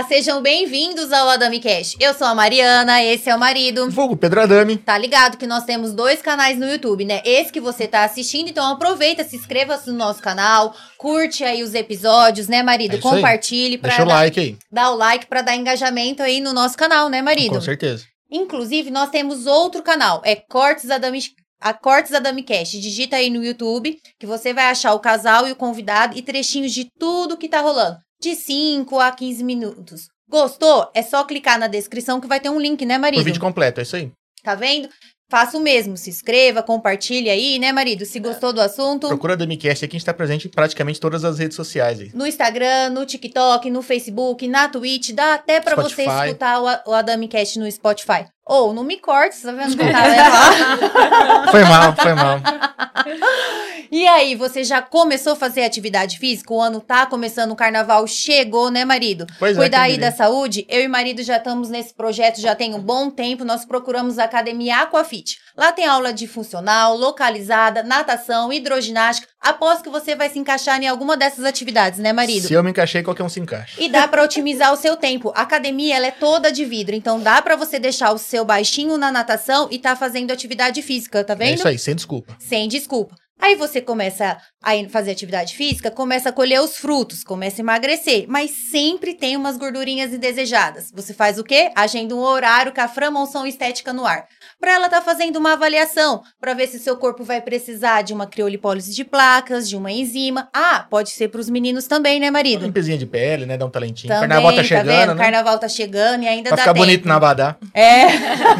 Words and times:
Olá, 0.00 0.08
sejam 0.08 0.40
bem-vindos 0.40 1.12
ao 1.12 1.28
Adami 1.28 1.60
Cash. 1.60 1.94
Eu 2.00 2.14
sou 2.14 2.26
a 2.26 2.34
Mariana, 2.34 3.04
esse 3.04 3.28
é 3.28 3.36
o 3.36 3.38
marido. 3.38 3.90
Vulgo 3.90 4.16
Pedro 4.16 4.40
Adame. 4.40 4.78
Tá 4.78 4.96
ligado 4.96 5.36
que 5.36 5.46
nós 5.46 5.64
temos 5.64 5.92
dois 5.92 6.22
canais 6.22 6.58
no 6.58 6.66
YouTube, 6.66 7.04
né? 7.04 7.20
Esse 7.22 7.52
que 7.52 7.60
você 7.60 7.86
tá 7.86 8.02
assistindo, 8.02 8.48
então 8.48 8.64
aproveita, 8.64 9.22
se 9.24 9.36
inscreva 9.36 9.78
no 9.86 9.92
nosso 9.92 10.22
canal, 10.22 10.74
curte 10.96 11.44
aí 11.44 11.62
os 11.62 11.74
episódios, 11.74 12.48
né, 12.48 12.62
marido? 12.62 12.96
É. 12.96 12.98
Compartilhe 12.98 13.76
pra 13.76 13.90
Deixa 13.90 14.02
o 14.02 14.06
dar, 14.06 14.14
like 14.14 14.40
aí. 14.40 14.56
dar 14.72 14.90
o 14.90 14.96
like 14.96 15.26
pra 15.26 15.42
dar 15.42 15.54
engajamento 15.54 16.22
aí 16.22 16.40
no 16.40 16.54
nosso 16.54 16.78
canal, 16.78 17.10
né, 17.10 17.20
marido? 17.20 17.52
Com 17.56 17.60
certeza. 17.60 18.06
Inclusive, 18.32 18.90
nós 18.90 19.10
temos 19.10 19.44
outro 19.44 19.82
canal, 19.82 20.22
é 20.24 20.34
Cortes 20.34 20.90
Adami, 20.90 21.20
a 21.60 21.74
Cortes 21.74 22.14
Adami 22.14 22.42
Cash. 22.42 22.70
Digita 22.70 23.16
aí 23.16 23.28
no 23.28 23.44
YouTube 23.44 23.98
que 24.18 24.24
você 24.26 24.54
vai 24.54 24.70
achar 24.70 24.94
o 24.94 24.98
casal 25.00 25.46
e 25.46 25.52
o 25.52 25.56
convidado 25.56 26.16
e 26.16 26.22
trechinhos 26.22 26.72
de 26.72 26.86
tudo 26.98 27.36
que 27.36 27.50
tá 27.50 27.60
rolando, 27.60 27.98
de 28.20 28.34
5 28.34 28.98
a 29.00 29.10
15 29.10 29.42
minutos. 29.42 30.08
Gostou? 30.28 30.88
É 30.94 31.02
só 31.02 31.24
clicar 31.24 31.58
na 31.58 31.66
descrição 31.66 32.20
que 32.20 32.26
vai 32.28 32.38
ter 32.40 32.50
um 32.50 32.60
link, 32.60 32.84
né, 32.86 32.98
O 32.98 33.00
marido? 33.00 33.24
vídeo 33.24 33.40
completo, 33.40 33.80
é 33.80 33.82
isso 33.82 33.96
aí. 33.96 34.10
Tá 34.44 34.54
vendo? 34.54 34.88
Faça 35.30 35.56
o 35.56 35.60
mesmo, 35.60 35.96
se 35.96 36.10
inscreva, 36.10 36.60
compartilhe 36.60 37.30
aí, 37.30 37.58
né, 37.60 37.70
marido? 37.72 38.04
Se 38.04 38.18
gostou 38.18 38.52
do 38.52 38.60
assunto. 38.60 39.06
Procura 39.06 39.34
a 39.34 39.36
Damicast 39.36 39.84
aqui, 39.84 39.94
a 39.94 39.98
gente 39.98 40.04
tá 40.06 40.12
presente 40.12 40.48
em 40.48 40.50
praticamente 40.50 40.98
todas 40.98 41.24
as 41.24 41.38
redes 41.38 41.54
sociais 41.56 42.00
aí. 42.00 42.10
No 42.12 42.26
Instagram, 42.26 42.90
no 42.90 43.06
TikTok, 43.06 43.70
no 43.70 43.80
Facebook, 43.80 44.48
na 44.48 44.68
Twitch, 44.68 45.10
dá 45.12 45.34
até 45.34 45.60
pra 45.60 45.76
você 45.76 46.02
escutar 46.04 46.60
o, 46.60 46.66
A- 46.66 46.82
o 46.84 46.92
Adamicast 46.92 47.58
no 47.60 47.70
Spotify. 47.70 48.26
Ou 48.44 48.72
no 48.72 48.82
Me 48.82 48.98
Cortes, 48.98 49.42
tá 49.42 49.52
vendo? 49.52 49.76
que 49.76 49.92
tá 49.92 50.06
lá? 50.06 51.46
Foi 51.50 51.64
mal, 51.64 51.94
foi 51.96 52.14
mal. 52.14 52.38
E 53.92 54.06
aí, 54.06 54.36
você 54.36 54.62
já 54.62 54.80
começou 54.80 55.32
a 55.32 55.36
fazer 55.36 55.64
atividade 55.64 56.16
física? 56.16 56.54
O 56.54 56.60
ano 56.60 56.80
tá 56.80 57.06
começando, 57.06 57.50
o 57.50 57.56
carnaval 57.56 58.06
chegou, 58.06 58.70
né, 58.70 58.84
marido? 58.84 59.26
Pois 59.36 59.56
é, 59.56 59.60
Cuidar 59.60 59.82
quem 59.86 59.94
aí 59.94 59.98
da 59.98 60.12
saúde. 60.12 60.64
Eu 60.68 60.80
e 60.80 60.86
marido 60.86 61.24
já 61.24 61.38
estamos 61.38 61.68
nesse 61.68 61.92
projeto 61.92 62.40
já 62.40 62.54
tem 62.54 62.72
um 62.72 62.78
bom 62.78 63.10
tempo. 63.10 63.44
Nós 63.44 63.64
procuramos 63.64 64.16
a 64.20 64.24
Academia 64.24 64.76
Aquafit. 64.82 65.38
Lá 65.56 65.72
tem 65.72 65.86
aula 65.86 66.12
de 66.12 66.26
funcional, 66.26 66.96
localizada, 66.96 67.82
natação, 67.82 68.52
hidroginástica. 68.52 69.28
Aposto 69.40 69.84
que 69.84 69.90
você 69.90 70.14
vai 70.14 70.28
se 70.28 70.38
encaixar 70.38 70.80
em 70.82 70.86
alguma 70.86 71.16
dessas 71.16 71.44
atividades, 71.44 71.98
né, 71.98 72.12
marido? 72.12 72.46
Se 72.46 72.52
eu 72.54 72.62
me 72.62 72.70
encaixei, 72.70 73.02
qualquer 73.02 73.22
um 73.24 73.28
se 73.28 73.40
encaixa. 73.40 73.82
E 73.82 73.88
dá 73.88 74.06
pra 74.06 74.22
otimizar 74.22 74.72
o 74.72 74.76
seu 74.76 74.96
tempo. 74.96 75.32
A 75.34 75.42
academia, 75.42 75.96
ela 75.96 76.06
é 76.06 76.10
toda 76.10 76.52
de 76.52 76.64
vidro, 76.64 76.94
então 76.94 77.18
dá 77.20 77.40
pra 77.42 77.56
você 77.56 77.78
deixar 77.78 78.12
o 78.12 78.18
seu 78.18 78.44
baixinho 78.44 78.96
na 78.98 79.10
natação 79.10 79.68
e 79.70 79.78
tá 79.78 79.96
fazendo 79.96 80.30
atividade 80.30 80.82
física, 80.82 81.24
tá 81.24 81.32
É 81.32 81.36
vendo? 81.36 81.54
isso 81.58 81.68
aí, 81.68 81.78
sem 81.78 81.94
desculpa. 81.94 82.36
Sem 82.38 82.68
desculpa. 82.68 83.14
Aí 83.40 83.54
você 83.56 83.80
começa 83.80 84.36
a 84.62 84.72
fazer 84.90 85.12
atividade 85.12 85.56
física, 85.56 85.90
começa 85.90 86.28
a 86.28 86.32
colher 86.32 86.60
os 86.60 86.76
frutos, 86.76 87.24
começa 87.24 87.60
a 87.60 87.62
emagrecer, 87.64 88.26
mas 88.28 88.50
sempre 88.70 89.14
tem 89.14 89.36
umas 89.36 89.56
gordurinhas 89.56 90.12
indesejadas. 90.12 90.90
Você 90.94 91.14
faz 91.14 91.38
o 91.38 91.44
quê? 91.44 91.70
Agenda 91.74 92.14
um 92.14 92.18
horário 92.20 92.72
com 92.72 92.80
a 92.80 92.88
Fran 92.88 93.10
Monção 93.10 93.46
Estética 93.46 93.92
no 93.92 94.04
ar. 94.06 94.26
Pra 94.60 94.72
ela 94.74 94.88
tá 94.90 95.00
fazendo 95.00 95.36
uma 95.36 95.54
avaliação, 95.54 96.22
pra 96.38 96.52
ver 96.52 96.66
se 96.68 96.78
seu 96.78 96.96
corpo 96.98 97.24
vai 97.24 97.40
precisar 97.40 98.02
de 98.02 98.12
uma 98.12 98.26
criolipólise 98.26 98.94
de 98.94 99.04
placas, 99.04 99.66
de 99.68 99.74
uma 99.76 99.90
enzima. 99.90 100.50
Ah, 100.52 100.86
pode 100.90 101.10
ser 101.10 101.28
pros 101.28 101.48
meninos 101.48 101.86
também, 101.86 102.20
né, 102.20 102.26
Uma 102.26 102.32
marido? 102.32 102.66
limpezinha 102.66 102.98
de 102.98 103.06
pele, 103.06 103.46
né? 103.46 103.56
Dá 103.56 103.64
um 103.64 103.70
talentinho. 103.70 104.12
Também, 104.12 104.28
Carnaval 104.28 104.54
tá 104.54 104.62
chegando, 104.62 104.86
vendo? 104.86 105.14
né? 105.14 105.22
Carnaval 105.22 105.58
tá 105.58 105.68
chegando 105.68 106.22
e 106.24 106.28
ainda 106.28 106.48
Pra 106.50 106.56
dá 106.56 106.62
ficar 106.62 106.74
tempo. 106.74 106.84
bonito 106.84 107.08
na 107.08 107.14
Abadá. 107.16 107.56
É. 107.72 108.04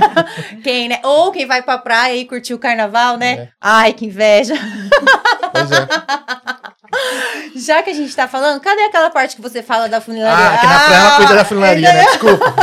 quem, 0.65 0.89
né? 0.89 1.01
Ou 1.05 1.31
quem 1.33 1.45
vai 1.45 1.61
pra 1.63 1.77
praia 1.77 2.17
e 2.17 2.25
curtir 2.25 2.55
o 2.55 2.59
carnaval, 2.59 3.19
né? 3.19 3.33
É. 3.33 3.49
Ai, 3.61 3.93
que 3.93 4.07
inveja. 4.07 4.55
Pois 5.53 5.71
é. 5.73 5.89
Já 7.57 7.83
que 7.83 7.91
a 7.91 7.95
gente 7.95 8.15
tá 8.15 8.27
falando, 8.27 8.61
cadê 8.61 8.83
aquela 8.83 9.11
parte 9.11 9.37
que 9.37 9.43
você 9.43 9.63
fala 9.63 9.89
da 9.89 10.01
funilaria? 10.01 10.37
Ah, 10.37 10.55
aqui 10.55 10.67
na 10.67 10.81
praia 10.81 10.97
ela 10.99 11.17
cuida 11.17 11.35
da 11.35 11.45
funilaria, 11.45 11.93
né? 11.93 12.05
Desculpa. 12.05 12.55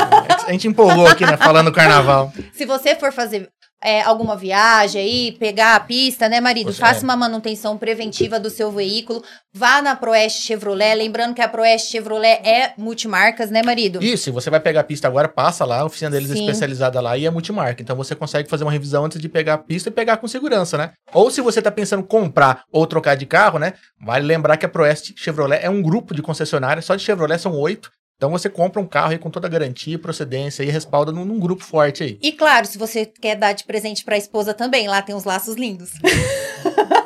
A 0.47 0.51
gente 0.51 0.67
empolgou 0.67 1.07
aqui, 1.07 1.25
né? 1.25 1.37
Falando 1.37 1.67
do 1.67 1.73
carnaval. 1.73 2.31
Se 2.53 2.65
você 2.65 2.95
for 2.95 3.11
fazer 3.11 3.49
é, 3.83 4.01
alguma 4.01 4.35
viagem 4.35 5.01
aí, 5.01 5.31
pegar 5.33 5.75
a 5.75 5.79
pista, 5.79 6.27
né, 6.27 6.41
marido? 6.41 6.73
Você- 6.73 6.79
Faça 6.79 7.01
é. 7.01 7.03
uma 7.03 7.15
manutenção 7.15 7.77
preventiva 7.77 8.39
do 8.39 8.49
seu 8.49 8.71
veículo. 8.71 9.23
Vá 9.53 9.81
na 9.81 9.95
Proeste 9.95 10.41
Chevrolet. 10.41 10.95
Lembrando 10.95 11.33
que 11.33 11.41
a 11.41 11.47
Proeste 11.47 11.91
Chevrolet 11.91 12.41
é 12.43 12.73
multimarcas, 12.77 13.49
né, 13.49 13.61
marido? 13.63 14.03
E 14.03 14.17
se 14.17 14.31
você 14.31 14.49
vai 14.49 14.59
pegar 14.59 14.81
a 14.81 14.83
pista 14.83 15.07
agora, 15.07 15.27
passa 15.27 15.65
lá, 15.65 15.79
a 15.79 15.85
oficina 15.85 16.11
deles 16.11 16.31
é 16.31 16.33
especializada 16.35 16.99
lá 17.01 17.17
e 17.17 17.25
é 17.25 17.29
multimarca. 17.29 17.81
Então 17.81 17.95
você 17.95 18.15
consegue 18.15 18.49
fazer 18.49 18.63
uma 18.63 18.71
revisão 18.71 19.05
antes 19.05 19.19
de 19.19 19.29
pegar 19.29 19.55
a 19.55 19.57
pista 19.57 19.89
e 19.89 19.91
pegar 19.91 20.17
com 20.17 20.27
segurança, 20.27 20.77
né? 20.77 20.91
Ou 21.13 21.29
se 21.31 21.41
você 21.41 21.61
tá 21.61 21.71
pensando 21.71 22.01
em 22.01 22.07
comprar 22.07 22.63
ou 22.71 22.85
trocar 22.85 23.15
de 23.15 23.25
carro, 23.25 23.59
né? 23.59 23.73
Vale 23.99 24.25
lembrar 24.25 24.57
que 24.57 24.65
a 24.65 24.69
Proeste 24.69 25.13
Chevrolet 25.17 25.59
é 25.63 25.69
um 25.69 25.81
grupo 25.81 26.13
de 26.13 26.21
concessionárias, 26.21 26.85
só 26.85 26.95
de 26.95 27.03
Chevrolet 27.03 27.39
são 27.39 27.53
oito. 27.53 27.91
Então 28.17 28.31
você 28.31 28.49
compra 28.49 28.81
um 28.81 28.87
carro 28.87 29.11
aí 29.11 29.19
com 29.19 29.29
toda 29.29 29.45
a 29.45 29.49
garantia, 29.49 29.99
procedência 29.99 30.63
e 30.63 30.71
respalda 30.71 31.11
num, 31.11 31.23
num 31.23 31.39
grupo 31.39 31.63
forte 31.63 32.03
aí. 32.03 32.17
E 32.19 32.31
claro, 32.31 32.65
se 32.65 32.75
você 32.75 33.05
quer 33.05 33.35
dar 33.35 33.53
de 33.53 33.63
presente 33.63 34.03
pra 34.03 34.17
esposa 34.17 34.55
também, 34.55 34.87
lá 34.87 35.03
tem 35.03 35.13
uns 35.13 35.23
laços 35.23 35.55
lindos. 35.55 35.91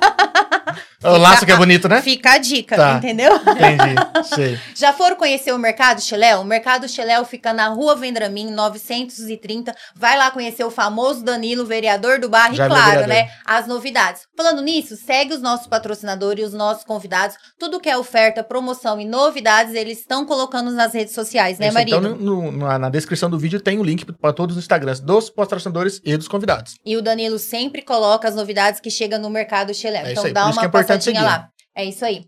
O 1.04 1.18
laço 1.18 1.46
que 1.46 1.52
é 1.52 1.56
bonito, 1.58 1.90
né? 1.90 2.02
Fica 2.02 2.34
a 2.34 2.38
dica, 2.38 2.76
Tá. 2.76 2.94
entendeu? 2.94 3.36
Entendi. 3.36 3.96
Sei. 4.36 4.60
Já 4.76 4.94
foram 4.94 5.16
conhecer 5.16 5.52
o 5.52 5.58
Mercado 5.58 6.00
Cheléu? 6.02 6.42
O 6.42 6.46
Mercado 6.46 6.88
Cheléu 6.88 7.26
fica 7.26 7.52
na 7.54 7.68
Rua 7.70 7.96
Vendramin, 7.96 8.52
930. 8.52 9.76
Vai 9.96 10.18
lá 10.18 10.32
conhecer 10.32 10.64
o 10.64 10.72
famoso 10.72 11.24
Danilo, 11.24 11.66
vereador 11.66 12.20
do 12.20 12.30
bairro. 12.30 12.56
Já 12.56 12.66
e 12.66 12.68
o 12.68 12.70
claro, 12.70 13.08
né? 13.08 13.30
As 13.46 13.68
novidades. 13.68 14.22
Falando 14.38 14.62
nisso, 14.62 14.96
segue 14.96 15.34
os 15.34 15.42
nossos 15.42 15.68
patrocinadores 15.68 16.44
e 16.44 16.48
os 16.48 16.54
nossos 16.54 16.84
convidados. 16.84 17.36
Tudo 17.60 17.80
que 17.80 17.90
é 17.90 17.98
oferta, 17.98 18.44
promoção 18.44 19.00
e 19.00 19.06
novidades, 19.06 19.74
eles 19.74 20.00
estão 20.00 20.26
colocando 20.26 20.72
nas 20.72 20.94
redes 20.94 21.14
sociais, 21.14 21.58
né, 21.60 21.68
Isso, 21.68 21.74
marido? 21.74 21.98
então, 21.98 22.16
no- 22.16 22.52
no- 22.52 22.78
na, 22.80 22.90
descrição 22.90 23.30
do 23.30 23.38
vídeo 23.40 23.60
tem 23.60 23.80
o 23.80 23.84
link 23.84 24.06
para 24.06 24.34
todos 24.34 24.56
os 24.58 24.64
Instagrams 24.64 25.00
dos 25.00 25.30
patrocinadores 25.30 26.02
e 26.04 26.16
dos 26.18 26.28
convidados. 26.28 26.76
E 26.86 26.96
o 26.98 27.02
Danilo 27.02 27.40
sempre 27.40 27.82
coloca 27.82 28.28
as 28.28 28.36
novidades 28.36 28.80
que 28.80 28.90
chegam 28.90 29.20
no 29.20 29.30
Mercado 29.30 29.74
Cheléu. 29.74 30.06
É 30.06 30.12
então 30.12 30.32
dá 30.32 30.46
uma 30.46 30.62
é 30.66 30.70
seguir. 31.00 31.22
lá. 31.22 31.48
É 31.76 31.86
isso 31.86 32.04
aí. 32.04 32.26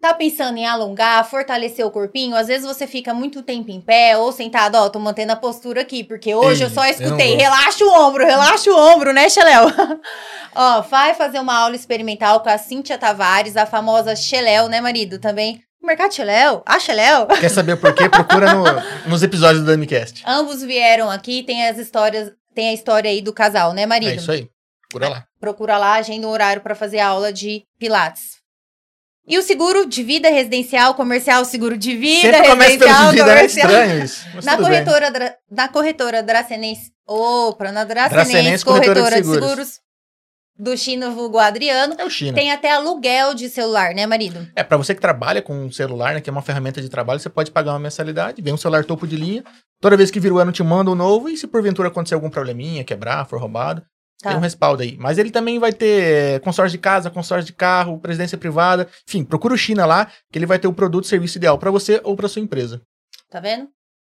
Tá 0.00 0.12
pensando 0.14 0.56
em 0.58 0.66
alongar, 0.66 1.28
fortalecer 1.28 1.84
o 1.84 1.90
corpinho? 1.90 2.36
Às 2.36 2.46
vezes 2.46 2.66
você 2.66 2.86
fica 2.86 3.12
muito 3.14 3.42
tempo 3.42 3.70
em 3.70 3.80
pé 3.80 4.16
ou 4.16 4.30
sentado, 4.30 4.76
ó, 4.76 4.88
tô 4.88 4.98
mantendo 4.98 5.32
a 5.32 5.36
postura 5.36 5.80
aqui, 5.80 6.04
porque 6.04 6.34
hoje 6.34 6.62
Ei, 6.62 6.66
eu 6.66 6.70
só 6.70 6.84
eu 6.84 6.90
escutei, 6.90 7.30
vou. 7.30 7.38
relaxa 7.38 7.84
o 7.84 7.88
ombro, 7.88 8.24
relaxa 8.24 8.70
o 8.70 8.76
ombro, 8.94 9.12
né, 9.12 9.28
Xeléu? 9.28 9.64
ó, 10.54 10.82
vai 10.82 11.14
fazer 11.14 11.40
uma 11.40 11.56
aula 11.58 11.74
experimental 11.74 12.40
com 12.40 12.48
a 12.48 12.58
Cíntia 12.58 12.98
Tavares, 12.98 13.56
a 13.56 13.66
famosa 13.66 14.14
Xeléu, 14.14 14.68
né, 14.68 14.80
marido? 14.80 15.18
Também. 15.18 15.62
Mercado 15.82 16.12
Xeléu? 16.14 16.62
Ah, 16.66 16.78
Xeléu? 16.78 17.26
Quer 17.40 17.48
saber 17.48 17.76
por 17.76 17.94
quê? 17.94 18.08
Procura 18.08 18.52
no- 18.54 19.08
nos 19.10 19.22
episódios 19.22 19.64
do 19.64 19.70
Damicast. 19.70 20.22
Ambos 20.26 20.62
vieram 20.62 21.10
aqui, 21.10 21.42
tem 21.42 21.66
as 21.66 21.78
histórias, 21.78 22.30
tem 22.54 22.68
a 22.68 22.72
história 22.74 23.10
aí 23.10 23.22
do 23.22 23.32
casal, 23.32 23.72
né, 23.72 23.86
marido? 23.86 24.10
É 24.12 24.16
isso 24.16 24.30
aí. 24.30 24.48
Procura 24.90 25.08
lá. 25.10 25.24
Procura 25.40 25.76
lá, 25.78 25.94
agenda 25.94 26.26
um 26.26 26.30
horário 26.30 26.62
para 26.62 26.74
fazer 26.74 26.98
a 26.98 27.08
aula 27.08 27.32
de 27.32 27.62
Pilates. 27.78 28.36
E 29.28 29.36
o 29.38 29.42
seguro 29.42 29.86
de 29.86 30.02
vida 30.04 30.28
residencial 30.28 30.94
comercial, 30.94 31.44
seguro 31.44 31.76
de 31.76 31.96
vida 31.96 32.20
Sempre 32.38 32.54
residencial 32.54 33.10
de 33.10 33.16
vida, 33.16 33.26
né? 33.26 33.34
comercial. 33.34 33.70
Estranho 33.70 34.04
isso. 34.04 34.26
Mas 34.34 34.44
Na 34.44 34.56
corretora, 34.56 35.10
Dra- 35.10 35.34
na 35.50 35.68
corretora 35.68 36.22
Dracenense, 36.22 36.92
opa, 37.06 37.72
na 37.72 37.82
Dracenense, 37.84 38.30
Dracenense, 38.32 38.64
corretora, 38.64 38.94
corretora 39.00 39.16
de 39.16 39.22
de 39.28 39.34
seguros. 39.34 39.50
seguros, 39.68 39.80
do 40.58 40.76
Chino 40.76 41.10
Vulgo 41.12 41.38
Adriano, 41.38 41.96
É 41.98 42.04
o 42.04 42.08
China. 42.08 42.32
tem 42.34 42.50
até 42.52 42.70
aluguel 42.70 43.34
de 43.34 43.50
celular, 43.50 43.92
né, 43.94 44.06
marido? 44.06 44.48
É, 44.54 44.62
pra 44.62 44.76
você 44.78 44.94
que 44.94 45.00
trabalha 45.00 45.42
com 45.42 45.52
um 45.66 45.72
celular, 45.72 46.14
né, 46.14 46.20
que 46.20 46.30
é 46.30 46.32
uma 46.32 46.40
ferramenta 46.40 46.80
de 46.80 46.88
trabalho, 46.88 47.18
você 47.20 47.28
pode 47.28 47.50
pagar 47.50 47.72
uma 47.72 47.80
mensalidade, 47.80 48.40
vem 48.40 48.54
um 48.54 48.56
celular 48.56 48.84
topo 48.84 49.06
de 49.08 49.16
linha, 49.16 49.44
toda 49.82 49.96
vez 49.98 50.08
que 50.10 50.20
vira 50.20 50.32
o 50.34 50.38
ano 50.38 50.52
te 50.52 50.62
manda 50.62 50.88
um 50.90 50.94
novo, 50.94 51.28
e 51.28 51.36
se 51.36 51.46
porventura 51.48 51.88
acontecer 51.88 52.14
algum 52.14 52.30
probleminha, 52.30 52.84
quebrar, 52.84 53.26
for 53.26 53.38
roubado, 53.40 53.82
Tá. 54.22 54.30
tem 54.30 54.38
um 54.38 54.42
respaldo 54.42 54.82
aí. 54.82 54.96
Mas 54.98 55.18
ele 55.18 55.30
também 55.30 55.58
vai 55.58 55.72
ter 55.72 56.40
consórcio 56.40 56.76
de 56.76 56.82
casa, 56.82 57.10
consórcio 57.10 57.46
de 57.46 57.52
carro, 57.52 57.98
presidência 57.98 58.38
privada, 58.38 58.88
enfim, 59.06 59.22
procura 59.22 59.54
o 59.54 59.58
China 59.58 59.84
lá, 59.84 60.10
que 60.32 60.38
ele 60.38 60.46
vai 60.46 60.58
ter 60.58 60.68
o 60.68 60.72
produto 60.72 61.04
e 61.04 61.08
serviço 61.08 61.36
ideal 61.36 61.58
pra 61.58 61.70
você 61.70 62.00
ou 62.02 62.16
pra 62.16 62.28
sua 62.28 62.42
empresa. 62.42 62.80
Tá 63.30 63.40
vendo? 63.40 63.68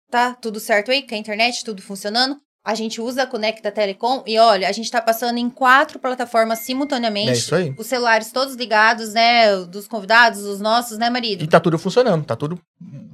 Tá 0.10 0.34
tudo 0.34 0.60
certo 0.60 0.92
aí, 0.92 1.08
com 1.08 1.16
a 1.16 1.18
internet, 1.18 1.64
tudo 1.64 1.82
funcionando. 1.82 2.38
A 2.64 2.76
gente 2.76 3.02
usa 3.02 3.24
a 3.24 3.28
Conecta 3.28 3.72
Telecom 3.72 4.24
e 4.28 4.38
olha, 4.38 4.70
a 4.70 4.72
gente 4.72 4.92
tá 4.92 5.02
passando 5.02 5.38
em 5.40 5.50
quatro 5.50 5.98
plataformas 5.98 6.60
simultaneamente. 6.60 7.30
É 7.30 7.34
isso 7.34 7.56
aí. 7.56 7.74
Os 7.76 7.88
celulares 7.88 8.32
todos 8.32 8.54
ligados, 8.54 9.14
né? 9.14 9.56
Dos 9.66 9.88
convidados, 9.88 10.44
os 10.44 10.60
nossos, 10.60 10.98
né, 11.00 11.10
marido? 11.10 11.44
E 11.44 11.48
tá 11.48 11.60
tudo 11.60 11.80
funcionando, 11.80 12.24
tá 12.24 12.36
tudo 12.36 12.60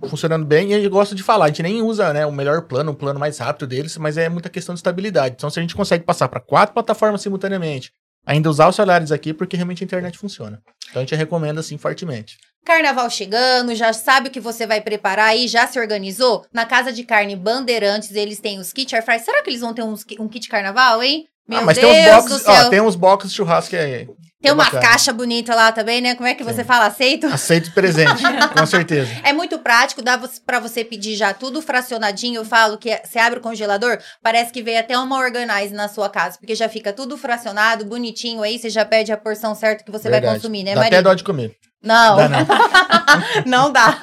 funcionando 0.07 0.45
bem. 0.45 0.71
E 0.71 0.73
a 0.73 0.77
gente 0.77 0.89
gosta 0.89 1.15
de 1.15 1.23
falar, 1.23 1.45
a 1.45 1.47
gente 1.47 1.63
nem 1.63 1.81
usa 1.81 2.13
né, 2.13 2.25
o 2.25 2.31
melhor 2.31 2.63
plano, 2.63 2.91
o 2.91 2.95
plano 2.95 3.19
mais 3.19 3.37
rápido 3.39 3.67
deles, 3.67 3.97
mas 3.97 4.17
é 4.17 4.29
muita 4.29 4.49
questão 4.49 4.75
de 4.75 4.79
estabilidade. 4.79 5.35
Então, 5.37 5.49
se 5.49 5.59
a 5.59 5.61
gente 5.61 5.75
consegue 5.75 6.03
passar 6.03 6.27
para 6.27 6.39
quatro 6.39 6.73
plataformas 6.73 7.21
simultaneamente, 7.21 7.91
ainda 8.25 8.49
usar 8.49 8.67
os 8.67 8.75
celulares 8.75 9.11
aqui, 9.11 9.33
porque 9.33 9.55
realmente 9.55 9.83
a 9.83 9.85
internet 9.85 10.17
funciona. 10.17 10.61
Então 10.89 11.01
a 11.01 11.05
gente 11.05 11.15
recomenda, 11.15 11.61
assim, 11.61 11.77
fortemente. 11.77 12.37
Carnaval 12.65 13.09
chegando, 13.09 13.73
já 13.73 13.93
sabe 13.93 14.27
o 14.27 14.31
que 14.31 14.41
você 14.41 14.67
vai 14.67 14.81
preparar 14.81 15.29
aí, 15.29 15.47
já 15.47 15.65
se 15.65 15.79
organizou? 15.79 16.45
Na 16.51 16.65
Casa 16.65 16.91
de 16.91 17.03
Carne 17.03 17.35
Bandeirantes, 17.35 18.11
eles 18.11 18.41
têm 18.41 18.59
os 18.59 18.73
kit 18.73 18.93
air 18.93 19.05
fry. 19.05 19.19
Será 19.19 19.41
que 19.41 19.49
eles 19.49 19.61
vão 19.61 19.73
ter 19.73 19.83
uns, 19.83 20.05
um 20.19 20.27
kit 20.27 20.49
carnaval, 20.49 21.01
hein? 21.01 21.27
Meu 21.47 21.59
ah, 21.59 21.61
mas 21.61 21.77
Deus 21.77 21.89
tem 21.89 22.01
uns 22.03 22.23
boxes, 22.23 22.47
ó, 22.47 22.69
tem 22.69 22.81
uns 22.81 22.95
boxes 22.95 23.31
de 23.31 23.37
churrasco 23.37 23.73
é, 23.73 24.05
Tem 24.39 24.51
é 24.51 24.53
uma 24.53 24.65
bacana. 24.65 24.83
caixa 24.83 25.11
bonita 25.11 25.55
lá 25.55 25.71
também, 25.71 25.99
né? 25.99 26.13
Como 26.13 26.27
é 26.27 26.35
que 26.35 26.43
você 26.43 26.61
Sim. 26.61 26.67
fala? 26.67 26.85
Aceito? 26.85 27.25
aceito 27.25 27.71
presente, 27.73 28.21
com 28.55 28.65
certeza. 28.67 29.09
É 29.23 29.33
muito 29.33 29.57
prático, 29.57 30.01
dá 30.01 30.19
pra 30.45 30.59
você 30.59 30.83
pedir 30.85 31.15
já 31.15 31.33
tudo 31.33 31.59
fracionadinho. 31.59 32.35
Eu 32.41 32.45
falo 32.45 32.77
que 32.77 32.91
é- 32.91 33.01
você 33.03 33.17
abre 33.17 33.39
o 33.39 33.41
congelador, 33.41 33.97
parece 34.21 34.51
que 34.51 34.61
veio 34.61 34.79
até 34.79 34.95
uma 34.97 35.17
organize 35.17 35.73
na 35.73 35.87
sua 35.87 36.07
casa, 36.07 36.37
porque 36.37 36.53
já 36.53 36.69
fica 36.69 36.93
tudo 36.93 37.17
fracionado, 37.17 37.83
bonitinho 37.83 38.43
aí, 38.43 38.59
você 38.59 38.69
já 38.69 38.85
pede 38.85 39.11
a 39.11 39.17
porção 39.17 39.55
certa 39.55 39.83
que 39.83 39.91
você 39.91 40.07
vai 40.09 40.19
Verdade. 40.19 40.35
consumir, 40.39 40.63
né, 40.63 40.75
Maria? 40.75 40.87
até 40.99 41.01
dó 41.01 41.15
de 41.15 41.23
comer. 41.23 41.55
Não, 41.81 42.17
Dá 42.17 42.29
não. 42.29 42.37
não 43.45 43.71
dá. 43.71 43.97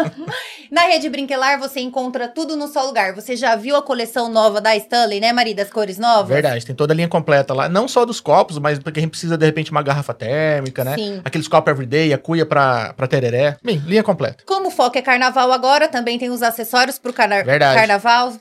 Na 0.75 0.89
Rede 0.89 1.09
Brinquelar 1.09 1.57
você 1.57 1.79
encontra 1.79 2.27
tudo 2.27 2.57
no 2.57 2.67
só 2.67 2.83
lugar. 2.85 3.15
Você 3.15 3.37
já 3.37 3.55
viu 3.55 3.77
a 3.77 3.83
coleção 3.83 4.29
nova 4.29 4.61
da 4.61 4.75
Stanley, 4.75 5.21
né, 5.21 5.33
Maria, 5.33 5.55
das 5.55 5.71
cores 5.71 5.99
novas? 5.99 6.27
Verdade, 6.31 6.67
tem 6.67 6.75
toda 6.75 6.93
a 6.93 6.97
linha 6.97 7.07
completa 7.07 7.55
lá. 7.55 7.69
Não 7.69 7.87
só 7.87 8.05
dos 8.05 8.19
copos, 8.21 8.59
mas 8.59 8.81
porque 8.81 8.99
a 8.99 9.03
gente 9.03 9.13
precisa, 9.13 9.39
de 9.39 9.47
repente, 9.47 9.71
uma 9.71 9.85
garrafa 9.85 10.13
térmica, 10.13 10.83
né? 10.83 10.97
Sim. 10.97 11.21
Aqueles 11.25 11.47
copos 11.47 11.71
everyday, 11.71 12.13
a 12.13 12.19
cuia 12.19 12.45
pra, 12.45 12.93
pra 12.95 13.07
tereré. 13.07 13.57
Bem, 13.63 13.79
linha 13.87 14.03
completa. 14.03 14.43
Como 14.45 14.67
o 14.67 14.71
foco 14.73 14.99
é 14.99 15.03
carnaval 15.03 15.53
agora, 15.53 15.87
também 15.87 16.19
tem 16.19 16.29
os 16.31 16.43
acessórios 16.43 16.99
pro 16.99 17.13
carna- 17.13 17.45
Verdade. 17.45 17.79
carnaval. 17.79 18.33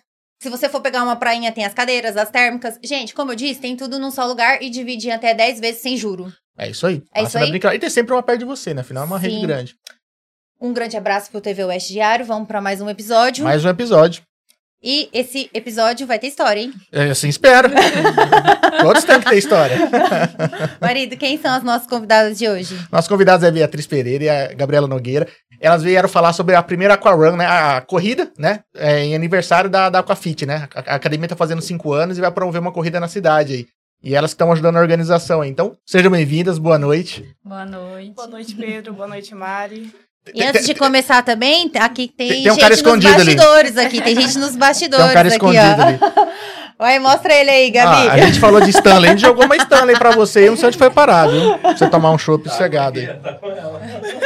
Se 0.42 0.50
você 0.50 0.68
for 0.68 0.82
pegar 0.82 1.04
uma 1.04 1.16
prainha, 1.16 1.52
tem 1.52 1.64
as 1.66 1.74
cadeiras, 1.76 2.18
as 2.18 2.32
térmicas. 2.32 2.80
Gente, 2.84 3.14
como 3.14 3.32
eu 3.32 3.36
disse, 3.36 3.62
tem 3.62 3.78
tudo 3.78 4.00
num 4.00 4.10
só 4.10 4.26
lugar 4.26 4.60
e 4.60 4.72
dividir 4.72 5.12
até 5.12 5.36
10 5.36 5.60
vezes 5.60 5.82
sem 5.84 5.96
juro. 5.96 6.34
É 6.58 6.68
isso 6.68 6.88
aí. 6.88 7.04
É 7.14 7.22
Passa 7.22 7.38
isso 7.38 7.46
aí? 7.46 7.50
brincadeira. 7.52 7.78
E 7.78 7.80
tem 7.80 7.90
sempre 7.92 8.12
uma 8.12 8.24
perto 8.24 8.40
de 8.40 8.46
você, 8.46 8.74
né? 8.74 8.82
Afinal, 8.82 9.04
é 9.04 9.06
uma 9.06 9.20
rede 9.20 9.36
Sim. 9.36 9.42
grande. 9.46 9.76
Um 10.64 10.72
grande 10.72 10.96
abraço 10.96 11.30
pro 11.30 11.42
TV 11.42 11.62
Oeste 11.66 11.92
Diário. 11.92 12.26
Vamos 12.26 12.48
pra 12.48 12.62
mais 12.62 12.80
um 12.80 12.90
episódio. 12.90 13.44
Mais 13.44 13.66
um 13.66 13.70
episódio. 13.70 14.24
E 14.82 15.10
esse 15.12 15.50
episódio 15.54 16.08
vai 16.08 16.18
ter 16.18 16.28
história, 16.28 16.62
hein? 16.62 16.74
É, 16.90 17.10
assim 17.10 17.28
espero. 17.28 17.68
Todos 18.82 19.04
têm 19.04 19.20
que 19.20 19.30
ter 19.30 19.38
história. 19.40 19.78
Marido, 20.80 21.18
quem 21.18 21.38
são 21.38 21.52
as 21.52 21.64
nossas 21.64 21.86
convidadas 21.86 22.38
de 22.38 22.48
hoje? 22.48 22.80
Nossos 22.90 23.10
convidados 23.10 23.44
é 23.44 23.50
a 23.50 23.52
Beatriz 23.52 23.86
Pereira 23.86 24.24
e 24.24 24.30
a 24.30 24.54
Gabriela 24.54 24.88
Nogueira. 24.88 25.28
Elas 25.60 25.84
vieram 25.84 26.08
falar 26.08 26.32
sobre 26.32 26.56
a 26.56 26.64
primeira 26.64 26.94
Aquarun, 26.94 27.36
né? 27.36 27.46
A 27.46 27.82
corrida, 27.82 28.32
né? 28.40 28.62
É, 28.74 29.04
em 29.04 29.16
aniversário 29.16 29.70
da, 29.70 29.90
da 29.90 30.00
Aquafit, 30.00 30.46
né? 30.46 30.70
A, 30.74 30.94
a 30.94 30.96
academia 30.96 31.28
tá 31.28 31.36
fazendo 31.36 31.62
cinco 31.62 31.92
anos 31.92 32.18
e 32.18 32.22
vai 32.22 32.32
promover 32.32 32.62
uma 32.62 32.72
corrida 32.72 33.02
na 33.02 33.10
cidade 33.10 33.54
aí. 33.54 33.68
E 34.02 34.16
elas 34.16 34.32
estão 34.32 34.50
ajudando 34.50 34.78
a 34.78 34.82
organização 34.82 35.42
aí. 35.42 35.50
Então, 35.50 35.76
sejam 35.86 36.12
bem-vindas, 36.12 36.58
boa 36.58 36.80
noite. 36.80 37.36
Boa 37.44 37.66
noite. 37.66 38.14
Boa 38.14 38.28
noite, 38.28 38.56
Pedro. 38.56 38.94
Boa 38.94 39.08
noite, 39.08 39.36
Mari. 39.36 39.94
E 40.34 40.44
antes 40.44 40.66
de 40.66 40.74
começar 40.76 41.22
também, 41.24 41.70
aqui 41.80 42.08
tem, 42.16 42.30
Tem- 42.30 42.44
tem 42.44 42.52
um 42.52 42.54
gente 42.56 42.62
cara 42.62 42.70
nos 42.72 42.80
escondido 42.80 43.14
ali. 43.22 43.36
bastidores 43.36 43.78
aqui. 43.78 44.02
Tem 44.02 44.16
gente 44.16 44.38
nos 44.38 44.56
bastidores 44.56 45.04
Tem 45.04 45.12
um 45.12 45.14
cara 45.14 45.28
aqui, 45.28 45.36
escondido 45.36 45.82
ó. 45.82 45.84
ali. 45.86 46.00
Vai, 46.78 47.00
mostra 47.00 47.34
ele 47.34 47.50
aí, 47.50 47.70
Gabi. 47.72 48.08
Ah, 48.10 48.14
a 48.14 48.18
gente 48.18 48.40
falou 48.40 48.60
de 48.60 48.70
Stanley, 48.72 49.10
a 49.10 49.12
gente 49.14 49.22
jogou 49.22 49.46
uma 49.46 49.56
Stanley 49.56 49.98
pra 49.98 50.12
você 50.12 50.42
e 50.42 50.46
eu 50.46 50.52
não 50.52 50.58
sei 50.58 50.68
onde 50.68 50.78
foi 50.78 50.90
parar, 50.90 51.28
viu? 51.28 51.58
Pra 51.60 51.76
você 51.78 51.88
tomar 51.90 52.12
um 52.12 52.18
chopp 52.18 52.48
sossegado 52.50 53.00
aí. 53.00 53.10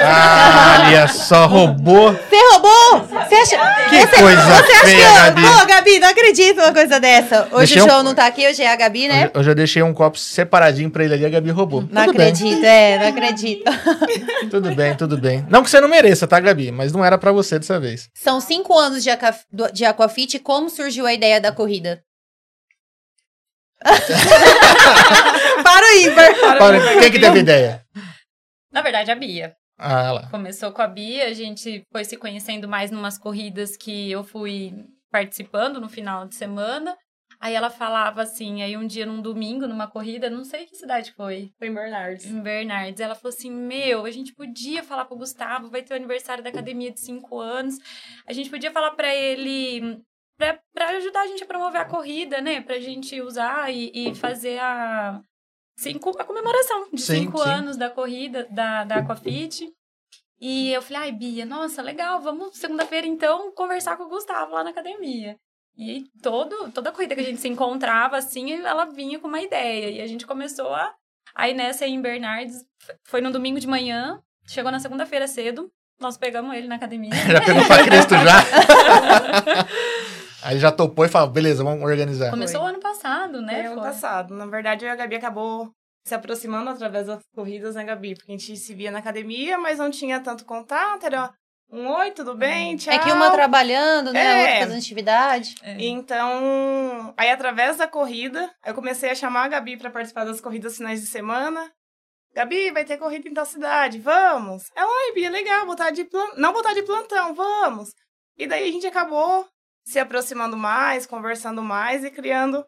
Ah, 0.02 0.86
olha 0.88 1.08
só, 1.08 1.46
roubou. 1.46 2.14
Você 2.14 2.36
roubou? 2.52 3.08
Você 3.08 3.36
acha... 3.36 3.58
Que 3.90 4.00
você, 4.08 4.18
coisa 4.22 4.42
você 4.42 4.52
acha 4.74 4.86
feia, 4.86 4.98
que 4.98 5.04
eu... 5.04 5.14
Gabi. 5.14 5.42
Pô, 5.42 5.66
Gabi, 5.66 6.00
não 6.00 6.08
acredito 6.10 6.58
numa 6.58 6.74
coisa 6.74 7.00
dessa. 7.00 7.48
Hoje 7.52 7.74
Deixei 7.76 7.82
o 7.82 7.86
um- 7.86 7.90
João 7.90 8.04
não 8.04 8.16
tá 8.16 8.26
aqui, 8.28 8.48
hoje 8.48 8.62
é 8.64 8.72
a 8.72 8.76
Gabi, 8.76 9.08
né? 9.08 9.30
Eu 9.34 9.44
já 9.44 9.54
deixei 9.54 9.84
um 9.84 9.94
copo 9.94 10.18
separadinho 10.18 10.90
pra 10.90 11.04
ele 11.04 11.14
ali, 11.14 11.26
a 11.26 11.30
Gabi 11.30 11.50
roubou. 11.52 11.84
Não 11.92 12.06
tudo 12.06 12.18
bem, 12.18 12.28
acredito, 12.28 12.64
é, 12.66 13.00
não 13.00 13.08
acredito. 13.08 13.64
tudo 14.50 14.76
bem, 14.76 14.96
tudo 14.96 15.18
bem. 15.18 15.46
Não 15.50 15.64
que 15.64 15.70
você 15.70 15.80
não 15.82 15.88
mereça, 15.90 16.28
tá, 16.28 16.40
Gabi? 16.40 16.72
Mas 16.72 16.92
não 16.92 17.04
era 17.04 17.18
pra 17.18 17.32
você 17.32 17.60
dessa 17.60 17.80
vez. 17.80 18.10
São 18.14 18.40
cinco 18.40 18.78
anos 18.78 19.04
de, 19.04 19.10
Aqua- 19.10 19.36
de 19.74 19.86
Aquafit. 19.86 20.40
Como 20.40 20.70
surgiu 20.70 21.06
a 21.06 21.14
ideia 21.14 21.40
da 21.42 21.52
corrida? 21.52 22.02
Para 25.64 25.86
o 25.86 26.00
ímpar. 26.00 26.58
Para, 26.58 27.00
quem 27.00 27.12
que 27.12 27.20
teve 27.20 27.40
ideia? 27.40 27.86
Na 28.72 28.82
verdade, 28.82 29.12
a 29.12 29.16
Bia. 29.16 29.56
Ah, 29.78 30.12
lá. 30.12 30.30
Começou 30.30 30.72
com 30.72 30.82
a 30.82 30.88
Bia, 30.88 31.26
a 31.28 31.34
gente 31.34 31.84
foi 31.92 32.04
se 32.04 32.18
conhecendo 32.18 32.68
mais 32.68 32.90
numas 32.90 33.18
corridas 33.18 33.78
que 33.78 34.12
eu 34.12 34.24
fui 34.24 34.74
participando 35.12 35.80
no 35.80 35.88
final 35.90 36.28
de 36.28 36.36
semana. 36.36 36.98
Aí 37.40 37.54
ela 37.54 37.70
falava 37.70 38.24
assim, 38.24 38.64
aí 38.64 38.76
um 38.76 38.88
dia 38.88 39.06
num 39.06 39.22
domingo, 39.22 39.68
numa 39.68 39.86
corrida, 39.88 40.28
não 40.28 40.44
sei 40.44 40.66
que 40.66 40.76
cidade 40.76 41.12
foi, 41.12 41.52
Foi 41.60 41.68
em 41.68 41.74
Bernardes. 41.74 42.26
em 42.26 42.42
Bernardes, 42.42 43.00
ela 43.00 43.14
falou 43.14 43.30
assim: 43.30 43.52
Meu, 43.52 44.06
a 44.06 44.12
gente 44.12 44.34
podia 44.34 44.82
falar 44.82 45.06
pro 45.06 45.18
Gustavo, 45.18 45.70
vai 45.70 45.84
ter 45.84 45.94
o 45.94 45.98
aniversário 45.98 46.44
da 46.44 46.50
academia 46.50 46.92
de 46.92 47.00
cinco 47.00 47.40
anos. 47.40 47.76
A 48.28 48.34
gente 48.34 48.50
podia 48.50 48.72
falar 48.72 48.92
pra 48.92 49.14
ele. 49.14 50.02
Pra, 50.38 50.60
pra 50.74 50.90
ajudar 50.90 51.22
a 51.22 51.28
gente 51.28 51.44
a 51.44 51.48
promover 51.48 51.82
a 51.82 51.86
corrida, 51.86 52.40
né? 52.40 52.62
Pra 52.62 52.80
gente 52.80 53.20
usar 53.22 53.74
e, 53.74 53.92
e 53.94 54.16
fazer 54.16 54.60
a. 54.60 55.22
Cinco, 55.80 56.10
a 56.20 56.24
comemoração 56.24 56.90
de 56.92 57.02
Sim, 57.02 57.26
cinco 57.26 57.44
sim. 57.44 57.50
anos 57.50 57.78
da 57.78 57.90
corrida 57.90 58.48
da, 58.50 58.84
da 58.84 58.96
Aquafit. 58.98 59.72
E 60.40 60.72
eu 60.72 60.82
falei, 60.82 61.04
ai, 61.04 61.12
Bia, 61.12 61.46
nossa, 61.46 61.82
legal, 61.82 62.20
vamos 62.22 62.58
segunda-feira 62.58 63.08
então 63.08 63.52
conversar 63.54 63.98
com 63.98 64.04
o 64.04 64.10
Gustavo 64.10 64.54
lá 64.54 64.64
na 64.64 64.70
academia. 64.70 65.36
E 65.78 66.06
todo, 66.22 66.72
toda 66.72 66.92
corrida 66.92 67.14
que 67.14 67.22
a 67.22 67.24
gente 67.24 67.40
se 67.40 67.48
encontrava, 67.48 68.18
assim, 68.18 68.52
ela 68.54 68.86
vinha 68.86 69.20
com 69.20 69.28
uma 69.28 69.42
ideia. 69.42 69.90
E 69.92 70.02
a 70.02 70.08
gente 70.08 70.26
começou 70.26 70.74
a. 70.74 70.94
Aí 71.36 71.54
nessa 71.54 71.86
aí 71.86 71.92
em 71.92 72.02
Bernardes, 72.02 72.66
foi 73.04 73.22
no 73.22 73.32
domingo 73.32 73.60
de 73.60 73.68
manhã, 73.68 74.20
chegou 74.48 74.72
na 74.72 74.80
segunda-feira 74.80 75.28
cedo, 75.28 75.72
nós 76.00 76.18
pegamos 76.18 76.56
ele 76.56 76.68
na 76.68 76.76
academia. 76.76 77.14
Já 77.30 77.42
pegou 77.42 77.66
pra 77.66 77.84
Cristo 77.84 78.14
já? 78.16 79.68
Aí 80.48 80.60
já 80.60 80.72
topou 80.72 81.04
e 81.04 81.10
falou, 81.10 81.30
beleza, 81.30 81.62
vamos 81.62 81.84
organizar. 81.84 82.30
Começou 82.30 82.62
o 82.62 82.66
ano 82.66 82.80
passado, 82.80 83.42
né? 83.42 83.56
Foi 83.56 83.66
ano 83.66 83.82
Foi. 83.82 83.84
passado. 83.84 84.34
Na 84.34 84.46
verdade, 84.46 84.86
eu 84.86 84.90
e 84.90 84.92
a 84.92 84.96
Gabi 84.96 85.16
acabou 85.18 85.70
se 86.06 86.16
aproximando 86.16 86.70
através 86.70 87.08
das 87.08 87.22
corridas, 87.36 87.76
né, 87.76 87.84
Gabi? 87.84 88.16
Porque 88.16 88.32
a 88.32 88.38
gente 88.38 88.56
se 88.56 88.74
via 88.74 88.90
na 88.90 89.00
academia, 89.00 89.58
mas 89.58 89.78
não 89.78 89.92
tinha 89.92 90.22
tanto 90.22 90.46
contato. 90.46 91.06
Era 91.06 91.34
um 91.70 91.86
oi, 91.90 92.12
tudo 92.12 92.34
bem? 92.34 92.78
Tchau. 92.78 92.94
É 92.94 93.00
que 93.00 93.12
uma 93.12 93.30
trabalhando, 93.32 94.14
né? 94.14 94.22
A 94.22 94.38
É. 94.38 94.42
outra 94.42 94.60
fazendo 94.62 94.78
atividade. 94.78 95.56
É. 95.62 95.76
Então, 95.86 97.14
aí 97.18 97.30
através 97.30 97.76
da 97.76 97.86
corrida, 97.86 98.50
eu 98.66 98.74
comecei 98.74 99.10
a 99.10 99.16
chamar 99.16 99.44
a 99.44 99.48
Gabi 99.50 99.76
para 99.76 99.90
participar 99.90 100.24
das 100.24 100.40
corridas 100.40 100.78
finais 100.78 101.02
de 101.02 101.08
semana. 101.08 101.70
Gabi, 102.34 102.72
vai 102.72 102.86
ter 102.86 102.96
corrida 102.98 103.28
em 103.28 103.34
tal 103.34 103.46
cidade, 103.46 104.00
vamos. 104.00 104.64
Ela, 104.74 104.88
ai, 104.88 105.14
Bia, 105.14 105.30
legal, 105.30 105.66
botar 105.66 105.90
de 105.92 106.06
plan... 106.06 106.30
não 106.38 106.54
botar 106.54 106.74
de 106.74 106.84
plantão, 106.84 107.34
vamos. 107.36 107.90
E 108.38 108.48
daí 108.48 108.70
a 108.70 108.72
gente 108.72 108.88
acabou 108.88 109.46
se 109.88 110.00
aproximando 110.00 110.58
mais, 110.58 111.06
conversando 111.06 111.64
mais 111.64 112.04
e 112.04 112.12
criando 112.12 112.66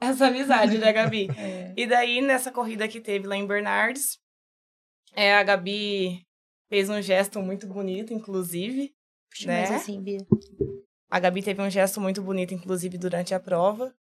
essa 0.00 0.28
amizade, 0.28 0.78
né, 0.78 0.90
Gabi? 0.90 1.28
É. 1.36 1.74
E 1.76 1.86
daí, 1.86 2.22
nessa 2.22 2.50
corrida 2.50 2.88
que 2.88 2.98
teve 2.98 3.26
lá 3.26 3.36
em 3.36 3.46
Bernardes, 3.46 4.18
é, 5.14 5.34
a 5.34 5.42
Gabi 5.42 6.26
fez 6.70 6.88
um 6.88 7.02
gesto 7.02 7.40
muito 7.40 7.66
bonito, 7.66 8.14
inclusive. 8.14 8.90
Puxa, 9.30 9.46
Né? 9.48 9.68
mais 9.68 9.82
assim, 9.82 10.00
Bia. 10.00 10.26
A 11.10 11.20
Gabi 11.20 11.42
teve 11.42 11.60
um 11.60 11.68
gesto 11.68 12.00
muito 12.00 12.22
bonito, 12.22 12.54
inclusive, 12.54 12.96
durante 12.96 13.34
a 13.34 13.40
prova. 13.40 13.94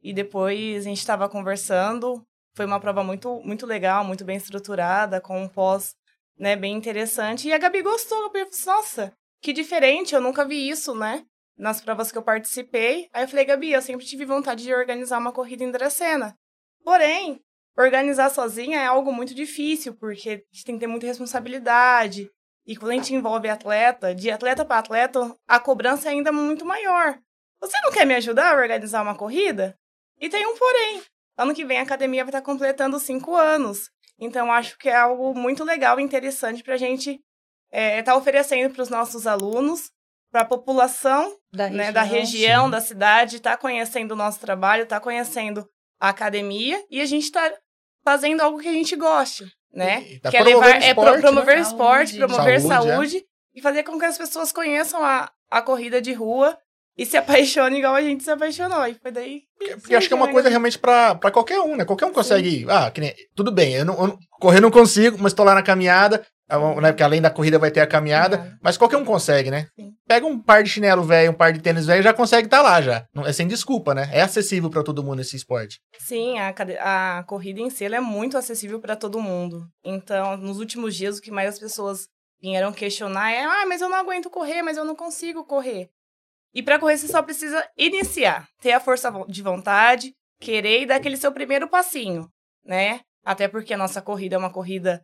E 0.00 0.14
depois 0.14 0.86
a 0.86 0.88
gente 0.88 0.98
estava 0.98 1.28
conversando. 1.28 2.24
Foi 2.54 2.64
uma 2.64 2.78
prova 2.78 3.02
muito, 3.02 3.40
muito 3.42 3.66
legal, 3.66 4.04
muito 4.04 4.24
bem 4.24 4.36
estruturada, 4.36 5.20
com 5.20 5.42
um 5.42 5.48
pós 5.48 5.96
né, 6.38 6.54
bem 6.54 6.76
interessante. 6.76 7.48
E 7.48 7.52
a 7.52 7.58
Gabi 7.58 7.82
gostou. 7.82 8.26
A 8.26 8.28
Gabi 8.28 8.38
falou, 8.38 8.50
assim, 8.50 8.66
nossa, 8.66 9.12
que 9.40 9.52
diferente, 9.52 10.14
eu 10.14 10.20
nunca 10.20 10.44
vi 10.44 10.68
isso, 10.68 10.94
né? 10.94 11.26
Nas 11.62 11.80
provas 11.80 12.10
que 12.10 12.18
eu 12.18 12.24
participei. 12.24 13.08
Aí 13.12 13.22
eu 13.22 13.28
falei, 13.28 13.44
Gabi, 13.44 13.70
eu 13.70 13.80
sempre 13.80 14.04
tive 14.04 14.24
vontade 14.24 14.64
de 14.64 14.74
organizar 14.74 15.18
uma 15.18 15.30
corrida 15.30 15.62
em 15.62 15.70
Dracena. 15.70 16.36
Porém, 16.84 17.40
organizar 17.78 18.30
sozinha 18.30 18.80
é 18.80 18.86
algo 18.86 19.12
muito 19.12 19.32
difícil, 19.32 19.94
porque 19.94 20.28
a 20.28 20.32
gente 20.52 20.64
tem 20.64 20.74
que 20.74 20.80
ter 20.80 20.88
muita 20.88 21.06
responsabilidade. 21.06 22.28
E 22.66 22.76
quando 22.76 22.90
a 22.90 22.94
gente 22.94 23.14
envolve 23.14 23.48
atleta, 23.48 24.12
de 24.12 24.28
atleta 24.28 24.64
para 24.64 24.80
atleta, 24.80 25.36
a 25.46 25.60
cobrança 25.60 26.08
é 26.08 26.10
ainda 26.10 26.32
muito 26.32 26.64
maior. 26.64 27.16
Você 27.60 27.78
não 27.84 27.92
quer 27.92 28.04
me 28.04 28.16
ajudar 28.16 28.52
a 28.52 28.60
organizar 28.60 29.00
uma 29.00 29.16
corrida? 29.16 29.78
E 30.20 30.28
tem 30.28 30.44
um 30.44 30.58
porém. 30.58 31.00
Ano 31.38 31.54
que 31.54 31.64
vem 31.64 31.78
a 31.78 31.82
academia 31.82 32.24
vai 32.24 32.30
estar 32.30 32.42
completando 32.42 32.98
cinco 32.98 33.36
anos. 33.36 33.88
Então, 34.18 34.50
acho 34.50 34.76
que 34.78 34.88
é 34.88 34.96
algo 34.96 35.32
muito 35.32 35.62
legal 35.62 36.00
e 36.00 36.02
interessante 36.02 36.64
para 36.64 36.74
a 36.74 36.76
gente 36.78 37.20
estar 37.72 38.16
oferecendo 38.16 38.74
para 38.74 38.82
os 38.82 38.88
nossos 38.88 39.28
alunos, 39.28 39.92
para 40.32 40.40
a 40.40 40.44
população 40.46 41.36
Da 41.52 41.68
né, 41.68 41.84
região. 41.84 41.92
da 41.92 42.02
região, 42.02 42.64
Sim. 42.64 42.70
da 42.70 42.80
cidade, 42.80 43.40
tá 43.40 43.56
conhecendo 43.56 44.12
o 44.12 44.16
nosso 44.16 44.40
trabalho, 44.40 44.86
tá 44.86 44.98
conhecendo 44.98 45.64
a 46.00 46.08
academia 46.08 46.82
e 46.90 47.00
a 47.00 47.06
gente 47.06 47.30
tá 47.30 47.52
fazendo 48.04 48.40
algo 48.40 48.58
que 48.58 48.66
a 48.68 48.72
gente 48.72 48.96
goste, 48.96 49.44
né? 49.72 50.02
E 50.08 50.18
tá 50.20 50.30
que 50.30 50.36
é 50.36 50.42
levar, 50.42 50.82
é 50.82 50.94
pro- 50.94 51.04
esporte, 51.04 51.14
né? 51.16 51.20
promover 51.20 51.54
Saúde. 51.64 51.68
esporte, 51.68 52.16
promover 52.16 52.60
Saúde, 52.60 52.88
é. 52.88 52.94
saúde, 52.94 53.24
e 53.54 53.60
fazer 53.62 53.82
com 53.82 53.98
que 53.98 54.04
as 54.06 54.16
pessoas 54.18 54.50
conheçam 54.50 55.04
a, 55.04 55.30
a 55.50 55.60
corrida 55.62 56.00
de 56.00 56.12
rua 56.14 56.56
e 56.96 57.06
se 57.06 57.16
apaixona 57.16 57.76
igual 57.76 57.94
a 57.94 58.02
gente 58.02 58.24
se 58.24 58.30
apaixonou. 58.30 58.86
E 58.86 58.94
foi 58.94 59.10
daí. 59.12 59.42
que 59.58 59.76
Porque 59.76 59.94
acho 59.94 60.08
que 60.08 60.14
é 60.14 60.16
uma 60.16 60.28
coisa 60.32 60.48
né? 60.48 60.50
realmente 60.50 60.78
pra, 60.78 61.14
pra 61.14 61.30
qualquer 61.30 61.60
um, 61.60 61.76
né? 61.76 61.84
Qualquer 61.84 62.06
um 62.06 62.12
consegue. 62.12 62.66
Ah, 62.68 62.90
que 62.90 63.00
nem- 63.00 63.14
tudo 63.36 63.52
bem, 63.52 63.74
eu 63.74 63.84
não, 63.84 63.94
eu 63.94 64.06
não- 64.08 64.18
correr 64.40 64.60
não 64.60 64.70
consigo, 64.70 65.16
mas 65.20 65.32
tô 65.34 65.44
lá 65.44 65.54
na 65.54 65.62
caminhada. 65.62 66.26
É 66.52 66.80
né, 66.80 66.92
Porque 66.92 67.02
além 67.02 67.20
da 67.20 67.30
corrida 67.30 67.58
vai 67.58 67.70
ter 67.70 67.80
a 67.80 67.86
caminhada. 67.86 68.38
Caminhada. 68.38 68.58
Mas 68.62 68.76
qualquer 68.76 68.96
um 68.96 69.04
consegue, 69.04 69.50
né? 69.50 69.68
Sim. 69.74 69.92
Pega 70.06 70.26
um 70.26 70.38
par 70.38 70.62
de 70.62 70.70
chinelo 70.70 71.02
velho, 71.02 71.30
um 71.30 71.34
par 71.34 71.52
de 71.52 71.60
tênis 71.60 71.86
velho, 71.86 72.02
já 72.02 72.12
consegue 72.12 72.46
estar 72.46 72.62
lá 72.62 72.80
já. 72.80 73.06
Não, 73.14 73.26
é 73.26 73.32
sem 73.32 73.46
desculpa, 73.46 73.94
né? 73.94 74.08
É 74.12 74.20
acessível 74.20 74.68
pra 74.68 74.82
todo 74.82 75.02
mundo 75.02 75.20
esse 75.20 75.36
esporte. 75.36 75.80
Sim, 75.98 76.38
a, 76.38 76.52
a 77.18 77.24
corrida 77.24 77.60
em 77.60 77.70
si 77.70 77.84
é 77.84 78.00
muito 78.00 78.36
acessível 78.36 78.80
para 78.80 78.96
todo 78.96 79.20
mundo. 79.20 79.66
Então, 79.84 80.36
nos 80.36 80.58
últimos 80.58 80.94
dias, 80.94 81.18
o 81.18 81.22
que 81.22 81.30
mais 81.30 81.48
as 81.48 81.58
pessoas 81.58 82.08
vieram 82.40 82.72
questionar 82.72 83.30
é: 83.30 83.44
ah, 83.44 83.64
mas 83.66 83.80
eu 83.80 83.88
não 83.88 83.96
aguento 83.96 84.28
correr, 84.28 84.62
mas 84.62 84.76
eu 84.76 84.84
não 84.84 84.96
consigo 84.96 85.44
correr. 85.44 85.88
E 86.54 86.62
para 86.62 86.78
correr, 86.78 86.98
você 86.98 87.08
só 87.08 87.22
precisa 87.22 87.66
iniciar, 87.78 88.46
ter 88.60 88.72
a 88.72 88.80
força 88.80 89.10
de 89.26 89.42
vontade, 89.42 90.12
querer 90.38 90.82
e 90.82 90.86
dar 90.86 90.96
aquele 90.96 91.16
seu 91.16 91.32
primeiro 91.32 91.68
passinho, 91.68 92.28
né? 92.64 93.00
Até 93.24 93.48
porque 93.48 93.72
a 93.72 93.78
nossa 93.78 94.02
corrida 94.02 94.34
é 94.34 94.38
uma 94.38 94.52
corrida 94.52 95.00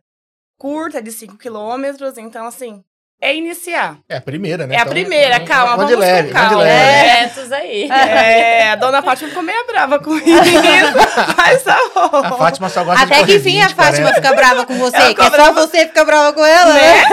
curta, 0.59 1.01
de 1.01 1.11
5 1.11 1.37
quilômetros, 1.37 2.17
então, 2.17 2.45
assim, 2.45 2.83
é 3.21 3.35
iniciar. 3.35 3.97
É 4.07 4.17
a 4.17 4.21
primeira, 4.21 4.67
né? 4.67 4.75
É 4.75 4.79
a 4.79 4.85
primeira, 4.85 5.39
calma, 5.41 5.75
vamos 5.77 5.87
de 5.87 5.93
vamos 5.95 6.07
com 6.07 6.13
leve, 6.13 6.27
de 6.27 6.33
calma. 6.33 6.57
leve. 6.57 6.79
É. 6.79 7.27
Projetos 7.27 7.51
aí. 7.51 7.89
É, 7.89 8.69
a 8.71 8.75
dona 8.75 9.01
Fátima 9.01 9.29
ficou 9.29 9.43
meio 9.43 9.65
brava 9.67 9.99
com 9.99 10.15
isso, 10.15 10.25
mas 11.37 11.63
tá 11.63 11.77
bom. 11.93 12.17
A 12.17 12.31
Fátima 12.37 12.69
só 12.69 12.83
gosta 12.83 13.05
de 13.05 13.11
Até 13.11 13.21
correr 13.21 13.33
que 13.33 13.39
enfim 13.39 13.61
a 13.61 13.67
20, 13.67 13.75
Fátima 13.75 14.09
40. 14.09 14.15
fica 14.21 14.33
brava 14.35 14.65
com 14.65 14.77
você, 14.77 14.95
Ela 14.97 15.05
que 15.05 15.21
é 15.21 15.23
fica 15.23 15.23
só 15.23 15.31
brava. 15.31 15.67
você 15.67 15.87
fica 15.87 16.05
brava 16.05 16.33
com 16.33 16.45
ela, 16.45 16.73
né? 16.73 16.81
né? 16.81 17.03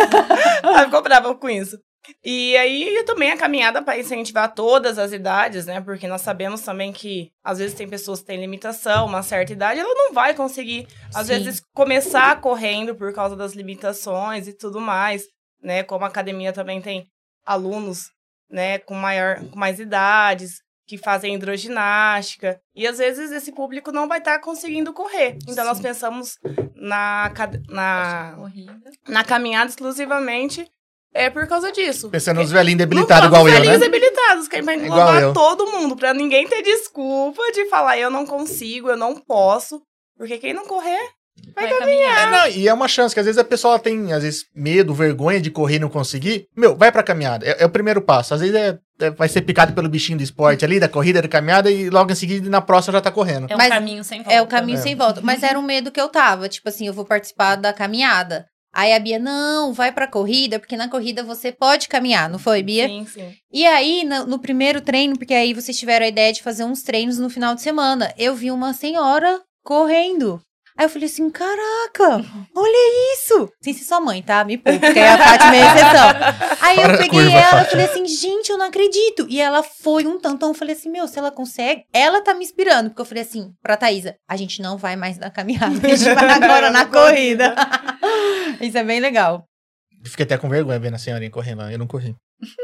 Ela 0.62 0.84
ficou 0.84 1.02
brava 1.02 1.34
com 1.34 1.48
isso. 1.48 1.76
E 2.24 2.56
aí 2.56 3.02
também 3.04 3.30
a 3.30 3.36
caminhada 3.36 3.82
para 3.82 3.98
incentivar 3.98 4.54
todas 4.54 4.98
as 4.98 5.12
idades, 5.12 5.66
né? 5.66 5.80
Porque 5.80 6.06
nós 6.06 6.20
sabemos 6.20 6.60
também 6.60 6.92
que 6.92 7.30
às 7.42 7.58
vezes 7.58 7.76
tem 7.76 7.88
pessoas 7.88 8.20
que 8.20 8.26
têm 8.26 8.40
limitação, 8.40 9.06
uma 9.06 9.22
certa 9.22 9.52
idade, 9.52 9.80
ela 9.80 9.94
não 9.94 10.12
vai 10.12 10.34
conseguir, 10.34 10.86
às 11.14 11.26
Sim. 11.26 11.34
vezes, 11.34 11.62
começar 11.74 12.40
correndo 12.40 12.94
por 12.94 13.12
causa 13.12 13.36
das 13.36 13.52
limitações 13.52 14.48
e 14.48 14.52
tudo 14.52 14.80
mais, 14.80 15.24
né? 15.62 15.82
Como 15.82 16.04
a 16.04 16.08
academia 16.08 16.52
também 16.52 16.80
tem 16.80 17.06
alunos, 17.44 18.10
né, 18.50 18.78
com 18.78 18.94
maior, 18.94 19.40
com 19.50 19.58
mais 19.58 19.78
idades, 19.78 20.60
que 20.86 20.96
fazem 20.96 21.34
hidroginástica. 21.34 22.60
E 22.74 22.86
às 22.86 22.98
vezes 22.98 23.32
esse 23.32 23.52
público 23.52 23.90
não 23.90 24.06
vai 24.06 24.18
estar 24.18 24.38
conseguindo 24.40 24.92
correr. 24.92 25.36
Então 25.48 25.64
nós 25.64 25.78
Sim. 25.78 25.82
pensamos 25.82 26.38
na, 26.74 27.32
na 27.68 28.36
na 29.08 29.24
caminhada 29.24 29.68
exclusivamente 29.68 30.68
é 31.24 31.30
por 31.30 31.46
causa 31.46 31.72
disso. 31.72 32.08
Pensando 32.10 32.40
nos 32.40 32.50
velhinhos 32.50 32.78
debilitados 32.78 33.26
igual 33.26 33.46
eu, 33.48 33.54
velhinhos 33.54 33.78
né? 33.80 33.86
debilitados, 33.88 34.48
que 34.48 34.56
é 34.56 34.62
pra 34.62 34.74
englobar 34.74 35.20
eu. 35.22 35.32
todo 35.32 35.66
mundo, 35.66 35.96
pra 35.96 36.12
ninguém 36.14 36.46
ter 36.46 36.62
desculpa 36.62 37.42
de 37.52 37.66
falar 37.68 37.98
eu 37.98 38.10
não 38.10 38.26
consigo, 38.26 38.90
eu 38.90 38.96
não 38.96 39.14
posso. 39.16 39.80
Porque 40.18 40.38
quem 40.38 40.54
não 40.54 40.64
correr, 40.66 40.98
vai 41.54 41.68
Vai 41.68 41.78
caminhar. 41.78 42.18
É, 42.26 42.30
não, 42.30 42.48
e 42.48 42.66
é 42.68 42.72
uma 42.72 42.88
chance, 42.88 43.14
que 43.14 43.20
às 43.20 43.26
vezes 43.26 43.38
a 43.38 43.44
pessoa 43.44 43.78
tem, 43.78 44.12
às 44.14 44.22
vezes, 44.22 44.44
medo, 44.54 44.94
vergonha 44.94 45.38
de 45.40 45.50
correr 45.50 45.76
e 45.76 45.78
não 45.78 45.90
conseguir. 45.90 46.46
Meu, 46.56 46.74
vai 46.74 46.90
pra 46.90 47.02
caminhada. 47.02 47.44
É, 47.46 47.62
é 47.62 47.66
o 47.66 47.70
primeiro 47.70 48.00
passo. 48.00 48.32
Às 48.32 48.40
vezes 48.40 48.54
é, 48.56 48.78
é- 49.00 49.10
vai 49.10 49.28
ser 49.28 49.42
picado 49.42 49.74
pelo 49.74 49.88
bichinho 49.90 50.16
do 50.16 50.24
esporte 50.24 50.64
ali, 50.64 50.80
da 50.80 50.88
corrida, 50.88 51.20
da 51.20 51.28
caminhada, 51.28 51.70
e 51.70 51.90
logo 51.90 52.10
em 52.10 52.14
seguida, 52.14 52.48
na 52.48 52.62
próxima, 52.62 52.94
já 52.94 53.00
tá 53.02 53.10
correndo. 53.10 53.46
É 53.50 53.54
um 53.54 53.58
Mas 53.58 53.68
caminho 53.68 54.02
sem 54.02 54.22
volta. 54.22 54.34
É 54.34 54.40
o 54.40 54.46
caminho 54.46 54.78
É. 54.78 54.80
sem 54.80 54.94
volta. 54.96 55.20
Mas 55.22 55.42
era 55.42 55.58
um 55.58 55.62
medo 55.62 55.90
que 55.92 56.00
eu 56.00 56.08
tava. 56.08 56.48
Tipo 56.48 56.68
assim, 56.70 56.86
eu 56.86 56.94
vou 56.94 57.04
participar 57.04 57.56
da 57.56 57.72
caminhada. 57.74 58.46
Aí 58.76 58.92
a 58.92 58.98
Bia, 58.98 59.18
não, 59.18 59.72
vai 59.72 59.90
pra 59.90 60.06
corrida, 60.06 60.58
porque 60.58 60.76
na 60.76 60.86
corrida 60.86 61.22
você 61.22 61.50
pode 61.50 61.88
caminhar, 61.88 62.28
não 62.28 62.38
foi, 62.38 62.62
Bia? 62.62 62.86
Sim, 62.86 63.06
sim. 63.06 63.34
E 63.50 63.64
aí, 63.64 64.04
no, 64.04 64.26
no 64.26 64.38
primeiro 64.38 64.82
treino, 64.82 65.16
porque 65.16 65.32
aí 65.32 65.54
vocês 65.54 65.78
tiveram 65.78 66.04
a 66.04 66.08
ideia 66.10 66.30
de 66.30 66.42
fazer 66.42 66.62
uns 66.62 66.82
treinos 66.82 67.18
no 67.18 67.30
final 67.30 67.54
de 67.54 67.62
semana, 67.62 68.12
eu 68.18 68.34
vi 68.34 68.50
uma 68.50 68.74
senhora 68.74 69.40
correndo. 69.64 70.42
Aí 70.78 70.84
eu 70.84 70.90
falei 70.90 71.06
assim, 71.06 71.30
caraca, 71.30 72.22
olha 72.54 73.14
isso! 73.14 73.48
Sem 73.62 73.72
ser 73.72 73.84
sua 73.84 73.98
mãe, 73.98 74.22
tá? 74.22 74.44
Me 74.44 74.58
poupe, 74.58 74.78
porque 74.78 74.98
aí 74.98 75.08
a 75.08 75.16
Fátima 75.24 75.56
é 75.56 75.60
exceção. 75.60 76.58
Aí 76.60 76.82
eu 76.82 76.98
peguei 76.98 77.32
ela 77.32 77.62
e 77.62 77.64
falei 77.64 77.86
assim, 77.86 78.06
gente, 78.06 78.50
eu 78.50 78.58
não 78.58 78.66
acredito. 78.66 79.26
E 79.28 79.40
ela 79.40 79.62
foi 79.62 80.06
um 80.06 80.20
tantão, 80.20 80.50
eu 80.50 80.54
falei 80.54 80.74
assim, 80.74 80.90
meu, 80.90 81.08
se 81.08 81.18
ela 81.18 81.30
consegue, 81.30 81.84
ela 81.92 82.20
tá 82.20 82.34
me 82.34 82.44
inspirando. 82.44 82.90
Porque 82.90 83.00
eu 83.00 83.06
falei 83.06 83.22
assim, 83.22 83.52
pra 83.62 83.76
Thaísa, 83.76 84.16
a 84.28 84.36
gente 84.36 84.60
não 84.60 84.76
vai 84.76 84.96
mais 84.96 85.16
na 85.18 85.30
caminhada, 85.30 85.86
a 85.86 85.94
gente 85.96 86.14
vai 86.14 86.30
agora 86.30 86.70
na 86.70 86.84
corrida. 86.86 87.54
Isso 88.60 88.76
é 88.76 88.84
bem 88.84 89.00
legal. 89.00 89.44
Fiquei 90.04 90.24
até 90.24 90.36
com 90.36 90.48
vergonha 90.48 90.78
vendo 90.78 90.94
a 90.94 90.98
senhorinha 90.98 91.30
correndo 91.30 91.60
lá. 91.60 91.72
Eu 91.72 91.78
não 91.78 91.86
corri. 91.86 92.14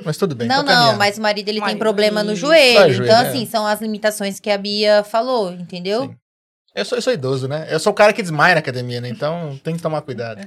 Mas 0.04 0.16
tudo 0.16 0.35
bem. 0.35 0.47
Não, 0.47 0.62
não, 0.62 0.97
mas 0.97 1.16
o 1.16 1.23
marido 1.23 1.49
ele 1.49 1.59
tem 1.59 1.61
Marido, 1.61 1.78
problema 1.78 2.23
no 2.23 2.37
joelho. 2.37 2.78
Ah, 2.78 2.88
joelho, 2.88 3.04
então, 3.04 3.23
é. 3.23 3.28
assim, 3.28 3.47
são 3.47 3.66
as 3.66 3.81
limitações 3.81 4.38
que 4.38 4.50
a 4.50 4.59
Bia 4.59 5.02
falou, 5.02 5.50
entendeu? 5.52 6.02
Sim. 6.02 6.16
Eu 6.75 6.85
sou, 6.87 6.97
eu 6.99 7.02
sou 7.02 7.12
idoso, 7.12 7.47
né? 7.47 7.67
Eu 7.71 7.79
sou 7.79 7.93
o 7.93 7.95
cara 7.95 8.12
que 8.14 8.23
desmaia 8.23 8.55
na 8.55 8.61
academia, 8.61 8.99
né? 9.00 9.09
Então 9.09 9.59
tem 9.62 9.76
que 9.76 9.83
tomar 9.83 10.00
cuidado. 10.00 10.41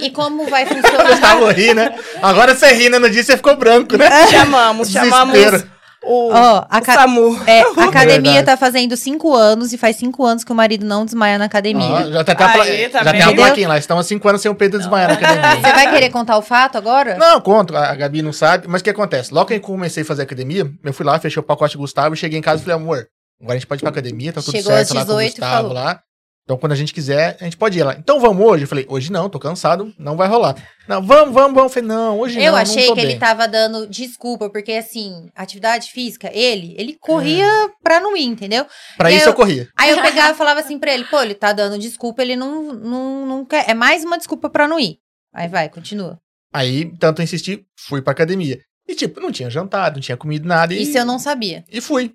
E 0.00 0.10
como 0.10 0.48
vai 0.48 0.62
Eu 0.64 0.68
funcionar? 0.68 1.10
estava 1.12 1.52
ri, 1.52 1.74
né? 1.74 1.94
Agora 2.22 2.54
você 2.54 2.72
ri, 2.72 2.88
né? 2.88 2.98
No 3.00 3.10
dia 3.10 3.24
você 3.24 3.36
ficou 3.36 3.56
branco, 3.56 3.96
né? 3.96 4.08
Chamamos, 4.30 4.88
chamamos 4.90 5.64
o, 6.04 6.30
Ó, 6.32 6.66
a, 6.68 6.78
o 6.80 6.84
SAMU. 6.84 7.40
é, 7.46 7.60
a 7.80 7.84
academia 7.84 8.32
Verdade. 8.32 8.46
tá 8.46 8.56
fazendo 8.56 8.96
cinco 8.96 9.34
anos 9.36 9.72
e 9.72 9.78
faz 9.78 9.94
cinco 9.96 10.24
anos 10.26 10.42
que 10.42 10.50
o 10.50 10.54
marido 10.54 10.84
não 10.84 11.04
desmaia 11.04 11.38
na 11.38 11.44
academia. 11.44 11.86
Ó, 11.86 12.10
já 12.10 12.24
tá, 12.24 12.32
até 12.32 12.44
a 12.44 12.48
pla- 12.48 12.62
Aí, 12.64 12.88
tá 12.88 13.04
já 13.04 13.10
tem 13.12 13.22
a 13.22 13.26
vendo? 13.26 13.36
plaquinha 13.36 13.68
lá. 13.68 13.78
Estão 13.78 13.98
há 13.98 14.02
cinco 14.02 14.28
anos 14.28 14.42
sem 14.42 14.50
o 14.50 14.54
Pedro 14.54 14.78
desmaiar 14.80 15.08
na 15.10 15.14
academia. 15.14 15.56
Você 15.60 15.72
vai 15.72 15.90
querer 15.92 16.10
contar 16.10 16.36
o 16.38 16.42
fato 16.42 16.76
agora? 16.76 17.16
Não, 17.16 17.40
conto. 17.40 17.76
A 17.76 17.90
a 17.90 17.94
Gabi 17.94 18.20
não 18.22 18.32
sabe. 18.32 18.66
Mas 18.68 18.80
o 18.80 18.84
que 18.84 18.90
acontece? 18.90 19.32
Logo 19.32 19.46
que 19.46 19.54
eu 19.54 19.60
comecei 19.60 20.02
a 20.02 20.06
fazer 20.06 20.22
academia, 20.22 20.68
eu 20.84 20.92
fui 20.92 21.06
lá, 21.06 21.18
fechei 21.20 21.38
o 21.40 21.44
pacote 21.44 21.76
Gustavo, 21.76 22.16
cheguei 22.16 22.36
em 22.38 22.42
casa 22.42 22.62
e 22.62 22.64
falei, 22.64 22.80
amor, 22.82 23.06
agora 23.42 23.54
a 23.56 23.58
gente 23.58 23.66
pode 23.66 23.80
ir 23.80 23.82
pra 23.84 23.90
academia, 23.90 24.32
tá 24.32 24.40
tudo 24.40 24.52
Chegou 24.56 24.72
certo 24.72 24.94
lá 24.94 25.04
com 25.04 25.12
o 25.12 25.16
18 25.16 25.30
Gustavo 25.32 25.56
falou. 25.56 25.72
lá. 25.72 26.00
Então, 26.44 26.56
quando 26.58 26.72
a 26.72 26.74
gente 26.76 26.92
quiser, 26.92 27.36
a 27.40 27.44
gente 27.44 27.56
pode 27.56 27.78
ir 27.78 27.84
lá. 27.84 27.94
Então, 27.96 28.18
vamos 28.18 28.44
hoje? 28.44 28.64
Eu 28.64 28.68
falei, 28.68 28.84
hoje 28.88 29.12
não, 29.12 29.28
tô 29.30 29.38
cansado, 29.38 29.94
não 29.96 30.16
vai 30.16 30.26
rolar. 30.26 30.56
Não, 30.88 31.00
vamos, 31.00 31.32
vamos, 31.32 31.54
vamos. 31.54 31.62
Eu 31.62 31.68
falei, 31.68 31.88
não, 31.88 32.18
hoje 32.18 32.40
Eu 32.42 32.50
não, 32.50 32.58
achei 32.58 32.82
não 32.82 32.88
tô 32.88 32.94
que 32.96 33.00
ele 33.00 33.10
bem. 33.10 33.18
tava 33.20 33.46
dando 33.46 33.86
desculpa, 33.86 34.50
porque 34.50 34.72
assim, 34.72 35.28
atividade 35.36 35.90
física, 35.92 36.28
ele, 36.34 36.74
ele 36.76 36.96
corria 37.00 37.46
pra 37.80 38.00
não 38.00 38.16
ir, 38.16 38.24
entendeu? 38.24 38.66
Pra 38.96 39.12
E 39.12 39.16
isso 39.18 39.26
eu- 39.26 39.30
eu 39.30 39.34
corria. 39.36 39.68
Aí 39.78 39.90
eu 39.90 40.02
pegava 40.02 40.32
e 40.32 40.36
falava 40.36 40.58
assim 40.58 40.80
pra 40.80 40.92
ele, 40.92 41.04
pô, 41.04 41.22
ele 41.22 41.34
tá 41.36 41.52
dando 41.52 41.78
desculpa, 41.78 42.20
ele 42.22 42.34
não, 42.34 42.72
não, 42.72 43.24
não 43.26 43.44
quer. 43.44 43.70
É 43.70 43.74
mais 43.74 44.02
uma 44.04 44.18
desculpa 44.18 44.50
pra 44.50 44.66
não 44.66 44.80
ir. 44.80 44.96
Aí 45.32 45.46
vai, 45.46 45.68
continua. 45.68 46.18
Aí, 46.52 46.90
tanto 46.98 47.22
eu 47.22 47.24
insisti, 47.24 47.64
fui 47.86 48.02
pra 48.02 48.10
academia. 48.12 48.58
E, 48.88 48.96
tipo, 48.96 49.20
não 49.20 49.30
tinha 49.30 49.48
jantado, 49.48 49.94
não 49.94 50.02
tinha 50.02 50.16
comido 50.16 50.46
nada. 50.46 50.74
E, 50.74 50.82
Isso 50.82 50.98
eu 50.98 51.04
não 51.06 51.20
sabia. 51.20 51.62
e 51.70 51.80
fui. 51.80 52.12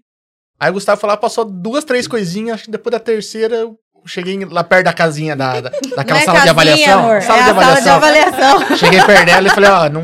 Aí 0.59 0.69
o 0.69 0.73
Gustavo 0.73 0.99
falou, 0.99 1.17
passou 1.17 1.45
duas, 1.45 1.83
três 1.83 2.07
coisinhas, 2.07 2.55
acho 2.55 2.63
que 2.65 2.71
depois 2.71 2.91
da 2.91 2.99
terceira 2.99 3.55
eu 3.55 3.77
cheguei 4.05 4.43
lá 4.45 4.63
perto 4.63 4.85
da 4.85 4.93
casinha 4.93 5.35
da, 5.35 5.59
da- 5.61 5.71
daquela 5.95 6.19
é 6.19 6.23
sala 6.23 6.39
de 6.39 6.45
casinha, 6.45 6.51
avaliação. 6.51 6.99
amor, 6.99 7.21
sala 7.21 7.39
é 7.39 7.43
de 7.43 7.49
a 7.49 7.53
sala 7.53 7.81
de 7.81 7.89
avaliação. 7.89 7.95
avaliação. 8.57 8.77
Cheguei 8.77 9.03
perto 9.03 9.25
dela 9.25 9.47
e 9.47 9.51
falei, 9.51 9.69
ó, 9.69 9.89
não, 9.89 10.01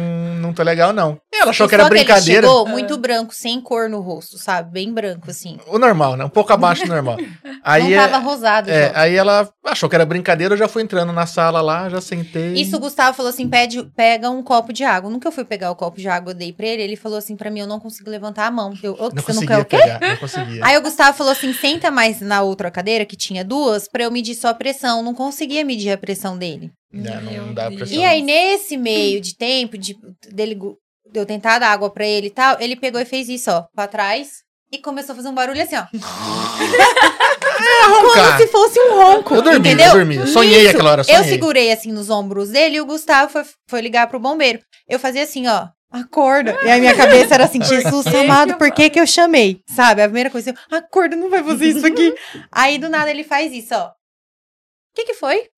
não 0.53 0.55
tô 0.55 0.63
legal 0.63 0.93
não. 0.93 1.17
Ela 1.33 1.50
achou 1.50 1.67
que 1.67 1.74
era 1.75 1.89
brincadeira. 1.89 2.45
ele 2.45 2.48
chegou 2.48 2.67
muito 2.67 2.95
branco, 2.98 3.33
sem 3.33 3.60
cor 3.60 3.89
no 3.89 4.00
rosto, 4.00 4.38
sabe? 4.38 4.72
Bem 4.72 4.93
branco, 4.93 5.29
assim. 5.29 5.57
O 5.67 5.77
normal, 5.79 6.15
né? 6.15 6.24
Um 6.24 6.29
pouco 6.29 6.53
abaixo 6.53 6.83
do 6.86 6.89
normal. 6.93 7.17
Aí, 7.63 7.83
não 7.95 8.01
é- 8.01 8.07
tava 8.07 8.17
rosado, 8.24 8.69
é, 8.69 8.89
João. 8.89 8.91
aí 9.01 9.15
ela 9.15 9.50
achou 9.65 9.88
que 9.89 9.95
era 9.95 10.05
brincadeira, 10.05 10.53
eu 10.53 10.57
já 10.57 10.67
fui 10.67 10.83
entrando 10.83 11.13
na 11.13 11.25
sala 11.25 11.62
lá, 11.62 11.89
já 11.89 12.01
sentei. 12.01 12.53
Isso 12.53 12.75
o 12.75 12.79
Gustavo 12.79 13.15
falou 13.15 13.29
assim: 13.29 13.48
pede, 13.50 13.83
pega 13.95 14.29
um 14.29 14.43
copo 14.43 14.74
de 14.74 14.83
água. 14.83 15.10
Nunca 15.10 15.27
eu 15.27 15.31
fui 15.31 15.45
pegar 15.45 15.72
o 15.72 15.75
copo 15.75 15.98
de 15.98 16.07
água, 16.10 16.31
eu 16.31 16.36
dei 16.36 16.51
pra 16.51 16.67
ele. 16.67 16.83
Ele 16.83 16.95
falou 16.98 17.17
assim 17.17 17.36
pra 17.38 17.50
mim: 17.50 17.62
eu 17.62 17.67
não 17.67 17.79
consigo 17.79 18.10
levantar 18.10 18.48
a 18.48 18.51
mão. 18.51 18.74
Eu, 18.83 18.93
"Ô, 19.00 19.10
não 19.13 19.24
você 19.24 19.33
não 19.33 19.45
quer 19.45 19.57
o 19.60 19.65
quê? 19.65 19.77
pegar, 19.77 20.00
não 20.01 20.17
conseguia. 20.17 20.65
Aí 20.65 20.77
o 20.77 20.81
Gustavo 20.81 21.17
falou 21.17 21.31
assim: 21.31 21.53
senta 21.53 21.89
mais 21.89 22.19
na 22.22 22.41
outra 22.41 22.69
cadeira, 22.69 23.05
que 23.05 23.15
tinha 23.15 23.43
duas, 23.45 23.88
pra 23.88 24.03
eu 24.03 24.12
medir 24.12 24.36
só 24.36 24.50
a 24.50 24.53
pressão. 24.53 25.01
Não 25.01 25.13
conseguia 25.13 25.63
medir 25.63 25.91
a 25.91 25.98
pressão 25.98 26.38
dele. 26.38 26.69
Não, 26.94 27.22
não 27.22 27.32
Meu 27.32 27.54
dá 27.54 27.72
pressão. 27.72 27.98
E 27.98 28.06
aí, 28.06 28.22
nesse 28.22 28.78
meio 28.78 29.20
de 29.20 29.36
tempo, 29.36 29.78
de, 29.78 29.98
dele, 30.32 30.56
de 30.56 31.20
eu 31.20 31.26
tentar 31.26 31.58
dar 31.58 31.72
água 31.72 31.90
pra 31.90 32.06
ele 32.06 32.28
e 32.28 32.32
tal, 32.32 32.56
ele 32.60 32.76
pegou 32.76 33.02
e 33.02 33.06
fez 33.06 33.28
isso, 33.28 33.50
ó, 33.50 33.66
pra 33.74 33.88
trás. 33.88 34.44
E 34.72 34.78
começou 34.80 35.14
a 35.14 35.16
fazer 35.16 35.28
um 35.30 35.34
barulho 35.34 35.62
assim, 35.62 35.76
ó. 35.76 35.86
Como 37.86 38.08
Roncar. 38.08 38.38
se 38.38 38.48
fosse 38.48 38.80
um 38.80 38.96
ronco. 38.96 39.36
Eu 39.36 39.42
dormi, 39.42 39.60
entendeu? 39.60 39.86
eu 39.88 39.94
dormi. 39.94 40.16
Eu 40.16 40.28
sonhei 40.28 40.60
Nisso, 40.64 40.70
aquela 40.72 40.92
hora, 40.92 41.02
Eu 41.02 41.06
sonhei. 41.06 41.24
segurei 41.24 41.72
assim 41.72 41.92
nos 41.92 42.10
ombros 42.10 42.50
dele 42.50 42.78
e 42.78 42.82
o 42.82 42.86
Gustavo 42.86 43.32
foi, 43.32 43.44
foi 43.70 43.82
ligar 43.82 44.08
pro 44.08 44.20
bombeiro. 44.20 44.60
Eu 44.88 45.00
fazia 45.00 45.24
assim, 45.24 45.48
ó. 45.48 45.68
Acorda. 45.92 46.58
E 46.64 46.70
aí 46.72 46.80
minha 46.80 46.96
cabeça 46.96 47.36
era 47.36 47.44
assim, 47.44 47.62
Jesus 47.64 48.08
que 48.08 48.16
amado, 48.16 48.56
por 48.56 48.72
que 48.72 48.90
que 48.90 49.00
eu 49.00 49.06
chamei? 49.06 49.62
Sabe? 49.70 50.02
A 50.02 50.06
primeira 50.06 50.32
coisa, 50.32 50.50
eu, 50.50 50.78
acorda, 50.78 51.16
não 51.16 51.30
vai 51.30 51.44
fazer 51.44 51.68
isso 51.68 51.86
aqui. 51.86 52.16
aí 52.52 52.80
do 52.80 52.90
nada 52.90 53.12
ele 53.12 53.24
faz 53.24 53.54
isso, 53.54 53.76
ó. 53.76 53.90
O 53.90 53.92
que 54.96 55.06
que 55.06 55.14
foi? 55.14 55.50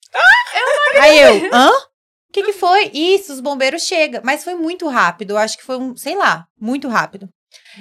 Aí 1.01 1.19
eu, 1.19 1.49
hã? 1.53 1.69
O 1.69 2.33
que 2.33 2.43
que 2.43 2.53
foi? 2.53 2.91
Isso, 2.93 3.31
os 3.33 3.39
bombeiros 3.39 3.83
chegam. 3.83 4.21
Mas 4.23 4.43
foi 4.43 4.55
muito 4.55 4.87
rápido, 4.89 5.31
eu 5.31 5.37
acho 5.37 5.57
que 5.57 5.63
foi 5.63 5.77
um, 5.77 5.95
sei 5.95 6.15
lá, 6.15 6.45
muito 6.59 6.87
rápido. 6.87 7.29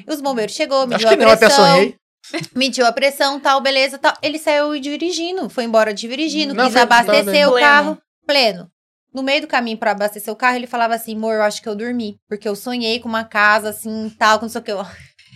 E 0.06 0.12
os 0.12 0.20
bombeiros 0.20 0.54
chegou, 0.54 0.80
Acho 0.80 0.88
mediu 0.88 1.08
que 1.08 1.14
a 1.14 1.16
não, 1.16 1.24
eu 1.26 1.30
até 1.30 1.46
pressão. 1.46 1.66
sonhei. 1.66 1.96
Mediu 2.54 2.86
a 2.86 2.92
pressão, 2.92 3.38
tal, 3.40 3.60
beleza, 3.60 3.98
tal. 3.98 4.14
Ele 4.22 4.38
saiu 4.38 4.78
dirigindo, 4.80 5.48
foi 5.50 5.64
embora 5.64 5.92
dirigindo, 5.92 6.54
Não, 6.54 6.64
quis 6.64 6.72
foi- 6.72 6.82
abastecer 6.82 7.48
o 7.48 7.58
carro 7.58 7.98
pleno. 8.26 8.70
No 9.12 9.22
meio 9.22 9.42
do 9.42 9.46
caminho 9.46 9.76
pra 9.78 9.90
abastecer 9.92 10.32
o 10.32 10.36
carro, 10.36 10.56
ele 10.56 10.66
falava 10.66 10.94
assim: 10.94 11.14
amor, 11.14 11.34
eu 11.34 11.42
acho 11.42 11.60
que 11.62 11.68
eu 11.68 11.74
dormi. 11.76 12.16
Porque 12.28 12.48
eu 12.48 12.56
sonhei 12.56 12.98
com 12.98 13.08
uma 13.08 13.24
casa 13.24 13.68
assim, 13.70 14.10
tal, 14.18 14.38
com 14.38 14.46
não 14.46 14.50
sei 14.50 14.60
o 14.60 14.64
que. 14.64 14.72
Eu, 14.72 14.84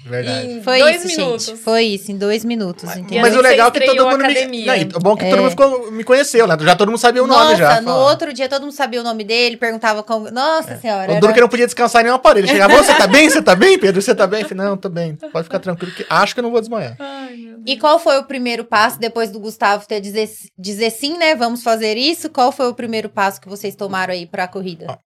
Verdade. 0.05 0.47
Em 0.47 0.63
Foi 0.63 0.79
dois 0.79 1.05
isso, 1.05 1.17
minutos. 1.21 1.47
gente. 1.47 1.59
Foi 1.61 1.83
isso, 1.85 2.11
em 2.11 2.17
dois 2.17 2.45
minutos? 2.45 2.85
Mas 2.85 2.97
E 3.35 3.37
o 3.37 3.41
legal 3.43 3.69
é 3.69 3.71
que 3.71 3.81
todo 3.85 4.07
mundo 4.09 4.25
me... 4.25 4.65
Não, 4.65 4.75
o 4.97 5.01
bom 5.01 5.13
é 5.13 5.17
que 5.19 5.25
É. 5.27 5.31
todo 5.31 5.39
mundo 5.41 5.51
ficou- 5.51 5.91
me 5.93 6.03
conheceu, 6.05 6.47
né? 6.47 6.57
Já 6.61 6.75
todo 6.77 6.89
mundo 6.89 6.99
sabia 6.99 7.23
o 7.23 7.27
nome 7.27 7.43
Nossa, 7.45 7.57
já. 7.57 7.81
no 7.81 7.89
Fala. 7.89 8.11
outro 8.11 8.33
dia 8.33 8.49
todo 8.49 8.63
mundo 8.63 8.73
sabia 8.73 9.01
o 9.01 9.05
nome 9.05 9.23
dele, 9.25 9.57
perguntava 9.57 10.03
como. 10.03 10.31
Nossa 10.31 10.77
senhora. 10.79 11.09
O 11.09 11.13
era- 11.13 11.21
duro 11.21 11.33
que 11.33 11.39
eu 11.39 11.43
não 11.43 11.49
podia 11.49 11.67
descansar 11.67 12.01
em 12.01 12.05
nenhum 12.05 12.17
aparelho. 12.17 12.45
Ele 12.47 12.53
Chegava, 12.53 12.75
"Ô, 12.75 12.83
você 12.83 12.95
tá 12.95 13.07
bem? 13.07 13.29
Você 13.29 13.43
tá 13.43 13.55
bem, 13.55 13.79
Pedro? 13.79 14.01
Você 14.01 14.15
tá 14.15 14.27
bem? 14.27 14.43
Eu 14.43 14.49
falei, 14.49 14.65
não, 14.65 14.77
tô 14.77 14.89
bem. 14.89 15.15
Pode 15.17 15.45
ficar 15.45 15.59
tranquilo 15.59 15.93
que 15.93 16.07
acho 16.09 16.33
que 16.35 16.41
eu 16.41 16.45
não 16.45 16.51
vou 16.51 16.61
desmaiar. 16.61 16.97
Ai. 16.99 17.55
E 17.67 17.77
qual 17.77 17.99
foi 17.99 18.17
o 18.19 18.25
primeiro 18.25 18.65
passo 18.65 18.99
depois 18.99 19.31
do 19.31 19.39
Gustavo 19.39 19.87
ter 19.87 20.01
dizer, 20.01 20.31
dizer 20.59 20.91
sim, 20.91 21.19
né? 21.19 21.35
Vamos 21.35 21.63
fazer 21.63 21.97
isso? 21.99 22.31
Qual 22.31 22.51
foi 22.51 22.69
o 22.69 22.75
primeiro 22.75 23.09
passo 23.11 23.41
que 23.41 23.49
vocês 23.49 23.75
tomaram 23.75 24.15
aí 24.15 24.27
pra 24.27 24.49
corrida? 24.49 24.87
Ó. 24.89 24.97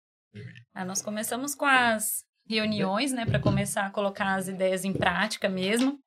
Ah, 0.74 0.84
nós 0.84 1.02
começamos 1.02 1.54
com 1.54 1.66
as 1.66 2.22
reuniões, 2.46 3.12
né, 3.12 3.24
para 3.24 3.38
começar 3.38 3.86
a 3.86 3.90
colocar 3.90 4.34
as 4.34 4.48
ideias 4.48 4.84
em 4.84 4.92
prática 4.92 5.48
mesmo. 5.48 5.98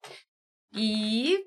E 0.74 1.39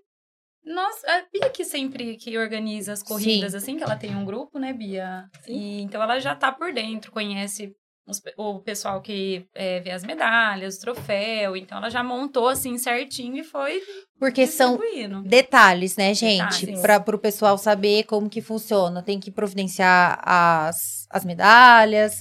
nós, 0.65 1.05
a 1.05 1.25
Bia 1.33 1.51
que 1.51 1.65
sempre 1.65 2.17
que 2.17 2.37
organiza 2.39 2.93
as 2.93 3.03
corridas, 3.03 3.55
assim, 3.55 3.77
que 3.77 3.83
ela 3.83 3.97
tem 3.97 4.15
um 4.15 4.25
grupo, 4.25 4.59
né, 4.59 4.73
Bia? 4.73 5.27
E, 5.47 5.81
então 5.81 6.03
ela 6.03 6.19
já 6.19 6.35
tá 6.35 6.53
por 6.53 6.73
dentro, 6.73 7.13
conhece 7.13 7.75
os 8.09 8.23
o 8.37 8.59
pessoal 8.61 9.03
que 9.03 9.47
é, 9.55 9.81
vê 9.81 9.91
as 9.91 10.03
medalhas, 10.03 10.77
o 10.77 10.81
troféu. 10.81 11.57
Então 11.57 11.79
ela 11.79 11.91
já 11.91 12.03
montou 12.03 12.49
assim 12.49 12.79
certinho 12.79 13.37
e 13.37 13.45
foi 13.45 13.83
Porque 14.19 14.47
são 14.47 14.79
detalhes, 15.25 15.97
né, 15.97 16.15
gente? 16.15 16.73
Para 16.81 17.15
o 17.15 17.19
pessoal 17.19 17.59
saber 17.59 18.05
como 18.05 18.31
que 18.31 18.41
funciona. 18.41 19.03
Tem 19.03 19.21
que 19.21 19.31
providenciar 19.31 20.19
as, 20.25 21.07
as 21.11 21.25
medalhas. 21.25 22.17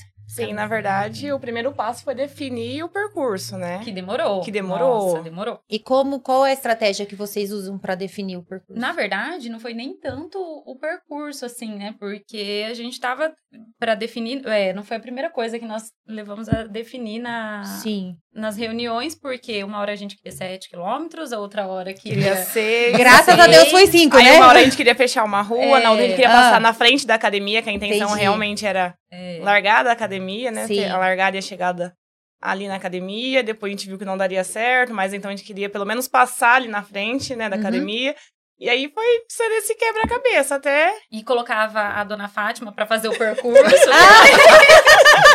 Sim, 0.46 0.54
na 0.54 0.68
verdade, 0.68 1.32
o 1.32 1.40
primeiro 1.40 1.72
passo 1.74 2.04
foi 2.04 2.16
definir 2.16 2.84
o 2.84 2.90
percurso, 2.90 3.58
né? 3.58 3.82
Que 3.84 3.92
demorou. 3.92 4.42
Que 4.42 4.52
demorou. 4.52 5.08
Nossa, 5.12 5.22
demorou. 5.24 5.60
E 5.70 5.80
como 5.80 6.20
qual 6.20 6.46
é 6.46 6.52
a 6.52 6.54
estratégia 6.54 7.06
que 7.06 7.16
vocês 7.16 7.52
usam 7.52 7.78
para 7.78 7.96
definir 7.96 8.38
o 8.38 8.44
percurso? 8.44 8.80
Na 8.80 8.92
verdade, 8.92 9.50
não 9.50 9.60
foi 9.60 9.74
nem 9.74 9.98
tanto 9.98 10.38
o 10.40 10.78
percurso, 10.80 11.46
assim, 11.46 11.76
né? 11.76 11.96
Porque 12.00 12.66
a 12.70 12.74
gente 12.74 13.00
tava 13.00 13.34
para 13.80 13.96
definir. 13.96 14.46
É, 14.48 14.74
não 14.74 14.84
foi 14.84 14.98
a 14.98 15.00
primeira 15.00 15.30
coisa 15.30 15.58
que 15.60 15.66
nós 15.66 15.92
levamos 16.08 16.48
a 16.50 16.64
definir 16.64 17.20
na, 17.20 17.64
Sim. 17.64 18.16
nas 18.34 18.58
reuniões, 18.58 19.16
porque 19.16 19.64
uma 19.64 19.80
hora 19.80 19.92
a 19.94 19.96
gente 19.96 20.16
queria 20.16 20.32
7 20.32 20.70
quilômetros, 20.70 21.32
a 21.34 21.40
outra 21.40 21.66
hora 21.68 21.94
Queria 21.94 22.18
queria. 22.18 22.36
ser. 22.46 22.92
Graças 22.98 23.38
a 23.40 23.48
Deus 23.48 23.70
foi 23.70 23.88
cinco, 23.88 24.18
Aí 24.18 24.24
né? 24.26 24.34
uma 24.34 24.48
hora 24.48 24.60
a 24.60 24.64
gente 24.64 24.78
queria 24.78 24.96
fechar 24.96 25.24
uma 25.24 25.42
rua, 25.42 25.80
É. 25.80 25.84
na 25.84 25.90
outra 25.92 26.06
a 26.06 26.08
gente 26.08 26.16
queria 26.16 26.30
Ah. 26.38 26.42
passar 26.42 26.62
na 26.62 26.74
frente 26.74 27.08
da 27.08 27.16
academia, 27.16 27.62
que 27.62 27.70
a 27.70 27.74
intenção 27.74 28.08
Entendi. 28.10 28.22
realmente 28.22 28.66
era 28.66 28.94
É, 29.12 29.40
largar 29.42 29.84
da 29.84 29.92
academia, 29.92 30.52
né? 30.52 30.68
Sim. 30.68 30.86
A 30.86 30.98
largada 30.98 31.38
e 31.38 31.40
a 31.40 31.42
chegada 31.42 31.94
ali 32.42 32.68
na 32.68 32.76
academia. 32.76 33.44
Depois 33.44 33.72
a 33.72 33.76
gente 33.76 33.88
viu 33.88 33.98
que 33.98 34.06
não 34.06 34.18
daria 34.18 34.44
certo, 34.44 34.94
mas 34.94 35.14
então 35.14 35.30
a 35.30 35.36
gente 35.36 35.46
queria 35.46 35.70
pelo 35.70 35.86
menos 35.86 36.08
passar 36.08 36.56
ali 36.56 36.68
na 36.68 36.84
frente, 36.84 37.36
né, 37.36 37.50
da 37.50 37.56
Uhum. 37.56 37.62
academia. 37.62 38.16
E 38.60 38.70
aí 38.70 38.92
foi 38.92 39.06
sendo 39.30 39.54
esse 39.54 39.76
quebra-cabeça 39.76 40.56
até. 40.56 40.92
E 41.12 41.24
colocava 41.24 41.80
a 41.80 42.04
dona 42.04 42.28
Fátima 42.28 42.72
para 42.72 42.88
fazer 42.88 43.08
o 43.08 43.18
percurso. 43.18 43.54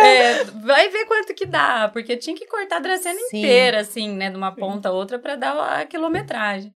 É, 0.00 0.44
vai 0.44 0.88
ver 0.90 1.06
quanto 1.06 1.34
que 1.34 1.46
dá, 1.46 1.88
porque 1.92 2.16
tinha 2.16 2.36
que 2.36 2.46
cortar 2.46 2.76
a 2.76 2.80
Dracena 2.80 3.18
Sim. 3.30 3.38
inteira, 3.38 3.80
assim, 3.80 4.08
né, 4.10 4.30
de 4.30 4.36
uma 4.36 4.54
ponta 4.54 4.88
a 4.88 4.92
outra 4.92 5.18
para 5.18 5.36
dar 5.36 5.80
a 5.80 5.86
quilometragem. 5.86 6.72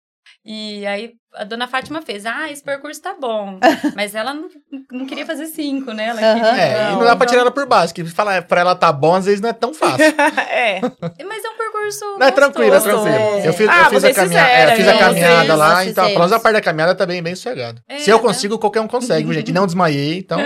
E 0.44 0.86
aí 0.86 1.12
a 1.34 1.44
dona 1.44 1.68
Fátima 1.68 2.00
fez, 2.02 2.24
ah, 2.26 2.50
esse 2.50 2.62
percurso 2.62 3.00
tá 3.00 3.14
bom. 3.14 3.60
Mas 3.94 4.14
ela 4.14 4.32
não, 4.34 4.48
não 4.90 5.06
queria 5.06 5.24
fazer 5.26 5.46
cinco, 5.46 5.92
né? 5.92 6.06
Ela 6.06 6.20
Aham. 6.20 6.34
queria... 6.34 6.62
É, 6.62 6.88
e 6.88 6.92
não 6.94 7.04
dá 7.04 7.14
pra 7.14 7.26
tirar 7.26 7.42
ela 7.42 7.50
por 7.50 7.66
baixo. 7.66 7.92
Que 7.94 8.04
falar 8.06 8.42
pra 8.42 8.62
ela 8.62 8.74
tá 8.74 8.90
bom, 8.92 9.14
às 9.14 9.26
vezes 9.26 9.40
não 9.40 9.50
é 9.50 9.52
tão 9.52 9.72
fácil. 9.74 10.02
é. 10.50 10.80
Mas 10.80 11.44
é 11.44 11.48
um 11.50 11.56
percurso 11.58 12.04
Não, 12.18 12.26
é 12.26 12.30
tranquilo, 12.30 12.74
é 12.74 12.80
tranquilo. 12.80 13.16
Eu 13.44 13.52
fiz, 13.52 13.68
Ah, 13.68 13.82
eu 13.92 14.00
fiz 14.00 14.04
a 14.04 14.22
fizeram, 14.22 14.46
é, 14.48 14.76
fiz 14.76 14.88
a 14.88 14.92
né? 14.94 14.98
caminhada 14.98 15.44
Vocês- 15.44 15.58
lá, 15.58 15.84
então 15.84 16.04
fizemos. 16.06 16.32
a 16.32 16.40
parte 16.40 16.54
da 16.54 16.60
caminhada 16.62 16.94
tá 16.94 17.04
bem, 17.06 17.22
bem 17.22 17.34
sossegado. 17.36 17.80
É, 17.86 17.98
Se 17.98 18.10
eu 18.10 18.18
tá. 18.18 18.22
consigo, 18.26 18.58
qualquer 18.58 18.80
um 18.80 18.88
consegue, 18.88 19.24
viu, 19.24 19.34
gente? 19.34 19.52
Não 19.52 19.66
desmaiei, 19.66 20.18
então 20.18 20.40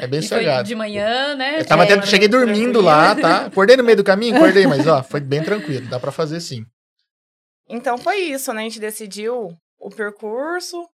é 0.00 0.06
bem 0.06 0.20
sossegado. 0.22 0.66
de 0.66 0.74
manhã, 0.74 1.34
né? 1.36 1.60
Eu 1.60 1.64
tava 1.66 1.84
É, 1.84 1.92
até, 1.92 2.06
cheguei 2.06 2.26
dormindo 2.26 2.82
tranquilo. 2.82 2.84
lá, 2.84 3.14
tá? 3.14 3.36
Acordei 3.46 3.76
no 3.76 3.84
meio 3.84 3.98
do 3.98 4.04
caminho, 4.04 4.34
acordei, 4.36 4.66
mas 4.66 4.86
ó, 4.86 5.02
foi 5.02 5.20
bem 5.20 5.42
tranquilo, 5.42 5.86
dá 5.88 6.00
pra 6.00 6.10
fazer 6.10 6.40
sim. 6.40 6.64
Então 7.68 7.98
foi 7.98 8.16
isso, 8.18 8.52
né? 8.52 8.60
A 8.60 8.64
gente 8.64 8.80
decidiu 8.80 9.56
o 9.78 9.90
percurso, 9.90 10.88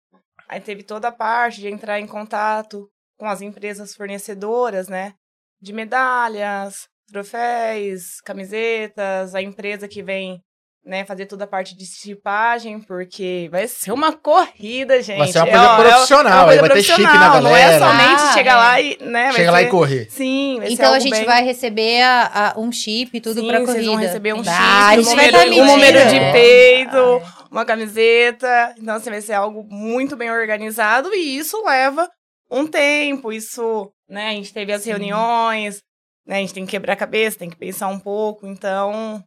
aí 0.48 0.60
teve 0.60 0.84
toda 0.84 1.10
a 1.10 1.12
parte 1.12 1.60
de 1.60 1.68
entrar 1.68 2.00
em 2.00 2.08
contato 2.08 2.90
com 3.18 3.28
as 3.28 3.42
empresas 3.42 3.94
fornecedoras, 3.96 4.88
né? 4.88 5.14
De 5.62 5.74
medalhas, 5.74 6.88
troféus, 7.08 8.20
camisetas, 8.24 9.36
a 9.36 9.42
empresa 9.42 9.88
que 9.88 10.02
vem, 10.02 10.42
né, 10.84 11.06
fazer 11.06 11.28
toda 11.28 11.44
a 11.44 11.48
parte 11.48 11.78
de 11.78 11.86
chipagem, 11.86 12.80
porque 12.82 13.48
vai 13.52 13.68
ser 13.68 13.92
uma 13.92 14.14
corrida, 14.14 15.00
gente. 15.02 15.20
Vai 15.20 15.28
ser 15.28 15.38
uma 15.40 15.48
É, 15.48 15.52
coisa 15.52 15.66
é- 15.66 15.92
profissional, 15.92 16.32
é 16.32 16.36
uma 16.38 16.46
coisa 16.46 16.62
vai 16.62 16.70
ter 16.72 16.84
chip 16.84 17.02
na 17.02 17.10
profissional, 17.10 17.42
Não 17.44 17.56
é 17.56 17.62
galera. 17.62 17.86
somente 17.86 18.22
Ah, 18.24 18.34
chegar 18.34 18.52
é. 18.52 18.56
lá 18.56 18.82
e, 18.82 18.98
né, 19.02 19.24
vai 19.26 19.34
Chega 19.34 19.52
lá 19.52 19.58
ser- 19.60 19.64
e 19.66 19.70
correr. 19.70 20.08
Sim, 20.10 20.56
vai 20.58 20.68
ser 20.68 20.74
Então 20.74 20.94
a 20.94 21.00
gente 21.00 21.12
bem- 21.12 21.26
vai 21.26 21.44
receber 21.44 22.02
a- 22.02 22.32
a- 22.56 22.60
um 22.60 22.72
chip 22.72 23.16
e 23.16 23.22
tudo 23.22 23.42
Sim, 23.42 23.48
pra 23.48 23.60
vocês 23.60 23.68
corrida. 23.74 23.92
vão 23.92 23.96
receber 23.96 24.34
um 24.34 24.44
chip, 24.44 24.50
Ah, 24.58 24.86
um 24.86 24.88
a 24.88 24.96
gente 24.96 25.06
vai 25.16 25.16
número, 25.32 25.32
tá 25.56 25.62
um 25.62 25.66
número 25.66 26.10
de 26.10 26.16
É. 26.16 26.32
peito, 26.32 26.98
Ah, 26.98 27.46
uma 27.52 27.66
camiseta. 27.66 28.76
Então, 28.80 28.96
assim, 28.96 29.10
vai 29.10 29.22
ser 29.22 29.34
algo 29.34 29.64
muito 29.70 30.16
bem 30.16 30.32
organizado 30.32 31.14
e 31.14 31.38
isso 31.38 31.64
leva 31.64 32.10
um 32.50 32.66
tempo. 32.66 33.32
Isso, 33.32 33.92
né? 34.10 34.30
A 34.30 34.34
gente 34.34 34.52
teve 34.54 34.74
as 34.74 34.82
Sim. 34.82 34.90
reuniões, 34.92 35.80
né? 36.26 36.38
A 36.38 36.40
gente 36.40 36.54
tem 36.54 36.66
que 36.66 36.72
quebrar 36.72 36.94
a 36.94 36.98
cabeça, 36.98 37.38
tem 37.40 37.50
que 37.50 37.56
pensar 37.58 37.88
um 37.88 38.00
pouco. 38.00 38.48
Então, 38.48 39.22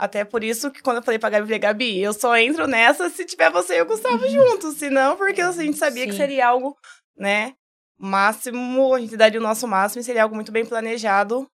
até 0.00 0.24
por 0.24 0.42
isso 0.42 0.70
que 0.70 0.80
quando 0.80 0.96
eu 0.96 1.02
falei 1.02 1.18
pra 1.18 1.28
Gabi, 1.28 1.42
eu 1.42 1.46
falei, 1.46 1.58
Gabi, 1.58 2.00
eu 2.00 2.14
só 2.14 2.34
entro 2.38 2.66
nessa 2.66 3.10
se 3.10 3.22
tiver 3.26 3.50
você 3.50 3.76
e 3.76 3.82
o 3.82 3.86
Gustavo 3.86 4.26
juntos. 4.26 4.78
Senão, 4.78 5.14
porque 5.14 5.42
a 5.42 5.52
gente 5.52 5.76
sabia 5.76 6.06
que 6.06 6.12
Sim. 6.12 6.18
seria 6.18 6.48
algo, 6.48 6.74
né? 7.18 7.52
Máximo, 7.98 8.94
a 8.94 8.98
gente 8.98 9.14
daria 9.14 9.38
o 9.38 9.42
nosso 9.42 9.68
máximo 9.68 10.00
e 10.00 10.04
seria 10.04 10.22
algo 10.22 10.34
muito 10.34 10.50
bem 10.50 10.64
planejado. 10.64 11.46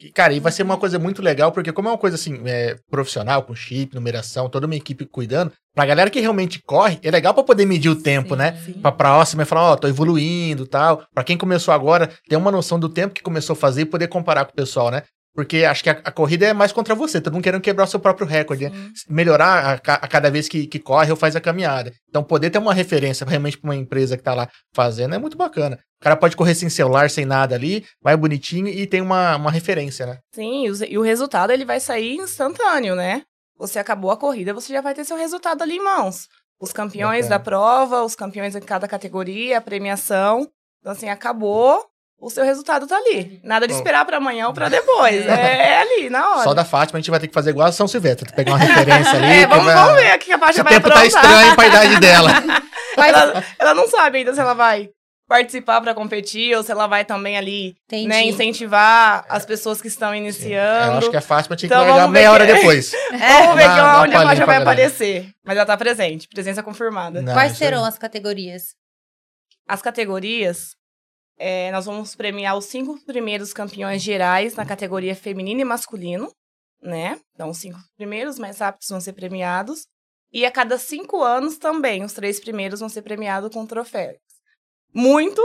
E, 0.00 0.10
Cara, 0.10 0.32
e 0.32 0.40
vai 0.40 0.50
ser 0.50 0.62
uma 0.62 0.78
coisa 0.78 0.98
muito 0.98 1.20
legal, 1.20 1.52
porque 1.52 1.72
como 1.72 1.88
é 1.88 1.92
uma 1.92 1.98
coisa 1.98 2.16
assim, 2.16 2.40
é, 2.46 2.76
profissional, 2.90 3.42
com 3.42 3.54
chip, 3.54 3.94
numeração, 3.94 4.48
toda 4.48 4.64
uma 4.66 4.74
equipe 4.74 5.04
cuidando, 5.04 5.52
pra 5.74 5.84
galera 5.84 6.08
que 6.08 6.18
realmente 6.18 6.62
corre, 6.62 6.98
é 7.02 7.10
legal 7.10 7.34
pra 7.34 7.44
poder 7.44 7.66
medir 7.66 7.90
o 7.90 8.02
tempo, 8.02 8.34
né? 8.34 8.58
Sim. 8.64 8.72
Pra 8.80 8.90
próxima 8.90 9.42
e 9.42 9.46
falar, 9.46 9.72
ó, 9.72 9.76
tô 9.76 9.86
evoluindo 9.86 10.66
tal. 10.66 11.04
Pra 11.12 11.22
quem 11.22 11.36
começou 11.36 11.72
agora, 11.72 12.10
ter 12.28 12.36
uma 12.36 12.50
noção 12.50 12.80
do 12.80 12.88
tempo 12.88 13.14
que 13.14 13.22
começou 13.22 13.52
a 13.52 13.56
fazer 13.56 13.82
e 13.82 13.86
poder 13.86 14.08
comparar 14.08 14.46
com 14.46 14.52
o 14.52 14.56
pessoal, 14.56 14.90
né? 14.90 15.02
Porque 15.34 15.64
acho 15.64 15.82
que 15.82 15.90
a, 15.90 16.00
a 16.04 16.12
corrida 16.12 16.46
é 16.46 16.52
mais 16.52 16.70
contra 16.70 16.94
você, 16.94 17.20
todo 17.20 17.32
mundo 17.32 17.42
querendo 17.42 17.60
quebrar 17.60 17.84
o 17.84 17.88
seu 17.88 17.98
próprio 17.98 18.26
recorde, 18.26 18.68
né? 18.68 18.90
melhorar 19.08 19.80
a, 19.84 19.94
a 19.94 20.08
cada 20.08 20.30
vez 20.30 20.48
que, 20.48 20.66
que 20.66 20.78
corre 20.78 21.10
ou 21.10 21.16
faz 21.16 21.34
a 21.34 21.40
caminhada. 21.40 21.92
Então, 22.08 22.22
poder 22.22 22.50
ter 22.50 22.58
uma 22.58 22.72
referência 22.72 23.26
realmente 23.26 23.58
pra 23.58 23.68
uma 23.68 23.76
empresa 23.76 24.16
que 24.16 24.22
tá 24.22 24.32
lá 24.32 24.48
fazendo 24.72 25.14
é 25.14 25.18
muito 25.18 25.36
bacana. 25.36 25.78
O 26.00 26.04
cara 26.04 26.16
pode 26.16 26.36
correr 26.36 26.54
sem 26.54 26.68
celular, 26.68 27.10
sem 27.10 27.24
nada 27.24 27.54
ali, 27.56 27.84
vai 28.00 28.16
bonitinho 28.16 28.68
e 28.68 28.86
tem 28.86 29.00
uma, 29.00 29.36
uma 29.36 29.50
referência, 29.50 30.06
né? 30.06 30.18
Sim, 30.32 30.66
e 30.88 30.98
o 30.98 31.02
resultado 31.02 31.50
ele 31.50 31.64
vai 31.64 31.80
sair 31.80 32.16
instantâneo, 32.16 32.94
né? 32.94 33.22
Você 33.58 33.78
acabou 33.78 34.10
a 34.10 34.16
corrida, 34.16 34.54
você 34.54 34.72
já 34.72 34.80
vai 34.80 34.94
ter 34.94 35.04
seu 35.04 35.16
resultado 35.16 35.62
ali 35.62 35.76
em 35.76 35.82
mãos. 35.82 36.28
Os 36.60 36.72
campeões 36.72 37.26
Bacana. 37.26 37.38
da 37.38 37.44
prova, 37.44 38.02
os 38.02 38.14
campeões 38.14 38.52
de 38.52 38.60
cada 38.60 38.86
categoria, 38.86 39.58
a 39.58 39.60
premiação. 39.60 40.48
Então, 40.80 40.92
assim, 40.92 41.08
acabou, 41.08 41.84
o 42.20 42.30
seu 42.30 42.44
resultado 42.44 42.86
tá 42.86 42.96
ali. 42.96 43.40
Nada 43.44 43.66
de 43.66 43.74
esperar 43.74 44.04
pra 44.04 44.16
amanhã 44.16 44.46
ou 44.48 44.54
pra 44.54 44.68
depois. 44.68 45.26
É, 45.26 45.72
é 45.72 45.80
ali, 45.82 46.10
na 46.10 46.28
hora. 46.30 46.42
Só 46.44 46.54
da 46.54 46.64
Fátima 46.64 46.98
a 46.98 47.00
gente 47.00 47.10
vai 47.10 47.20
ter 47.20 47.28
que 47.28 47.34
fazer 47.34 47.50
igual 47.50 47.68
a 47.68 47.72
São 47.72 47.86
Silvestre, 47.88 48.32
pegar 48.32 48.52
uma 48.52 48.58
referência 48.58 49.12
ali. 49.12 49.26
É, 49.34 49.40
que 49.40 49.46
vamos, 49.46 49.64
vai- 49.64 49.74
vamos 49.74 50.00
ver 50.02 50.14
o 50.14 50.18
que 50.18 50.32
a 50.32 50.38
Faixa 50.38 50.52
Se 50.54 50.60
o 50.60 50.64
vai 50.64 50.72
tempo 50.74 50.88
tá 50.88 50.94
aprontar. 50.94 51.22
estranho 51.22 51.54
pra 51.56 51.66
idade 51.66 52.00
dela. 52.00 52.30
Ela, 52.96 53.44
ela 53.58 53.74
não 53.74 53.88
sabe 53.88 54.18
ainda 54.18 54.32
se 54.32 54.38
ela 54.40 54.54
vai 54.54 54.88
participar 55.28 55.80
pra 55.80 55.94
competir 55.94 56.56
ou 56.56 56.62
se 56.62 56.70
ela 56.70 56.86
vai 56.86 57.04
também 57.04 57.36
ali, 57.36 57.74
Entendi. 57.88 58.06
né, 58.06 58.22
incentivar 58.22 59.24
as 59.28 59.44
pessoas 59.44 59.80
que 59.82 59.88
estão 59.88 60.10
Eu 60.10 60.14
iniciando. 60.16 60.98
acho 60.98 61.10
que 61.10 61.16
a 61.16 61.20
Fátima 61.20 61.56
tinha 61.56 61.68
que 61.68 61.74
Então, 61.74 61.84
largar 61.84 62.02
vamos 62.02 62.12
ver 62.12 62.18
meia 62.20 62.30
hora 62.30 62.46
que- 62.46 62.52
depois. 62.54 62.92
Vamos 63.10 63.56
ver 63.56 63.62
que 63.62 63.68
dá 63.68 64.00
onde 64.02 64.14
a 64.14 64.22
Faixa 64.22 64.46
vai 64.46 64.56
aparecer. 64.58 65.28
Mas 65.44 65.56
ela 65.56 65.66
tá 65.66 65.76
presente, 65.76 66.28
presença 66.28 66.62
confirmada. 66.62 67.20
Não, 67.20 67.32
Quais 67.32 67.58
serão 67.58 67.84
as 67.84 67.98
categorias? 67.98 68.74
As 69.68 69.82
categorias, 69.82 70.76
é, 71.38 71.70
nós 71.72 71.86
vamos 71.86 72.14
premiar 72.14 72.56
os 72.56 72.66
cinco 72.66 72.98
primeiros 73.04 73.52
campeões 73.52 74.02
gerais 74.02 74.54
na 74.54 74.64
categoria 74.64 75.14
feminino 75.16 75.60
e 75.60 75.64
masculino, 75.64 76.30
né? 76.82 77.18
Então, 77.34 77.50
os 77.50 77.58
cinco 77.58 77.78
primeiros 77.96 78.38
mais 78.38 78.58
rápidos 78.58 78.88
vão 78.88 79.00
ser 79.00 79.12
premiados. 79.14 79.86
E 80.32 80.44
a 80.44 80.50
cada 80.50 80.78
cinco 80.78 81.22
anos 81.22 81.58
também, 81.58 82.02
os 82.04 82.12
três 82.12 82.40
primeiros 82.40 82.80
vão 82.80 82.88
ser 82.88 83.02
premiados 83.02 83.50
com 83.52 83.64
troféus. 83.66 84.16
Muito 84.92 85.40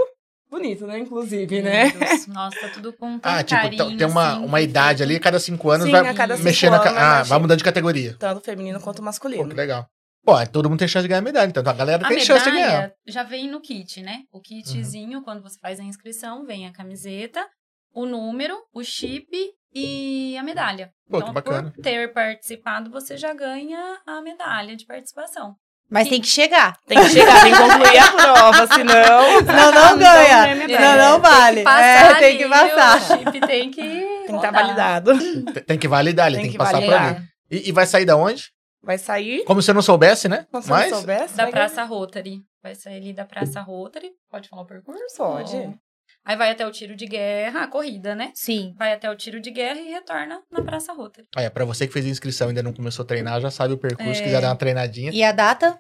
bonito, 0.50 0.86
né? 0.88 1.00
Inclusive, 1.00 1.62
né? 1.62 1.92
Nossa, 2.28 2.58
tá 2.60 2.70
tudo 2.70 2.92
com 2.94 3.20
Ah, 3.22 3.44
tipo, 3.44 3.62
carinho, 3.62 3.92
t- 3.92 3.98
tem 3.98 4.08
uma, 4.08 4.34
assim, 4.38 4.46
uma 4.46 4.62
idade 4.62 5.04
ali, 5.04 5.20
cada 5.20 5.40
cinco 5.40 5.70
anos 5.70 5.86
Sim, 5.86 5.92
vai 5.92 6.08
a 6.08 6.14
cada 6.14 6.36
cinco 6.36 6.46
mexendo. 6.46 6.74
a 6.76 6.80
ca- 6.80 6.90
anos, 6.90 7.02
ah, 7.02 7.24
vai 7.24 7.40
mudando 7.40 7.58
de 7.60 7.64
categoria. 7.64 8.16
Tanto 8.18 8.42
feminino 8.44 8.80
quanto 8.80 8.98
Pô, 8.98 9.04
masculino. 9.04 9.50
que 9.50 9.56
legal. 9.56 9.88
Pô, 10.24 10.38
é, 10.40 10.46
todo 10.46 10.70
mundo 10.70 10.80
tem 10.80 10.88
chance 10.88 11.04
de 11.04 11.08
ganhar 11.08 11.22
medalha, 11.22 11.50
então 11.50 11.64
a 11.66 11.74
galera 11.74 12.06
A 12.06 12.10
tem 12.10 12.20
chance 12.20 12.44
de 12.46 12.52
ganhar. 12.52 12.92
já 13.08 13.24
vem 13.24 13.50
no 13.50 13.62
kit, 13.62 14.02
né? 14.02 14.24
O 14.32 14.40
kitzinho, 14.42 15.22
quando 15.24 15.42
você 15.42 15.58
faz 15.60 15.80
a 15.80 15.84
inscrição, 15.84 16.46
vem 16.46 16.68
a 16.68 16.72
camiseta 16.74 17.46
o 17.94 18.06
número, 18.06 18.56
o 18.72 18.84
chip 18.84 19.28
e 19.74 20.38
a 20.38 20.44
medalha. 20.44 20.92
Pô, 21.10 21.18
que 21.18 21.24
então, 21.24 21.34
bacana. 21.34 21.72
por 21.72 21.82
ter 21.82 22.14
participado, 22.14 22.92
você 22.92 23.18
já 23.18 23.34
ganha 23.34 23.98
a 24.06 24.22
medalha 24.22 24.76
de 24.76 24.86
participação. 24.86 25.56
Mas 25.90 26.08
tem 26.08 26.22
que 26.22 26.28
chegar. 26.28 26.78
Tem 26.86 27.00
que 27.00 27.10
chegar, 27.10 27.42
tem 27.42 27.52
que 27.52 27.58
concluir 27.58 27.98
a 27.98 28.12
prova, 28.12 28.68
senão. 28.68 29.42
Não, 29.42 29.72
não 29.72 29.98
ganha. 29.98 30.56
Não, 30.56 30.68
Não, 30.80 31.14
não 31.14 31.20
vale. 31.20 31.56
Tem 31.56 31.64
que 31.64 31.70
passar 31.72 31.82
É, 31.82 32.16
tem 32.20 32.38
que 32.38 32.48
passar. 32.48 32.98
O 32.98 33.02
chip 33.18 33.42
tem 33.48 33.72
que 33.72 33.82
Tem 33.82 34.26
que 34.28 34.36
estar 34.36 34.36
rodar. 34.36 34.54
validado. 34.54 35.18
Tem- 35.52 35.64
Tem 35.64 35.78
que 35.80 35.88
validar 35.88 36.26
ali, 36.28 36.36
tem, 36.36 36.44
Tem 36.44 36.52
que, 36.52 36.58
que 36.60 36.64
passar 36.64 36.74
validar. 36.80 37.16
ali. 37.16 37.26
E, 37.50 37.70
e 37.70 37.72
vai 37.72 37.88
sair 37.88 38.06
da 38.06 38.16
onde? 38.16 38.52
Vai 38.82 38.98
sair. 38.98 39.44
Como 39.44 39.62
se 39.62 39.70
eu 39.72 39.76
não 39.76 39.82
soubesse, 39.82 40.28
né? 40.30 40.46
Como 40.52 40.64
se 40.64 40.70
Mas 40.70 40.92
não 40.92 40.98
soubesse. 41.00 41.36
Da 41.36 41.48
Praça 41.48 41.84
Rotary. 41.84 42.42
Vai 42.64 42.76
sair 42.76 42.98
ali 42.98 43.14
da 43.14 43.26
Praça 43.26 43.62
Rotary. 43.62 44.12
Pode 44.30 44.48
falar 44.50 44.62
o 44.64 44.66
percurso? 44.66 45.02
Pode. 45.18 45.80
Aí 46.26 46.36
vai 46.36 46.52
até 46.52 46.66
o 46.68 46.72
tiro 46.72 46.96
de 46.96 47.06
guerra, 47.06 47.64
a 47.64 47.68
corrida, 47.68 48.16
né? 48.16 48.32
Sim. 48.36 48.74
Vai 48.78 48.94
até 48.94 49.10
o 49.10 49.16
tiro 49.16 49.40
de 49.40 49.52
guerra 49.52 49.80
e 49.80 49.90
retorna 49.92 50.42
na 50.52 50.62
Praça 50.62 50.94
Rotary. 50.94 51.28
Aí, 51.36 51.46
é 51.46 51.50
pra 51.50 51.66
você 51.66 51.88
que 51.88 51.94
fez 51.94 52.06
a 52.06 52.10
inscrição 52.10 52.48
e 52.48 52.50
ainda 52.50 52.64
não 52.64 52.74
começou 52.74 53.04
a 53.04 53.08
treinar, 53.08 53.40
já 53.42 53.50
sabe 53.50 53.74
o 53.74 53.78
percurso, 53.78 54.12
É. 54.12 54.14
se 54.16 54.24
quiser 54.24 54.42
dar 54.42 54.50
uma 54.50 54.56
treinadinha. 54.56 55.12
E 55.14 55.24
a 55.24 55.32
data? 55.32 55.80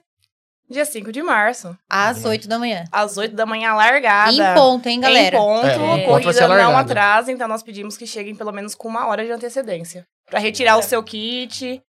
Dia 0.69 0.85
5 0.85 1.11
de 1.11 1.23
março. 1.23 1.75
Às 1.89 2.23
8 2.23 2.47
da 2.47 2.59
manhã. 2.59 2.83
Às 2.91 3.17
8 3.17 3.35
da 3.35 3.45
manhã, 3.45 3.73
largada. 3.73 4.31
Em 4.31 4.53
ponto, 4.55 4.87
hein, 4.87 4.99
galera? 5.01 5.35
Em 5.35 5.39
ponto, 5.39 5.65
É, 5.65 5.73
ser 6.33 6.45
corrida 6.45 6.57
não 6.63 6.77
atrasa, 6.77 7.31
então 7.31 7.47
nós 7.47 7.63
pedimos 7.63 7.97
que 7.97 8.05
cheguem 8.05 8.35
pelo 8.35 8.51
menos 8.51 8.75
com 8.75 8.87
uma 8.87 9.07
hora 9.07 9.25
de 9.25 9.31
antecedência. 9.31 10.05
Pra 10.29 10.39
retirar 10.39 10.77
o 10.77 10.83
seu 10.83 11.01
kit. 11.03 11.81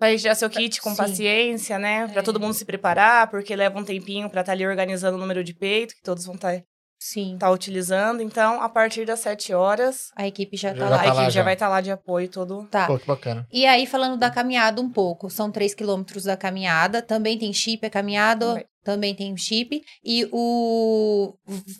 Pra 0.00 0.08
retirar 0.08 0.34
seu 0.34 0.48
kit 0.50 0.80
com 0.80 0.90
Sim. 0.90 0.96
paciência, 0.96 1.78
né? 1.78 2.08
Pra 2.08 2.20
É. 2.20 2.24
todo 2.24 2.40
mundo 2.40 2.54
se 2.54 2.64
preparar, 2.64 3.30
porque 3.30 3.54
leva 3.54 3.78
um 3.78 3.84
tempinho 3.84 4.30
pra 4.30 4.40
estar 4.40 4.52
ali 4.52 4.66
organizando 4.66 5.16
o 5.18 5.20
número 5.20 5.44
de 5.44 5.52
peito, 5.54 5.94
que 5.94 6.02
todos 6.02 6.24
vão 6.24 6.36
estar 6.36 6.62
Sim. 6.98 7.38
utilizando. 7.52 8.22
Então, 8.22 8.62
a 8.62 8.68
partir 8.70 9.04
das 9.04 9.20
7 9.20 9.52
horas, 9.52 10.08
A 10.16 10.26
equipe 10.26 10.56
já 10.56 10.72
tá 10.72 10.78
Já 10.78 10.86
a 10.86 10.88
lá. 10.88 10.96
tá 10.96 11.04
equipe 11.04 11.16
lá 11.18 11.24
já 11.24 11.30
já. 11.30 11.42
vai 11.42 11.52
estar 11.52 11.68
lá 11.68 11.80
de 11.82 11.90
apoio 11.90 12.28
todo. 12.30 12.66
Tá. 12.70 12.86
Pô, 12.86 12.98
que 12.98 13.06
bacana. 13.06 13.46
E 13.52 13.66
aí, 13.66 13.86
falando 13.86 14.16
da 14.16 14.30
caminhada 14.30 14.80
um 14.80 14.88
pouco, 14.90 15.28
são 15.28 15.50
3 15.52 15.74
quilômetros 15.74 16.24
da 16.24 16.36
caminhada, 16.36 17.02
também 17.02 17.38
tem 17.38 17.52
chip, 17.52 17.84
é 17.84 17.90
caminhada, 17.90 18.46
Também. 18.46 18.64
também 18.82 19.14
tem 19.14 19.36
chip. 19.36 19.82
E 20.02 20.26
o. 20.32 21.34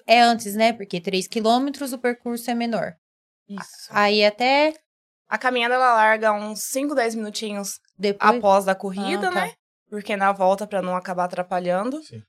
É 0.07 0.21
antes, 0.21 0.55
né? 0.55 0.75
Porque 0.75 1.01
3 1.01 1.27
quilômetros 1.27 1.95
o 1.95 1.99
percurso 1.99 2.51
é 2.51 2.55
menor. 2.55 2.93
Isso. 3.49 3.89
Aí 3.89 4.23
até 4.25 4.75
A 5.33 5.39
caminhada, 5.39 5.75
ela 5.77 5.95
larga 5.95 6.33
uns 6.33 6.65
5, 6.65 6.93
10 6.93 7.15
minutinhos 7.15 7.79
depois. 8.01 8.37
após 8.37 8.65
da 8.65 8.75
corrida, 8.75 9.29
Ah, 9.29 9.33
tá. 9.33 9.41
né? 9.43 9.53
Porque 9.89 10.17
na 10.17 10.33
volta, 10.33 10.67
pra 10.67 10.81
não 10.83 10.97
acabar 10.97 11.25
atrapalhando. 11.25 12.03
Sim. 12.03 12.23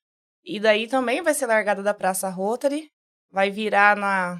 E 0.43 0.60
daí 0.60 0.88
também 0.88 1.21
vai 1.21 1.34
ser 1.34 1.45
largada 1.45 1.84
da 1.84 1.93
Praça 1.93 2.27
Rotary, 2.29 2.89
vai 3.31 3.49
virar 3.51 3.95
na 3.95 4.39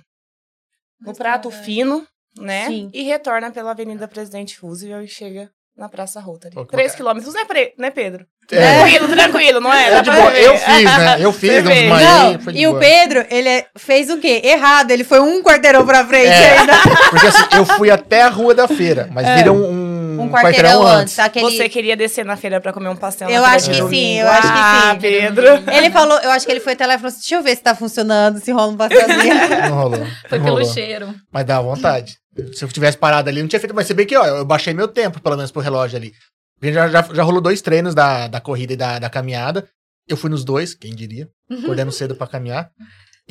no 1.00 1.16
prato 1.16 1.50
fino, 1.50 2.06
né? 2.40 2.68
Sim. 2.68 2.90
E 2.94 3.04
retorna 3.04 3.52
pela 3.52 3.72
Avenida 3.72 4.08
Presidente 4.08 4.60
Roosevelt 4.60 5.06
e 5.06 5.08
chega 5.14 5.50
na 5.78 5.88
Praça 5.90 6.20
Rotary. 6.20 6.54
Pô, 6.54 6.66
quilômetros, 6.66 7.34
né, 7.34 7.46
pre... 7.46 7.74
né, 7.78 7.90
Pedro? 7.90 8.26
É, 8.52 8.58
Tranquilo, 8.82 9.08
tranquilo, 9.16 9.60
não 9.62 9.74
é? 9.74 9.88
é 9.94 10.04
boa. 10.04 10.34
Eu 10.38 10.58
fiz, 10.58 10.84
né? 10.84 11.18
Eu 11.26 11.32
fiz, 11.34 11.64
não 11.64 11.72
desmaiei, 11.72 12.34
Não, 12.34 12.40
foi 12.42 12.54
de 12.54 12.60
e 12.60 12.68
o 12.68 12.72
boa. 12.72 12.82
Pedro, 12.82 13.26
ele 13.30 13.48
é- 13.50 13.68
fez 13.78 14.10
o 14.10 14.20
quê? 14.20 14.42
Errado. 14.44 14.92
Ele 14.92 15.04
foi 15.06 15.20
um 15.22 15.42
quarteirão 15.42 15.86
pra 15.86 16.06
frente 16.06 16.28
É. 16.28 16.58
ainda. 16.60 16.74
Porque 17.10 17.28
assim, 17.28 17.44
eu 17.56 17.66
fui 17.66 17.90
até 17.90 18.24
a 18.24 18.30
rua 18.30 18.54
da 18.54 18.68
feira, 18.68 19.08
mas 19.12 19.26
vira 19.38 19.54
um, 19.54 19.64
um, 19.72 19.91
Um 20.24 20.30
quarteirão 20.30 20.86
antes. 20.86 21.18
Aquele... 21.20 21.46
Você 21.46 21.70
queria 21.70 21.96
descer 21.96 22.26
na 22.26 22.36
feira 22.36 22.60
pra 22.60 22.72
comer 22.72 22.90
um 22.90 22.96
pastel 22.96 23.30
Eu 23.30 23.44
acho 23.44 23.70
que 23.70 23.90
sim, 23.90 24.20
eu 24.20 24.28
acho 24.28 24.42
que 24.42 24.48
ah, 24.48 24.92
sim. 24.94 25.00
Pedro. 25.00 25.48
Ele 25.72 25.90
falou, 25.92 26.18
eu 26.20 26.32
acho 26.32 26.46
que 26.46 26.52
ele 26.52 26.60
foi 26.60 26.74
até 26.74 26.86
lá 26.86 26.96
e 26.96 26.98
falou 26.98 27.10
assim: 27.10 27.20
deixa 27.20 27.36
eu 27.36 27.44
ver 27.44 27.56
se 27.56 27.64
tá 27.64 27.76
funcionando, 27.76 28.40
se 28.40 28.52
rola 28.52 28.72
um 28.72 28.78
pastelzinho. 28.78 29.34
Não 29.70 29.76
rolou. 29.76 30.08
Foi 30.28 30.38
não 30.38 30.46
pelo 30.46 30.58
rolou. 30.58 30.74
cheiro. 30.74 31.14
Mas 31.32 31.46
dá 31.46 31.62
vontade. 31.62 32.18
Se 32.54 32.64
eu 32.64 32.70
tivesse 32.70 32.98
parado 32.98 33.30
ali, 33.30 33.42
não 33.42 33.48
tinha 33.50 33.60
feito. 33.60 33.76
Mas 33.76 33.88
você 33.88 33.94
vê 33.94 34.06
que, 34.06 34.16
ó, 34.16 34.26
eu 34.26 34.46
baixei 34.46 34.74
meu 34.74 34.88
tempo, 34.88 35.20
pelo 35.22 35.36
menos, 35.36 35.52
pro 35.52 35.62
relógio 35.62 35.98
ali. 35.98 36.14
Porque 36.58 36.72
Já, 36.72 36.88
já, 36.88 37.02
já 37.02 37.24
rolou 37.24 37.42
dois 37.42 37.62
treinos 37.62 37.94
da, 37.94 38.28
da 38.28 38.40
corrida 38.40 38.74
e 38.74 38.78
da, 38.78 39.00
da 39.00 39.10
caminhada. 39.10 39.68
Eu 40.08 40.16
fui 40.16 40.30
nos 40.30 40.44
dois, 40.46 40.74
quem 40.74 40.96
diria. 40.96 41.28
Acordando 41.52 41.92
cedo 41.92 42.16
pra 42.16 42.28
caminhar. 42.28 42.70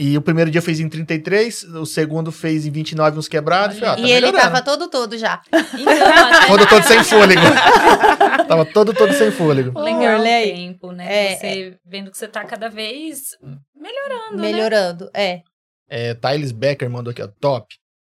E 0.03 0.17
o 0.17 0.23
primeiro 0.23 0.51
dia 0.51 0.63
fiz 0.63 0.81
em 0.81 0.89
33, 0.89 1.65
o 1.75 1.85
segundo 1.85 2.33
fez 2.33 2.65
em 2.65 2.71
29, 2.71 3.19
uns 3.19 3.29
quebrados. 3.29 3.79
Falei, 3.79 3.93
ó, 3.93 3.97
tá 3.97 4.01
e 4.01 4.05
ele 4.05 4.27
melhorando. 4.27 4.39
tava 4.43 4.63
todo, 4.63 4.89
todo 4.89 5.19
já. 5.19 5.43
Então, 5.53 6.47
Todo, 6.57 6.67
todo 6.67 6.83
sem 6.85 7.05
fôlego. 7.05 7.41
tava 8.49 8.65
todo, 8.65 8.95
todo 8.95 9.13
sem 9.13 9.31
fôlego. 9.31 9.79
legal 9.79 10.19
Olha 10.21 10.37
aí. 10.37 10.51
o 10.51 10.55
tempo, 10.55 10.93
né? 10.93 11.33
É, 11.33 11.37
você 11.37 11.77
vendo 11.85 12.11
que 12.11 12.17
você 12.17 12.27
tá 12.27 12.43
cada 12.45 12.71
vez 12.71 13.37
melhorando, 13.77 14.37
né? 14.37 14.43
Melhorando, 14.51 15.11
é. 15.15 15.43
É, 15.89 16.15
Thales 16.15 16.51
Becker 16.51 16.89
mandou 16.89 17.11
aqui, 17.11 17.21
ó, 17.23 17.29
top. 17.39 17.67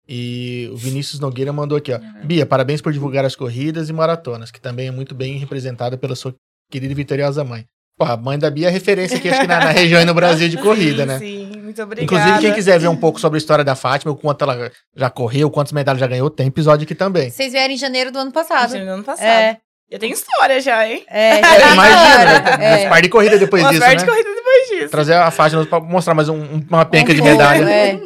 E 0.09 0.69
o 0.73 0.77
Vinícius 0.77 1.21
Nogueira 1.21 1.53
mandou 1.53 1.79
aqui, 1.79 1.93
ó. 1.93 2.01
Bia, 2.25 2.45
parabéns 2.45 2.81
por 2.83 2.93
divulgar 2.93 3.25
as 3.25 3.37
corridas 3.37 3.89
e 3.89 3.93
maratonas, 3.93 4.51
que 4.51 4.61
também 4.61 4.89
é 4.89 4.91
muito 4.91 5.15
bem 5.15 5.39
representada 5.39 5.97
pela 5.97 6.17
sua 6.17 6.35
querida 6.69 6.93
e 6.93 6.97
vitoriosa 6.97 7.45
mãe. 7.45 7.65
Pô, 7.99 8.05
a 8.05 8.17
mãe 8.17 8.39
da 8.39 8.51
Bia 8.51 8.69
é 8.69 8.71
referência 8.71 9.17
aqui, 9.17 9.29
acho 9.31 9.41
que 9.41 9.47
na, 9.47 9.59
na 9.59 9.71
região 9.71 10.01
e 10.01 10.05
no 10.05 10.13
Brasil 10.13 10.49
de 10.51 10.59
corrida, 10.63 11.03
sim, 11.05 11.09
né? 11.09 11.19
Sim, 11.19 11.61
muito 11.63 11.83
obrigada. 11.83 12.05
Inclusive, 12.05 12.41
quem 12.41 12.53
quiser 12.53 12.79
ver 12.79 12.89
um 12.89 12.97
pouco 12.97 13.19
sobre 13.19 13.37
a 13.37 13.41
história 13.41 13.65
da 13.65 13.75
Fátima, 13.75 14.13
o 14.13 14.17
quanto 14.17 14.43
ela 14.43 14.71
já 14.95 15.09
correu, 15.09 15.51
quantas 15.51 15.73
medalhas 15.73 16.01
já 16.01 16.07
ganhou, 16.07 16.29
tem 16.29 16.47
episódio 16.49 16.85
aqui 16.85 16.95
também. 16.95 17.31
Vocês 17.31 17.53
vieram 17.53 17.73
em 17.73 17.77
janeiro 17.79 18.13
do 18.13 18.19
ano 18.19 18.31
passado. 18.33 18.77
No 18.79 18.91
ano 18.91 19.03
passado. 19.03 19.27
É, 19.27 19.57
Eu 19.91 19.99
tenho 19.99 20.13
história 20.13 20.61
já, 20.61 20.87
hein? 20.87 21.05
é. 21.09 21.37
É, 21.41 21.73
imagina, 21.73 22.33
É. 22.33 22.57
né? 22.85 22.89
Par 22.91 23.01
de 23.01 23.09
corrida 23.09 23.39
depois 23.39 23.63
Uma 23.63 23.71
disso, 23.71 23.83
sorte 23.83 23.97
né? 23.97 24.05
de 24.05 24.11
corrida 24.11 24.29
depois 24.35 24.69
disso. 24.69 24.89
Trazer 24.91 25.15
a 25.15 25.31
Fátima 25.31 25.65
pra 25.65 25.81
mostrar 25.81 26.13
mais 26.15 26.29
um- 26.29 26.63
uma 26.69 26.85
penca 26.85 27.13
Um 27.13 27.15
de 27.15 27.23
pouco, 27.23 27.35
medalha. 27.37 27.65
é. 27.71 27.99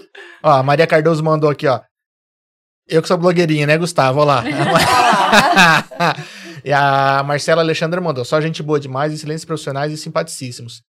Ó, 0.43 0.51
a 0.53 0.63
Maria 0.63 0.87
Cardoso 0.87 1.25
mandou 1.25 1.51
aqui, 1.51 1.67
ó. 1.67 1.81
Eu 2.89 3.03
que 3.03 3.09
sou 3.09 3.17
blogueirinha, 3.19 3.67
né, 3.67 3.77
Gustavo? 3.77 4.21
Olha 4.21 4.27
lá. 4.27 4.45
e 6.65 6.73
a 6.73 7.23
Marcela 7.23 7.63
Alexandra 7.63 8.01
mandou. 8.01 8.25
Só 8.25 8.41
gente 8.41 8.63
boa 8.63 8.81
demais, 8.81 9.13
excelentes 9.13 9.45
profissionais 9.45 9.93
e 9.93 9.97
simpaticíssimos. 9.97 10.83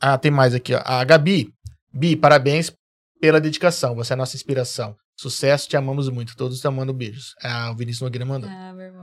Ah, 0.00 0.18
tem 0.18 0.30
mais 0.30 0.54
aqui, 0.54 0.74
ó. 0.74 0.82
A 0.84 1.02
Gabi. 1.04 1.52
Bi, 1.92 2.16
parabéns 2.16 2.72
pela 3.20 3.40
dedicação. 3.40 3.94
Você 3.94 4.12
é 4.12 4.16
nossa 4.16 4.36
inspiração. 4.36 4.96
Sucesso, 5.16 5.68
te 5.68 5.76
amamos 5.76 6.08
muito. 6.08 6.34
Todos 6.36 6.60
te 6.60 6.66
amando 6.66 6.92
beijos. 6.92 7.34
Ah, 7.42 7.70
o 7.70 7.76
Vinícius 7.76 8.00
Nogueira 8.02 8.24
mandou. 8.24 8.48
Ah, 8.50 8.72
meu 8.72 8.86
irmão. 8.86 9.02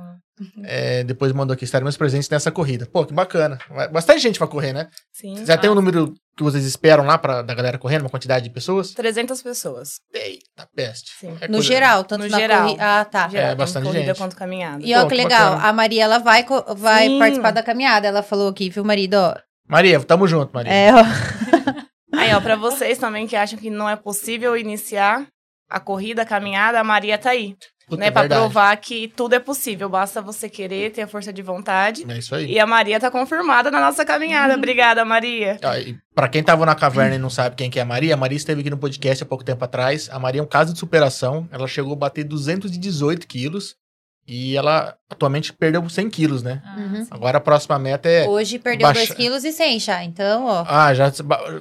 É, 0.63 1.03
depois 1.03 1.31
mandou 1.33 1.53
aqui, 1.53 1.63
estaremos 1.65 1.95
presentes 1.97 2.29
nessa 2.29 2.51
corrida. 2.51 2.85
Pô, 2.85 3.05
que 3.05 3.13
bacana. 3.13 3.59
Bastante 3.91 4.19
gente 4.21 4.39
vai 4.39 4.47
correr, 4.47 4.73
né? 4.73 4.87
Sim. 5.13 5.45
Já 5.45 5.57
tem 5.57 5.69
um 5.69 5.75
número 5.75 6.13
que 6.35 6.43
vocês 6.43 6.65
esperam 6.65 7.05
lá 7.05 7.17
pra, 7.17 7.41
da 7.41 7.53
galera 7.53 7.77
correndo, 7.77 8.01
uma 8.01 8.09
quantidade 8.09 8.45
de 8.45 8.49
pessoas? 8.53 8.91
300 8.93 9.41
pessoas. 9.41 9.99
Eita, 10.13 10.67
peste. 10.75 11.11
Sim. 11.19 11.37
É 11.41 11.47
No 11.47 11.55
coisa- 11.55 11.67
geral, 11.67 12.03
tanto 12.05 12.23
No 12.23 12.29
na 12.29 12.39
geral. 12.39 12.63
corrida. 12.67 12.99
Ah, 13.01 13.05
tá. 13.05 13.27
Geral, 13.29 13.49
É, 13.51 13.55
bastante 13.55 13.83
corrida 13.85 14.05
gente. 14.05 14.17
quanto 14.17 14.35
caminhada. 14.35 14.83
E 14.83 14.93
ó, 14.95 15.01
Pô, 15.03 15.07
que 15.09 15.15
que 15.15 15.21
legal. 15.23 15.51
bacana. 15.51 15.69
A 15.69 15.73
Maria, 15.73 16.03
ela 16.05 16.19
vai, 16.19 16.45
vai 16.77 17.07
Sim. 17.07 17.19
participar 17.19 17.51
da 17.51 17.63
caminhada. 17.63 18.07
Ela 18.07 18.23
falou 18.23 18.47
aqui, 18.49 18.69
viu, 18.69 18.83
marido? 18.83 19.15
Ó, 19.15 19.35
Maria, 19.67 19.99
tamo 20.01 20.27
junto, 20.27 20.51
Maria. 20.53 20.71
é, 20.73 20.93
ó. 20.93 21.03
Aí, 22.17 22.33
ó, 22.33 22.41
pra 22.41 22.55
vocês 22.55 22.97
também 22.97 23.27
que 23.27 23.35
acham 23.35 23.57
que 23.59 23.69
não 23.69 23.87
é 23.89 23.95
possível 23.95 24.57
iniciar 24.57 25.27
a 25.69 25.79
corrida, 25.79 26.23
a 26.23 26.25
caminhada, 26.25 26.79
a 26.79 26.83
Maria 26.83 27.17
tá 27.17 27.31
aí. 27.31 27.55
Puta, 27.89 28.01
né, 28.01 28.07
é 28.07 28.11
pra 28.11 28.21
verdade. 28.21 28.41
provar 28.41 28.77
que 28.77 29.07
tudo 29.15 29.33
é 29.33 29.39
possível. 29.39 29.89
Basta 29.89 30.21
você 30.21 30.47
querer, 30.47 30.91
ter 30.91 31.01
a 31.01 31.07
força 31.07 31.33
de 31.33 31.41
vontade. 31.41 32.05
É 32.07 32.17
isso 32.17 32.35
aí. 32.35 32.51
E 32.51 32.59
a 32.59 32.67
Maria 32.67 32.99
tá 32.99 33.09
confirmada 33.09 33.71
na 33.71 33.81
nossa 33.81 34.05
caminhada. 34.05 34.53
Obrigada, 34.53 35.03
Maria. 35.03 35.57
Ó, 35.63 35.73
e 35.75 35.97
pra 36.13 36.29
quem 36.29 36.43
tava 36.43 36.65
na 36.67 36.75
caverna 36.75 37.15
e 37.15 37.19
não 37.19 37.31
sabe 37.31 37.55
quem 37.55 37.69
que 37.69 37.79
é 37.79 37.81
a 37.81 37.85
Maria, 37.85 38.13
a 38.13 38.17
Maria 38.17 38.37
esteve 38.37 38.61
aqui 38.61 38.69
no 38.69 38.77
podcast 38.77 39.23
há 39.23 39.25
pouco 39.25 39.43
tempo 39.43 39.65
atrás. 39.65 40.07
A 40.11 40.19
Maria 40.19 40.39
é 40.39 40.43
um 40.43 40.47
caso 40.47 40.71
de 40.71 40.79
superação. 40.79 41.49
Ela 41.51 41.67
chegou 41.67 41.93
a 41.93 41.95
bater 41.95 42.23
218 42.23 43.27
quilos. 43.27 43.75
E 44.31 44.55
ela 44.55 44.93
atualmente 45.09 45.51
perdeu 45.51 45.89
100 45.89 46.07
quilos, 46.11 46.43
né? 46.43 46.61
Ah, 46.63 46.75
Uhum. 46.77 47.07
Agora 47.09 47.39
a 47.39 47.41
próxima 47.41 47.79
meta 47.79 48.07
é. 48.07 48.27
Hoje 48.27 48.59
perdeu 48.59 48.87
Baixa- 48.87 49.15
2,1 49.15 49.15
kg 49.15 49.47
e 49.47 49.51
100 49.51 49.79
já. 49.79 50.03
Então, 50.03 50.45
ó. 50.45 50.63
Ah, 50.67 50.93
já. 50.93 51.11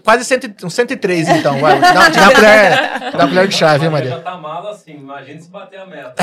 Quase 0.05 0.25
100, 0.27 0.39
uns 0.63 0.75
103, 0.75 1.29
então. 1.31 1.59
Vai. 1.59 1.81
Dá, 1.81 2.09
dá 2.11 2.21
uma 2.21 2.33
colher, 2.35 3.01
dá 3.17 3.27
colher 3.27 3.49
de 3.49 3.55
chá, 3.57 3.77
viu, 3.79 3.91
Maria 3.91 4.11
já 4.11 4.21
tá 4.21 4.37
mala 4.37 4.71
assim, 4.73 4.93
imagina 4.93 5.41
se 5.41 5.49
bater 5.49 5.81
a 5.81 5.87
meta. 5.87 6.15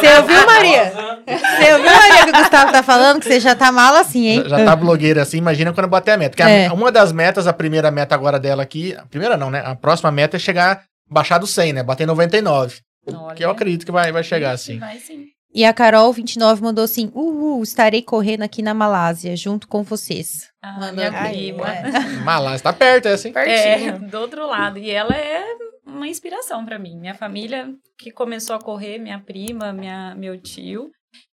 Você 0.00 0.18
ouviu, 0.18 0.46
Maria? 0.46 0.92
Você 1.26 1.72
ouviu, 1.72 1.84
Maria, 1.92 2.24
que 2.24 2.30
o 2.30 2.42
Gustavo 2.42 2.72
tá 2.72 2.82
falando? 2.82 3.20
Que 3.20 3.26
você 3.26 3.40
já 3.40 3.54
tá 3.54 3.70
mal 3.72 3.94
assim, 3.94 4.26
hein? 4.26 4.42
Já, 4.46 4.58
já 4.58 4.64
tá 4.64 4.76
blogueira 4.76 5.22
assim, 5.22 5.38
imagina 5.38 5.72
quando 5.72 5.88
bater 5.88 6.12
a 6.12 6.16
meta. 6.16 6.30
Porque 6.30 6.42
a- 6.42 6.50
É. 6.50 6.72
uma 6.72 6.90
das 6.90 7.12
metas, 7.12 7.46
a 7.46 7.52
primeira 7.52 7.90
meta 7.90 8.14
agora 8.14 8.38
dela 8.38 8.62
aqui, 8.62 8.94
a 8.96 9.04
primeira 9.06 9.36
não, 9.36 9.50
né? 9.50 9.62
A 9.64 9.74
próxima 9.74 10.10
meta 10.10 10.36
é 10.36 10.40
chegar, 10.40 10.82
baixar 11.08 11.38
do 11.38 11.46
100, 11.46 11.72
né? 11.74 11.82
Bater 11.82 12.06
99. 12.06 12.76
Olha. 13.14 13.34
Que 13.34 13.44
eu 13.44 13.50
acredito 13.50 13.84
que 13.86 13.92
vai, 13.92 14.10
vai 14.12 14.22
chegar 14.24 14.52
assim. 14.52 14.78
Vai 14.78 14.98
sim. 14.98 15.26
E 15.54 15.64
a 15.64 15.72
Carol, 15.72 16.12
29, 16.12 16.62
mandou 16.62 16.84
assim: 16.84 17.10
Uhul, 17.14 17.62
estarei 17.62 18.02
correndo 18.02 18.42
aqui 18.42 18.60
na 18.62 18.74
Malásia, 18.74 19.34
junto 19.36 19.66
com 19.68 19.82
vocês. 19.82 20.50
Ah, 20.62 20.78
Mandou 20.80 20.96
minha 20.96 21.08
aqui. 21.08 21.28
prima. 21.30 21.64
É. 22.20 22.24
Malas, 22.24 22.60
tá 22.60 22.72
perto 22.72 23.06
essa, 23.08 23.26
hein? 23.28 23.34
É, 23.36 23.78
Pertinho. 23.78 24.10
do 24.10 24.18
outro 24.18 24.46
lado. 24.46 24.78
E 24.78 24.90
ela 24.90 25.14
é 25.16 25.44
uma 25.86 26.08
inspiração 26.08 26.64
pra 26.64 26.78
mim. 26.78 26.98
Minha 26.98 27.14
família 27.14 27.72
que 27.98 28.10
começou 28.10 28.54
a 28.56 28.60
correr, 28.60 28.98
minha 28.98 29.18
prima, 29.20 29.72
minha, 29.72 30.14
meu 30.14 30.38
tio. 30.40 30.90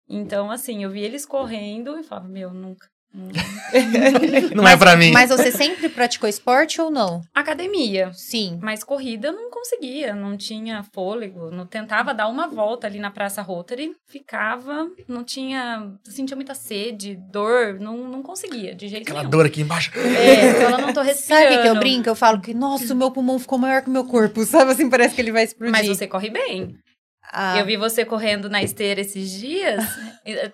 Então, 0.10 0.50
assim, 0.52 0.84
eu 0.84 0.90
vi 0.90 1.02
eles 1.02 1.26
correndo 1.26 1.98
e 1.98 2.04
falava, 2.04 2.28
meu, 2.28 2.52
nunca. 2.52 2.88
Não 4.56 4.68
é 4.68 4.78
pra 4.78 4.96
mim. 4.96 5.12
Mas 5.12 5.30
você 5.30 5.52
sempre 5.52 5.90
praticou 5.90 6.30
esporte 6.30 6.80
ou 6.80 6.92
não? 6.92 7.22
Academia. 7.34 8.12
Sim. 8.14 8.60
Mas 8.62 8.84
corrida 8.84 9.30
eu 9.30 9.34
não 9.34 9.50
conseguia, 9.50 10.14
não 10.14 10.38
tinha 10.38 10.84
fôlego. 10.94 11.50
Não 11.50 11.66
tentava 11.66 12.14
dar 12.14 12.28
uma 12.28 12.48
volta 12.48 12.88
ali 12.88 13.00
na 13.00 13.10
Praça 13.10 13.42
Rotary, 13.42 13.96
ficava, 14.08 14.88
não 15.08 15.24
tinha, 15.24 15.92
sentia 16.04 16.36
muita 16.36 16.54
sede, 16.54 17.16
dor, 17.32 17.80
não, 17.80 17.98
não 18.08 18.22
conseguia, 18.22 18.76
de 18.76 18.88
jeito 18.88 19.04
Aquela 19.04 19.20
nenhum. 19.20 19.32
dor 19.32 19.46
aqui 19.46 19.62
embaixo. 19.62 19.92
É, 19.98 20.52
então 20.52 20.70
eu 20.72 20.78
não 20.78 20.94
tô 20.94 21.02
respirando. 21.02 21.44
Sabe 21.44 21.46
o 21.46 21.58
que, 21.58 21.64
que 21.64 21.70
eu 21.70 21.80
brinco? 21.80 22.10
Eu 22.10 22.16
falo 22.16 22.40
que, 22.40 22.54
nossa, 22.54 22.94
o 22.94 22.98
meu 22.98 23.12
pulmão 23.12 23.40
ficou 23.40 23.58
maior 23.58 23.82
que 23.82 23.90
o 23.90 23.94
meu 23.94 24.06
corpo. 24.06 24.46
Sabe 24.46 24.72
assim, 24.72 24.90
parece 24.90 25.16
que 25.16 25.22
ele 25.22 25.32
vai 25.32 25.44
explodir. 25.44 25.72
Mas 25.72 25.88
você 25.88 26.08
corre 26.08 26.30
bem. 26.30 26.78
Ah, 27.32 27.60
Eu 27.60 27.66
vi 27.66 27.78
você 27.78 28.04
correndo 28.04 28.50
na 28.50 28.62
esteira 28.64 29.02
esses 29.02 29.30
dias. 29.32 29.84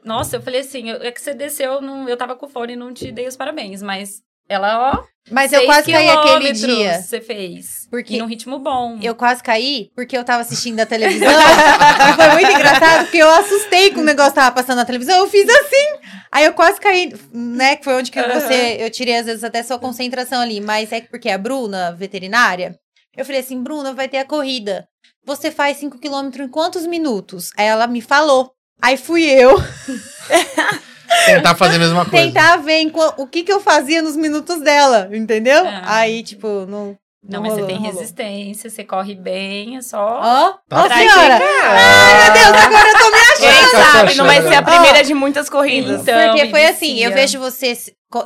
Nossa, 0.03 0.35
eu 0.35 0.41
falei 0.41 0.61
assim, 0.61 0.91
é 0.91 1.11
que 1.11 1.21
você 1.21 1.33
desceu, 1.33 1.81
não, 1.81 2.07
eu 2.07 2.17
tava 2.17 2.35
com 2.35 2.47
fone 2.47 2.73
e 2.73 2.75
não 2.75 2.93
te 2.93 3.11
dei 3.11 3.27
os 3.27 3.37
parabéns, 3.37 3.81
mas 3.81 4.21
ela, 4.47 4.91
ó, 4.93 5.03
Mas 5.31 5.51
eu 5.53 5.65
quase 5.65 5.91
caí 5.91 6.07
aquele 6.07 6.51
dia. 6.51 7.01
Você 7.01 7.19
fez. 7.19 7.87
Porque 7.89 8.15
E 8.15 8.19
num 8.19 8.27
ritmo 8.27 8.59
bom. 8.59 8.99
Eu 9.01 9.15
quase 9.15 9.41
caí 9.41 9.89
porque 9.95 10.15
eu 10.15 10.23
tava 10.23 10.41
assistindo 10.41 10.79
a 10.79 10.85
televisão. 10.85 11.27
E 11.27 12.13
foi 12.13 12.29
muito 12.29 12.51
engraçado 12.51 13.03
porque 13.05 13.17
eu 13.17 13.29
assustei 13.31 13.91
com 13.91 14.01
o 14.01 14.03
negócio 14.03 14.33
que 14.33 14.39
tava 14.39 14.53
passando 14.53 14.77
na 14.77 14.85
televisão. 14.85 15.17
Eu 15.17 15.27
fiz 15.27 15.49
assim. 15.49 15.99
Aí 16.31 16.45
eu 16.45 16.53
quase 16.53 16.79
caí, 16.79 17.11
né? 17.33 17.75
Que 17.75 17.85
foi 17.85 17.95
onde 17.95 18.11
que 18.11 18.19
Aham. 18.19 18.39
você. 18.39 18.77
Eu 18.79 18.91
tirei 18.91 19.15
às 19.17 19.25
vezes 19.25 19.43
até 19.43 19.63
sua 19.63 19.79
concentração 19.79 20.41
ali. 20.41 20.61
Mas 20.61 20.91
é 20.91 21.01
porque 21.01 21.29
a 21.29 21.37
Bruna, 21.37 21.91
veterinária, 21.93 22.77
eu 23.17 23.25
falei 23.25 23.41
assim: 23.41 23.63
Bruna, 23.63 23.93
vai 23.93 24.07
ter 24.07 24.17
a 24.17 24.25
corrida. 24.25 24.87
Você 25.25 25.51
faz 25.51 25.77
5 25.77 25.97
quilômetros 25.97 26.45
em 26.45 26.49
quantos 26.49 26.85
minutos? 26.85 27.49
Aí 27.57 27.65
ela 27.65 27.87
me 27.87 28.01
falou. 28.01 28.51
Aí 28.81 28.97
fui 28.97 29.23
eu 29.23 29.55
Tentar 31.25 31.55
fazer 31.55 31.77
a 31.77 31.79
mesma 31.79 32.05
coisa. 32.05 32.25
tentar 32.25 32.57
ver 32.57 32.91
o 33.17 33.25
que 33.25 33.43
que 33.43 33.51
eu 33.51 33.59
fazia 33.59 34.01
nos 34.01 34.15
minutos 34.15 34.61
dela, 34.61 35.09
entendeu? 35.11 35.65
Ah. 35.65 35.97
Aí, 35.97 36.21
tipo, 36.23 36.65
não. 36.67 36.97
Não, 37.27 37.41
mas 37.41 37.53
você 37.53 37.63
tem 37.65 37.77
rolou. 37.77 37.91
resistência, 37.91 38.69
você 38.69 38.83
corre 38.83 39.15
bem, 39.15 39.77
é 39.77 39.81
só. 39.81 39.97
Ó, 40.21 40.53
Tá 40.69 40.83
ó, 40.83 40.85
praticar. 40.85 41.13
senhora! 41.13 41.39
Ai, 41.63 42.23
meu 42.23 42.33
Deus, 42.33 42.63
agora 42.63 42.87
eu 42.89 42.97
tô 42.99 43.05
me 43.11 43.17
Quem 43.37 43.51
Fica 43.65 43.77
sabe, 43.83 44.11
só 44.11 44.17
não 44.17 44.25
vai 44.25 44.37
achando. 44.37 44.49
ser 44.51 44.55
a 44.55 44.61
primeira 44.61 45.03
de 45.03 45.13
muitas 45.13 45.49
corridas. 45.49 46.01
Então, 46.01 46.29
Porque 46.29 46.49
foi 46.49 46.65
assim, 46.65 46.99
eu 46.99 47.11
vejo 47.11 47.39
você 47.39 47.73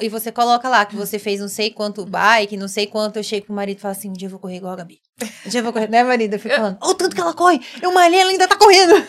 e 0.01 0.09
você 0.09 0.31
coloca 0.31 0.69
lá 0.69 0.85
que 0.85 0.95
você 0.95 1.17
fez 1.17 1.39
não 1.39 1.47
sei 1.47 1.71
quanto 1.71 2.05
bike, 2.05 2.55
não 2.57 2.67
sei 2.67 2.85
quanto, 2.85 3.17
eu 3.17 3.23
chego 3.23 3.47
pro 3.47 3.55
marido 3.55 3.77
e 3.77 3.81
falo 3.81 3.93
assim, 3.93 4.09
um 4.09 4.13
dia 4.13 4.27
eu 4.27 4.29
vou 4.31 4.39
correr 4.39 4.57
igual 4.57 4.73
a 4.73 4.75
Gabi. 4.75 4.99
Um 5.45 5.49
dia 5.49 5.61
eu 5.61 5.63
vou 5.63 5.73
correr, 5.73 5.89
né, 5.89 6.03
marido? 6.03 6.33
Eu 6.33 6.39
fico 6.39 6.53
falando, 6.55 6.77
o 6.83 6.93
tanto 6.93 7.15
que 7.15 7.21
ela 7.21 7.33
corre, 7.33 7.59
eu 7.81 7.91
malhei, 7.91 8.19
ela 8.19 8.29
ainda 8.29 8.47
tá 8.47 8.55
correndo. 8.55 9.03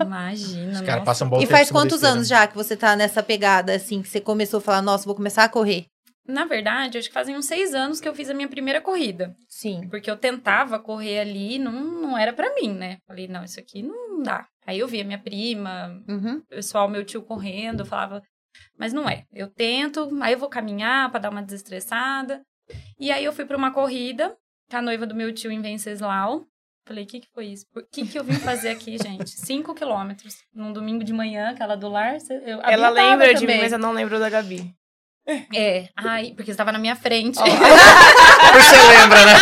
Imagina. 0.00 0.72
Os 0.72 0.80
caras 0.80 1.04
passam 1.04 1.26
um 1.26 1.30
bom 1.30 1.42
e 1.42 1.46
faz 1.46 1.70
quantos 1.70 2.02
anos 2.04 2.28
já 2.28 2.46
que 2.46 2.54
você 2.54 2.76
tá 2.76 2.96
nessa 2.96 3.22
pegada, 3.22 3.74
assim, 3.74 4.00
que 4.02 4.08
você 4.08 4.20
começou 4.20 4.58
a 4.58 4.60
falar, 4.60 4.82
nossa, 4.82 5.04
vou 5.04 5.14
começar 5.14 5.44
a 5.44 5.48
correr? 5.48 5.86
Na 6.30 6.44
verdade, 6.44 6.96
acho 6.98 7.08
que 7.08 7.14
fazem 7.14 7.36
uns 7.36 7.46
seis 7.46 7.74
anos 7.74 8.00
que 8.00 8.08
eu 8.08 8.14
fiz 8.14 8.30
a 8.30 8.34
minha 8.34 8.48
primeira 8.48 8.80
corrida. 8.80 9.34
Sim. 9.48 9.88
Porque 9.88 10.10
eu 10.10 10.16
tentava 10.16 10.78
correr 10.78 11.18
ali, 11.20 11.58
não, 11.58 11.72
não 11.72 12.18
era 12.18 12.32
pra 12.32 12.54
mim, 12.54 12.72
né? 12.72 12.98
Falei, 13.06 13.26
não, 13.28 13.44
isso 13.44 13.58
aqui 13.60 13.82
não 13.82 14.22
dá. 14.22 14.46
Aí 14.66 14.78
eu 14.78 14.88
via 14.88 15.04
minha 15.04 15.18
prima, 15.18 16.00
Uhum. 16.08 16.36
o 16.38 16.46
pessoal, 16.46 16.88
meu 16.88 17.04
tio 17.04 17.22
correndo, 17.22 17.80
eu 17.80 17.86
falava, 17.86 18.22
mas 18.78 18.92
não 18.92 19.08
é. 19.08 19.24
Eu 19.32 19.48
tento, 19.48 20.08
aí 20.22 20.32
eu 20.32 20.38
vou 20.38 20.48
caminhar 20.48 21.10
pra 21.10 21.20
dar 21.20 21.30
uma 21.30 21.42
desestressada. 21.42 22.40
E 22.98 23.10
aí 23.10 23.24
eu 23.24 23.32
fui 23.32 23.44
pra 23.44 23.56
uma 23.56 23.72
corrida, 23.72 24.36
com 24.70 24.76
a 24.76 24.82
noiva 24.82 25.06
do 25.06 25.14
meu 25.14 25.32
tio 25.34 25.50
em 25.50 25.60
Venceslau. 25.60 26.44
Falei, 26.86 27.04
o 27.04 27.06
que, 27.06 27.20
que 27.20 27.28
foi 27.34 27.46
isso? 27.46 27.66
O 27.76 27.82
que, 27.82 28.06
que 28.06 28.18
eu 28.18 28.24
vim 28.24 28.32
fazer 28.34 28.68
aqui, 28.70 28.96
gente? 29.02 29.30
Cinco 29.30 29.74
quilômetros. 29.74 30.36
Num 30.52 30.72
domingo 30.72 31.04
de 31.04 31.12
manhã, 31.12 31.50
aquela 31.50 31.76
do 31.76 31.88
lar. 31.88 32.16
Eu, 32.44 32.60
Ela 32.62 32.88
lembra 32.90 33.28
de 33.34 33.40
mim, 33.42 33.46
também. 33.46 33.60
mas 33.62 33.72
eu 33.72 33.78
não 33.78 33.92
lembro 33.92 34.18
da 34.18 34.28
Gabi. 34.30 34.72
É, 35.54 35.88
ai, 35.96 36.32
porque 36.34 36.50
você 36.52 36.56
tava 36.56 36.72
na 36.72 36.78
minha 36.78 36.96
frente. 36.96 37.38
Você 37.40 38.76
lembra, 38.88 39.24
né? 39.26 39.32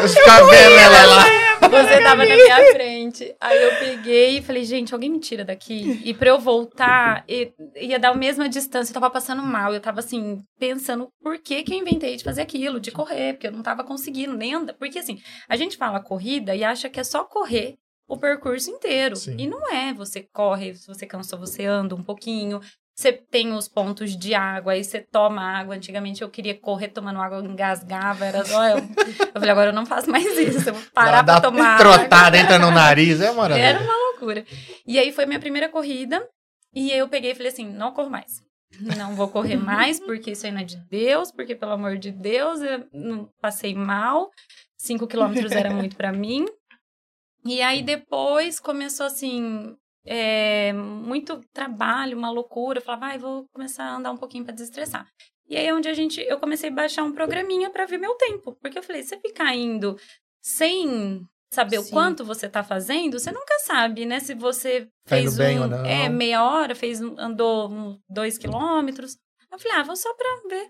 Eu 0.00 0.08
ficava 0.08 0.46
vendo 0.50 0.72
ela 0.78 1.06
lá. 1.06 1.24
Você 1.68 2.00
tava 2.02 2.24
na 2.24 2.34
minha 2.34 2.56
frente. 2.72 3.34
Aí 3.40 3.62
eu 3.62 3.74
peguei 3.78 4.38
e 4.38 4.42
falei, 4.42 4.64
gente, 4.64 4.94
alguém 4.94 5.10
me 5.10 5.18
tira 5.18 5.44
daqui. 5.44 6.00
E 6.04 6.14
pra 6.14 6.28
eu 6.30 6.38
voltar, 6.38 7.24
e- 7.28 7.52
ia 7.76 7.98
dar 7.98 8.10
a 8.10 8.14
mesma 8.14 8.48
distância. 8.48 8.90
Eu 8.90 8.94
tava 8.94 9.10
passando 9.10 9.42
mal. 9.42 9.74
Eu 9.74 9.80
tava 9.80 9.98
assim, 10.00 10.42
pensando 10.58 11.08
por 11.22 11.38
que 11.38 11.62
que 11.62 11.74
eu 11.74 11.78
inventei 11.78 12.16
de 12.16 12.24
fazer 12.24 12.42
aquilo, 12.42 12.80
de 12.80 12.90
correr, 12.92 13.34
porque 13.34 13.48
eu 13.48 13.52
não 13.52 13.62
tava 13.62 13.82
conseguindo 13.84 14.34
nem 14.36 14.54
andar. 14.54 14.74
Porque 14.74 14.98
assim, 15.00 15.18
a 15.48 15.56
gente 15.56 15.76
fala 15.76 16.00
corrida 16.00 16.54
e 16.54 16.62
acha 16.64 16.88
que 16.88 17.00
é 17.00 17.04
só 17.04 17.24
correr 17.24 17.74
o 18.08 18.16
percurso 18.16 18.70
inteiro. 18.70 19.16
Sim. 19.16 19.34
E 19.38 19.46
não 19.46 19.68
é. 19.72 19.92
Você 19.94 20.22
corre, 20.32 20.74
se 20.74 20.86
você 20.86 21.04
cansou, 21.06 21.38
você 21.38 21.64
anda 21.66 21.94
um 21.94 22.02
pouquinho. 22.02 22.60
Você 22.98 23.12
tem 23.12 23.52
os 23.52 23.68
pontos 23.68 24.16
de 24.16 24.34
água, 24.34 24.72
aí 24.72 24.82
você 24.82 24.98
toma 25.00 25.40
água. 25.40 25.76
Antigamente 25.76 26.20
eu 26.20 26.28
queria 26.28 26.58
correr 26.58 26.88
tomando 26.88 27.20
água, 27.20 27.38
eu 27.38 27.44
engasgava, 27.44 28.24
era 28.24 28.44
só. 28.44 28.66
Eu, 28.66 28.78
eu 28.78 29.32
falei, 29.34 29.50
agora 29.50 29.70
eu 29.70 29.72
não 29.72 29.86
faço 29.86 30.10
mais 30.10 30.26
isso. 30.36 30.68
Eu 30.68 30.74
vou 30.74 30.82
parar 30.92 31.22
Dá 31.22 31.40
pra 31.40 31.48
tomar 31.48 31.76
água. 31.76 31.96
trotada, 31.96 32.36
entra 32.36 32.58
no 32.58 32.72
nariz, 32.72 33.20
é 33.20 33.30
maravilha. 33.30 33.64
Era 33.64 33.80
uma 33.84 33.94
loucura. 34.10 34.44
E 34.84 34.98
aí 34.98 35.12
foi 35.12 35.26
minha 35.26 35.38
primeira 35.38 35.68
corrida. 35.68 36.28
E 36.74 36.90
eu 36.90 37.08
peguei 37.08 37.30
e 37.30 37.34
falei 37.36 37.52
assim: 37.52 37.70
não 37.70 37.92
corro 37.92 38.10
mais. 38.10 38.42
Não 38.80 39.14
vou 39.14 39.28
correr 39.28 39.56
mais, 39.56 40.00
porque 40.00 40.32
isso 40.32 40.44
aí 40.44 40.50
não 40.50 40.62
é 40.62 40.64
de 40.64 40.76
Deus, 40.90 41.30
porque, 41.30 41.54
pelo 41.54 41.72
amor 41.72 41.98
de 41.98 42.10
Deus, 42.10 42.60
eu 42.60 42.84
não 42.92 43.30
passei 43.40 43.76
mal. 43.76 44.28
Cinco 44.76 45.06
quilômetros 45.06 45.52
era 45.52 45.70
muito 45.70 45.94
pra 45.94 46.10
mim. 46.10 46.46
E 47.46 47.62
aí 47.62 47.80
depois 47.80 48.58
começou 48.58 49.06
assim. 49.06 49.76
É, 50.08 50.72
muito 50.72 51.40
trabalho, 51.52 52.16
uma 52.16 52.30
loucura. 52.30 52.78
Eu 52.78 52.82
falava, 52.82 53.06
ai, 53.06 53.18
vou 53.18 53.46
começar 53.52 53.84
a 53.84 53.96
andar 53.96 54.10
um 54.10 54.16
pouquinho 54.16 54.44
pra 54.44 54.54
desestressar. 54.54 55.06
E 55.46 55.56
aí 55.56 55.66
é 55.66 55.74
onde 55.74 55.88
a 55.88 55.92
gente, 55.94 56.20
eu 56.20 56.38
comecei 56.38 56.70
a 56.70 56.72
baixar 56.72 57.02
um 57.04 57.12
programinha 57.12 57.70
pra 57.70 57.84
ver 57.84 57.98
meu 57.98 58.14
tempo. 58.14 58.56
Porque 58.60 58.78
eu 58.78 58.82
falei, 58.82 59.02
você 59.02 59.18
ficar 59.18 59.54
indo 59.54 59.96
sem 60.42 61.22
saber 61.52 61.80
Sim. 61.80 61.88
o 61.88 61.92
quanto 61.92 62.24
você 62.24 62.48
tá 62.48 62.62
fazendo, 62.62 63.18
você 63.18 63.30
nunca 63.30 63.58
sabe, 63.60 64.06
né? 64.06 64.20
Se 64.20 64.34
você 64.34 64.86
Tá 65.04 65.16
fez 65.16 65.36
bem 65.36 65.60
um, 65.60 65.86
é, 65.86 66.08
meia 66.08 66.42
hora, 66.44 66.74
fez, 66.74 67.00
andou 67.00 67.70
um, 67.70 67.98
dois 68.08 68.38
quilômetros. 68.38 69.16
Eu 69.50 69.58
falei, 69.58 69.78
ah, 69.78 69.82
vou 69.82 69.96
só 69.96 70.12
pra 70.14 70.40
ver. 70.48 70.68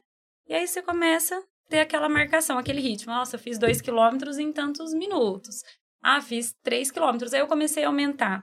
E 0.48 0.55
aí 0.55 0.66
você 0.66 0.83
começa 0.83 1.37
a 1.37 1.42
ter 1.68 1.81
aquela 1.81 2.09
marcação, 2.09 2.59
aquele 2.59 2.81
ritmo. 2.81 3.12
Nossa, 3.12 3.37
eu 3.37 3.40
fiz 3.40 3.59
dois 3.59 3.81
quilômetros 3.81 4.38
em 4.38 4.53
tantos 4.53 4.94
minutos. 4.94 5.62
Ah, 6.03 6.20
fiz 6.20 6.55
três 6.62 6.90
quilômetros. 6.90 7.35
Aí 7.35 7.40
eu 7.40 7.46
comecei 7.46 7.85
a 7.85 7.88
aumentar. 7.88 8.42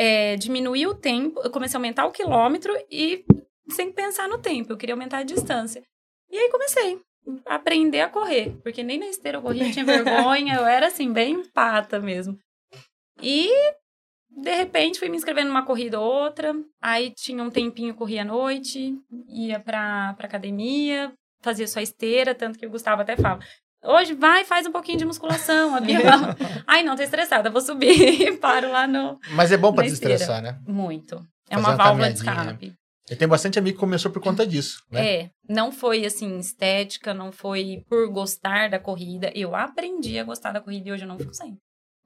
É, 0.00 0.36
diminuir 0.36 0.86
o 0.86 0.94
tempo, 0.94 1.40
eu 1.42 1.50
comecei 1.50 1.76
a 1.76 1.78
aumentar 1.78 2.06
o 2.06 2.12
quilômetro 2.12 2.72
e 2.88 3.24
sem 3.68 3.90
pensar 3.90 4.28
no 4.28 4.38
tempo, 4.38 4.72
eu 4.72 4.76
queria 4.76 4.94
aumentar 4.94 5.18
a 5.18 5.24
distância. 5.24 5.82
E 6.30 6.38
aí 6.38 6.48
comecei 6.50 7.00
a 7.44 7.56
aprender 7.56 8.00
a 8.00 8.08
correr, 8.08 8.56
porque 8.62 8.84
nem 8.84 8.98
na 8.98 9.06
esteira 9.06 9.38
eu 9.38 9.42
corria, 9.42 9.72
tinha 9.72 9.84
vergonha, 9.84 10.54
eu 10.54 10.64
era 10.64 10.86
assim, 10.86 11.12
bem 11.12 11.42
pata 11.50 11.98
mesmo. 11.98 12.38
E 13.20 13.50
de 14.30 14.54
repente 14.54 15.00
fui 15.00 15.08
me 15.08 15.16
inscrevendo 15.16 15.48
numa 15.48 15.66
corrida 15.66 15.98
ou 15.98 16.06
outra, 16.06 16.54
aí 16.80 17.10
tinha 17.10 17.42
um 17.42 17.50
tempinho, 17.50 17.94
corria 17.94 18.22
à 18.22 18.24
noite, 18.24 18.96
ia 19.28 19.58
pra, 19.58 20.14
pra 20.14 20.28
academia, 20.28 21.12
fazia 21.40 21.66
só 21.66 21.80
esteira, 21.80 22.36
tanto 22.36 22.56
que 22.56 22.66
o 22.66 22.70
Gustavo 22.70 23.02
até 23.02 23.16
fala. 23.16 23.40
Hoje 23.84 24.14
vai, 24.14 24.44
faz 24.44 24.66
um 24.66 24.72
pouquinho 24.72 24.98
de 24.98 25.04
musculação. 25.04 25.74
A 25.74 25.80
Bia 25.80 26.00
fala, 26.00 26.36
ai 26.66 26.82
não, 26.82 26.96
tô 26.96 27.02
estressada, 27.02 27.50
vou 27.50 27.60
subir 27.60 27.88
e 28.20 28.36
paro 28.36 28.70
lá 28.70 28.86
no. 28.86 29.18
Mas 29.30 29.52
é 29.52 29.56
bom 29.56 29.68
esteira. 29.70 29.90
desestressar, 29.90 30.42
né? 30.42 30.58
Muito. 30.66 31.16
É 31.48 31.54
Fazer 31.54 31.66
uma 31.66 31.68
uma 31.70 31.76
válvula 31.76 32.12
de 32.12 32.18
escape. 32.18 32.74
Eu 33.08 33.16
tenho 33.16 33.30
bastante 33.30 33.58
amigo 33.58 33.76
que 33.76 33.80
começou 33.80 34.10
por 34.10 34.20
conta 34.20 34.46
disso, 34.46 34.82
né? 34.90 35.06
É, 35.06 35.30
não 35.48 35.72
foi 35.72 36.04
assim, 36.04 36.38
estética, 36.38 37.14
não 37.14 37.32
foi 37.32 37.82
por 37.88 38.06
gostar 38.10 38.68
da 38.68 38.78
corrida. 38.78 39.32
Eu 39.34 39.56
aprendi 39.56 40.18
a 40.18 40.24
gostar 40.24 40.52
da 40.52 40.60
corrida 40.60 40.88
e 40.88 40.92
hoje 40.92 41.04
eu 41.04 41.08
não 41.08 41.18
fico 41.18 41.32
sem. 41.32 41.56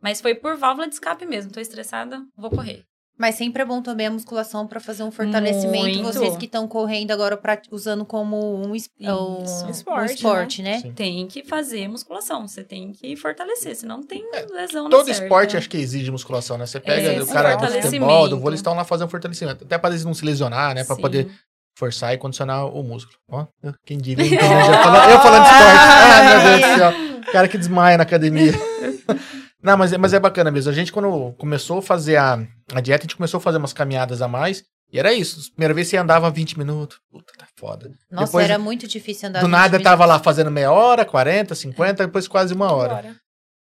Mas 0.01 0.21
foi 0.21 0.35
por 0.35 0.57
válvula 0.57 0.87
de 0.87 0.95
escape 0.95 1.27
mesmo. 1.27 1.51
Tô 1.51 1.59
estressada, 1.59 2.23
vou 2.37 2.51
correr. 2.51 2.85
Mas 3.19 3.35
sempre 3.37 3.63
é 3.63 3.65
bom 3.65 3.81
também 3.83 4.07
a 4.07 4.11
musculação 4.11 4.67
pra 4.67 4.81
fazer 4.81 5.03
um 5.05 5.11
fortalecimento. 5.11 5.85
Muito. 5.99 6.03
Vocês 6.03 6.37
que 6.37 6.47
estão 6.47 6.67
correndo 6.67 7.11
agora, 7.13 7.37
pra- 7.37 7.61
usando 7.71 8.05
como 8.05 8.57
um, 8.67 8.75
es- 8.75 8.89
um- 9.01 9.45
Isso. 9.45 9.67
um 9.67 9.71
Esporte, 9.71 10.15
esporte, 10.15 10.63
né? 10.63 10.81
Sim. 10.81 10.93
Tem 10.93 11.27
que 11.27 11.45
fazer 11.45 11.87
musculação, 11.89 12.49
você 12.49 12.65
tem 12.65 12.91
que 12.93 13.15
fortalecer, 13.15 13.77
senão 13.77 14.03
tem 14.03 14.25
lesão 14.51 14.85
na 14.85 14.91
Todo 14.91 15.07
certa. 15.07 15.23
esporte 15.23 15.57
acho 15.57 15.69
que 15.69 15.77
exige 15.77 16.11
musculação, 16.11 16.57
né? 16.59 16.67
Você 16.67 16.81
pega 16.81 17.13
É, 17.13 17.23
o 17.23 17.27
cara 17.27 17.55
do 17.57 17.67
futebol, 17.83 18.29
do 18.29 18.41
vôlei, 18.41 18.57
estão 18.57 18.75
lá 18.75 18.83
fazendo 18.83 19.09
fortalecimento. 19.11 19.65
Até 19.65 19.77
pra 19.79 19.91
eles 19.91 20.05
não 20.05 20.15
se 20.15 20.25
lesionar, 20.25 20.75
né? 20.75 20.83
Pra 20.83 20.97
Sim. 20.97 21.03
poder 21.03 21.31
forçar 21.79 22.13
e 22.15 22.19
condicionar 22.19 22.67
o 22.67 22.83
músculo. 22.83 23.17
Ó, 23.31 23.47
quem 23.87 23.99
diria? 23.99 24.25
Já 24.25 24.39
falando- 24.83 25.11
eu 25.11 25.21
falando 25.21 25.43
de 25.45 25.51
esporte. 25.51 25.79
Ai, 25.79 26.27
meu 26.29 26.59
Deus 26.59 26.73
do 26.73 26.79
céu. 26.79 26.93
Cara 27.33 27.47
que 27.49 27.59
desmaia 27.59 27.97
na 27.97 28.03
academia. 28.03 28.53
Não, 29.63 29.77
mas, 29.77 29.93
é- 29.93 29.99
mas 29.99 30.13
é 30.13 30.19
bacana 30.21 30.51
mesmo. 30.51 30.71
A 30.71 30.75
gente, 30.75 30.93
quando 30.93 31.33
começou 31.39 31.79
a 31.79 31.83
fazer 31.83 32.17
a, 32.17 32.35
a 32.75 32.81
dieta, 32.81 33.03
a 33.03 33.07
gente 33.07 33.17
começou 33.17 33.39
a 33.39 33.41
fazer 33.41 33.59
umas 33.59 33.73
caminhadas 33.73 34.21
a 34.21 34.29
mais. 34.29 34.65
E 34.93 34.99
era 34.99 35.13
isso. 35.15 35.51
Primeira 35.53 35.73
vez 35.73 35.89
você 35.89 35.97
andava 35.97 36.31
20 36.31 36.59
minutos. 36.59 36.99
Puta, 37.11 37.33
tá 37.39 37.47
foda. 37.57 37.91
Nossa, 38.11 38.27
Depois, 38.27 38.45
era 38.45 38.59
muito 38.59 38.87
difícil 38.87 39.29
andar 39.31 39.41
Do 39.41 39.47
20 39.47 39.53
nada 39.53 39.69
minutos. 39.79 39.85
tava 39.85 40.05
lá 40.05 40.19
fazendo 40.19 40.51
meia 40.51 40.71
hora, 40.71 41.05
40, 41.05 41.55
50, 41.55 42.05
depois 42.07 42.29
quase 42.29 42.53
uma 42.53 42.71
hora. 42.73 43.17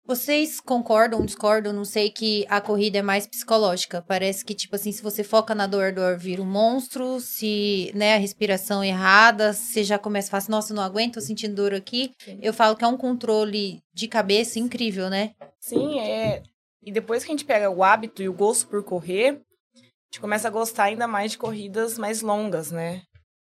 Vocês 0.09 0.59
concordam, 0.59 1.23
discordam? 1.23 1.71
Não 1.71 1.85
sei 1.85 2.09
que 2.09 2.43
a 2.49 2.59
corrida 2.59 2.97
é 2.97 3.01
mais 3.03 3.27
psicológica. 3.27 4.01
Parece 4.01 4.43
que, 4.43 4.55
tipo 4.55 4.75
assim, 4.75 4.91
se 4.91 5.03
você 5.03 5.23
foca 5.23 5.53
na 5.53 5.67
dor, 5.67 5.83
a 5.83 5.91
dor 5.91 6.17
vira 6.17 6.41
um 6.41 6.47
monstro. 6.47 7.19
Se, 7.19 7.91
né, 7.93 8.15
a 8.15 8.17
respiração 8.17 8.83
errada, 8.83 9.53
você 9.53 9.83
já 9.83 9.99
começa 9.99 10.29
a 10.29 10.31
falar 10.31 10.39
assim, 10.39 10.51
nossa, 10.51 10.73
não 10.73 10.81
aguento, 10.81 11.13
tô 11.13 11.21
sentindo 11.21 11.53
dor 11.53 11.75
aqui. 11.75 12.11
Sim. 12.25 12.39
Eu 12.41 12.51
falo 12.55 12.75
que 12.75 12.83
é 12.83 12.87
um 12.87 12.97
controle 12.97 13.83
de 13.93 14.07
cabeça 14.07 14.57
incrível, 14.57 15.11
né? 15.11 15.35
Sim, 15.59 15.99
é. 15.99 16.41
E 16.81 16.91
depois 16.91 17.23
que 17.23 17.29
a 17.29 17.33
gente 17.33 17.45
pega 17.45 17.69
o 17.69 17.83
hábito 17.83 18.23
e 18.23 18.27
o 18.27 18.33
gosto 18.33 18.67
por 18.67 18.83
correr, 18.83 19.39
a 19.75 19.79
gente 20.11 20.19
começa 20.19 20.47
a 20.47 20.51
gostar 20.51 20.85
ainda 20.85 21.07
mais 21.07 21.33
de 21.33 21.37
corridas 21.37 21.99
mais 21.99 22.23
longas, 22.23 22.71
né? 22.71 23.03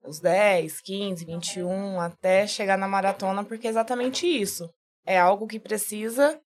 Os 0.04 0.18
10, 0.18 0.80
15, 0.80 1.24
21, 1.26 2.00
até 2.00 2.44
chegar 2.48 2.76
na 2.76 2.88
maratona, 2.88 3.44
porque 3.44 3.68
é 3.68 3.70
exatamente 3.70 4.26
isso. 4.26 4.68
É 5.06 5.18
algo 5.18 5.46
que 5.46 5.58
precisa 5.58 6.40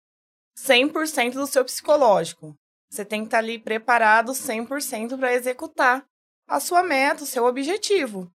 100% 0.56 1.32
do 1.34 1.46
seu 1.46 1.64
psicológico. 1.64 2.54
Você 2.90 3.04
tem 3.04 3.20
que 3.22 3.26
estar 3.26 3.38
ali 3.38 3.58
preparado 3.58 4.32
100% 4.32 5.18
para 5.18 5.34
executar 5.34 6.04
a 6.46 6.60
sua 6.60 6.82
meta, 6.82 7.24
o 7.24 7.26
seu 7.26 7.44
objetivo. 7.44 8.30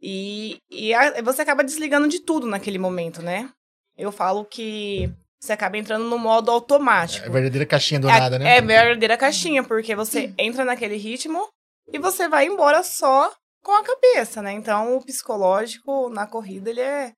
E, 0.00 0.58
e 0.70 0.92
a- 0.92 1.22
você 1.22 1.42
acaba 1.42 1.64
desligando 1.64 2.06
de 2.08 2.20
tudo 2.20 2.46
naquele 2.46 2.78
momento, 2.78 3.22
né? 3.22 3.50
Eu 3.96 4.12
falo 4.12 4.44
que 4.44 5.10
você 5.40 5.52
acaba 5.54 5.78
entrando 5.78 6.04
no 6.04 6.18
modo 6.18 6.50
automático. 6.50 7.24
É 7.24 7.28
a 7.28 7.32
verdadeira 7.32 7.64
caixinha 7.66 8.00
do 8.00 8.08
É- 8.08 8.18
nada, 8.20 8.38
né? 8.38 8.56
É 8.56 8.60
verdadeira 8.60 9.16
caixinha, 9.16 9.64
porque 9.64 9.94
você 9.96 10.34
entra 10.36 10.64
naquele 10.64 10.96
ritmo 10.96 11.48
e 11.90 11.98
você 11.98 12.28
vai 12.28 12.46
embora 12.46 12.82
só 12.82 13.32
com 13.62 13.72
a 13.72 13.82
cabeça, 13.82 14.42
né? 14.42 14.52
Então, 14.52 14.96
o 14.96 15.04
psicológico 15.04 16.10
na 16.10 16.26
corrida, 16.26 16.68
ele 16.68 16.80
é 16.82 17.12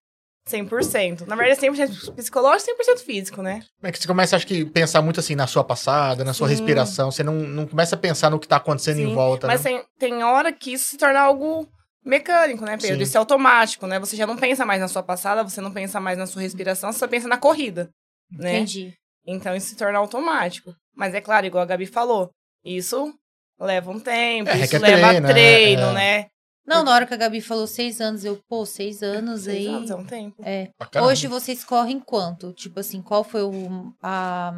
100%. 0.48 1.26
Na 1.26 1.37
verdade, 1.37 1.64
é 1.64 1.70
100% 1.70 2.14
psicológico 2.14 2.70
e 2.70 2.94
100% 2.94 2.98
físico, 3.04 3.42
né? 3.42 3.62
É 3.82 3.92
que 3.92 3.98
você 3.98 4.06
começa, 4.06 4.37
acho 4.37 4.46
que, 4.46 4.64
pensar 4.64 5.02
muito 5.02 5.20
assim 5.20 5.34
na 5.34 5.46
sua 5.46 5.62
passada, 5.64 6.24
na 6.24 6.32
sua 6.32 6.48
Sim. 6.48 6.54
respiração. 6.54 7.11
Você 7.11 7.22
não, 7.22 7.34
não 7.34 7.66
começa 7.66 7.94
a 7.94 7.98
pensar 7.98 8.30
no 8.30 8.38
que 8.38 8.48
tá 8.48 8.56
acontecendo 8.56 8.98
em 9.00 9.08
Sim, 9.08 9.14
volta. 9.14 9.46
Mas 9.46 9.62
né? 9.64 9.70
tem, 9.98 10.11
tem 10.11 10.24
hora 10.24 10.52
que 10.52 10.72
isso 10.72 10.90
se 10.90 10.96
torna 10.98 11.20
algo 11.20 11.68
mecânico, 12.04 12.64
né, 12.64 12.76
Pedro? 12.76 12.96
Sim. 12.96 13.02
Isso 13.02 13.16
é 13.16 13.20
automático, 13.20 13.87
né? 13.87 13.98
Você 13.98 14.16
já 14.16 14.26
não 14.26 14.37
pensa 14.37 14.64
mais 14.64 14.80
na 14.80 14.88
sua 14.88 15.02
passada, 15.02 15.42
você 15.42 15.61
não 15.61 15.72
pensa 15.72 16.00
mais 16.00 16.16
na 16.18 16.26
sua 16.26 16.42
respiração, 16.42 16.92
você 16.92 16.98
só 16.98 17.08
pensa 17.08 17.28
na 17.28 17.37
corrida, 17.37 17.90
né? 18.32 18.56
Entendi. 18.56 18.94
Então 19.26 19.54
isso 19.54 19.68
se 19.68 19.76
torna 19.76 19.98
automático. 19.98 20.72
Mas 20.96 21.14
é 21.14 21.20
claro, 21.20 21.46
igual 21.46 21.62
a 21.62 21.66
Gabi 21.66 21.87
falou, 21.87 22.30
isso 22.64 23.12
leva 23.61 23.90
um 23.90 24.00
tempo, 24.00 24.48
É, 24.50 24.54
isso 24.54 24.61
requer 24.62 24.78
leva 24.78 25.08
treino, 25.08 25.26
né? 25.26 25.32
treino, 25.32 25.82
É. 25.82 25.92
né? 25.92 26.26
Não, 26.68 26.85
na 26.85 26.92
hora 26.92 27.07
que 27.07 27.14
a 27.14 27.16
Gabi 27.16 27.40
falou 27.40 27.66
seis 27.66 28.00
anos, 28.00 28.24
eu, 28.24 28.37
pô, 28.48 28.66
seis 28.66 29.02
anos 29.02 29.42
Seis 29.42 29.66
aí. 29.66 29.74
anos 29.74 29.90
é 29.90 29.94
um 29.96 30.04
tempo. 30.04 30.42
É. 30.44 30.70
Hoje 31.02 31.26
vocês 31.26 31.64
correm 31.64 31.98
quanto? 31.98 32.52
Tipo 32.52 32.81
assim, 32.81 33.00
qual 33.00 33.24
foi 33.24 33.42
o, 33.42 33.92
a, 34.02 34.52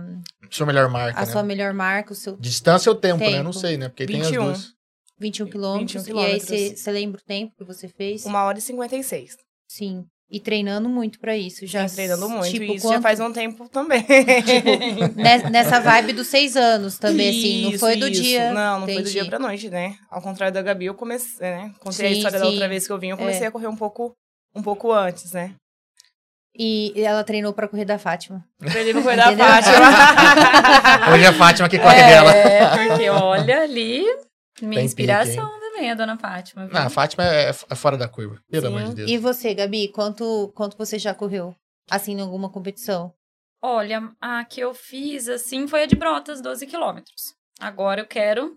Sua 0.51 0.67
melhor 0.67 0.89
marca, 0.89 1.19
a 1.19 1.25
né? 1.25 1.31
sua 1.31 1.43
melhor 1.43 1.73
marca, 1.73 2.13
o 2.13 2.17
seu 2.17 2.37
Distância 2.37 2.91
ou 2.91 2.97
tempo, 2.97 3.21
né? 3.21 3.31
Tempo. 3.31 3.45
Não 3.45 3.53
sei, 3.53 3.77
né? 3.79 3.89
Porque 3.89 4.07
tem 4.07 4.21
21. 4.23 4.43
as 4.43 4.59
duas. 4.59 4.75
21 5.19 5.47
quilômetros. 5.49 6.05
21 6.07 6.17
E 6.21 6.25
aí 6.25 6.41
quilômetros. 6.41 6.81
você 6.81 6.91
lembra 6.91 7.21
o 7.21 7.25
tempo 7.25 7.55
que 7.57 7.65
você 7.65 7.87
fez? 7.89 8.25
Uma 8.25 8.43
hora 8.45 8.59
e 8.59 8.63
56. 8.63 9.37
Sim. 9.69 10.05
E 10.33 10.39
treinando 10.39 10.89
muito 10.89 11.19
pra 11.19 11.37
isso. 11.37 11.67
Já 11.67 11.89
Sim, 11.89 11.97
treinando 11.97 12.29
muito. 12.29 12.49
Tipo, 12.53 12.63
e 12.65 12.77
isso 12.77 12.87
quanto- 12.87 12.95
já 12.95 13.01
faz 13.03 13.19
um 13.19 13.33
tempo 13.33 13.69
também. 13.69 14.07
Ne- 15.17 15.51
Nessa 15.51 15.81
vibe 15.81 16.13
dos 16.13 16.29
seis 16.29 16.57
anos 16.57 16.99
também, 16.99 17.31
assim. 17.31 17.63
Não 17.65 17.71
Isso, 17.71 17.79
foi 17.81 17.97
do 17.97 18.07
isso. 18.07 18.23
dia. 18.23 18.53
Não, 18.53 18.79
não 18.81 18.87
foi 18.87 18.95
do 18.95 19.01
Entendi. 19.01 19.13
dia 19.13 19.25
pra 19.27 19.39
noite, 19.41 19.69
né? 19.69 19.97
Ao 20.09 20.23
contrário 20.23 20.55
da 20.55 20.63
Gabi, 20.63 20.87
eu 20.87 20.95
comecei, 20.95 21.41
né? 21.41 21.73
Contei 21.81 22.07
a 22.07 22.11
Sim, 22.11 22.17
história 22.19 22.39
da 22.39 22.45
sim. 22.45 22.53
outra 22.53 22.69
vez 22.69 22.87
que 22.87 22.93
eu 22.93 22.99
vim, 22.99 23.09
eu 23.09 23.17
comecei 23.17 23.43
É. 23.45 23.47
a 23.47 23.51
correr 23.51 23.67
um 23.67 23.75
pouco, 23.77 24.13
um 24.55 24.63
pouco 24.63 24.93
antes, 24.93 25.33
né? 25.33 25.53
E 26.57 26.93
ela 26.97 27.25
treinou 27.25 27.53
pra 27.53 27.67
correr 27.69 27.85
da 27.85 27.99
Fátima. 27.99 28.45
Perdi 28.73 28.93
no 28.93 29.03
correr 29.03 29.17
da? 29.17 29.37
Fátima. 29.37 31.13
Hoje 31.15 31.25
é 31.25 31.29
a 31.29 31.33
Fátima 31.33 31.69
que 31.69 31.79
corre 31.79 32.03
dela. 32.03 32.33
É, 32.35 32.89
porque 32.89 33.09
olha 33.11 33.63
ali, 33.63 34.05
minha 34.61 34.77
Tem 34.77 34.85
inspiração 34.85 35.60
também, 35.81 35.91
a 35.91 35.95
dona 35.95 36.19
Fátima. 36.19 36.65
viu? 36.67 36.75
Não, 36.75 36.87
a 36.87 36.91
Fátima 36.91 37.25
é, 37.25 37.49
é 37.51 37.75
fora 37.75 37.97
da 37.97 38.09
curva. 38.09 38.41
Pelo 38.51 38.67
Sim. 38.69 38.77
amor 38.77 38.89
de 38.91 38.95
Deus. 38.97 39.11
E 39.11 39.19
você, 39.19 39.55
Gabi, 39.55 39.89
quanto, 39.89 40.53
quanto 40.55 40.77
você 40.77 40.99
já 40.99 41.15
correu? 41.15 41.55
Assim, 41.91 42.13
em 42.15 42.21
alguma 42.21 42.49
competição? 42.51 43.13
Olha, 43.63 44.11
a 44.21 44.45
que 44.45 44.61
eu 44.61 44.73
fiz, 44.73 45.29
assim, 45.29 45.67
foi 45.67 45.83
a 45.83 45.87
de 45.87 45.97
Brotas, 45.97 46.41
12 46.41 46.67
quilômetros. 46.67 47.35
Agora 47.61 48.01
eu 48.01 48.07
quero 48.07 48.55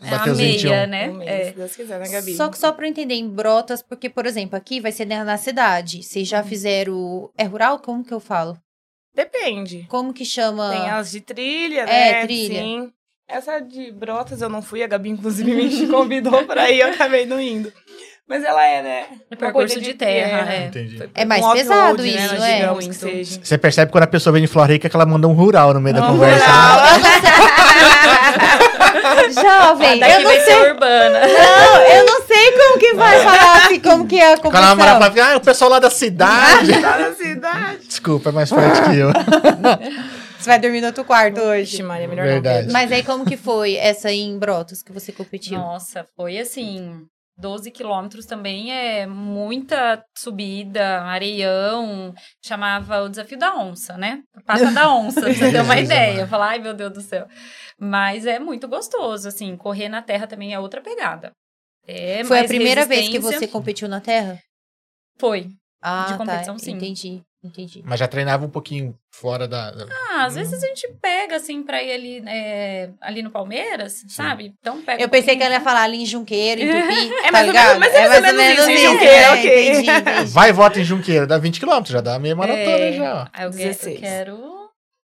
é 0.00 0.08
a 0.14 0.26
meia, 0.26 0.52
21. 0.52 0.86
né? 0.86 1.10
Um 1.10 1.14
mês, 1.18 1.30
É. 1.30 1.44
Se 1.50 1.56
Deus 1.56 1.76
quiser, 1.76 2.00
né, 2.00 2.08
Gabi? 2.08 2.34
Só 2.34 2.48
que 2.48 2.58
só 2.58 2.72
pra 2.72 2.86
eu 2.86 2.90
entender, 2.90 3.14
em 3.14 3.28
Brotas, 3.28 3.82
porque, 3.82 4.08
por 4.08 4.24
exemplo, 4.26 4.56
aqui 4.56 4.80
vai 4.80 4.90
ser 4.90 5.04
na 5.04 5.36
cidade. 5.36 6.02
Vocês 6.02 6.26
Uhum. 6.28 6.30
já 6.30 6.42
fizeram. 6.42 7.30
É 7.36 7.44
rural? 7.44 7.78
Como 7.78 8.02
que 8.04 8.12
eu 8.12 8.20
falo? 8.20 8.58
Depende. 9.14 9.86
Como 9.90 10.12
que 10.14 10.24
chama? 10.24 10.70
Tem 10.70 10.90
as 10.90 11.10
de 11.10 11.20
trilha, 11.20 11.82
É, 11.82 12.12
né? 12.12 12.22
trilha. 12.22 12.60
Sim. 12.62 12.92
Essa 13.32 13.60
de 13.60 13.90
Brotas 13.90 14.42
eu 14.42 14.48
não 14.50 14.60
fui, 14.60 14.82
a 14.82 14.86
Gabi 14.86 15.08
inclusive 15.08 15.50
me 15.54 15.86
convidou 15.88 16.44
pra 16.44 16.70
ir, 16.70 16.80
eu 16.80 16.88
acabei 16.88 17.24
não 17.24 17.40
indo. 17.40 17.72
Mas 18.28 18.44
ela 18.44 18.64
é, 18.64 18.82
né? 18.82 19.04
uma 19.30 19.36
percurso 19.36 19.74
corrida 19.74 19.92
de 19.92 19.94
terra, 19.94 20.44
trilha, 20.44 20.54
é. 20.54 20.66
Entendi. 20.66 21.10
É 21.14 21.24
mais 21.24 21.44
um 21.44 21.52
pesado 21.52 22.02
né, 22.02 22.08
isso, 22.08 22.34
não 22.34 22.44
é? 22.44 22.76
que 22.78 22.94
seja. 22.94 23.40
Você 23.42 23.58
percebe 23.58 23.90
quando 23.90 24.04
a 24.04 24.06
pessoa 24.06 24.32
vem 24.32 24.42
de 24.42 24.48
Florica 24.48 24.88
que 24.88 24.94
ela 24.96 25.06
mandou 25.06 25.30
um 25.30 25.34
rural 25.34 25.74
no 25.74 25.80
meio 25.80 25.96
da 25.96 26.04
Um 26.04 26.12
conversa. 26.12 26.44
rural. 26.46 26.76
né? 26.98 27.12
Jovem, 29.32 29.98
Daqui 29.98 30.12
eu 30.12 30.18
não 30.20 30.24
vai 30.24 30.40
sei. 30.40 30.54
ser 30.54 30.70
urbana. 30.70 31.20
Não, 31.20 31.82
eu 31.82 32.06
não 32.06 32.22
sei 32.26 32.52
como 32.52 32.78
que 32.78 32.94
vai 32.94 33.18
falar 33.20 33.56
assim, 33.56 33.80
como 33.80 34.06
que 34.06 34.20
é 34.20 34.34
a 34.34 34.38
Quando 34.38 34.56
ela 34.56 34.76
fala, 34.76 35.12
ah, 35.32 35.36
o 35.36 35.40
pessoal 35.40 35.70
lá 35.70 35.78
da 35.78 35.90
cidade. 35.90 36.72
Tá 36.82 36.98
na 36.98 37.12
cidade. 37.12 37.86
Desculpa, 37.86 38.28
é 38.28 38.32
mais 38.32 38.48
forte 38.50 38.82
que 38.82 38.98
eu. 38.98 39.10
Você 40.42 40.50
vai 40.50 40.58
dormir 40.58 40.80
no 40.80 40.88
outro 40.88 41.04
quarto 41.04 41.40
hoje. 41.40 41.82
Maria, 41.84 42.08
melhor 42.08 42.26
Verdade. 42.26 42.66
não. 42.66 42.72
Mas 42.72 42.90
aí 42.90 43.04
como 43.04 43.24
que 43.24 43.36
foi 43.36 43.76
essa 43.76 44.08
aí 44.08 44.18
em 44.20 44.36
Brotas 44.36 44.82
que 44.82 44.90
você 44.92 45.12
competiu? 45.12 45.56
Nossa, 45.56 46.04
foi 46.16 46.36
assim. 46.38 47.06
12 47.38 47.70
quilômetros 47.70 48.26
também 48.26 48.72
é 48.72 49.06
muita 49.06 50.04
subida, 50.18 51.02
areião. 51.02 52.12
Chamava 52.44 53.02
o 53.02 53.08
desafio 53.08 53.38
da 53.38 53.56
onça, 53.56 53.96
né? 53.96 54.22
Pata 54.44 54.70
da 54.72 54.92
onça, 54.92 55.20
pra 55.20 55.32
você 55.32 55.50
ter 55.52 55.60
uma 55.60 55.78
ideia. 55.80 56.26
Falar, 56.26 56.48
ai 56.50 56.58
meu 56.58 56.74
Deus 56.74 56.92
do 56.92 57.00
céu. 57.00 57.26
Mas 57.78 58.26
é 58.26 58.38
muito 58.38 58.66
gostoso, 58.66 59.28
assim. 59.28 59.56
Correr 59.56 59.88
na 59.88 60.02
terra 60.02 60.26
também 60.26 60.52
é 60.52 60.58
outra 60.58 60.80
pegada. 60.80 61.32
É 61.86 62.24
foi 62.24 62.40
a 62.40 62.44
primeira 62.44 62.84
vez 62.84 63.08
que 63.08 63.18
você 63.18 63.46
competiu 63.46 63.88
na 63.88 64.00
Terra? 64.00 64.40
Foi. 65.18 65.48
Ah, 65.80 66.06
De 66.08 66.16
competição, 66.16 66.54
tá. 66.56 66.62
sim. 66.62 66.72
Entendi, 66.72 67.22
entendi. 67.42 67.82
Mas 67.84 67.98
já 68.00 68.06
treinava 68.08 68.44
um 68.46 68.50
pouquinho 68.50 68.94
fora 69.10 69.46
da. 69.48 69.70
da- 69.70 69.86
Ah, 70.10 70.24
às 70.26 70.34
vezes 70.34 70.62
a 70.62 70.66
gente 70.66 70.88
pega, 71.00 71.36
assim, 71.36 71.62
pra 71.62 71.82
ir 71.82 71.92
ali, 71.92 72.22
é, 72.26 72.90
ali 73.00 73.22
no 73.22 73.30
Palmeiras, 73.30 74.04
sabe? 74.08 74.54
Então 74.60 74.80
pega 74.82 75.02
Eu 75.02 75.06
um 75.06 75.10
pensei 75.10 75.36
que 75.36 75.42
ela 75.42 75.54
ia 75.54 75.60
falar 75.60 75.82
ali 75.82 76.02
em 76.02 76.06
Junqueiro, 76.06 76.60
em 76.60 76.66
Tupi, 76.70 77.12
É 77.14 77.22
tá 77.26 77.32
mais 77.32 77.46
ligado? 77.46 77.78
menos- 77.78 77.78
mas 77.80 77.94
é 77.94 78.08
mais 78.08 78.24
ou 78.24 78.32
menos 78.34 78.58
isso, 78.58 78.70
em 78.70 78.74
isso, 78.74 78.84
Junqueiro, 78.92 79.14
é, 79.14 79.30
ok. 79.32 79.68
Entendi, 79.72 79.90
entendi. 79.90 80.30
Vai 80.32 80.48
e 80.48 80.52
volta 80.52 80.80
em 80.80 80.84
Junqueira, 80.84 81.26
dá 81.26 81.38
20 81.38 81.60
km, 81.60 81.82
já 81.86 82.00
dá 82.00 82.18
meia 82.18 82.36
maratona 82.36 82.70
É. 82.78 82.92
já. 82.92 83.30
eu, 83.40 83.50
que- 83.50 83.56
eu 83.56 83.66
16. 83.66 84.00
quero... 84.00 84.52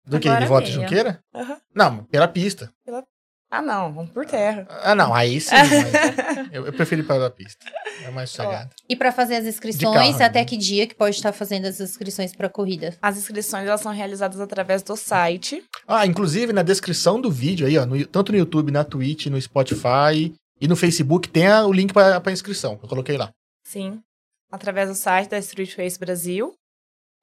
Do 0.06 0.18
que? 0.18 0.34
De 0.36 0.46
volta 0.46 0.68
em. 0.68 0.72
Junqueira? 0.72 1.20
Aham. 1.34 1.58
Não, 1.74 2.04
pela 2.04 2.26
pista. 2.26 2.72
Ah, 3.50 3.62
não, 3.62 3.92
vamos 3.94 4.10
por 4.10 4.26
terra. 4.26 4.66
Ah, 4.82 4.94
não, 4.94 5.14
aí 5.14 5.40
sim. 5.40 5.54
eu, 6.52 6.66
eu 6.66 6.72
prefiro 6.72 7.00
ir 7.00 7.04
pela 7.06 7.30
pista. 7.30 7.64
É 8.04 8.10
mais 8.10 8.28
sossegado. 8.28 8.70
E 8.86 8.94
pra 8.94 9.10
fazer 9.10 9.36
as 9.36 9.46
inscrições, 9.46 10.16
carro, 10.16 10.22
até 10.22 10.40
né? 10.40 10.44
que 10.44 10.56
dia 10.56 10.86
que 10.86 10.94
pode 10.94 11.16
estar 11.16 11.32
fazendo 11.32 11.64
as 11.66 11.80
inscrições 11.80 12.34
pra 12.34 12.50
corrida? 12.50 12.94
As 13.00 13.16
inscrições 13.16 13.66
elas 13.66 13.80
são 13.80 13.90
realizadas 13.92 14.38
através 14.38 14.82
do 14.82 14.94
site. 14.96 15.64
Ah, 15.86 16.04
inclusive 16.06 16.52
na 16.52 16.62
descrição 16.62 17.18
do 17.20 17.30
vídeo 17.30 17.66
aí, 17.66 17.78
ó, 17.78 17.86
no- 17.86 18.06
tanto 18.06 18.32
no 18.32 18.38
YouTube, 18.38 18.70
na 18.70 18.84
Twitch, 18.84 19.26
no 19.26 19.40
Spotify 19.40 20.34
e 20.60 20.68
no 20.68 20.76
Facebook, 20.76 21.28
tem 21.30 21.46
a- 21.46 21.64
o 21.64 21.72
link 21.72 21.92
pra, 21.92 22.20
pra 22.20 22.32
inscrição. 22.32 22.72
Eu 22.82 22.88
coloquei 22.88 23.16
lá. 23.16 23.30
Sim. 23.64 24.00
Através 24.52 24.88
do 24.90 24.94
site 24.94 25.30
da 25.30 25.38
Street 25.38 25.74
Face 25.74 25.98
Brasil. 25.98 26.52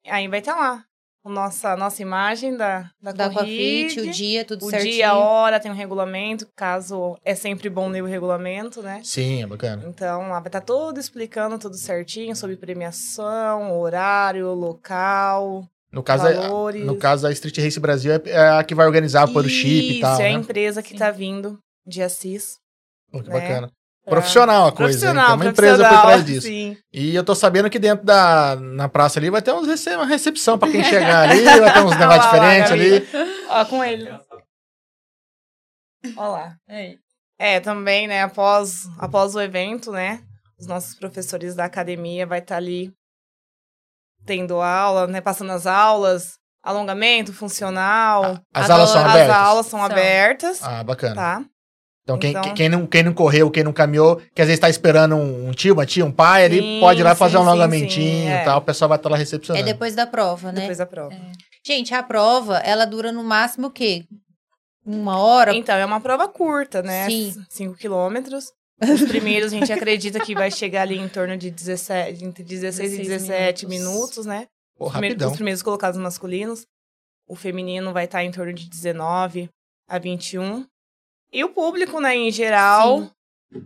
Aí 0.06 0.26
vai 0.26 0.40
estar 0.40 0.56
lá. 0.56 0.84
A 1.26 1.28
nossa, 1.28 1.76
nossa 1.76 2.00
imagem 2.00 2.56
da, 2.56 2.88
da, 3.02 3.10
Da. 3.10 3.26
Aquafit, 3.26 3.98
o 3.98 4.10
dia, 4.12 4.44
tudo 4.44 4.64
o 4.64 4.70
certinho. 4.70 4.92
dia, 4.92 5.10
a 5.10 5.16
hora, 5.18 5.58
tem 5.58 5.68
um 5.68 5.74
regulamento, 5.74 6.46
caso 6.54 7.18
é 7.24 7.34
sempre 7.34 7.68
bom 7.68 7.88
ler 7.88 8.00
o 8.00 8.06
regulamento, 8.06 8.80
né? 8.80 9.00
Sim, 9.02 9.42
é 9.42 9.46
bacana. 9.46 9.82
Então, 9.88 10.28
lá 10.28 10.38
vai 10.38 10.46
estar 10.48 10.60
todo 10.60 11.00
explicando 11.00 11.58
tudo 11.58 11.76
certinho 11.76 12.36
sobre 12.36 12.56
premiação, 12.56 13.76
horário, 13.76 14.54
local, 14.54 15.66
No 15.90 16.00
caso, 16.00 16.28
a, 16.28 16.32
valores. 16.32 16.86
no 16.86 16.96
caso, 16.96 17.26
a 17.26 17.32
Street 17.32 17.58
Race 17.58 17.80
Brasil 17.80 18.12
é, 18.12 18.22
é 18.26 18.48
a 18.50 18.62
que 18.62 18.74
vai 18.74 18.86
organizar, 18.86 19.26
pôr 19.26 19.44
o 19.44 19.48
chip 19.48 19.96
e 19.96 20.00
tal. 20.00 20.12
Isso, 20.12 20.22
é 20.22 20.26
a 20.26 20.32
né? 20.32 20.34
empresa 20.38 20.80
que 20.80 20.90
Sim. 20.90 20.96
tá 20.98 21.10
vindo 21.10 21.58
de 21.84 22.04
Assis. 22.04 22.58
Pô, 23.10 23.20
que 23.20 23.28
né? 23.30 23.40
bacana. 23.40 23.70
Pra- 24.06 24.20
Profissional 24.20 24.66
a 24.68 24.72
coisa, 24.72 24.82
hein? 24.82 25.00
Profissional, 25.00 25.26
Tem 25.26 25.34
uma 25.46 25.50
empresa 25.50 25.88
por 25.88 26.00
trás 26.02 26.24
disso. 26.24 26.46
Sim. 26.46 26.76
E 26.92 27.14
eu 27.14 27.22
tô 27.24 27.34
sabendo 27.34 27.68
que 27.68 27.78
dentro 27.78 28.04
da 28.06 28.56
na 28.56 28.88
praça 28.88 29.18
ali 29.18 29.28
vai 29.30 29.42
ter 29.42 29.52
uns 29.52 29.66
rece- 29.66 29.94
uma 29.96 30.06
recepção 30.06 30.58
pra 30.58 30.70
quem 30.70 30.82
chegar 30.84 31.28
ali, 31.28 31.42
vai 31.44 31.72
ter 31.72 31.80
uns 31.84 31.96
negócios 31.98 32.24
lá, 32.24 32.32
diferentes 32.32 32.72
ali. 32.72 33.08
Ó, 33.50 33.64
com 33.66 33.84
ele. 33.84 34.08
Olha 36.16 36.28
lá. 36.28 36.56
Aí. 36.68 36.98
É, 37.38 37.60
também, 37.60 38.06
né, 38.06 38.22
após, 38.22 38.86
após 38.98 39.34
o 39.34 39.40
evento, 39.40 39.92
né, 39.92 40.22
os 40.58 40.66
nossos 40.66 40.94
professores 40.94 41.54
da 41.54 41.64
academia 41.66 42.26
vai 42.26 42.38
estar 42.38 42.56
ali 42.56 42.90
tendo 44.24 44.60
aula, 44.60 45.06
né, 45.06 45.20
passando 45.20 45.50
as 45.52 45.66
aulas, 45.66 46.38
alongamento, 46.62 47.32
funcional. 47.32 48.40
As 48.54 48.70
aulas 48.70 48.90
são 48.90 49.00
As 49.04 49.10
abertas? 49.10 49.36
aulas 49.36 49.66
são 49.66 49.80
São. 49.80 49.86
abertas, 49.90 50.62
Ah, 50.62 50.82
bacana. 50.82 51.14
tá? 51.14 51.44
Então, 52.06 52.16
quem, 52.20 52.30
Então- 52.30 52.54
quem, 52.54 52.68
não, 52.68 52.86
quem 52.86 53.02
não 53.02 53.12
correu, 53.12 53.50
quem 53.50 53.64
não 53.64 53.72
caminhou, 53.72 54.22
que 54.32 54.40
às 54.40 54.46
vezes 54.46 54.60
tá 54.60 54.70
esperando 54.70 55.16
um, 55.16 55.48
um 55.48 55.50
tio, 55.52 55.74
uma 55.74 55.84
tia, 55.84 56.04
um 56.06 56.12
pai, 56.12 56.44
ele 56.44 56.60
Sim, 56.60 56.78
pode 56.80 57.00
ir 57.00 57.02
lá 57.02 57.14
sim, 57.14 57.18
fazer 57.18 57.36
um 57.36 57.40
sim, 57.42 57.46
alongamentinho 57.48 58.18
sim, 58.20 58.24
e 58.26 58.28
é. 58.28 58.44
tal, 58.44 58.58
o 58.58 58.62
pessoal 58.62 58.88
vai 58.88 58.96
estar 58.96 59.08
lá 59.08 59.16
É 59.16 59.18
recepcionando. 59.18 59.64
depois 59.66 59.96
da 59.96 60.06
prova, 60.06 60.52
né? 60.52 60.60
Depois 60.60 60.78
da 60.78 60.86
prova. 60.86 61.16
Gente, 61.66 61.92
a 61.92 62.02
prova, 62.04 62.58
ela 62.58 62.84
dura 62.84 63.10
no 63.10 63.24
máximo 63.24 63.66
o 63.66 63.70
quê? 63.72 64.04
Uma 64.84 65.18
hora? 65.18 65.52
Então, 65.52 65.74
é 65.76 65.84
uma 65.84 66.00
prova 66.00 66.28
curta, 66.28 66.80
né? 66.80 67.10
Sim. 67.10 67.34
5 67.50 67.74
quilômetros. 67.74 68.52
Os 68.80 69.02
primeiros 69.08 69.52
a 69.52 69.56
gente 69.56 69.72
acredita 69.72 70.20
que 70.20 70.32
vai 70.32 70.48
chegar 70.50 70.82
ali 70.82 70.96
em 70.98 71.08
torno 71.08 71.36
de 71.36 71.50
17, 71.50 72.24
entre 72.24 72.44
16 72.44 72.92
e 72.92 72.96
16 72.98 73.22
17 73.26 73.66
minutos. 73.66 73.94
minutos, 73.94 74.26
né? 74.26 74.46
Pô, 74.78 74.84
Os 74.86 74.92
primeiros- 74.92 75.14
rapidão. 75.14 75.30
Os 75.30 75.36
primeiros 75.36 75.62
colocados 75.62 75.98
masculinos. 75.98 76.64
O 77.28 77.34
feminino 77.34 77.92
vai 77.92 78.04
estar 78.04 78.22
em 78.22 78.30
torno 78.30 78.52
de 78.52 78.68
19 78.70 79.48
a 79.88 79.98
21. 79.98 80.64
E 81.36 81.44
o 81.44 81.50
público, 81.50 82.00
né, 82.00 82.16
em 82.16 82.30
geral, 82.30 83.00
Sim. 83.00 83.10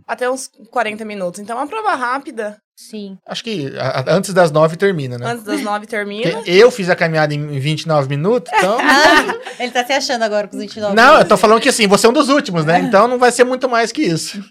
até 0.05 0.29
uns 0.29 0.49
40 0.69 1.05
minutos. 1.05 1.39
Então, 1.39 1.57
é 1.57 1.61
uma 1.61 1.67
prova 1.67 1.95
rápida. 1.95 2.57
Sim. 2.75 3.17
Acho 3.27 3.43
que 3.43 3.71
a- 3.77 3.99
a- 4.01 4.05
antes 4.15 4.33
das 4.33 4.51
nove 4.51 4.75
termina, 4.75 5.17
né? 5.17 5.25
Antes 5.25 5.43
das 5.45 5.61
9 5.61 5.85
termina. 5.85 6.31
Porque 6.31 6.51
eu 6.51 6.69
fiz 6.71 6.89
a 6.89 6.95
caminhada 6.95 7.33
em 7.33 7.59
29 7.59 8.09
minutos, 8.09 8.51
então. 8.53 8.77
Ah, 9.59 9.63
ele 9.63 9.71
tá 9.71 9.85
se 9.85 9.93
achando 9.93 10.23
agora 10.23 10.47
com 10.47 10.55
os 10.55 10.61
29 10.61 10.95
não, 10.95 11.03
eu 11.03 11.09
minutos. 11.11 11.29
tô 11.29 11.37
falando 11.37 11.61
que 11.61 11.69
assim, 11.69 11.87
você 11.87 12.07
é 12.07 12.09
um 12.09 12.13
dos 12.13 12.27
últimos, 12.29 12.65
né? 12.65 12.79
Então 12.79 13.07
não 13.07 13.19
vai 13.19 13.31
ser 13.31 13.43
muito 13.43 13.69
mais 13.69 13.91
que 13.91 14.01
isso. 14.01 14.43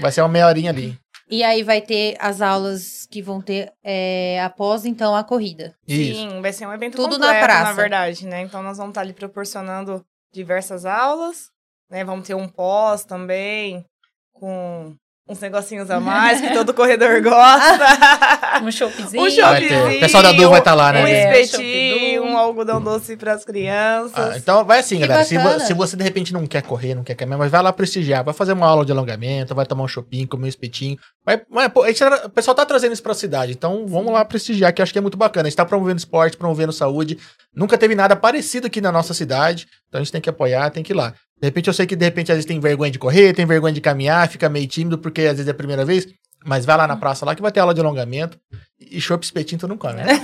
Vai 0.00 0.10
ser 0.12 0.20
uma 0.22 0.28
meia 0.28 0.46
horinha 0.48 0.70
ali. 0.70 0.98
E 1.30 1.42
aí 1.42 1.62
vai 1.62 1.80
ter 1.80 2.16
as 2.20 2.42
aulas 2.42 3.06
que 3.10 3.22
vão 3.22 3.40
ter 3.40 3.72
é, 3.82 4.42
após, 4.42 4.84
então, 4.84 5.14
a 5.16 5.24
corrida. 5.24 5.74
Isso. 5.88 6.18
Sim, 6.20 6.42
vai 6.42 6.52
ser 6.52 6.66
um 6.66 6.72
evento 6.72 6.96
Tudo 6.96 7.16
na 7.18 7.26
completo, 7.28 7.44
praça. 7.46 7.64
na 7.64 7.72
verdade, 7.72 8.26
né? 8.26 8.42
Então 8.42 8.62
nós 8.62 8.76
vamos 8.76 8.90
estar 8.90 9.00
ali 9.00 9.12
proporcionando 9.14 10.04
diversas 10.32 10.84
aulas, 10.84 11.50
né? 11.94 12.02
Vamos 12.04 12.26
ter 12.26 12.34
um 12.34 12.48
pós 12.48 13.04
também, 13.04 13.84
com 14.32 14.92
uns 15.28 15.40
negocinhos 15.40 15.90
a 15.90 15.98
mais 16.00 16.40
que 16.40 16.52
todo 16.52 16.74
corredor 16.74 17.22
gosta. 17.22 17.84
Um 18.62 18.70
choppzinho. 18.70 19.20
Um 19.20 19.24
Vai 19.24 19.60
ter. 19.60 19.68
choppzinho, 19.68 19.96
O 19.96 20.00
pessoal 20.00 20.22
da 20.22 20.32
Du 20.32 20.48
vai 20.48 20.58
estar 20.60 20.74
lá, 20.74 20.92
né? 20.92 21.02
um 21.02 21.06
É, 21.08 21.40
espetinho, 21.40 22.22
um 22.24 22.38
algodão 22.38 22.80
doce 22.80 23.16
para 23.16 23.32
as 23.32 23.44
crianças. 23.44 24.16
Ah, 24.16 24.38
então 24.38 24.64
vai 24.64 24.78
assim, 24.78 24.98
Que 25.00 25.06
galera. 25.08 25.24
Se, 25.24 25.66
se 25.66 25.74
você 25.74 25.96
de 25.96 26.04
repente 26.04 26.32
não 26.32 26.46
quer 26.46 26.62
correr, 26.62 26.94
não 26.94 27.02
quer 27.02 27.16
caminhar, 27.16 27.38
mas 27.38 27.50
vai 27.50 27.60
lá 27.60 27.72
prestigiar, 27.72 28.22
vai 28.24 28.32
fazer 28.32 28.52
uma 28.52 28.66
aula 28.68 28.84
de 28.84 28.92
alongamento, 28.92 29.54
vai 29.56 29.66
tomar 29.66 29.82
um 29.82 29.88
shopping, 29.88 30.24
comer 30.26 30.44
um 30.44 30.48
espetinho. 30.48 30.96
Vai, 31.24 31.40
vai- 31.50 31.68
pô, 31.70 31.82
a 31.82 31.88
gente 31.88 31.98
tá- 31.98 32.22
o 32.26 32.30
pessoal 32.30 32.54
tá 32.54 32.66
trazendo 32.66 32.92
isso 32.92 33.02
pra 33.02 33.14
cidade, 33.14 33.52
então 33.52 33.86
vamos 33.86 34.12
lá 34.12 34.24
prestigiar, 34.24 34.72
que 34.74 34.80
eu 34.80 34.82
acho 34.82 34.92
que 34.92 34.98
é 34.98 35.02
muito 35.02 35.16
bacana. 35.16 35.46
A 35.46 35.50
gente 35.50 35.56
tá 35.56 35.64
promovendo 35.64 35.98
esporte, 35.98 36.36
promovendo 36.36 36.72
saúde. 36.72 37.18
Nunca 37.54 37.78
teve 37.78 37.94
nada 37.94 38.14
parecido 38.14 38.66
aqui 38.66 38.80
na 38.80 38.92
nossa 38.92 39.14
cidade, 39.14 39.66
então 39.88 40.00
a 40.00 40.04
gente 40.04 40.12
tem 40.12 40.20
que 40.20 40.28
apoiar, 40.28 40.70
tem 40.70 40.82
que 40.82 40.92
ir 40.92 40.96
lá. 40.96 41.10
De 41.40 41.46
repente 41.48 41.66
eu 41.68 41.72
sei 41.74 41.86
que 41.86 41.96
de 41.96 42.04
repente 42.04 42.30
às 42.30 42.36
vezes 42.36 42.46
tem 42.46 42.60
vergonha 42.60 42.90
de 42.90 42.98
correr, 42.98 43.32
tem 43.32 43.46
vergonha 43.46 43.72
de 43.72 43.80
caminhar, 43.80 44.28
fica 44.28 44.48
meio 44.48 44.66
tímido 44.66 44.98
porque 44.98 45.22
às 45.22 45.32
vezes 45.36 45.48
é 45.48 45.50
a 45.50 45.54
primeira 45.54 45.84
vez. 45.84 46.06
Mas 46.46 46.66
vai 46.66 46.76
lá 46.76 46.86
na 46.86 46.94
praça 46.96 47.24
lá 47.24 47.34
que 47.34 47.40
vai 47.40 47.50
ter 47.50 47.60
aula 47.60 47.72
de 47.72 47.80
alongamento. 47.80 48.38
E 48.78 49.00
chopp 49.00 49.24
espetinho 49.24 49.58
tu 49.58 49.66
não 49.66 49.78
come, 49.78 49.94
né? 49.94 50.04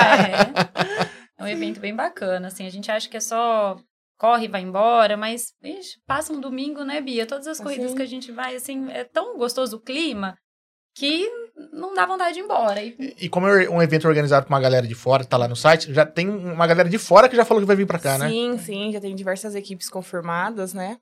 é. 0.00 1.14
É 1.36 1.42
um 1.44 1.48
evento 1.48 1.80
bem 1.80 1.94
bacana, 1.94 2.46
assim. 2.48 2.64
A 2.66 2.70
gente 2.70 2.90
acha 2.90 3.08
que 3.08 3.16
é 3.16 3.20
só 3.20 3.76
corre 4.24 4.46
e 4.46 4.48
vai 4.48 4.62
embora, 4.62 5.18
mas 5.18 5.52
ixi, 5.62 5.98
passa 6.06 6.32
um 6.32 6.40
domingo, 6.40 6.82
né, 6.82 6.98
Bia? 7.02 7.26
Todas 7.26 7.46
as 7.46 7.60
corridas 7.60 7.90
Sim. 7.90 7.96
que 7.96 8.02
a 8.02 8.06
gente 8.06 8.32
vai, 8.32 8.56
assim, 8.56 8.90
é 8.90 9.04
tão 9.04 9.36
gostoso 9.36 9.76
o 9.76 9.80
clima 9.80 10.34
que 10.96 11.28
não 11.72 11.92
dá 11.92 12.06
vontade 12.06 12.34
de 12.34 12.40
ir 12.40 12.44
embora. 12.44 12.82
E 12.82 12.96
E 13.20 13.28
como 13.28 13.46
é 13.46 13.68
um 13.68 13.82
evento 13.82 14.08
organizado 14.08 14.46
com 14.46 14.54
uma 14.54 14.60
galera 14.60 14.86
de 14.86 14.94
fora, 14.94 15.26
tá 15.26 15.36
lá 15.36 15.46
no 15.46 15.54
site, 15.54 15.92
já 15.92 16.06
tem 16.06 16.26
uma 16.30 16.66
galera 16.66 16.88
de 16.88 16.96
fora 16.96 17.28
que 17.28 17.36
já 17.36 17.44
falou 17.44 17.60
que 17.60 17.66
vai 17.66 17.76
vir 17.76 17.86
pra 17.86 17.98
cá, 17.98 18.16
né? 18.16 18.30
Sim, 18.30 18.56
sim, 18.58 18.92
já 18.92 19.00
tem 19.00 19.14
diversas 19.14 19.54
equipes 19.54 19.90
confirmadas, 19.90 20.72
né? 20.72 20.96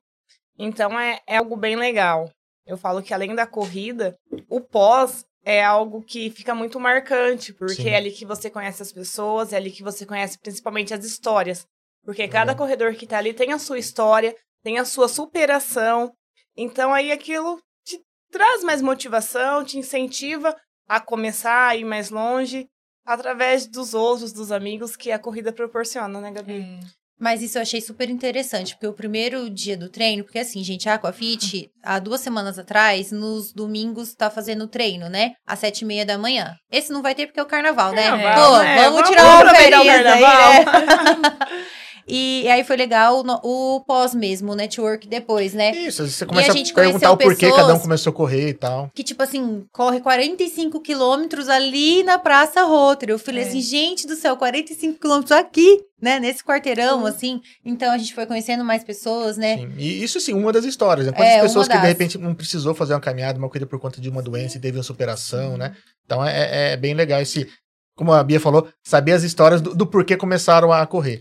Então 0.58 0.98
é, 0.98 1.20
é 1.24 1.36
algo 1.36 1.56
bem 1.56 1.76
legal. 1.76 2.28
Eu 2.66 2.76
falo 2.76 3.02
que 3.02 3.14
além 3.14 3.34
da 3.36 3.46
corrida, 3.46 4.16
o 4.48 4.60
pós 4.60 5.24
é 5.44 5.62
algo 5.62 6.02
que 6.02 6.30
fica 6.30 6.54
muito 6.54 6.80
marcante, 6.80 7.52
porque 7.52 7.82
Sim. 7.82 7.90
é 7.90 7.96
ali 7.96 8.10
que 8.10 8.24
você 8.24 8.50
conhece 8.50 8.82
as 8.82 8.92
pessoas, 8.92 9.52
é 9.52 9.56
ali 9.56 9.70
que 9.70 9.82
você 9.82 10.06
conhece 10.06 10.38
principalmente 10.38 10.94
as 10.94 11.04
histórias. 11.04 11.66
Porque 12.04 12.26
cada 12.28 12.54
corredor 12.54 12.94
que 12.94 13.06
tá 13.06 13.18
ali 13.18 13.32
tem 13.32 13.52
a 13.52 13.58
sua 13.58 13.78
história, 13.78 14.34
tem 14.62 14.78
a 14.78 14.84
sua 14.84 15.08
superação. 15.08 16.12
Então 16.56 16.92
aí 16.92 17.12
aquilo 17.12 17.60
te 17.84 18.00
traz 18.30 18.62
mais 18.64 18.82
motivação, 18.82 19.64
te 19.64 19.78
incentiva 19.78 20.56
a 20.88 21.00
começar 21.00 21.68
a 21.68 21.76
ir 21.76 21.84
mais 21.84 22.10
longe 22.10 22.66
através 23.06 23.66
dos 23.66 23.94
outros, 23.94 24.32
dos 24.32 24.52
amigos 24.52 24.96
que 24.96 25.10
a 25.10 25.18
corrida 25.18 25.52
proporciona, 25.52 26.20
né, 26.20 26.30
Gabi? 26.30 26.80
Mas 27.18 27.40
isso 27.40 27.56
eu 27.56 27.62
achei 27.62 27.80
super 27.80 28.10
interessante, 28.10 28.74
porque 28.74 28.86
o 28.86 28.92
primeiro 28.92 29.48
dia 29.48 29.76
do 29.76 29.88
treino, 29.88 30.24
porque 30.24 30.40
assim, 30.40 30.62
gente, 30.64 30.88
a 30.88 30.94
Aquafit, 30.94 31.70
há 31.80 32.00
duas 32.00 32.20
semanas 32.20 32.58
atrás, 32.58 33.12
nos 33.12 33.52
domingos, 33.52 34.12
tá 34.12 34.28
fazendo 34.28 34.66
treino, 34.66 35.08
né? 35.08 35.34
Às 35.46 35.60
sete 35.60 35.82
e 35.82 35.84
meia 35.84 36.04
da 36.04 36.18
manhã. 36.18 36.56
Esse 36.70 36.92
não 36.92 37.00
vai 37.00 37.14
ter 37.14 37.26
porque 37.26 37.38
é 37.38 37.42
o 37.42 37.46
carnaval, 37.46 37.92
né? 37.92 38.08
Carnaval, 38.08 38.50
Pô, 38.50 38.58
né? 38.58 38.76
vamos, 38.76 38.92
Vamos 38.94 39.08
tirar 39.08 39.24
uma 39.24 39.52
o 39.52 39.54
férias 39.54 39.80
aí, 39.80 39.86
carnaval. 39.86 40.52
né? 40.52 41.38
E 42.06 42.48
aí 42.48 42.64
foi 42.64 42.76
legal 42.76 43.22
no- 43.22 43.40
o 43.42 43.80
pós 43.86 44.14
mesmo, 44.14 44.52
o 44.52 44.54
network 44.54 45.06
depois, 45.06 45.54
né? 45.54 45.70
Isso, 45.70 46.06
você 46.06 46.26
começa 46.26 46.52
a 46.52 46.54
a, 46.54 46.74
perguntar 46.74 47.12
o 47.12 47.16
porquê 47.16 47.50
cada 47.50 47.74
um 47.74 47.78
começou 47.78 48.10
a 48.10 48.14
correr 48.14 48.48
e 48.48 48.54
tal. 48.54 48.90
que, 48.94 49.02
tipo 49.04 49.22
assim, 49.22 49.64
corre 49.72 50.00
45 50.00 50.80
quilômetros 50.80 51.48
ali 51.48 52.02
na 52.02 52.18
Praça 52.18 52.62
Rotary. 52.64 53.12
Eu 53.12 53.18
falei 53.18 53.44
É. 53.44 53.46
assim, 53.48 53.60
gente 53.60 54.06
do 54.06 54.16
céu, 54.16 54.36
45 54.36 54.98
quilômetros 54.98 55.32
aqui, 55.32 55.80
né? 56.00 56.18
Nesse 56.18 56.42
quarteirão, 56.44 57.06
assim. 57.06 57.40
Então 57.64 57.92
a 57.92 57.98
gente 57.98 58.14
foi 58.14 58.26
conhecendo 58.26 58.64
mais 58.64 58.82
pessoas, 58.82 59.36
né? 59.36 59.58
Sim. 59.58 59.72
E 59.78 60.02
isso 60.02 60.20
sim, 60.20 60.32
uma 60.34 60.52
das 60.52 60.64
histórias. 60.64 61.06
Né? 61.06 61.12
Quantas 61.12 61.32
É, 61.34 61.40
pessoas 61.40 61.68
que 61.68 61.78
de 61.78 61.86
repente 61.86 62.18
não 62.18 62.34
precisou 62.34 62.74
fazer 62.74 62.94
uma 62.94 63.00
caminhada, 63.00 63.38
uma 63.38 63.48
corrida 63.48 63.66
por 63.66 63.78
conta 63.78 64.00
de 64.00 64.08
uma 64.08 64.22
doença 64.22 64.56
e 64.56 64.60
teve 64.60 64.76
uma 64.78 64.82
superação, 64.82 65.56
né? 65.56 65.74
Então 66.04 66.24
é, 66.26 66.72
é 66.72 66.76
bem 66.76 66.94
legal 66.94 67.20
esse, 67.20 67.48
como 67.96 68.12
a 68.12 68.22
Bia 68.24 68.40
falou, 68.40 68.66
saber 68.82 69.12
as 69.12 69.22
histórias 69.22 69.60
do, 69.60 69.74
do 69.74 69.86
porquê 69.86 70.16
começaram 70.16 70.72
a 70.72 70.84
correr. 70.86 71.20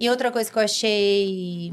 E 0.00 0.08
outra 0.08 0.32
coisa 0.32 0.50
que 0.50 0.56
eu 0.58 0.62
achei 0.62 1.72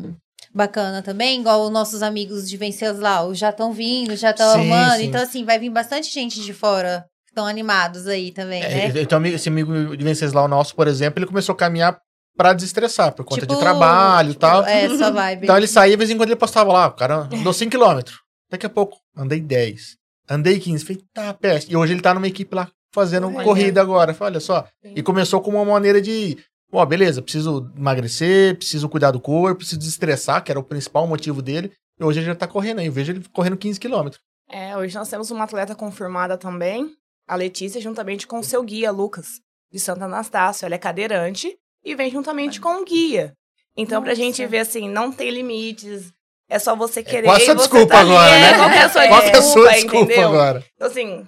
bacana 0.54 1.02
também, 1.02 1.40
igual 1.40 1.64
os 1.64 1.72
nossos 1.72 2.02
amigos 2.04 2.50
de 2.50 2.58
Venceslau 2.58 3.34
já 3.34 3.50
estão 3.52 3.72
vindo, 3.72 4.16
já 4.16 4.32
estão 4.32 4.48
Sim, 4.54 4.60
arrumando. 4.60 4.98
sim. 4.98 5.06
Então, 5.06 5.22
assim, 5.22 5.46
vai 5.46 5.58
vir 5.60 5.70
bastante 5.70 6.12
gente 6.14 6.42
de 6.42 6.54
fora 6.54 7.06
que 7.26 7.32
estão 7.32 7.46
animados 7.46 8.08
aí 8.08 8.32
também, 8.32 8.62
É, 8.64 8.92
né? 8.92 9.02
então, 9.02 9.18
amigo- 9.18 9.36
esse 9.36 9.48
amigo 9.50 9.96
de 9.96 10.04
Venceslau 10.04 10.48
nosso, 10.48 10.76
por 10.76 10.88
exemplo, 10.88 11.20
ele 11.20 11.28
começou 11.28 11.54
a 11.54 11.58
caminhar 11.58 11.98
pra 12.36 12.54
desestressar, 12.54 13.14
por 13.14 13.24
conta 13.26 13.42
Tipo, 13.42 13.54
de 13.56 13.60
trabalho 13.60 14.28
e 14.30 14.34
tipo, 14.34 14.42
tal. 14.42 14.64
É, 14.66 14.90
sua 14.90 15.10
vibe. 15.12 15.44
Então 15.46 15.58
ele 15.58 15.68
saía, 15.68 15.92
de 15.92 15.98
vez 15.98 16.10
em 16.10 16.18
quando 16.18 16.30
ele 16.30 16.36
postava 16.40 16.72
lá, 16.72 16.88
o 16.88 16.92
cara 16.92 17.28
andou 17.32 17.54
5km. 17.54 18.12
Daqui 18.50 18.66
a 18.66 18.70
pouco, 18.70 18.98
andei 19.16 19.40
10. 19.42 19.96
Andei 20.30 20.60
15. 20.60 20.84
Falei, 20.86 21.02
tá, 21.14 21.34
peste. 21.34 21.72
E 21.72 21.76
hoje 21.76 21.94
ele 21.94 22.02
tá 22.02 22.14
numa 22.14 22.28
equipe 22.28 22.54
lá 22.56 22.70
fazendo 22.94 23.32
corrida 23.32 23.82
agora. 23.82 24.14
Falei, 24.14 24.34
olha 24.34 24.40
só. 24.40 24.68
E 24.84 25.02
começou 25.02 25.42
com 25.42 25.52
uma 25.52 25.66
maneira 25.66 26.02
de. 26.02 26.38
Ó, 26.72 26.86
beleza, 26.86 27.22
preciso 27.22 27.72
emagrecer, 27.78 28.58
preciso 28.58 28.90
cuidar 28.90 29.12
do 29.12 29.20
corpo, 29.22 29.60
preciso 29.60 29.80
desestressar, 29.80 30.44
que 30.44 30.52
era 30.52 30.60
o 30.60 30.64
principal 30.64 31.08
motivo 31.08 31.42
dele. 31.42 31.72
E 32.00 32.04
hoje 32.04 32.20
ele 32.20 32.26
já 32.28 32.36
tá 32.36 32.46
correndo 32.48 32.80
aí. 32.80 32.88
Eu 32.88 32.92
vejo 32.92 33.12
ele 33.14 33.24
correndo 33.32 33.58
15 33.58 33.80
km. 33.80 34.10
É, 34.50 34.76
hoje 34.78 34.94
nós 34.96 35.10
temos 35.10 35.32
uma 35.32 35.46
atleta 35.46 35.74
confirmada 35.76 36.38
também, 36.38 36.92
a 37.28 37.36
Letícia, 37.36 37.82
juntamente 37.82 38.28
com 38.28 38.40
o 38.40 38.44
seu 38.44 38.62
guia, 38.64 38.92
Lucas, 38.92 39.40
de 39.72 39.80
Santo 39.80 40.04
Anastácio. 40.04 40.66
Ela 40.66 40.76
é 40.76 40.78
cadeirante 40.78 41.56
e 41.84 41.96
vem 41.96 42.12
juntamente 42.12 42.60
com 42.62 42.82
o 42.82 42.86
guia. 42.86 43.34
Então, 43.76 44.02
pra 44.02 44.12
Nossa. 44.12 44.22
gente 44.22 44.46
ver 44.46 44.60
assim, 44.60 44.90
não 44.90 45.12
tem 45.12 45.30
limites. 45.30 46.12
É 46.50 46.60
só 46.60 46.76
você 46.76 47.04
querer. 47.04 47.28
Qual 47.28 47.36
a 47.36 47.40
sua 47.42 47.54
e 47.54 47.58
desculpa 47.58 47.88
tá 47.94 48.00
ali. 48.00 48.10
agora, 48.10 48.36
É, 48.36 48.40
né? 48.52 48.58
Qual 48.58 48.70
é 48.70 48.82
a 48.84 48.90
sua 48.90 49.04
é 49.06 49.08
a 49.08 49.20
desculpa, 49.22 49.42
sua 49.42 49.72
desculpa 49.74 49.98
entendeu? 50.06 50.28
agora? 50.30 50.66
Então, 50.76 50.88
assim, 50.88 51.28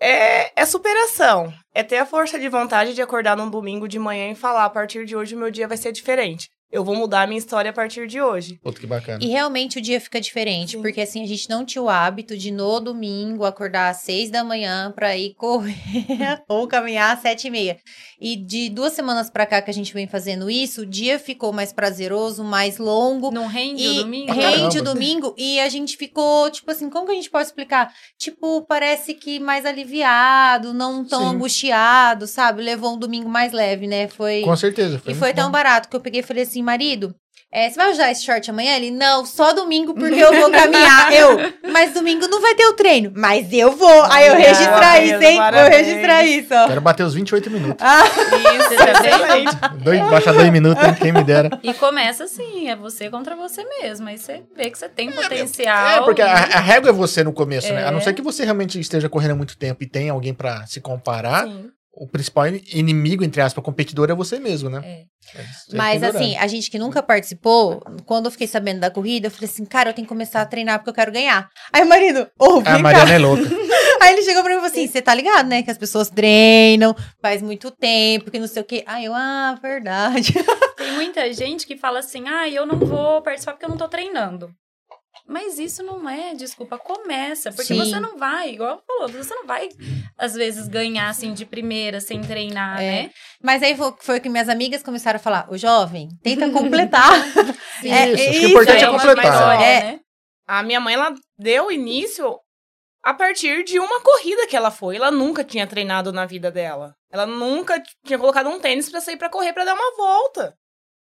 é, 0.00 0.60
é 0.60 0.66
superação. 0.66 1.52
É 1.74 1.82
ter 1.82 1.98
a 1.98 2.06
força 2.06 2.38
de 2.38 2.48
vontade 2.48 2.94
de 2.94 3.02
acordar 3.02 3.36
num 3.36 3.50
domingo 3.50 3.88
de 3.88 3.98
manhã 3.98 4.30
e 4.30 4.34
falar: 4.34 4.64
a 4.64 4.70
partir 4.70 5.04
de 5.04 5.16
hoje 5.16 5.34
o 5.34 5.38
meu 5.38 5.50
dia 5.50 5.68
vai 5.68 5.76
ser 5.76 5.92
diferente. 5.92 6.50
Eu 6.70 6.84
vou 6.84 6.94
mudar 6.94 7.22
a 7.22 7.26
minha 7.26 7.38
história 7.38 7.70
a 7.70 7.74
partir 7.74 8.06
de 8.06 8.20
hoje. 8.20 8.60
Puta, 8.62 8.78
que 8.78 8.86
bacana. 8.86 9.18
E 9.22 9.28
realmente 9.28 9.78
o 9.78 9.80
dia 9.80 9.98
fica 10.00 10.20
diferente, 10.20 10.72
Sim. 10.72 10.82
porque 10.82 11.00
assim, 11.00 11.22
a 11.22 11.26
gente 11.26 11.48
não 11.48 11.64
tinha 11.64 11.80
o 11.80 11.88
hábito 11.88 12.36
de 12.36 12.50
no 12.50 12.78
domingo 12.78 13.44
acordar 13.46 13.88
às 13.88 13.98
seis 13.98 14.30
da 14.30 14.44
manhã 14.44 14.92
pra 14.94 15.16
ir 15.16 15.34
correr 15.34 15.74
ou 16.46 16.68
caminhar 16.68 17.14
às 17.16 17.22
sete 17.22 17.46
e 17.46 17.50
meia. 17.50 17.78
E 18.20 18.36
de 18.36 18.68
duas 18.68 18.92
semanas 18.92 19.30
pra 19.30 19.46
cá 19.46 19.62
que 19.62 19.70
a 19.70 19.74
gente 19.74 19.94
vem 19.94 20.06
fazendo 20.06 20.50
isso, 20.50 20.82
o 20.82 20.86
dia 20.86 21.18
ficou 21.18 21.52
mais 21.52 21.72
prazeroso, 21.72 22.44
mais 22.44 22.76
longo. 22.76 23.30
Não 23.30 23.46
rende 23.46 23.82
E 23.84 23.88
o 23.88 23.94
domingo? 24.02 24.32
rende 24.32 24.78
o 24.78 24.82
domingo 24.82 25.34
e 25.38 25.60
a 25.60 25.68
gente 25.68 25.96
ficou, 25.96 26.50
tipo 26.50 26.70
assim, 26.70 26.90
como 26.90 27.06
que 27.06 27.12
a 27.12 27.14
gente 27.14 27.30
pode 27.30 27.46
explicar? 27.46 27.94
Tipo, 28.18 28.62
parece 28.62 29.14
que 29.14 29.38
mais 29.40 29.64
aliviado, 29.64 30.74
não 30.74 31.04
tão 31.04 31.20
Sim. 31.20 31.26
angustiado, 31.36 32.26
sabe? 32.26 32.62
Levou 32.62 32.94
um 32.94 32.98
domingo 32.98 33.28
mais 33.28 33.52
leve, 33.52 33.86
né? 33.86 34.08
Foi. 34.08 34.42
Com 34.42 34.56
certeza. 34.56 35.00
E 35.04 35.08
muito 35.08 35.18
foi 35.18 35.32
tão 35.32 35.46
bom. 35.46 35.52
barato 35.52 35.88
que 35.88 35.96
eu 35.96 36.00
peguei 36.00 36.20
e 36.20 36.24
falei 36.24 36.42
assim, 36.42 36.57
marido, 36.62 37.14
é, 37.50 37.70
você 37.70 37.76
vai 37.76 37.90
usar 37.90 38.10
esse 38.10 38.24
short 38.26 38.50
amanhã? 38.50 38.76
Ele, 38.76 38.90
não, 38.90 39.24
só 39.24 39.54
domingo 39.54 39.94
porque 39.94 40.20
eu 40.20 40.34
vou 40.34 40.50
caminhar. 40.52 41.10
eu, 41.14 41.38
mas 41.72 41.94
domingo 41.94 42.28
não 42.28 42.42
vai 42.42 42.54
ter 42.54 42.66
o 42.66 42.74
treino. 42.74 43.10
Mas 43.16 43.50
eu 43.52 43.72
vou. 43.72 44.04
Aí 44.10 44.26
eu 44.26 44.34
registrar 44.34 45.02
isso, 45.02 45.22
hein? 45.22 45.36
Vou 45.36 45.44
parabéns. 45.44 45.86
registrar 45.86 46.24
isso, 46.26 46.54
ó. 46.54 46.66
Quero 46.66 46.80
bater 46.82 47.04
os 47.04 47.14
28 47.14 47.50
minutos. 47.50 47.82
Ah, 47.86 48.04
Isso, 48.04 48.74
excelente. 48.74 49.56
Dois, 49.82 50.00
baixa 50.10 50.32
dois 50.32 50.50
minutos, 50.52 50.84
hein? 50.84 50.94
Quem 51.00 51.10
me 51.12 51.24
dera. 51.24 51.58
E 51.62 51.72
começa 51.72 52.24
assim, 52.24 52.68
é 52.68 52.76
você 52.76 53.08
contra 53.08 53.34
você 53.34 53.64
mesmo. 53.80 54.06
Aí 54.08 54.18
você 54.18 54.42
vê 54.54 54.70
que 54.70 54.76
você 54.78 54.88
tem 54.88 55.10
potencial. 55.10 55.88
É, 55.88 56.02
porque 56.02 56.20
a, 56.20 56.30
a 56.34 56.60
régua 56.60 56.90
é 56.90 56.92
você 56.92 57.24
no 57.24 57.32
começo, 57.32 57.72
né? 57.72 57.86
A 57.86 57.90
não 57.90 57.98
É. 57.98 58.02
ser 58.02 58.12
que 58.12 58.20
você 58.20 58.44
realmente 58.44 58.78
esteja 58.78 59.08
correndo 59.08 59.30
há 59.30 59.36
muito 59.36 59.56
tempo 59.56 59.82
e 59.82 59.86
tenha 59.86 60.12
alguém 60.12 60.34
pra 60.34 60.66
se 60.66 60.82
comparar, 60.82 61.44
Sim. 61.46 61.70
O 62.00 62.06
principal 62.06 62.46
inimigo, 62.46 63.24
entre 63.24 63.40
aspas, 63.40 63.62
competidor 63.64 64.10
é 64.10 64.14
você 64.14 64.38
mesmo, 64.38 64.70
né? 64.70 64.80
É. 64.84 65.18
É, 65.34 65.42
é 65.42 65.46
Mas 65.76 66.02
assim, 66.02 66.36
a 66.36 66.46
gente 66.46 66.70
que 66.70 66.78
nunca 66.78 67.02
participou, 67.02 67.82
quando 68.06 68.26
eu 68.26 68.30
fiquei 68.30 68.46
sabendo 68.46 68.80
da 68.80 68.90
corrida, 68.90 69.26
eu 69.26 69.30
falei 69.30 69.48
assim, 69.48 69.64
cara, 69.64 69.90
eu 69.90 69.94
tenho 69.94 70.06
que 70.06 70.08
começar 70.08 70.40
a 70.40 70.46
treinar 70.46 70.78
porque 70.78 70.90
eu 70.90 70.94
quero 70.94 71.12
ganhar. 71.12 71.48
Aí 71.72 71.82
o 71.82 71.88
marido, 71.88 72.28
ô, 72.38 72.60
vem 72.60 72.72
A 72.72 72.76
cá. 72.76 72.78
Mariana 72.78 73.12
é 73.12 73.18
louca. 73.18 73.42
Aí 74.00 74.12
ele 74.12 74.22
chegou 74.22 74.42
pra 74.42 74.52
mim 74.52 74.58
e 74.58 74.60
falou 74.60 74.70
assim: 74.70 74.86
você 74.86 75.02
tá 75.02 75.12
ligado, 75.12 75.48
né? 75.48 75.62
Que 75.62 75.70
as 75.70 75.78
pessoas 75.78 76.08
treinam, 76.08 76.94
faz 77.20 77.42
muito 77.42 77.70
tempo, 77.70 78.30
que 78.30 78.38
não 78.38 78.46
sei 78.46 78.62
o 78.62 78.64
quê. 78.64 78.84
Aí 78.86 79.04
eu, 79.04 79.12
ah, 79.14 79.58
verdade. 79.60 80.32
Tem 80.76 80.92
muita 80.92 81.32
gente 81.32 81.66
que 81.66 81.76
fala 81.76 81.98
assim, 81.98 82.28
ah, 82.28 82.48
eu 82.48 82.64
não 82.64 82.78
vou 82.78 83.20
participar 83.22 83.52
porque 83.52 83.64
eu 83.64 83.70
não 83.70 83.76
tô 83.76 83.88
treinando. 83.88 84.50
Mas 85.28 85.58
isso 85.58 85.82
não 85.82 86.08
é 86.08 86.34
desculpa, 86.34 86.78
começa. 86.78 87.50
Porque 87.52 87.74
Sim. 87.74 87.78
você 87.78 88.00
não 88.00 88.16
vai, 88.16 88.50
igual 88.54 88.82
falou, 88.86 89.08
você 89.08 89.34
não 89.34 89.46
vai, 89.46 89.68
às 90.16 90.32
vezes, 90.32 90.66
ganhar 90.68 91.10
assim 91.10 91.34
de 91.34 91.44
primeira 91.44 92.00
sem 92.00 92.22
treinar, 92.22 92.80
É. 92.80 93.02
né? 93.02 93.10
Mas 93.42 93.62
aí 93.62 93.76
foi, 93.76 93.92
foi 94.00 94.20
que 94.20 94.28
minhas 94.30 94.48
amigas 94.48 94.82
começaram 94.82 95.16
a 95.16 95.22
falar: 95.22 95.46
ô 95.50 95.58
jovem, 95.58 96.08
tenta 96.22 96.48
completar. 96.50 97.12
Isso, 97.82 97.86
É, 97.94 98.04
acho 98.04 98.14
que 98.16 98.30
isso, 98.30 98.46
o 98.46 98.48
importante 98.50 98.84
é 98.84 98.88
uma 98.88 98.98
completar. 98.98 99.60
É. 99.62 99.80
né? 99.82 100.00
A 100.46 100.62
minha 100.62 100.80
mãe, 100.80 100.94
ela 100.94 101.14
deu 101.38 101.70
início 101.70 102.34
a 103.04 103.12
partir 103.12 103.64
de 103.64 103.78
uma 103.78 104.00
corrida 104.00 104.46
que 104.46 104.56
ela 104.56 104.70
foi. 104.70 104.96
Ela 104.96 105.10
nunca 105.10 105.44
tinha 105.44 105.66
treinado 105.66 106.10
na 106.10 106.24
vida 106.24 106.50
dela. 106.50 106.94
Ela 107.12 107.26
nunca 107.26 107.82
tinha 108.04 108.18
colocado 108.18 108.48
um 108.48 108.58
tênis 108.58 108.88
pra 108.90 109.00
sair 109.02 109.18
pra 109.18 109.28
correr, 109.28 109.52
pra 109.52 109.66
dar 109.66 109.74
uma 109.74 109.94
volta. 109.96 110.54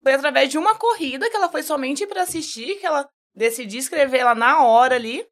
Foi 0.03 0.13
através 0.13 0.49
de 0.49 0.57
uma 0.57 0.75
corrida 0.75 1.29
que 1.29 1.35
ela 1.37 1.47
foi 1.49 1.63
somente 1.63 2.05
pra 2.05 2.23
assistir, 2.23 2.75
que 2.75 2.85
ela 2.85 3.07
decidiu 3.35 3.79
escrever 3.79 4.19
ela 4.19 4.35
na 4.35 4.63
hora 4.63 4.95
ali, 4.95 5.23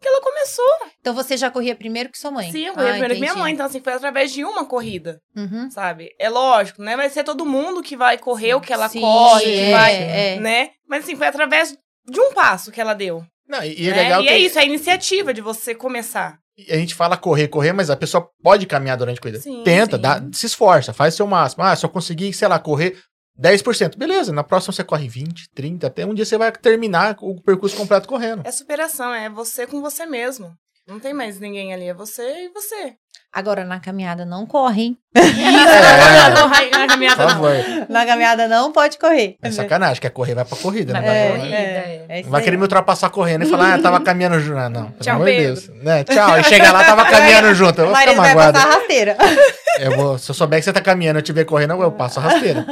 que 0.00 0.08
ela 0.08 0.20
começou. 0.20 0.64
Então 1.00 1.14
você 1.14 1.36
já 1.36 1.50
corria 1.50 1.74
primeiro 1.74 2.10
que 2.10 2.18
sua 2.18 2.30
mãe. 2.30 2.50
Sim, 2.52 2.66
eu 2.66 2.74
corri 2.74 2.86
Ah, 2.86 2.90
primeiro 2.92 3.14
que 3.14 3.20
minha 3.20 3.34
mãe. 3.36 3.52
Então, 3.54 3.64
assim, 3.66 3.80
foi 3.80 3.92
através 3.94 4.32
de 4.32 4.44
uma 4.44 4.66
corrida, 4.66 5.18
Uhum. 5.36 5.70
sabe? 5.70 6.10
É 6.18 6.28
lógico, 6.28 6.82
né? 6.82 6.96
Vai 6.96 7.08
ser 7.08 7.24
todo 7.24 7.46
mundo 7.46 7.82
que 7.82 7.96
vai 7.96 8.18
correr 8.18 8.54
o 8.54 8.60
que 8.60 8.72
ela 8.72 8.88
Sim, 8.88 9.00
corre, 9.00 9.44
que 9.44 9.60
é, 9.60 9.70
vai, 9.70 9.94
é. 9.94 10.40
né? 10.40 10.70
Mas, 10.88 11.04
assim, 11.04 11.16
foi 11.16 11.26
através 11.26 11.76
de 12.06 12.20
um 12.20 12.32
passo 12.34 12.70
que 12.70 12.80
ela 12.80 12.92
deu. 12.94 13.24
Não, 13.48 13.62
e, 13.62 13.88
é 13.88 13.90
né? 13.92 14.02
legal 14.02 14.20
e 14.20 14.24
que 14.26 14.30
é 14.30 14.38
isso, 14.38 14.58
é 14.58 14.62
a 14.62 14.66
iniciativa 14.66 15.32
de 15.32 15.40
você 15.40 15.74
começar. 15.74 16.38
a 16.68 16.76
gente 16.76 16.94
fala 16.94 17.16
correr, 17.16 17.48
correr, 17.48 17.72
mas 17.72 17.88
a 17.90 17.96
pessoa 17.96 18.28
pode 18.42 18.66
caminhar 18.66 18.96
durante 18.96 19.18
a 19.18 19.20
corrida. 19.22 19.40
Sim, 19.40 19.62
Tenta, 19.64 19.96
sim. 19.96 20.02
dá, 20.02 20.22
se 20.32 20.46
esforça, 20.46 20.92
faz 20.92 21.14
seu 21.14 21.26
máximo. 21.26 21.62
Ah, 21.64 21.74
se 21.74 21.84
eu 21.84 21.90
conseguir, 21.90 22.32
sei 22.34 22.48
lá, 22.48 22.58
correr 22.58 22.98
10%. 23.40 23.96
Beleza, 23.96 24.32
na 24.32 24.44
próxima 24.44 24.72
você 24.72 24.84
corre 24.84 25.08
20, 25.08 25.50
30, 25.50 25.86
até 25.86 26.06
um 26.06 26.14
dia 26.14 26.24
você 26.24 26.38
vai 26.38 26.52
terminar 26.52 27.16
o 27.20 27.40
percurso 27.40 27.76
completo 27.76 28.08
correndo. 28.08 28.42
É 28.44 28.50
superação, 28.50 29.12
é 29.12 29.28
você 29.28 29.66
com 29.66 29.80
você 29.80 30.06
mesmo. 30.06 30.56
Não 30.86 31.00
tem 31.00 31.14
mais 31.14 31.40
ninguém 31.40 31.72
ali, 31.72 31.88
é 31.88 31.94
você 31.94 32.22
e 32.22 32.48
você. 32.50 32.94
Agora 33.32 33.64
na 33.64 33.80
caminhada 33.80 34.24
não 34.24 34.46
corre, 34.46 34.82
hein? 34.82 34.98
É. 35.16 36.30
Não 36.34 36.48
vai 36.48 36.70
na 36.70 36.78
Por 36.80 36.86
caminhada, 36.88 37.22
não. 37.24 37.30
favor. 37.30 37.54
Na 37.88 38.06
caminhada 38.06 38.48
não 38.48 38.70
pode 38.72 38.98
correr. 38.98 39.36
É 39.42 39.50
sacanagem, 39.50 40.00
quer 40.00 40.10
correr, 40.10 40.34
vai 40.34 40.44
pra 40.44 40.56
corrida, 40.58 40.92
né? 40.92 41.00
Vai 41.00 41.08
Vai- 41.08 41.28
vai- 41.28 41.38
corrida, 41.38 41.56
é. 41.56 42.06
é 42.08 42.14
isso 42.20 42.24
Não 42.24 42.30
vai 42.32 42.42
querer 42.42 42.56
me 42.56 42.62
ultrapassar 42.62 43.10
correndo 43.10 43.44
e 43.44 43.48
falar, 43.48 43.74
ah, 43.74 43.78
tava 43.82 44.00
caminhando 44.00 44.38
junto. 44.40 44.58
Ah, 44.58 44.68
não, 44.68 44.84
pelo 44.90 45.00
Tchau, 45.00 45.14
amor 45.16 45.26
de 45.26 45.32
Pedro. 45.32 45.54
Deus. 45.54 45.82
Né? 45.82 46.04
Tchau. 46.04 46.38
E 46.38 46.44
chegar 46.44 46.72
lá, 46.72 46.84
tava 46.84 47.04
caminhando 47.10 47.54
junto. 47.54 47.80
Eu 47.80 47.86
vou 47.86 47.96
ficar 47.96 48.14
marido 48.14 48.16
vai 48.22 48.34
magoado. 48.34 48.52
passar 48.58 48.68
a 48.68 48.74
rasteira. 48.78 49.16
Eu 49.80 49.96
vou, 49.96 50.16
se 50.18 50.30
eu 50.30 50.34
souber 50.36 50.60
que 50.60 50.64
você 50.66 50.72
tá 50.72 50.80
caminhando 50.80 51.16
e 51.16 51.18
eu 51.18 51.22
te 51.24 51.32
ver 51.32 51.44
correndo, 51.46 51.72
eu 51.82 51.90
passo 51.90 52.20
a 52.20 52.22
rasteira. 52.22 52.64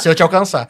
se 0.00 0.08
eu 0.08 0.14
te 0.14 0.22
alcançar. 0.22 0.66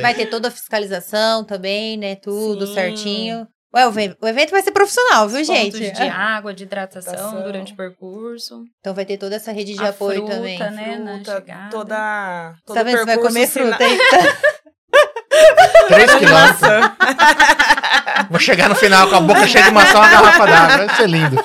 Vai 0.00 0.14
ter 0.14 0.26
toda 0.26 0.46
a 0.46 0.50
fiscalização 0.52 1.42
também, 1.42 1.96
né? 1.96 2.14
Tudo 2.14 2.68
Sim. 2.68 2.74
certinho. 2.74 3.48
Ué, 3.76 3.86
o 3.86 3.90
ve- 3.92 4.16
o 4.22 4.26
evento 4.26 4.50
vai 4.52 4.62
ser 4.62 4.72
profissional, 4.72 5.28
viu, 5.28 5.44
gente? 5.44 5.72
Pontos 5.78 5.92
de 5.98 6.02
água, 6.08 6.54
de 6.54 6.64
hidratação 6.64 7.12
Hidratação. 7.12 7.42
durante 7.42 7.72
o 7.74 7.76
percurso. 7.76 8.64
Então 8.80 8.94
vai 8.94 9.04
ter 9.04 9.18
toda 9.18 9.36
essa 9.36 9.52
rede 9.52 9.74
de 9.74 9.84
A 9.84 9.90
apoio 9.90 10.20
fruta, 10.20 10.34
também. 10.36 10.58
né? 10.58 10.96
Fruta, 11.16 11.34
chegada. 11.40 11.70
toda, 11.70 12.54
todo 12.64 12.74
Tá 12.76 12.82
vendo? 12.82 12.98
Você 12.98 13.04
vai 13.04 13.18
comer 13.18 13.46
fruta, 13.46 13.84
hein? 13.84 13.98
3 15.88 16.14
quilômetros. 16.14 16.60
Vou 18.30 18.40
chegar 18.40 18.68
no 18.68 18.74
final 18.74 19.08
com 19.08 19.16
a 19.16 19.20
boca 19.20 19.46
cheia 19.46 19.64
de 19.64 19.70
maçã 19.70 19.92
e 19.92 19.96
uma 19.96 20.08
garrafa 20.10 20.46
d'água. 20.46 20.86
Vai 20.86 20.96
ser 20.96 21.06
lindo. 21.08 21.36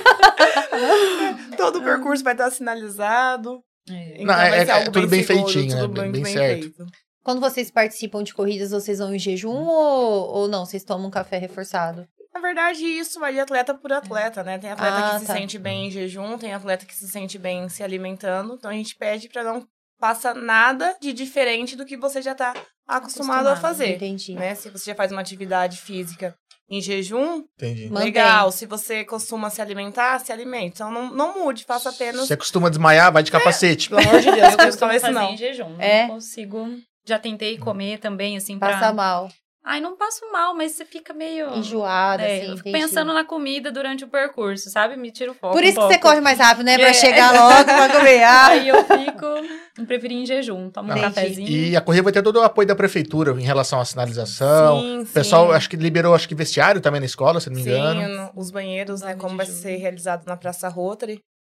Todo 1.57 1.79
o 1.79 1.83
percurso 1.83 2.23
vai 2.23 2.33
estar 2.33 2.49
sinalizado. 2.49 3.59
É. 3.89 4.13
Então 4.21 4.25
Não, 4.27 4.33
é- 4.41 4.61
é 4.63 4.83
tudo 4.89 5.07
bem 5.07 5.23
seguro, 5.23 5.47
feitinho, 5.49 5.75
né? 5.75 5.81
tudo 5.81 5.93
Bem- 5.93 6.09
muito 6.11 6.23
bem 6.23 6.33
certo. 6.33 6.61
feito. 6.61 6.85
Quando 7.23 7.39
vocês 7.41 7.69
participam 7.69 8.23
de 8.23 8.33
corridas, 8.33 8.71
vocês 8.71 8.97
vão 8.99 9.13
em 9.13 9.19
jejum 9.19 9.49
ou, 9.67 10.29
ou 10.37 10.47
não? 10.47 10.65
Vocês 10.65 10.83
tomam 10.83 11.07
um 11.07 11.11
café 11.11 11.37
reforçado? 11.37 12.07
Na 12.33 12.39
verdade, 12.39 12.85
isso 12.85 13.19
vai 13.19 13.33
de 13.33 13.39
atleta 13.39 13.73
por 13.73 13.91
atleta, 13.91 14.43
né? 14.43 14.57
Tem 14.57 14.71
atleta 14.71 14.95
Ah, 14.97 15.13
que 15.13 15.19
se 15.21 15.25
tá. 15.27 15.33
sente 15.33 15.59
bem 15.59 15.87
em 15.87 15.91
jejum, 15.91 16.37
tem 16.37 16.53
atleta 16.53 16.85
que 16.85 16.95
se 16.95 17.07
sente 17.09 17.37
bem 17.37 17.67
se 17.69 17.83
alimentando. 17.83 18.55
Então 18.55 18.71
a 18.71 18.73
gente 18.73 18.95
pede 18.95 19.27
pra 19.29 19.43
não 19.43 19.67
faça 19.99 20.33
nada 20.33 20.95
de 20.99 21.13
diferente 21.13 21.75
do 21.75 21.85
que 21.85 21.95
você 21.95 22.21
já 22.21 22.33
tá 22.33 22.53
acostumado, 22.87 23.47
a 23.47 23.51
Acostumado, 23.51 23.61
fazer. 23.61 23.95
Entendi. 23.95 24.33
Né? 24.33 24.55
Se 24.55 24.69
você 24.69 24.85
já 24.91 24.95
faz 24.95 25.11
uma 25.11 25.21
atividade 25.21 25.77
física 25.77 26.35
em 26.69 26.81
jejum, 26.81 27.43
Entendi. 27.55 27.87
Mantém. 27.89 28.05
legal. 28.05 28.51
Se 28.51 28.65
você 28.65 29.03
costuma 29.03 29.49
se 29.49 29.61
alimentar, 29.61 30.19
se 30.19 30.31
alimente. 30.31 30.75
Então 30.75 30.89
não, 30.89 31.13
não 31.13 31.37
mude, 31.43 31.65
faça 31.65 31.89
apenas. 31.89 32.27
Você 32.27 32.37
costuma 32.37 32.69
desmaiar, 32.69 33.11
vai 33.11 33.21
de 33.23 33.31
capacete. 33.31 33.89
Pelo 33.89 34.01
amor 34.01 34.21
de 34.21 34.31
Deus, 34.31 34.53
Eu 34.53 34.57
costumo 34.57 34.91
fazer 34.93 35.11
não. 35.11 35.33
em 35.33 35.37
jejum. 35.37 35.75
É? 35.79 36.03
Não 36.07 36.15
consigo. 36.15 36.67
Já 37.05 37.19
tentei 37.19 37.57
comer 37.57 37.99
também, 37.99 38.37
assim, 38.37 38.57
pra... 38.57 38.69
Passa 38.73 38.93
mal, 38.93 39.29
Ai, 39.63 39.79
não 39.79 39.95
passo 39.95 40.21
mal, 40.31 40.55
mas 40.55 40.71
você 40.71 40.83
fica 40.83 41.13
meio... 41.13 41.53
enjoada, 41.55 42.23
É, 42.23 42.41
assim, 42.41 42.49
eu 42.51 42.57
fico 42.57 42.71
pensando 42.71 43.13
na 43.13 43.23
comida 43.23 43.71
durante 43.71 44.03
o 44.03 44.07
percurso, 44.07 44.71
sabe? 44.71 44.97
Me 44.97 45.11
tira 45.11 45.31
o 45.31 45.35
foco 45.35 45.53
Por 45.53 45.63
um 45.63 45.67
isso 45.67 45.79
que 45.79 45.85
você 45.85 45.99
corre 45.99 46.19
mais 46.19 46.39
rápido, 46.39 46.65
né? 46.65 46.77
Pra 46.79 46.89
É. 46.89 46.93
chegar 46.93 47.31
logo 47.31 47.63
pra 47.65 47.89
comer. 47.89 48.21
Ah, 48.25 48.47
Aí 48.47 48.67
eu 48.67 48.83
fico... 48.83 49.25
Eu 49.77 49.85
preferi 49.85 50.15
em 50.15 50.25
jejum. 50.25 50.69
Tomo 50.71 50.91
um 50.91 50.99
cafezinho. 50.99 51.47
E 51.47 51.75
a 51.75 51.81
corrida 51.81 52.03
vai 52.03 52.11
ter 52.13 52.21
todo 52.23 52.37
o 52.37 52.43
apoio 52.43 52.67
da 52.67 52.75
prefeitura 52.75 53.31
em 53.39 53.43
relação 53.43 53.79
à 53.79 53.85
sinalização. 53.85 54.81
Sim, 54.81 54.99
O 55.01 55.05
pessoal, 55.05 55.47
sim. 55.49 55.53
acho 55.53 55.69
que 55.69 55.75
liberou, 55.77 56.13
acho 56.15 56.27
que 56.27 56.35
vestiário 56.35 56.81
também 56.81 56.99
na 56.99 57.05
escola, 57.05 57.39
se 57.39 57.49
não 57.49 57.55
me 57.57 57.63
Sim, 57.63 57.69
engano. 57.69 58.07
no- 58.07 58.31
os 58.35 58.49
banheiros, 58.51 59.01
né? 59.01 59.15
Como 59.15 59.37
vai 59.37 59.45
ser 59.45 59.77
realizado 59.77 60.25
na 60.25 60.35
Praça 60.35 60.67
Rotary. 60.69 61.19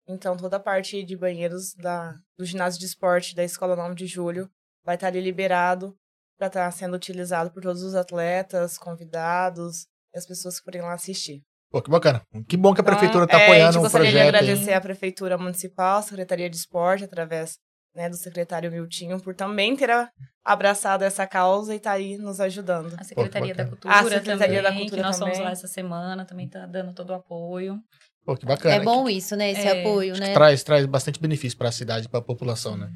Então, 0.10 0.36
toda 0.36 0.58
a 0.58 0.60
parte 0.60 1.04
de 1.04 1.16
banheiros 1.16 1.74
da, 1.76 2.14
do 2.38 2.44
ginásio 2.46 2.80
de 2.80 2.86
esporte 2.88 3.36
da 3.36 3.44
Escola 3.44 3.76
9 3.76 3.94
de 3.96 4.08
Julho 4.08 4.50
vai 4.84 4.96
estar 4.96 5.08
ali 5.08 5.22
liberado 5.22 5.96
para 6.42 6.48
estar 6.48 6.72
sendo 6.72 6.96
utilizado 6.96 7.52
por 7.52 7.62
todos 7.62 7.84
os 7.84 7.94
atletas, 7.94 8.76
convidados 8.80 9.86
e 10.14 10.18
as 10.18 10.26
pessoas 10.26 10.58
que 10.58 10.64
forem 10.66 10.82
lá 10.82 10.94
assistir. 10.94 11.44
Pô, 11.70 11.80
que 11.84 11.90
bacana. 11.92 12.22
Que 12.50 12.58
bom 12.58 12.74
que 12.74 12.82
a 12.82 12.84
Então, 12.84 12.94
prefeitura 12.96 13.28
tá 13.28 13.40
é, 13.40 13.44
apoiando 13.44 13.70
a 13.70 13.72
gente 13.74 13.80
o 13.80 13.84
gostaria 13.84 14.08
de 14.08 14.14
projeto. 14.18 14.36
agradecer 14.36 14.74
à 14.74 14.82
Prefeitura 14.82 15.38
Municipal, 15.38 16.00
à 16.00 16.02
Secretaria 16.02 16.50
de 16.50 16.58
Esporte, 16.58 17.04
através 17.04 17.58
né, 17.96 18.10
do 18.10 18.16
secretário 18.16 18.72
Miltinho, 18.72 19.22
por 19.22 19.36
também 19.36 19.76
ter 19.76 19.90
a- 19.92 20.10
abraçado 20.44 21.04
essa 21.04 21.28
causa 21.28 21.74
e 21.74 21.78
estar 21.78 21.92
aí 21.92 22.18
nos 22.18 22.40
ajudando. 22.42 22.96
A 22.98 23.04
Secretaria 23.04 23.54
da 23.54 23.64
bacana. 23.64 23.70
Cultura 23.70 23.94
A 23.94 24.04
Secretaria 24.04 24.38
também, 24.48 24.62
da 24.64 24.74
Cultura 24.74 24.96
que 24.96 25.02
nós 25.08 25.20
fomos 25.20 25.34
também. 25.34 25.46
lá 25.46 25.52
essa 25.52 25.68
semana, 25.68 26.26
também 26.26 26.50
tá 26.50 26.66
dando 26.66 26.94
todo 26.96 27.12
o 27.12 27.14
apoio. 27.14 27.78
Pô, 28.26 28.36
que 28.36 28.46
bacana. 28.48 28.76
é 28.76 28.80
bom 28.80 29.08
isso, 29.08 29.36
né? 29.36 29.52
Esse 29.52 29.68
É, 29.68 29.82
apoio, 29.82 30.14
Acho 30.14 30.22
né? 30.22 30.28
que 30.30 30.34
traz, 30.34 30.64
traz 30.64 30.86
bastante 30.88 31.20
benefício 31.22 31.58
pra 31.58 31.72
cidade, 31.72 32.10
pra 32.10 32.22
população, 32.22 32.76
né? 32.78 32.90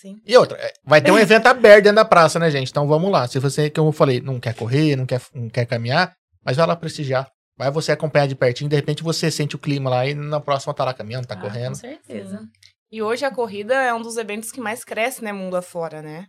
Sim. 0.00 0.16
E 0.26 0.34
outra, 0.34 0.56
é, 0.56 0.72
vai 0.82 1.02
ter 1.02 1.10
um 1.10 1.18
evento 1.18 1.46
aberto 1.46 1.84
dentro 1.84 1.96
da 1.96 2.04
praça, 2.06 2.38
né, 2.38 2.50
gente? 2.50 2.70
Então 2.70 2.88
vamos 2.88 3.10
lá. 3.10 3.28
Se 3.28 3.38
você, 3.38 3.68
como 3.68 3.88
eu 3.88 3.92
falei, 3.92 4.20
não 4.20 4.40
quer 4.40 4.54
correr, 4.54 4.96
não 4.96 5.04
quer, 5.04 5.20
não 5.34 5.50
quer 5.50 5.66
caminhar, 5.66 6.14
mas 6.42 6.56
vai 6.56 6.66
lá 6.66 6.74
prestigiar. 6.74 7.30
Vai 7.54 7.70
você 7.70 7.92
acompanhar 7.92 8.26
de 8.26 8.34
pertinho, 8.34 8.70
de 8.70 8.76
repente 8.76 9.02
você 9.02 9.30
sente 9.30 9.56
o 9.56 9.58
clima 9.58 9.90
lá 9.90 10.06
e 10.06 10.14
na 10.14 10.40
próxima 10.40 10.72
tá 10.72 10.82
lá 10.86 10.94
caminhando, 10.94 11.26
tá 11.26 11.34
Ah, 11.34 11.40
correndo. 11.40 11.74
Com 11.74 11.80
certeza. 11.80 12.40
E 12.90 13.02
hoje 13.02 13.26
a 13.26 13.30
corrida 13.30 13.74
é 13.74 13.92
um 13.92 14.00
dos 14.00 14.16
eventos 14.16 14.50
que 14.50 14.60
mais 14.60 14.82
cresce, 14.82 15.22
né, 15.22 15.32
mundo 15.32 15.54
afora, 15.56 16.00
né? 16.00 16.26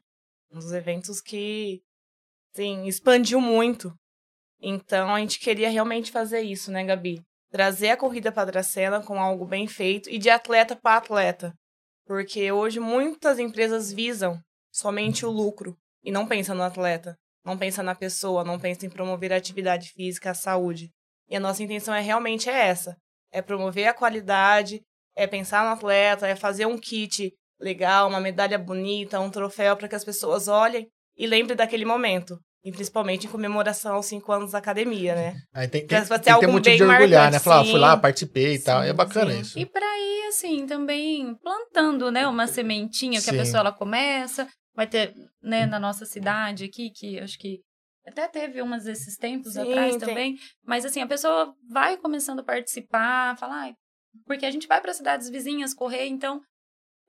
Um 0.51 0.59
dos 0.59 0.74
eventos 0.74 1.22
que, 1.22 1.80
sim, 2.53 2.86
expandiu 2.86 3.39
muito. 3.39 3.93
Então, 4.61 5.15
a 5.15 5.19
gente 5.19 5.39
queria 5.39 5.69
realmente 5.69 6.11
fazer 6.11 6.41
isso, 6.41 6.69
né, 6.69 6.84
Gabi? 6.84 7.22
Trazer 7.49 7.91
a 7.91 7.97
corrida 7.97 8.32
para 8.32 8.51
Dracena 8.51 9.01
com 9.01 9.19
algo 9.19 9.45
bem 9.45 9.65
feito 9.65 10.09
e 10.09 10.17
de 10.17 10.30
atleta 10.30 10.76
para 10.76 10.97
atleta. 10.97 11.53
Porque 12.12 12.51
hoje 12.51 12.78
muitas 12.78 13.39
empresas 13.39 13.89
visam 13.89 14.38
somente 14.70 15.26
o 15.26 15.32
lucro 15.32 15.78
e 16.03 16.12
não 16.12 16.28
pensam 16.28 16.53
no 16.53 16.62
atleta, 16.62 17.18
não 17.41 17.57
pensam 17.57 17.86
na 17.86 17.95
pessoa, 17.95 18.43
não 18.43 18.59
pensam 18.59 18.89
em 18.89 18.91
promover 18.91 19.32
a 19.32 19.38
atividade 19.38 19.93
física, 19.93 20.32
a 20.32 20.34
saúde. 20.34 20.91
E 21.30 21.38
a 21.38 21.39
nossa 21.39 21.64
intenção 21.64 21.93
é 21.93 22.01
realmente 22.01 22.49
é 22.49 22.68
essa, 22.68 22.97
é 23.32 23.41
promover 23.41 23.88
a 23.88 23.93
qualidade, 23.93 24.82
é 25.16 25.26
pensar 25.26 25.64
no 25.64 25.72
atleta, 25.72 26.28
é 26.28 26.36
fazer 26.36 26.66
um 26.66 26.78
kit 26.78 27.34
legal, 27.57 28.09
uma 28.09 28.20
medalha 28.20 28.59
bonita, 28.59 29.18
um 29.22 29.32
troféu 29.32 29.78
para 29.78 29.88
que 29.88 29.95
as 29.95 30.03
pessoas 30.03 30.49
olhem 30.49 30.89
e 31.16 31.26
lembrem 31.26 31.55
daquele 31.55 31.86
momento. 31.86 32.38
E 32.64 32.72
principalmente 32.72 33.26
em 33.26 33.30
comemoração 33.30 33.95
aos 33.95 34.05
cinco 34.05 34.32
anos 34.32 34.51
da 34.51 34.59
academia, 34.59 35.16
né? 35.16 35.36
Aí 35.51 35.68
tem, 35.68 35.86
tem, 35.86 36.05
tem 36.05 36.20
ter 36.20 36.30
algum 36.30 36.51
motivo 36.51 36.76
de 36.78 36.84
orgulhar, 36.84 37.32
né? 37.32 37.39
Falar, 37.39 37.62
ah, 37.62 37.66
fui 37.66 37.80
lá, 37.80 37.95
sim. 37.95 38.01
participei 38.01 38.53
e 38.55 38.59
tal. 38.59 38.84
Sim, 38.84 38.89
é 38.89 38.93
bacana 38.93 39.32
sim. 39.32 39.39
isso. 39.39 39.59
E 39.59 39.66
pra 39.66 39.99
ir, 39.99 40.28
assim, 40.28 40.68
também 40.68 41.34
plantando, 41.41 42.12
né, 42.12 42.28
uma 42.28 42.45
sementinha 42.45 43.20
que 43.20 43.26
Sim. 43.26 43.32
a 43.32 43.39
pessoa 43.39 43.62
ela 43.62 43.72
começa. 43.72 44.47
Vai 44.76 44.86
ter, 44.88 45.14
né, 45.41 45.66
na 45.66 45.80
nossa 45.80 46.05
cidade 46.05 46.66
aqui, 46.66 46.91
que 46.91 47.20
acho 47.20 47.38
que 47.39 47.59
até 48.07 48.28
teve 48.28 48.62
umas 48.62 48.86
esses 48.86 49.18
tempos 49.18 49.53
Sim, 49.53 49.62
atrás 49.62 49.97
tem. 49.97 50.07
também. 50.07 50.38
Mas, 50.64 50.86
assim, 50.86 51.01
a 51.01 51.07
pessoa 51.07 51.53
vai 51.70 51.97
começando 51.97 52.39
a 52.39 52.43
participar, 52.43 53.38
falar, 53.38 53.62
"Ai, 53.62 53.74
porque 54.26 54.45
a 54.45 54.51
gente 54.51 54.68
vai 54.68 54.80
para 54.80 54.93
cidades 54.93 55.30
vizinhas 55.30 55.74
correr, 55.74 56.07
então. 56.07 56.41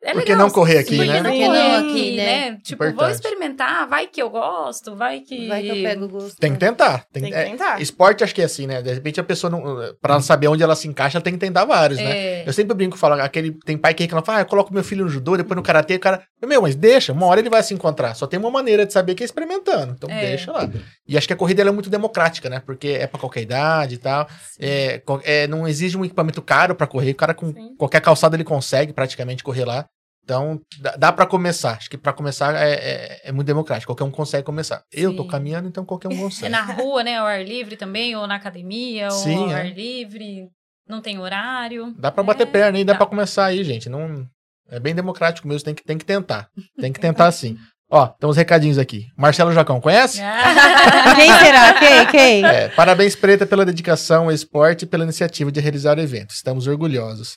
É 0.04 0.12
Por 0.14 0.24
que 0.24 0.34
não 0.34 0.50
correr 0.50 0.78
aqui, 0.78 0.98
que 0.98 1.04
né? 1.06 1.22
Por 1.22 1.30
que 1.30 1.46
correr 1.46 1.62
não 1.62 1.76
aqui, 1.76 1.90
aqui, 1.90 2.16
né? 2.16 2.50
né? 2.50 2.58
Tipo, 2.60 2.82
vou 2.82 2.92
Importante. 2.92 3.14
experimentar, 3.14 3.86
vai 3.88 4.08
que 4.08 4.20
eu 4.20 4.28
gosto, 4.30 4.96
vai 4.96 5.20
que. 5.20 5.46
Vai 5.46 5.62
que 5.62 5.68
eu 5.68 5.74
pego 5.76 6.04
o 6.06 6.08
gosto. 6.08 6.36
Tem 6.38 6.52
que 6.52 6.58
tentar. 6.58 7.04
Tem, 7.12 7.22
Tem 7.22 7.30
que 7.32 7.38
é, 7.38 7.44
tentar. 7.44 7.80
esporte 7.80 8.24
acho 8.24 8.34
que 8.34 8.42
é 8.42 8.44
assim, 8.44 8.66
né? 8.66 8.82
De 8.82 8.92
repente 8.92 9.20
a 9.20 9.24
pessoa, 9.24 9.48
não, 9.48 9.62
pra 10.00 10.20
saber 10.20 10.48
onde 10.48 10.60
ela 10.60 10.74
se 10.74 10.88
encaixa, 10.88 11.18
ela 11.18 11.22
tem 11.22 11.32
que 11.34 11.38
tentar 11.38 11.64
vários, 11.64 12.00
né? 12.00 12.16
É, 12.16 12.48
Eu 12.48 12.52
sempre 12.52 12.74
brinco, 12.74 12.98
falo, 12.98 13.14
aquele, 13.22 13.52
tem 13.64 13.78
pai 13.78 13.94
que 13.94 14.02
reclama, 14.02 14.26
fala, 14.26 14.38
ah, 14.38 14.40
eu 14.42 14.46
coloco 14.46 14.74
meu 14.74 14.82
filho 14.82 15.04
no 15.04 15.10
judô, 15.10 15.36
depois 15.36 15.54
no 15.56 15.62
karatê, 15.62 15.94
o 15.94 16.00
cara, 16.00 16.22
meu, 16.44 16.62
mas 16.62 16.74
deixa, 16.74 17.12
uma 17.12 17.26
hora 17.26 17.38
ele 17.38 17.48
vai 17.50 17.62
se 17.62 17.72
encontrar. 17.72 18.14
Só 18.14 18.26
tem 18.26 18.40
uma 18.40 18.50
maneira 18.50 18.84
de 18.84 18.92
saber 18.92 19.14
que 19.14 19.22
é 19.22 19.26
experimentando, 19.26 19.92
então 19.96 20.10
É. 20.10 20.30
deixa 20.30 20.50
lá. 20.50 20.68
E 21.06 21.16
acho 21.16 21.28
que 21.28 21.32
a 21.32 21.36
corrida 21.36 21.62
ela 21.62 21.70
é 21.70 21.72
muito 21.72 21.88
democrática, 21.88 22.50
né? 22.50 22.60
Porque 22.66 22.88
é 22.88 23.06
pra 23.06 23.20
qualquer 23.20 23.42
idade 23.42 23.94
e 23.94 23.98
tal. 23.98 24.26
É, 24.58 25.00
é, 25.22 25.46
não 25.46 25.68
exige 25.68 25.96
um 25.96 26.04
equipamento 26.04 26.42
caro 26.42 26.74
pra 26.74 26.88
correr, 26.88 27.12
o 27.12 27.14
cara 27.14 27.34
com 27.34 27.52
Sim. 27.52 27.76
qualquer 27.78 28.00
calçada 28.00 28.34
ele 28.34 28.42
consegue 28.44 28.92
praticamente 28.92 29.44
correr 29.44 29.64
lá. 29.64 29.86
Então, 30.24 30.60
dá, 30.80 30.96
dá 30.96 31.12
para 31.12 31.26
começar. 31.26 31.72
Acho 31.76 31.90
que 31.90 31.98
pra 31.98 32.12
começar 32.12 32.54
é, 32.54 32.72
é, 32.74 33.20
é 33.24 33.32
muito 33.32 33.46
democrático. 33.46 33.90
Qualquer 33.92 34.04
um 34.04 34.10
consegue 34.10 34.44
começar. 34.44 34.82
Eu 34.92 35.16
tô 35.16 35.22
Sim. 35.24 35.28
caminhando, 35.28 35.68
então 35.68 35.84
qualquer 35.84 36.08
um 36.08 36.12
É 36.12 36.16
consegue. 36.18 36.48
na 36.50 36.62
rua, 36.62 37.02
né? 37.02 37.16
Ao 37.18 37.26
ar 37.26 37.44
livre 37.44 37.76
também, 37.76 38.14
ou 38.14 38.26
na 38.26 38.36
academia, 38.36 39.10
Sim, 39.10 39.36
ou 39.38 39.44
ao 39.44 39.50
é. 39.50 39.54
ar 39.54 39.74
livre. 39.74 40.48
Não 40.88 41.00
tem 41.00 41.18
horário. 41.18 41.92
Dá 41.98 42.10
pra 42.12 42.22
bater 42.22 42.46
É, 42.46 42.50
perna 42.50 42.78
aí, 42.78 42.84
dá 42.84 42.92
dá. 42.92 42.98
pra 42.98 43.06
começar 43.06 43.46
aí, 43.46 43.64
gente. 43.64 43.88
Não 43.88 44.24
é 44.68 44.78
bem 44.78 44.94
democrático 44.94 45.46
mesmo, 45.48 45.64
tem 45.64 45.74
que, 45.74 45.82
tem 45.84 45.98
que 45.98 46.04
tentar. 46.04 46.48
Tem 46.80 46.92
que 46.92 47.00
tentar 47.00 47.30
sim. 47.32 47.56
Ó, 47.90 48.06
tem 48.06 48.28
uns 48.30 48.36
recadinhos 48.38 48.78
aqui. 48.78 49.06
Marcelo 49.18 49.52
Jacão, 49.52 49.80
conhece? 49.80 50.18
Ah, 50.22 51.14
Quem 51.14 51.30
será? 51.38 51.74
Quem? 51.78 52.06
Quem? 52.06 52.44
É, 52.46 52.68
parabéns, 52.70 53.14
Preta, 53.14 53.44
pela 53.44 53.66
dedicação 53.66 54.24
ao 54.24 54.32
esporte 54.32 54.84
e 54.84 54.86
pela 54.86 55.04
iniciativa 55.04 55.52
de 55.52 55.60
realizar 55.60 55.98
o 55.98 56.00
evento. 56.00 56.30
Estamos 56.30 56.66
orgulhosos. 56.66 57.36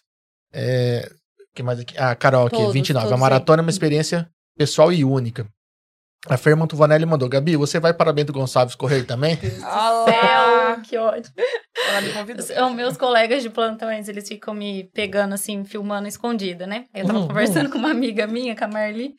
É, 0.54 1.10
que 1.56 1.64
mais 1.64 1.80
aqui? 1.80 1.96
Ah, 1.98 2.14
Carol 2.16 2.48
aqui, 2.48 2.58
Todos, 2.58 2.74
29. 2.74 3.06
A 3.06 3.10
todos 3.10 3.20
maratona 3.22 3.62
é 3.62 3.64
uma 3.64 3.70
experiência 3.72 4.28
pessoal 4.58 4.92
e 4.92 5.04
única. 5.04 5.48
A 6.28 6.38
Ferman 6.38 6.66
Tuvanelli 6.68 7.06
mandou, 7.06 7.30
Gabi, 7.30 7.56
você 7.56 7.80
vai 7.80 7.94
para 7.94 8.12
Bento 8.12 8.34
Gonçalves 8.34 8.74
correr 8.76 9.04
também? 9.04 9.38
Olá! 9.62 10.82
que 10.84 10.98
ódio. 10.98 11.32
Ela 11.88 12.02
me 12.02 12.12
convidou. 12.14 12.44
Os 12.68 12.74
meus 12.76 12.98
colegas 12.98 13.44
de 13.44 13.50
plantões, 13.50 14.08
eles 14.08 14.28
ficam 14.28 14.54
me 14.54 14.90
pegando 14.94 15.34
assim, 15.34 15.64
filmando 15.64 16.08
escondida, 16.08 16.66
né? 16.68 16.86
Eu 16.94 17.06
tava 17.06 17.20
Uhum. 17.20 17.28
conversando 17.28 17.70
com 17.70 17.78
uma 17.78 17.92
amiga 17.92 18.26
minha, 18.28 18.56
com 18.56 18.66
a 18.66 18.68
Marli, 18.68 19.14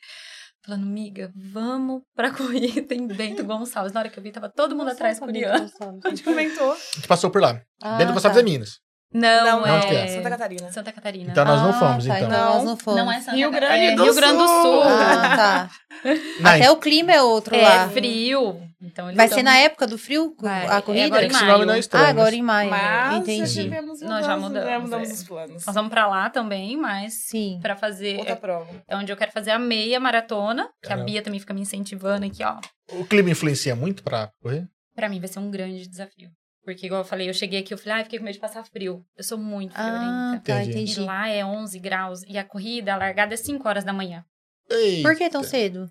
falando, 0.65 0.83
amiga, 0.83 1.31
vamos 1.35 2.01
pra 2.15 2.29
corrida 2.35 2.93
em 2.93 3.07
Bento 3.07 3.43
Gonçalves. 3.45 3.93
Na 3.93 4.01
hora 4.01 4.09
que 4.09 4.19
eu 4.19 4.23
vi, 4.23 4.31
tava 4.31 4.49
todo 4.49 4.75
mundo 4.75 4.89
atrás 4.91 5.17
curioso. 5.19 5.73
A 6.03 6.09
gente 6.09 6.23
comentou. 6.23 6.71
A 6.73 6.75
gente 6.95 7.07
passou 7.07 7.29
por 7.31 7.41
lá. 7.41 7.61
Ah, 7.81 7.97
Bento 7.97 8.13
Gonçalves 8.13 8.35
tá. 8.35 8.41
é 8.41 8.43
Minas. 8.51 8.79
Não, 9.13 9.61
Não, 9.61 9.65
é... 9.65 9.95
É? 10.03 10.07
Santa 10.07 10.29
Catarina. 10.29 10.71
Santa 10.71 10.91
Catarina. 10.91 11.31
Então 11.31 11.45
nós 11.45 11.61
não 11.61 11.69
Ah, 11.69 11.73
fomos, 11.73 12.05
tá, 12.05 12.19
então. 12.19 12.29
nós 12.29 12.63
não 12.65 12.75
fomos. 12.77 12.99
Não 12.99 13.11
é 13.11 13.19
Santa 13.21 13.37
Rio 13.37 13.51
Catarina. 13.51 13.77
Grande 13.77 13.93
é 13.93 13.95
do 13.95 14.03
Rio 14.03 14.15
Grande 14.15 14.37
do 14.37 14.47
Sul. 14.47 14.61
Sul. 14.61 14.83
Ah, 14.83 15.35
tá. 15.37 15.69
Não, 16.41 16.51
Até 16.51 16.69
o 16.69 16.77
clima 16.77 17.11
é 17.11 17.21
outro 17.21 17.55
É 17.55 17.61
lá. 17.67 17.89
frio. 17.89 18.61
Então, 18.79 19.07
eles 19.07 19.17
Vai 19.17 19.27
tão- 19.27 19.37
ser 19.37 19.43
na 19.43 19.57
época 19.57 19.87
do 19.87 19.97
frio 19.97 20.35
Vai, 20.39 20.67
a 20.67 20.77
é 20.77 20.81
corrida? 20.81 21.05
agora 21.07 21.23
é 21.23 21.25
em 21.25 21.29
que 21.29 21.35
esse 21.35 21.43
maio. 21.43 21.53
nome 21.55 21.65
não 21.65 21.73
é 21.73 21.79
estranho. 21.79 22.05
ah, 22.05 22.09
agora 22.09 22.35
em 22.35 22.41
maio. 22.43 22.69
Mas 22.69 22.81
já 23.11 23.17
Entendi. 23.17 23.53
tivemos 23.53 24.01
Nós 24.01 24.25
já 24.25 24.37
mudamos, 24.37 24.69
Já 24.69 24.79
mudamos 24.79 25.09
é. 25.09 25.13
os 25.13 25.23
planos. 25.23 25.65
Nós 25.65 25.73
vamos 25.75 25.89
pra 25.89 26.05
lá 26.05 26.29
também, 26.29 26.77
mas 26.77 27.13
Sim. 27.27 27.57
pra 27.63 27.75
fazer... 27.75 28.17
Outra 28.17 28.33
É, 28.33 28.35
prova. 28.35 28.67
é 28.87 28.95
onde 28.95 29.11
eu 29.11 29.17
quero 29.17 29.31
fazer 29.31 29.49
a 29.51 29.57
meia 29.57 29.99
maratona, 29.99 30.65
que 30.83 30.89
Caramba. 30.89 31.03
a 31.03 31.05
Bia 31.05 31.21
também 31.23 31.39
fica 31.39 31.53
me 31.53 31.61
incentivando 31.61 32.25
aqui, 32.27 32.43
ó. 32.43 32.57
O 32.91 33.03
clima 33.05 33.31
influencia 33.31 33.75
muito 33.75 34.03
pra 34.03 34.29
correr? 34.43 34.67
Pra 34.95 35.09
mim 35.09 35.19
vai 35.19 35.27
ser 35.27 35.39
um 35.39 35.49
grande 35.49 35.87
desafio. 35.87 36.29
Porque, 36.67 36.85
igual 36.85 36.99
eu 36.99 37.05
falei, 37.05 37.29
eu 37.29 37.33
cheguei 37.33 37.61
aqui, 37.61 37.73
eu 37.73 37.77
falei, 37.77 38.01
ah, 38.01 38.03
fiquei 38.03 38.19
com 38.19 38.25
medo 38.25 38.33
de 38.33 38.41
passar 38.41 38.61
frio. 38.65 39.01
Eu 39.15 39.23
sou 39.23 39.37
muito 39.37 39.71
Ah, 39.73 39.83
friorenta. 39.85 40.43
tá, 40.43 40.61
Entendi. 40.63 40.77
E 40.79 40.81
entendi. 40.83 40.99
lá 40.99 41.29
é 41.29 41.45
11 41.45 41.79
graus. 41.79 42.23
E 42.27 42.37
a 42.37 42.43
corrida, 42.43 42.93
a 42.93 42.97
largada 42.97 43.33
é 43.33 43.37
5 43.37 43.65
horas 43.69 43.85
da 43.85 43.93
manhã. 43.93 44.25
Eita. 44.69 45.07
Por 45.07 45.17
que 45.17 45.29
tão 45.29 45.43
cedo? 45.43 45.89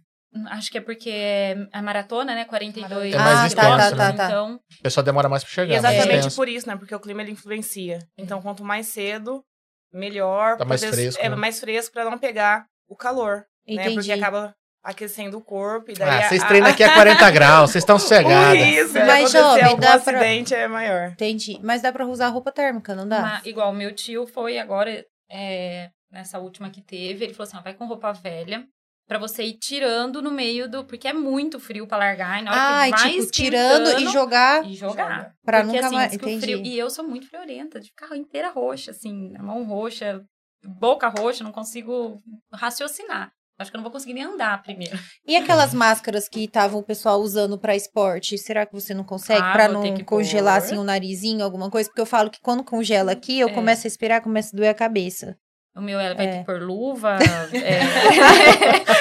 Acho 0.51 0.71
que 0.71 0.77
é 0.77 0.81
porque 0.83 1.09
é 1.09 1.57
a 1.73 1.81
maratona, 1.81 2.35
né? 2.35 2.45
42 2.45 3.15
É 3.15 3.17
mais 3.17 3.55
Ah, 3.55 3.57
tá, 3.57 3.63
tá, 3.63 3.77
né? 3.91 3.97
tá, 3.97 4.13
tá. 4.13 4.25
Então, 4.27 4.57
O 4.79 4.83
pessoal 4.83 5.03
demora 5.03 5.31
mais 5.31 5.43
pra 5.43 5.51
chegar. 5.51 5.75
E 5.75 5.81
mais 5.81 5.97
exatamente 5.97 6.37
por 6.37 6.47
isso, 6.47 6.69
né? 6.69 6.77
Porque 6.77 6.95
o 6.95 7.01
clima 7.01 7.23
ele 7.23 7.33
influencia. 7.33 8.01
Então, 8.19 8.43
quanto 8.43 8.63
mais 8.63 8.89
cedo, 8.89 9.43
melhor. 9.91 10.59
Tá 10.59 10.67
mais 10.67 10.83
poder- 10.83 10.93
fresco, 10.95 11.23
É 11.23 11.31
né? 11.31 11.37
mais 11.37 11.59
fresco 11.59 11.91
pra 11.95 12.05
não 12.05 12.19
pegar 12.19 12.67
o 12.87 12.95
calor, 12.95 13.47
né? 13.67 13.85
Porque 13.85 13.89
Entendi. 13.93 14.13
acaba 14.13 14.55
aquecendo 14.87 15.37
o 15.37 15.41
corpo 15.43 15.91
e 15.91 15.95
daí 15.95 16.09
Ah, 16.25 16.29
vocês 16.29 16.43
a- 16.43 16.47
treinam 16.47 16.71
aqui 16.71 16.83
a 16.85 16.95
40 16.95 17.31
graus, 17.31 17.71
vocês 17.73 17.83
estão 17.83 17.99
sossegados. 17.99 18.61
isso, 18.63 18.95
Mas, 18.95 19.31
jovem, 19.33 19.77
dá 19.77 19.99
pra- 19.99 20.19
acidente 20.19 20.55
é 20.55 20.67
maior. 20.69 21.11
Entendi. 21.11 21.59
Mas 21.63 21.83
dá 21.83 21.93
pra 21.93 22.07
usar 22.07 22.29
roupa 22.29 22.51
térmica, 22.53 22.95
não 22.95 23.07
dá? 23.09 23.19
uma- 23.19 23.43
igual 23.45 23.73
meu 23.73 23.93
tio 23.95 24.27
foi 24.27 24.59
agora, 24.59 25.05
é, 25.31 25.91
nessa 26.11 26.39
última 26.39 26.71
que 26.71 26.81
teve, 26.81 27.25
ele 27.25 27.35
falou 27.35 27.49
assim: 27.49 27.57
ó, 27.59 27.63
vai 27.63 27.75
com 27.75 27.87
roupa 27.87 28.13
velha. 28.13 28.65
Pra 29.09 29.21
você 29.21 29.45
ir 29.45 29.57
tirando 29.59 30.21
no 30.21 30.33
meio 30.33 30.69
do. 30.69 30.85
Porque 30.85 31.07
é 31.07 31.13
muito 31.13 31.61
frio 31.61 31.87
pra 31.87 31.97
largar. 31.97 32.41
E 32.41 32.43
na 32.43 32.51
hora 32.51 32.61
Ah, 32.61 32.85
que 32.87 32.91
vai 32.91 33.11
tipo, 33.13 33.31
tirando 33.31 34.01
e 34.01 34.09
jogar 34.09 34.67
E 34.67 34.75
jogar. 34.75 35.31
pra 35.45 35.61
Porque, 35.63 35.75
nunca 35.77 35.87
assim, 35.87 35.95
mais. 35.95 36.13
Entendi. 36.13 36.41
frio- 36.41 36.63
E 36.65 36.77
eu 36.77 36.91
sou 36.91 37.05
muito 37.07 37.29
friorenta, 37.29 37.79
de 37.79 37.87
ficar 37.87 38.17
inteira 38.17 38.51
roxa, 38.51 38.91
assim, 38.91 39.33
a 39.37 39.43
mão 39.45 39.63
roxa, 39.63 40.21
boca 40.65 41.07
roxa, 41.07 41.45
não 41.45 41.53
consigo 41.53 42.21
raciocinar. 42.53 43.31
Acho 43.59 43.71
que 43.71 43.77
eu 43.77 43.79
não 43.79 43.85
vou 43.85 43.93
conseguir 43.93 44.13
nem 44.13 44.23
andar 44.25 44.63
primeiro. 44.63 44.99
E 45.27 45.35
aquelas 45.37 45.73
máscaras 45.73 46.29
que 46.29 46.45
estavam 46.45 46.79
o 46.81 46.83
pessoal 46.83 47.21
usando 47.21 47.59
pra 47.59 47.75
esporte, 47.75 48.37
será 48.37 48.67
que 48.67 48.73
você 48.75 48.93
não 48.93 49.03
consegue? 49.05 49.41
Ah, 49.43 49.57
ter 49.57 49.69
não 49.69 49.95
que 49.95 50.05
congelar 50.05 50.61
pôr. 50.61 50.67
assim 50.67 50.77
o 50.79 50.85
narizinho, 50.85 51.43
alguma 51.43 51.71
coisa? 51.71 51.89
Porque 51.89 52.01
eu 52.03 52.07
falo 52.07 52.31
que 52.31 52.41
quando 52.43 52.63
congela 52.63 53.13
aqui, 53.13 53.39
eu 53.41 53.49
É. 53.49 53.53
começo 53.53 53.87
a 53.87 53.89
esperar, 53.89 54.21
começa 54.21 54.55
a 54.55 54.57
doer 54.57 54.69
a 54.71 54.75
cabeça. 54.75 55.37
O 55.75 55.81
meu, 55.81 55.99
ela 56.01 56.15
vai 56.15 56.27
É. 56.27 56.31
ter 56.33 56.39
que 56.41 56.45
pôr 56.47 56.61
luva. 56.63 57.17
é, 57.53 57.81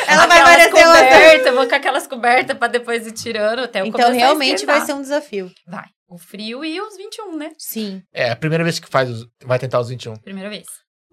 Ela 0.08 0.26
vai 0.28 0.39
aquelas 0.39 0.70
parecer 0.70 0.86
uma- 0.88 0.97
cobertas, 1.03 1.53
vou 1.56 1.68
com 1.68 1.76
aquelas 1.76 2.08
cobertas 2.08 2.58
pra 2.58 2.68
depois 2.68 3.08
ir 3.08 3.12
tirando 3.14 3.60
até 3.60 3.82
eu 3.82 3.86
Então 3.88 4.12
realmente 4.12 4.66
vai 4.66 4.82
ser 4.82 4.93
um 4.93 5.01
desafio. 5.01 5.51
Vai. 5.68 5.86
O 6.08 6.18
frio 6.18 6.64
e 6.64 6.80
os 6.80 6.95
21, 6.97 7.36
né? 7.38 7.51
Sim. 7.58 8.01
É, 8.14 8.30
a 8.30 8.36
primeira 8.36 8.64
vez 8.64 8.80
que 8.80 8.88
faz, 8.88 9.10
os- 9.10 9.28
vai 9.43 9.58
tentar 9.58 9.80
os 9.80 9.89
21. 9.89 10.16
Primeira 10.18 10.49
vez. 10.49 10.66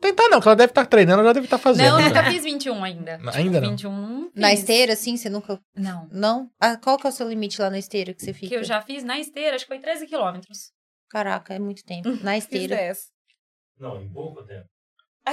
Tentar 0.03 0.29
não, 0.29 0.41
que 0.41 0.49
ela 0.49 0.57
deve 0.57 0.71
estar 0.73 0.85
treinando, 0.85 1.21
ela 1.21 1.29
já 1.29 1.33
deve 1.33 1.47
estar 1.47 1.59
fazendo. 1.59 1.87
não, 1.89 2.01
eu 2.01 2.07
então. 2.09 2.23
nunca 2.23 2.31
fiz 2.35 2.43
21 2.45 2.85
ainda. 2.85 3.17
Tipo, 3.19 3.31
Ainda 3.31 3.61
não? 3.61 3.71
21 3.71 3.93
não 3.93 4.31
Na 4.35 4.51
fiz. 4.51 4.59
esteira, 4.61 4.93
assim, 4.93 5.17
você 5.17 5.31
nunca. 5.31 5.59
Não. 5.75 6.09
Não? 6.11 6.51
Ah, 6.61 6.77
qual 6.77 6.99
que 6.99 7.07
é 7.07 7.11
o 7.11 7.13
seu 7.13 7.29
limite 7.29 7.61
lá 7.61 7.71
na 7.71 7.79
esteira 7.79 8.13
que 8.13 8.23
você 8.23 8.35
fica? 8.35 8.49
Que 8.49 8.55
eu 8.57 8.65
já 8.65 8.83
fiz 8.83 9.05
na 9.05 9.19
esteira, 9.19 9.55
acho 9.57 9.65
que 9.65 9.73
foi 9.73 9.79
13 9.79 10.07
quilômetros. 10.07 10.73
Caraca, 11.09 11.55
é 11.55 11.59
muito 11.59 11.85
tempo. 11.85 12.09
Na 12.25 12.33
Fiz 12.35 12.45
esteira. 12.45 12.77
10. 12.77 12.99
Não, 13.79 14.03
em 14.03 14.09
pouco 14.09 14.43
tempo. 14.45 14.67
É, 15.25 15.33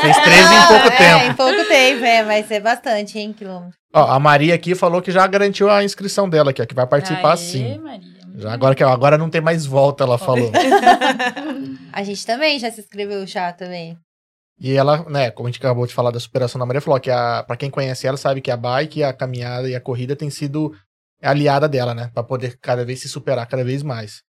fez 0.00 0.16
13 0.18 0.54
em 0.54 0.66
pouco 0.68 0.86
é, 0.92 0.96
tempo. 0.96 1.24
em 1.24 1.34
pouco 1.34 1.68
tempo, 1.68 2.04
é, 2.04 2.22
mas 2.22 2.50
é 2.50 2.60
bastante, 2.60 3.18
hein, 3.18 3.32
quilômetro. 3.32 3.76
Ó, 3.92 4.04
a 4.12 4.20
Maria 4.20 4.54
aqui 4.54 4.74
falou 4.74 5.02
que 5.02 5.10
já 5.10 5.26
garantiu 5.26 5.68
a 5.68 5.82
inscrição 5.82 6.28
dela 6.28 6.50
aqui, 6.50 6.62
ó, 6.62 6.66
que 6.66 6.74
vai 6.74 6.86
participar 6.86 7.30
Aê, 7.32 7.36
sim. 7.38 7.78
Maria. 7.78 8.25
Já 8.36 8.52
agora 8.52 8.74
que 8.74 8.82
agora 8.84 9.16
não 9.16 9.30
tem 9.30 9.40
mais 9.40 9.64
volta, 9.64 10.04
ela 10.04 10.18
falou. 10.18 10.50
A 11.92 12.02
gente 12.02 12.26
também 12.26 12.58
já 12.58 12.70
se 12.70 12.80
inscreveu 12.80 13.26
já 13.26 13.52
também. 13.52 13.96
E 14.58 14.72
ela, 14.74 15.04
né, 15.08 15.30
como 15.30 15.48
a 15.48 15.50
gente 15.50 15.58
acabou 15.58 15.86
de 15.86 15.92
falar 15.94 16.10
da 16.10 16.20
superação 16.20 16.58
da 16.58 16.64
Maria, 16.64 16.80
falou 16.80 16.98
que 17.00 17.10
a, 17.10 17.42
pra 17.42 17.56
quem 17.56 17.70
conhece 17.70 18.06
ela, 18.06 18.16
sabe 18.16 18.40
que 18.40 18.50
a 18.50 18.56
bike, 18.56 19.02
a 19.02 19.12
caminhada 19.12 19.68
e 19.68 19.74
a 19.74 19.80
corrida 19.80 20.16
tem 20.16 20.30
sido 20.30 20.74
aliada 21.22 21.68
dela, 21.68 21.94
né? 21.94 22.10
Pra 22.14 22.22
poder 22.22 22.58
cada 22.60 22.82
vez 22.84 23.00
se 23.00 23.08
superar 23.08 23.46
cada 23.46 23.62
vez 23.64 23.82
mais. 23.82 24.22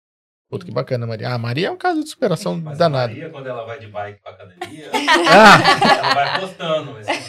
Puta, 0.49 0.65
que 0.65 0.71
bacana, 0.71 1.05
Maria. 1.07 1.29
Ah, 1.29 1.33
a 1.33 1.37
Maria 1.39 1.67
é 1.67 1.71
um 1.71 1.77
caso 1.77 2.03
de 2.03 2.09
superação 2.09 2.59
Mas 2.59 2.75
a 2.75 2.77
danado. 2.85 3.13
Maria, 3.13 3.29
quando 3.29 3.47
ela 3.47 3.65
vai 3.65 3.79
de 3.79 3.87
bike 3.87 4.21
pra 4.21 4.31
academia, 4.31 4.89
Ah, 5.27 5.59
ela 5.97 6.13
vai 6.13 6.39
postando. 6.39 6.74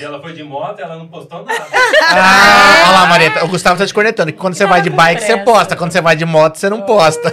Ela 0.06 0.20
foi 0.20 0.32
de 0.32 0.42
moto 0.42 0.78
e 0.78 0.82
ela 0.82 0.96
não 0.96 1.08
postou 1.08 1.44
nada. 1.44 1.66
ah, 2.10 2.82
olha 2.86 2.92
lá, 2.92 3.06
Maria. 3.06 3.44
O 3.44 3.48
Gustavo 3.48 3.78
tá 3.78 3.86
te 3.86 3.92
cornetando. 3.92 4.32
Que 4.32 4.38
quando 4.38 4.54
você 4.54 4.66
vai 4.66 4.80
de 4.80 4.90
bike, 4.90 5.22
você 5.22 5.36
posta. 5.38 5.76
Quando 5.76 5.92
você 5.92 6.00
vai 6.00 6.14
de 6.14 6.24
moto, 6.24 6.56
você 6.56 6.70
não 6.70 6.82
posta. 6.82 7.32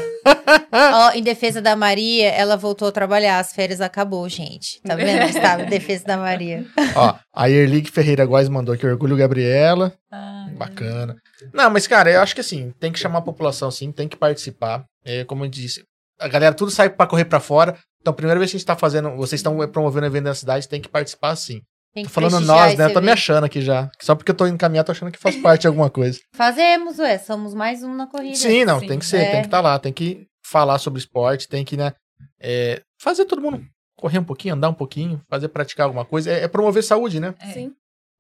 Ó, 0.71 1.11
em 1.15 1.21
defesa 1.21 1.61
da 1.61 1.75
Maria, 1.75 2.29
ela 2.29 2.57
voltou 2.57 2.87
a 2.87 2.91
trabalhar. 2.91 3.39
As 3.39 3.53
férias 3.53 3.81
acabou, 3.81 4.27
gente. 4.27 4.81
Tá 4.81 4.95
vendo, 4.95 5.25
Gustavo? 5.31 5.63
Em 5.63 5.69
defesa 5.69 6.03
da 6.05 6.17
Maria. 6.17 6.65
Ó, 6.95 7.15
a 7.33 7.49
Erlig 7.49 7.91
Ferreira 7.91 8.25
Góes 8.25 8.49
mandou 8.49 8.73
aqui, 8.73 8.85
orgulho 8.85 9.15
Gabriela. 9.15 9.93
Ah, 10.11 10.47
Bacana. 10.57 11.15
Não, 11.53 11.69
mas, 11.69 11.87
cara, 11.87 12.11
eu 12.11 12.21
acho 12.21 12.33
que 12.33 12.41
assim, 12.41 12.71
tem 12.79 12.91
que 12.91 12.99
chamar 12.99 13.19
a 13.19 13.23
população, 13.23 13.69
sim, 13.69 13.91
tem 13.91 14.07
que 14.07 14.17
participar. 14.17 14.83
É, 15.05 15.23
como 15.25 15.45
eu 15.45 15.49
disse, 15.49 15.83
a 16.19 16.27
galera 16.27 16.55
tudo 16.55 16.71
sai 16.71 16.89
pra 16.89 17.07
correr 17.07 17.25
pra 17.25 17.39
fora. 17.39 17.77
Então, 18.01 18.11
a 18.11 18.15
primeira 18.15 18.39
vez 18.39 18.51
que 18.51 18.57
a 18.57 18.59
gente 18.59 18.67
tá 18.67 18.75
fazendo, 18.75 19.11
vocês 19.11 19.39
estão 19.39 19.57
promovendo 19.69 20.05
um 20.05 20.09
evento 20.09 20.25
na 20.25 20.33
cidade, 20.33 20.67
tem 20.67 20.81
que 20.81 20.89
participar 20.89 21.35
sim. 21.35 21.61
Tem 21.93 22.03
Tô 22.05 22.09
falando 22.09 22.39
nós, 22.41 22.77
né? 22.77 22.85
Eu 22.85 22.93
tô 22.93 23.01
me 23.01 23.11
achando 23.11 23.43
aqui 23.43 23.61
já. 23.61 23.89
Só 24.01 24.15
porque 24.15 24.31
eu 24.31 24.35
tô 24.35 24.47
indo 24.47 24.57
caminhar, 24.57 24.83
tô 24.83 24.91
achando 24.91 25.11
que 25.11 25.19
faz 25.19 25.35
parte 25.35 25.61
de 25.61 25.67
alguma 25.67 25.89
coisa. 25.89 26.19
Fazemos, 26.35 26.97
ué. 26.99 27.17
Somos 27.19 27.53
mais 27.53 27.83
um 27.83 27.93
na 27.93 28.07
corrida. 28.07 28.35
Sim, 28.35 28.65
não, 28.65 28.79
Sim. 28.79 28.87
tem 28.87 28.99
que 28.99 29.05
ser, 29.05 29.17
É. 29.17 29.31
tem 29.31 29.41
que 29.41 29.47
estar 29.47 29.61
lá, 29.61 29.77
tem 29.77 29.93
que 29.93 30.25
falar 30.43 30.79
sobre 30.79 30.99
esporte, 30.99 31.47
tem 31.47 31.63
que, 31.63 31.77
né, 31.77 31.93
é, 32.41 32.81
fazer 32.99 33.25
todo 33.25 33.41
mundo 33.41 33.63
correr 33.95 34.17
um 34.19 34.23
pouquinho, 34.23 34.55
andar 34.55 34.69
um 34.69 34.73
pouquinho, 34.73 35.21
fazer 35.29 35.47
praticar 35.49 35.85
alguma 35.85 36.03
coisa, 36.03 36.31
é, 36.31 36.43
é 36.43 36.47
promover 36.47 36.83
saúde, 36.83 37.19
né? 37.19 37.33
É. 37.39 37.53
Sim. 37.53 37.71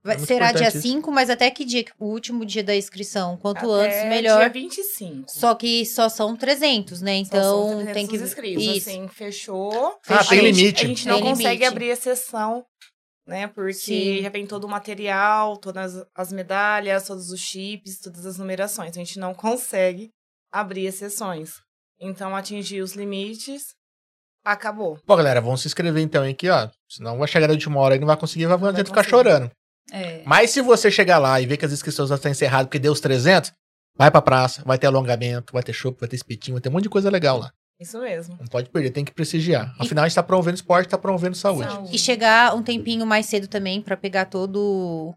É 0.05 0.17
será 0.17 0.47
dia 0.51 0.63
importante 0.67 0.77
isso. 0.79 0.81
5, 0.95 1.11
mas 1.13 1.29
até 1.29 1.49
que 1.49 1.63
dia? 1.63 1.85
O 1.97 2.07
último 2.07 2.45
dia 2.45 2.61
da 2.61 2.75
inscrição. 2.75 3.37
Quanto 3.37 3.59
Até 3.73 3.85
antes, 3.87 4.09
melhor. 4.09 4.37
Dia 4.39 4.49
25. 4.49 5.31
Só 5.31 5.55
que 5.55 5.85
só 5.85 6.09
são 6.09 6.35
300, 6.35 7.01
né? 7.01 7.15
Então 7.15 7.67
300 7.69 7.93
tem 7.93 8.07
que. 8.07 8.17
inscritos, 8.17 8.63
Isso. 8.65 8.89
assim, 8.89 9.07
fechou. 9.07 9.95
Ah, 10.09 10.15
A 10.15 10.23
tem 10.25 10.39
gente- 10.39 10.57
limite. 10.57 10.83
A 10.83 10.87
gente 10.89 11.07
não 11.07 11.15
Tem 11.15 11.23
consegue 11.23 11.47
limite. 11.51 11.65
abrir 11.65 11.91
a 11.91 11.95
sessão, 11.95 12.65
né? 13.27 13.47
Porque 13.47 13.73
Sim. 13.73 14.21
já 14.21 14.29
vem 14.29 14.45
todo 14.45 14.65
o 14.65 14.69
material, 14.69 15.57
todas 15.57 16.05
as 16.15 16.31
medalhas, 16.31 17.07
todos 17.07 17.29
os 17.31 17.39
chips, 17.39 17.99
todas 17.99 18.25
as 18.25 18.37
numerações. 18.37 18.91
A 18.91 18.99
gente 18.99 19.19
não 19.19 19.33
consegue 19.35 20.09
abrir 20.51 20.91
sessões. 20.91 21.61
Então, 21.99 22.35
atingir 22.35 22.81
os 22.81 22.93
limites, 22.93 23.73
acabou. 24.43 24.99
Pô, 25.05 25.15
galera, 25.15 25.39
vamos 25.39 25.61
se 25.61 25.67
inscrever 25.67 26.03
então 26.03 26.23
aqui, 26.23 26.49
ó. 26.49 26.69
Senão 26.89 27.17
vai 27.17 27.27
chegar 27.27 27.47
na 27.47 27.53
última 27.53 27.79
hora 27.79 27.95
e 27.95 27.99
não 27.99 28.07
vai 28.07 28.17
conseguir, 28.17 28.45
vai, 28.45 28.57
vai 28.57 28.83
ficar 28.83 29.03
chorando. 29.03 29.49
É. 29.91 30.23
Mas 30.25 30.51
se 30.51 30.61
você 30.61 30.91
chegar 30.91 31.17
lá 31.17 31.39
e 31.39 31.45
ver 31.45 31.57
que 31.57 31.65
as 31.65 31.71
inscrições 31.71 32.09
já 32.09 32.15
estão 32.15 32.31
encerradas 32.31 32.67
porque 32.67 32.79
deu 32.79 32.91
os 32.91 32.99
300, 32.99 33.51
vai 33.95 34.11
pra 34.11 34.21
praça, 34.21 34.63
vai 34.65 34.77
ter 34.77 34.87
alongamento, 34.87 35.53
vai 35.53 35.63
ter 35.63 35.73
chopp, 35.73 35.99
vai 35.99 36.09
ter 36.09 36.15
espetinho, 36.15 36.55
vai 36.55 36.61
ter 36.61 36.69
um 36.69 36.71
monte 36.71 36.83
de 36.83 36.89
coisa 36.89 37.09
legal 37.09 37.37
lá. 37.37 37.51
Isso 37.79 37.99
mesmo. 37.99 38.37
Não 38.39 38.47
pode 38.47 38.69
perder, 38.69 38.91
tem 38.91 39.03
que 39.03 39.11
prestigiar. 39.13 39.73
Afinal, 39.79 40.05
a 40.05 40.07
gente 40.07 40.15
tá 40.15 40.23
promovendo 40.23 40.55
esporte, 40.55 40.89
tá 40.89 40.97
promovendo 40.97 41.35
saúde. 41.35 41.69
Saúde. 41.71 41.95
E 41.95 41.99
chegar 41.99 42.55
um 42.55 42.63
tempinho 42.63 43.05
mais 43.05 43.25
cedo 43.25 43.47
também 43.47 43.81
pra 43.81 43.97
pegar 43.97 44.25
todo 44.25 45.13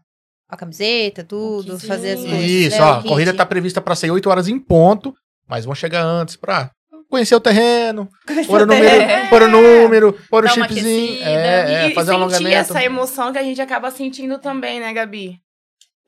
a 0.49 0.57
camiseta, 0.57 1.23
tudo, 1.23 1.79
fazer 1.79 2.13
as 2.13 2.19
coisas. 2.21 2.41
Isso, 2.43 2.77
né, 2.77 2.83
ó, 2.83 2.99
a 2.99 3.03
corrida 3.03 3.33
tá 3.33 3.45
prevista 3.45 3.81
pra 3.81 3.95
sair 3.95 4.11
8 4.11 4.29
horas 4.29 4.47
em 4.47 4.59
ponto, 4.59 5.13
mas 5.47 5.65
vão 5.65 5.75
chegar 5.75 6.03
antes 6.03 6.35
pra 6.35 6.71
conhecer 7.09 7.35
o 7.35 7.39
terreno, 7.39 8.09
pôr 8.47 8.61
o 8.63 8.65
número, 8.65 8.85
É. 8.85 9.27
pôr 9.29 9.43
o 9.43 9.47
número, 9.47 10.13
pôr 10.29 10.43
o 10.45 10.47
chipzinho, 10.49 11.23
é, 11.23 11.85
é, 11.85 11.87
e 11.89 11.93
fazer 11.93 12.11
um 12.11 12.15
sentir 12.15 12.35
alongamento. 12.35 12.55
essa 12.57 12.83
emoção 12.83 13.31
que 13.31 13.37
a 13.37 13.43
gente 13.43 13.61
acaba 13.61 13.89
sentindo 13.91 14.39
também, 14.39 14.79
né, 14.79 14.91
Gabi? 14.93 15.39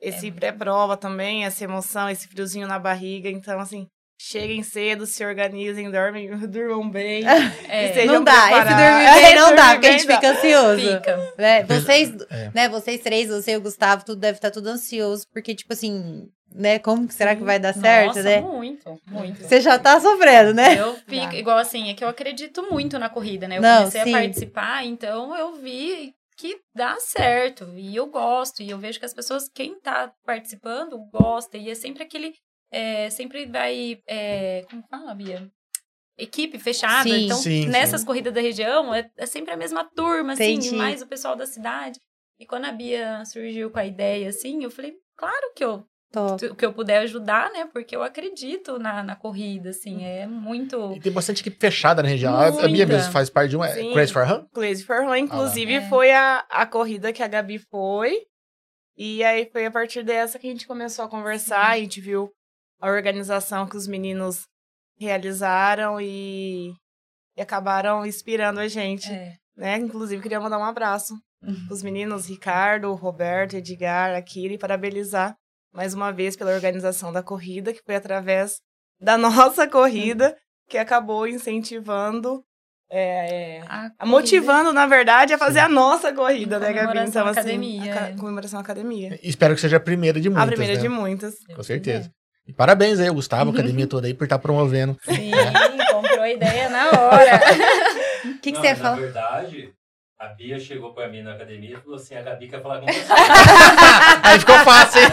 Esse 0.00 0.30
pré-prova 0.30 0.96
também, 0.96 1.44
essa 1.44 1.64
emoção, 1.64 2.08
esse 2.08 2.26
friozinho 2.28 2.66
na 2.66 2.78
barriga. 2.78 3.28
Então, 3.30 3.60
assim, 3.60 3.86
cheguem 4.22 4.62
cedo, 4.62 5.06
se 5.06 5.24
organizem, 5.24 5.90
dormem, 5.90 6.28
durmam 6.46 6.90
bem. 6.90 7.22
É. 7.68 7.90
E 7.90 7.94
sejam 7.94 8.14
Não 8.16 8.24
dá, 8.24 8.32
esse 8.32 8.44
preparados. 8.48 8.76
dormir 8.76 9.22
bem 9.22 9.34
não 9.34 9.42
Dormir 9.46 9.56
dá, 9.56 9.72
porque 9.72 9.86
a 9.86 9.92
gente 9.92 10.06
dá. 10.06 10.14
fica 10.16 10.30
ansioso. 10.30 10.80
Fica. 10.96 11.32
Né? 11.38 11.62
Vocês, 11.64 12.12
É. 12.30 12.50
né, 12.54 12.68
vocês 12.68 13.00
três, 13.00 13.28
você 13.30 13.52
e 13.52 13.56
o 13.56 13.60
Gustavo, 13.62 14.04
tudo 14.04 14.20
deve 14.20 14.36
estar 14.36 14.50
tudo 14.50 14.68
ansioso, 14.68 15.24
porque, 15.32 15.54
tipo 15.54 15.72
assim, 15.72 16.28
né, 16.54 16.78
como 16.78 17.08
que 17.08 17.14
será 17.14 17.34
que 17.34 17.42
vai 17.42 17.58
dar 17.58 17.72
certo, 17.72 18.08
Nossa, 18.08 18.22
né? 18.22 18.40
muito, 18.42 19.00
muito. 19.06 19.42
Você 19.42 19.60
já 19.60 19.78
tá 19.78 19.98
sofrendo, 19.98 20.52
né? 20.52 20.78
Eu 20.78 20.96
fico, 21.08 21.34
igual 21.34 21.56
assim, 21.56 21.88
é 21.90 21.94
que 21.94 22.04
eu 22.04 22.08
acredito 22.08 22.66
muito 22.70 22.98
na 22.98 23.08
corrida, 23.08 23.48
né? 23.48 23.56
Eu 23.56 23.62
Não, 23.62 23.78
comecei 23.78 24.02
sim. 24.02 24.14
a 24.14 24.18
participar, 24.18 24.84
então 24.84 25.34
eu 25.36 25.54
vi 25.54 26.12
que 26.36 26.56
dá 26.74 26.96
certo. 26.98 27.68
E 27.76 27.94
eu 27.96 28.06
gosto. 28.06 28.62
E 28.62 28.70
eu 28.70 28.78
vejo 28.78 28.98
que 28.98 29.04
as 29.04 29.12
pessoas, 29.14 29.48
quem 29.54 29.78
tá 29.80 30.10
participando, 30.26 30.98
gosta. 31.12 31.56
E 31.58 31.70
é 31.70 31.74
sempre 31.74 32.02
aquele. 32.02 32.32
É, 32.70 33.10
sempre 33.10 33.46
vai. 33.46 34.00
é, 34.06 34.64
como 34.70 34.82
fala, 34.90 35.14
Bia? 35.14 35.50
Equipe 36.18 36.58
fechada. 36.58 37.08
Sim. 37.08 37.24
então, 37.24 37.36
Sim, 37.38 37.66
nessas 37.66 38.00
sim. 38.02 38.06
corridas 38.06 38.32
da 38.32 38.40
região, 38.40 38.94
é, 38.94 39.10
é 39.16 39.24
sempre 39.26 39.52
a 39.52 39.56
mesma 39.56 39.84
turma, 39.84 40.34
assim, 40.34 40.52
Entendi. 40.54 40.74
e 40.74 40.78
mais 40.78 41.00
o 41.00 41.06
pessoal 41.06 41.34
da 41.34 41.46
cidade. 41.46 41.98
E 42.38 42.44
quando 42.46 42.66
a 42.66 42.72
Bia 42.72 43.22
surgiu 43.24 43.70
com 43.70 43.78
a 43.78 43.86
ideia, 43.86 44.28
assim, 44.28 44.62
eu 44.62 44.70
falei, 44.70 44.94
claro 45.16 45.52
que 45.56 45.64
eu 45.64 45.84
Top. 46.12 46.44
o 46.46 46.54
que 46.56 46.66
eu 46.66 46.72
puder 46.74 46.98
ajudar, 47.02 47.50
né? 47.52 47.68
Porque 47.72 47.94
eu 47.96 48.02
acredito 48.02 48.78
na, 48.78 49.02
na 49.02 49.14
corrida, 49.16 49.70
assim, 49.70 50.04
é 50.04 50.26
muito. 50.26 50.92
E 50.94 51.00
tem 51.00 51.12
bastante 51.12 51.40
equipe 51.40 51.56
fechada 51.58 52.02
na 52.02 52.08
região. 52.08 52.34
A- 52.34 52.48
A 52.48 52.50
Bia 52.50 52.68
Muita. 52.68 52.86
mesmo 52.86 53.12
faz 53.12 53.30
parte 53.30 53.50
de 53.50 53.56
uma. 53.56 53.68
Sim. 53.68 53.92
Crazy 53.92 54.12
for 54.12 54.26
Run? 54.26 54.44
Crazy 54.52 54.84
for 54.84 55.04
Run, 55.04 55.16
inclusive, 55.16 55.72
É. 55.74 55.88
foi 55.88 56.10
a, 56.12 56.44
a 56.50 56.66
corrida 56.66 57.12
que 57.12 57.22
a 57.22 57.28
Gabi 57.28 57.58
foi. 57.70 58.22
E 58.96 59.22
aí 59.24 59.48
foi 59.50 59.64
a 59.64 59.70
partir 59.70 60.02
dessa 60.02 60.38
que 60.38 60.46
a 60.46 60.50
gente 60.50 60.66
começou 60.66 61.04
a 61.04 61.08
conversar, 61.08 61.70
a 61.70 61.78
gente 61.78 62.00
viu 62.00 62.30
a 62.80 62.88
organização 62.90 63.66
que 63.66 63.76
os 63.76 63.86
meninos 63.86 64.42
realizaram 64.98 66.00
e, 66.00 66.72
e 67.36 67.40
acabaram 67.42 68.04
inspirando 68.06 68.60
a 68.60 68.68
gente, 68.68 69.10
É. 69.10 69.34
né? 69.56 69.76
Inclusive, 69.78 70.22
queria 70.22 70.40
mandar 70.40 70.58
um 70.58 70.64
abraço 70.64 71.14
Uhum. 71.42 71.68
os 71.70 71.82
meninos 71.82 72.28
Ricardo, 72.28 72.92
Roberto, 72.92 73.54
Edgar, 73.56 74.14
Akira 74.14 74.52
e 74.52 74.58
parabenizar 74.58 75.34
mais 75.72 75.94
uma 75.94 76.12
vez 76.12 76.36
pela 76.36 76.52
organização 76.52 77.10
da 77.12 77.22
corrida, 77.22 77.72
que 77.72 77.80
foi 77.82 77.94
através 77.96 78.58
da 79.00 79.16
nossa 79.56 79.66
corrida 79.66 80.36
que 80.68 80.76
acabou 80.76 81.26
incentivando, 81.26 82.42
é, 82.90 83.56
é, 83.58 83.60
A 83.66 83.90
a- 84.00 84.04
motivando, 84.06 84.70
na 84.72 84.86
verdade, 84.86 85.32
a 85.32 85.38
fazer 85.38 85.60
a 85.60 85.68
nossa 85.68 86.12
corrida, 86.12 86.58
né, 86.58 86.72
Gabi? 86.74 86.88
Comemoração 86.88 87.08
Então, 87.22 87.26
assim, 87.28 87.40
academia, 87.40 87.92
a 87.94 87.96
ca- 87.98 88.08
é. 88.08 88.16
comemoração 88.16 88.60
academia. 88.60 89.18
Espero 89.22 89.54
que 89.54 89.60
seja 89.62 89.78
a 89.78 89.80
primeira 89.80 90.20
de 90.20 90.28
muitas. 90.28 90.44
a 90.44 90.46
primeira 90.48 90.74
né? 90.74 90.80
de 90.80 90.88
muitas. 90.90 91.34
Com 91.56 91.62
certeza. 91.62 92.12
E 92.50 92.52
parabéns 92.52 92.98
aí, 92.98 93.08
Gustavo, 93.08 93.50
a 93.50 93.54
academia 93.54 93.86
toda 93.86 94.08
aí, 94.08 94.12
por 94.14 94.24
estar 94.24 94.40
promovendo. 94.40 94.96
Sim, 95.04 95.30
comprou 95.92 96.20
a 96.20 96.30
ideia 96.30 96.68
na 96.68 96.86
hora. 96.90 97.40
O 98.24 98.38
que, 98.42 98.50
que 98.50 98.52
Não, 98.52 98.60
você 98.60 98.66
ia 98.66 98.72
na 98.74 98.82
falar? 98.82 98.96
verdade, 98.96 99.72
a 100.18 100.26
Bia 100.30 100.58
chegou 100.58 100.92
pra 100.92 101.08
mim 101.08 101.22
na 101.22 101.34
academia 101.34 101.76
e 101.76 101.80
falou 101.80 101.94
assim, 101.94 102.16
a 102.16 102.22
Gabi 102.22 102.48
quer 102.48 102.60
falar 102.60 102.80
com 102.80 102.86
você. 102.86 103.00
aí 104.24 104.38
ficou 104.40 104.58
fácil, 104.58 105.00
hein? 105.00 105.08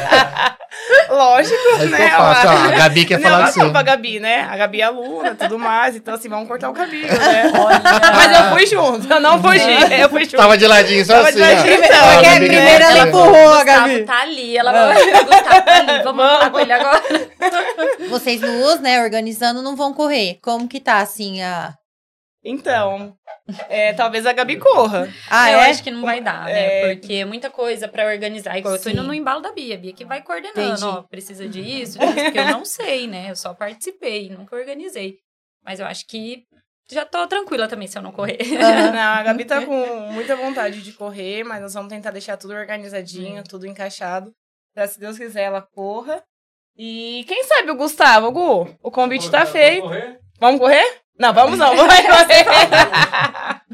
Lógico, 1.09 1.77
né? 1.89 2.11
Ó, 2.17 2.21
a 2.23 2.67
Gabi 2.77 3.05
quer 3.05 3.19
Não, 3.19 3.23
falar 3.23 3.39
não 3.39 3.47
é 3.47 3.51
só 3.51 3.69
pra. 3.69 3.81
Gabi, 3.81 4.19
né? 4.19 4.47
A 4.49 4.57
Gabi 4.57 4.81
é 4.81 4.85
aluna 4.85 5.29
e 5.29 5.35
tudo 5.35 5.57
mais. 5.59 5.95
Então, 5.95 6.13
assim, 6.13 6.29
vamos 6.29 6.47
cortar 6.47 6.69
o 6.69 6.73
cabelo, 6.73 7.07
né? 7.07 7.51
Olha. 7.55 7.81
Mas 8.15 8.39
eu 8.39 8.55
fui 8.55 8.65
junto, 8.67 9.11
eu 9.11 9.19
não 9.19 9.41
fugi. 9.41 9.61
Eu 9.99 10.09
fui 10.09 10.23
junto. 10.25 10.37
Tava 10.37 10.57
de 10.57 10.67
ladinho, 10.67 11.05
só 11.05 11.13
Tava 11.13 11.27
assim, 11.29 11.37
de 11.37 11.41
ladinho, 11.41 11.73
então, 11.73 11.97
Ó, 12.03 12.09
a 12.09 12.13
é 12.13 12.17
que 12.17 12.23
Gabi 12.23 12.27
a 12.27 12.31
quer 12.31 12.47
primeira 12.47 12.85
falar 12.85 12.91
ela 12.97 12.99
você. 13.03 13.07
empurrou 13.09 13.53
a 13.53 13.57
Gustavo 13.63 13.87
Gabi. 13.87 14.03
tá 14.03 14.21
ali, 14.21 14.57
ela 14.57 14.71
vai. 14.71 14.95
Gustavo 15.23 15.61
tá 15.65 15.75
ali, 15.77 16.03
vamos 16.03 16.25
falar 16.25 16.49
com 16.49 16.59
ele 16.59 16.73
agora. 16.73 17.03
Vocês 18.09 18.41
duas, 18.41 18.79
né, 18.79 19.01
organizando, 19.01 19.61
não 19.61 19.75
vão 19.75 19.93
correr. 19.93 20.39
Como 20.41 20.67
que 20.67 20.79
tá, 20.79 20.99
assim, 20.99 21.41
a... 21.41 21.73
Então, 22.49 23.13
é, 23.69 23.93
talvez 23.93 24.25
a 24.25 24.33
Gabi 24.33 24.57
corra. 24.57 25.07
Ah, 25.29 25.51
eu 25.51 25.59
é? 25.59 25.69
acho 25.69 25.83
que 25.83 25.91
não 25.91 26.01
vai 26.01 26.21
dar, 26.21 26.49
É. 26.49 26.53
né? 26.87 26.95
Porque 26.95 27.13
é 27.15 27.25
muita 27.25 27.49
coisa 27.49 27.87
pra 27.87 28.05
organizar. 28.05 28.57
Igual 28.57 28.75
eu 28.75 28.81
tô 28.81 28.89
indo 28.89 29.03
no 29.03 29.13
embalo 29.13 29.41
da 29.41 29.51
Bia. 29.51 29.75
A 29.75 29.77
Bia 29.77 29.93
que 29.93 30.05
vai 30.05 30.21
coordenando, 30.21 30.61
Entendi. 30.71 30.85
ó, 30.85 31.01
precisa 31.03 31.47
disso, 31.47 31.97
disso, 31.99 32.13
porque 32.23 32.39
eu 32.39 32.45
não 32.45 32.63
sei, 32.65 33.07
né? 33.07 33.29
Eu 33.31 33.35
só 33.35 33.53
participei, 33.53 34.29
nunca 34.29 34.55
organizei. 34.55 35.17
Mas 35.63 35.79
eu 35.79 35.85
acho 35.85 36.05
que 36.07 36.43
já 36.89 37.03
tô 37.05 37.27
tranquila 37.27 37.67
também 37.67 37.87
se 37.87 37.97
eu 37.97 38.01
não 38.01 38.13
correr. 38.13 38.37
Não, 38.93 39.01
a 39.01 39.21
Gabi 39.23 39.43
tá 39.43 39.65
com 39.65 39.75
muita 40.13 40.37
vontade 40.37 40.81
de 40.81 40.93
correr, 40.93 41.43
mas 41.43 41.61
nós 41.61 41.73
vamos 41.73 41.89
tentar 41.89 42.11
deixar 42.11 42.37
tudo 42.37 42.53
organizadinho, 42.53 43.43
tudo 43.43 43.67
encaixado. 43.67 44.31
Pra, 44.73 44.87
se 44.87 44.97
Deus 44.97 45.17
quiser, 45.17 45.43
ela 45.43 45.61
corra. 45.61 46.23
E 46.77 47.25
quem 47.27 47.43
sabe 47.43 47.71
o 47.71 47.75
Gustavo, 47.75 48.31
Gu? 48.31 48.77
O 48.81 48.89
convite 48.91 49.29
tá 49.29 49.39
Vamos 49.39 49.51
feito. 49.51 49.81
correr? 49.81 50.19
Vamos 50.39 50.59
correr? 50.61 51.01
Não, 51.19 51.33
vamos 51.33 51.57
não, 51.57 51.75
vamos. 51.75 51.93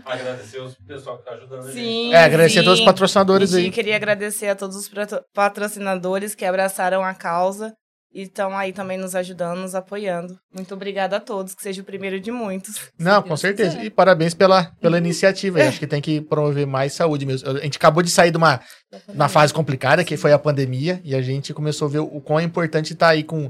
Agradecer 0.05 0.59
os 0.61 0.75
pessoal 0.75 1.17
que 1.17 1.25
tá 1.25 1.31
ajudando 1.31 1.59
a 1.59 1.71
gente. 1.71 1.73
Sim, 1.73 2.13
É, 2.13 2.23
agradecer 2.23 2.59
a 2.59 2.61
sim. 2.61 2.65
todos 2.65 2.79
os 2.79 2.85
patrocinadores 2.85 3.53
A 3.53 3.57
aí. 3.57 3.63
gente 3.65 3.73
queria 3.73 3.95
agradecer 3.95 4.47
a 4.49 4.55
todos 4.55 4.75
os 4.75 4.87
patro- 4.89 5.21
patrocinadores 5.33 6.35
que 6.35 6.45
abraçaram 6.45 7.03
a 7.03 7.13
causa 7.13 7.73
e 8.13 8.23
estão 8.23 8.55
aí 8.55 8.71
também 8.71 8.97
nos 8.97 9.15
ajudando, 9.15 9.59
nos 9.59 9.73
apoiando. 9.75 10.37
Muito 10.53 10.73
obrigada 10.73 11.17
a 11.17 11.19
todos, 11.19 11.55
que 11.55 11.63
seja 11.63 11.81
o 11.81 11.85
primeiro 11.85 12.19
de 12.19 12.31
muitos. 12.31 12.75
Não, 12.99 13.21
com 13.23 13.35
certeza. 13.35 13.71
quiser. 13.71 13.85
E 13.85 13.89
parabéns 13.89 14.33
pela, 14.35 14.65
pela 14.79 14.97
iniciativa. 14.99 15.63
Acho 15.63 15.79
que 15.79 15.87
tem 15.87 16.01
que 16.01 16.21
promover 16.21 16.67
mais 16.67 16.93
saúde 16.93 17.25
mesmo. 17.25 17.49
A 17.49 17.59
gente 17.61 17.77
acabou 17.77 18.03
de 18.03 18.11
sair 18.11 18.29
de 18.31 18.37
uma, 18.37 18.59
uma 19.07 19.27
fase 19.29 19.51
complicada, 19.53 20.03
que 20.03 20.15
foi 20.17 20.31
a 20.31 20.37
pandemia, 20.39 21.01
e 21.03 21.15
a 21.15 21.21
gente 21.21 21.53
começou 21.53 21.87
a 21.87 21.91
ver 21.91 21.99
o 21.99 22.21
quão 22.21 22.39
é 22.39 22.43
importante 22.43 22.93
estar 22.93 23.07
aí 23.09 23.23
com 23.23 23.49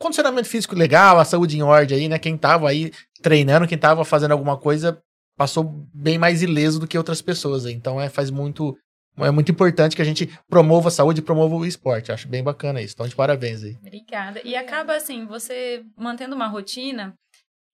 condicionamento 0.00 0.48
físico 0.48 0.74
legal, 0.74 1.18
a 1.18 1.24
saúde 1.24 1.56
em 1.56 1.62
ordem 1.62 1.98
aí, 1.98 2.08
né? 2.08 2.18
Quem 2.18 2.36
tava 2.36 2.68
aí 2.68 2.90
treinando, 3.22 3.68
quem 3.68 3.78
tava 3.78 4.04
fazendo 4.04 4.32
alguma 4.32 4.56
coisa, 4.56 5.00
passou 5.36 5.64
bem 5.94 6.18
mais 6.18 6.42
ileso 6.42 6.80
do 6.80 6.88
que 6.88 6.98
outras 6.98 7.20
pessoas. 7.22 7.66
aí. 7.66 7.74
Então 7.74 8.00
é, 8.00 8.08
faz 8.08 8.30
muito. 8.30 8.76
É 9.18 9.30
muito 9.30 9.50
importante 9.52 9.94
que 9.94 10.00
a 10.00 10.04
gente 10.04 10.26
promova 10.48 10.88
a 10.88 10.90
saúde 10.90 11.20
e 11.20 11.22
promova 11.22 11.54
o 11.54 11.66
esporte. 11.66 12.10
Acho 12.10 12.28
bem 12.28 12.42
bacana 12.42 12.80
isso. 12.80 12.94
Então, 12.94 13.08
de 13.08 13.14
parabéns 13.14 13.62
aí. 13.62 13.76
Obrigada. 13.80 14.40
E 14.44 14.56
acaba 14.56 14.94
assim, 14.94 15.26
você 15.26 15.82
mantendo 15.96 16.34
uma 16.34 16.46
rotina, 16.46 17.12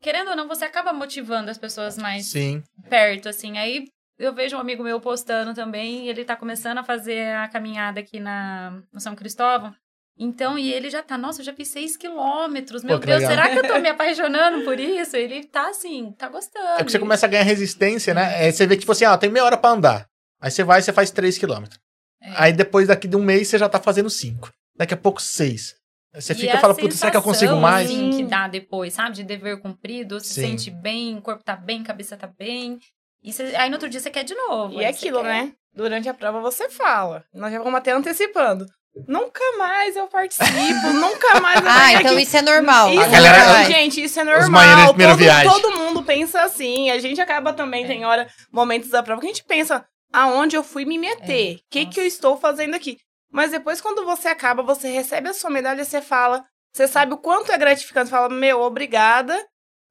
querendo 0.02 0.30
ou 0.30 0.36
não, 0.36 0.48
você 0.48 0.64
acaba 0.64 0.92
motivando 0.92 1.50
as 1.50 1.58
pessoas 1.58 1.96
mais 1.98 2.26
Sim. 2.26 2.62
perto, 2.88 3.28
assim. 3.28 3.58
Aí 3.58 3.84
eu 4.18 4.34
vejo 4.34 4.56
um 4.56 4.60
amigo 4.60 4.82
meu 4.82 4.98
postando 4.98 5.54
também, 5.54 6.08
ele 6.08 6.24
tá 6.24 6.34
começando 6.34 6.78
a 6.78 6.84
fazer 6.84 7.36
a 7.36 7.46
caminhada 7.48 8.00
aqui 8.00 8.18
na, 8.18 8.82
no 8.92 8.98
São 8.98 9.14
Cristóvão. 9.14 9.72
Então, 10.18 10.58
e 10.58 10.72
ele 10.72 10.88
já 10.88 11.02
tá, 11.02 11.18
nossa, 11.18 11.40
eu 11.40 11.44
já 11.44 11.52
fiz 11.52 11.68
seis 11.68 11.96
quilômetros. 11.96 12.82
Meu 12.82 12.98
que 12.98 13.06
Deus, 13.06 13.20
legal. 13.22 13.30
será 13.30 13.50
que 13.50 13.58
eu 13.58 13.74
tô 13.74 13.78
me 13.80 13.88
apaixonando 13.88 14.64
por 14.64 14.80
isso? 14.80 15.14
Ele 15.16 15.44
tá 15.44 15.68
assim, 15.68 16.12
tá 16.16 16.28
gostando. 16.28 16.80
É 16.80 16.84
que 16.84 16.90
você 16.90 16.98
começa 16.98 17.26
a 17.26 17.28
ganhar 17.28 17.42
resistência, 17.42 18.14
né? 18.14 18.46
É, 18.48 18.50
você 18.50 18.66
vê 18.66 18.76
que, 18.76 18.80
tipo 18.80 18.92
assim, 18.92 19.04
ó, 19.04 19.16
tem 19.18 19.28
meia 19.30 19.44
hora 19.44 19.58
pra 19.58 19.70
andar. 19.70 20.06
Aí 20.40 20.50
você 20.50 20.64
vai 20.64 20.80
e 20.80 20.82
você 20.82 20.92
faz 20.92 21.10
3 21.10 21.36
quilômetros. 21.36 21.78
É. 22.22 22.32
Aí 22.36 22.52
depois 22.52 22.88
daqui 22.88 23.06
de 23.06 23.14
um 23.16 23.22
mês 23.22 23.48
você 23.48 23.58
já 23.58 23.68
tá 23.68 23.78
fazendo 23.78 24.08
5. 24.08 24.50
Daqui 24.74 24.94
a 24.94 24.96
pouco 24.96 25.20
6. 25.20 25.74
Você 26.14 26.32
E 26.32 26.36
fica 26.36 26.54
e 26.54 26.56
a 26.56 26.60
fala, 26.60 26.74
putz, 26.74 26.94
será 26.98 27.10
que 27.10 27.16
eu 27.18 27.22
consigo 27.22 27.56
mais? 27.56 27.90
Assim, 27.90 28.10
que 28.16 28.24
dá 28.24 28.48
depois, 28.48 28.94
sabe? 28.94 29.16
De 29.16 29.22
dever 29.22 29.60
cumprido, 29.60 30.18
se 30.18 30.32
Sim. 30.32 30.40
sente 30.48 30.70
bem, 30.70 31.18
o 31.18 31.20
corpo 31.20 31.44
tá 31.44 31.54
bem, 31.54 31.82
a 31.82 31.84
cabeça 31.84 32.16
tá 32.16 32.26
bem. 32.26 32.78
E 33.22 33.32
você- 33.34 33.54
aí 33.56 33.68
no 33.68 33.74
outro 33.76 33.88
dia 33.90 34.00
você 34.00 34.10
quer 34.10 34.22
de 34.24 34.34
novo. 34.34 34.80
E 34.80 34.84
é 34.84 34.88
aquilo, 34.88 35.18
quer- 35.20 35.24
né? 35.28 35.52
Durante 35.74 36.08
a 36.08 36.14
prova 36.14 36.40
você 36.40 36.70
fala. 36.70 37.22
Nós 37.34 37.52
já 37.52 37.58
vamos 37.58 37.74
até 37.78 37.92
antecipando. 37.92 38.64
Nunca 39.06 39.40
mais 39.58 39.94
eu 39.94 40.06
participo, 40.08 40.52
nunca 40.94 41.40
mais 41.40 41.60
eu 41.60 41.66
Ah, 41.70 41.92
então 41.92 42.12
aqui. 42.12 42.22
isso 42.22 42.36
é 42.36 42.42
normal. 42.42 42.90
Isso, 42.90 43.02
A 43.02 43.06
galera- 43.08 43.44
Vai. 43.52 43.64
gente, 43.66 44.02
isso 44.02 44.18
é 44.20 44.24
normal. 44.24 44.94
Todo, 44.94 45.62
todo 45.62 45.76
mundo 45.78 46.02
pensa 46.02 46.42
assim. 46.42 46.90
A 46.90 46.98
gente 46.98 47.20
acaba 47.20 47.52
também, 47.52 47.84
É. 47.84 47.86
tem 47.86 48.04
hora, 48.06 48.26
momentos 48.50 48.88
da 48.90 49.02
prova, 49.02 49.20
que 49.20 49.26
a 49.26 49.30
gente 49.30 49.44
pensa 49.44 49.84
aonde 50.12 50.56
eu 50.56 50.64
fui 50.64 50.84
me 50.84 50.96
meter. 50.98 51.56
O 51.56 51.60
que, 51.70 51.86
que 51.86 52.00
eu 52.00 52.06
estou 52.06 52.36
fazendo 52.38 52.74
aqui? 52.74 52.96
Mas 53.30 53.50
depois, 53.50 53.80
quando 53.80 54.04
você 54.04 54.28
acaba, 54.28 54.62
você 54.62 54.88
recebe 54.88 55.28
a 55.28 55.34
sua 55.34 55.50
medalha, 55.50 55.84
você 55.84 56.00
fala, 56.00 56.42
você 56.72 56.88
sabe 56.88 57.12
o 57.12 57.18
quanto 57.18 57.52
é 57.52 57.58
gratificante. 57.58 58.08
Fala, 58.10 58.28
meu, 58.30 58.62
obrigada, 58.62 59.38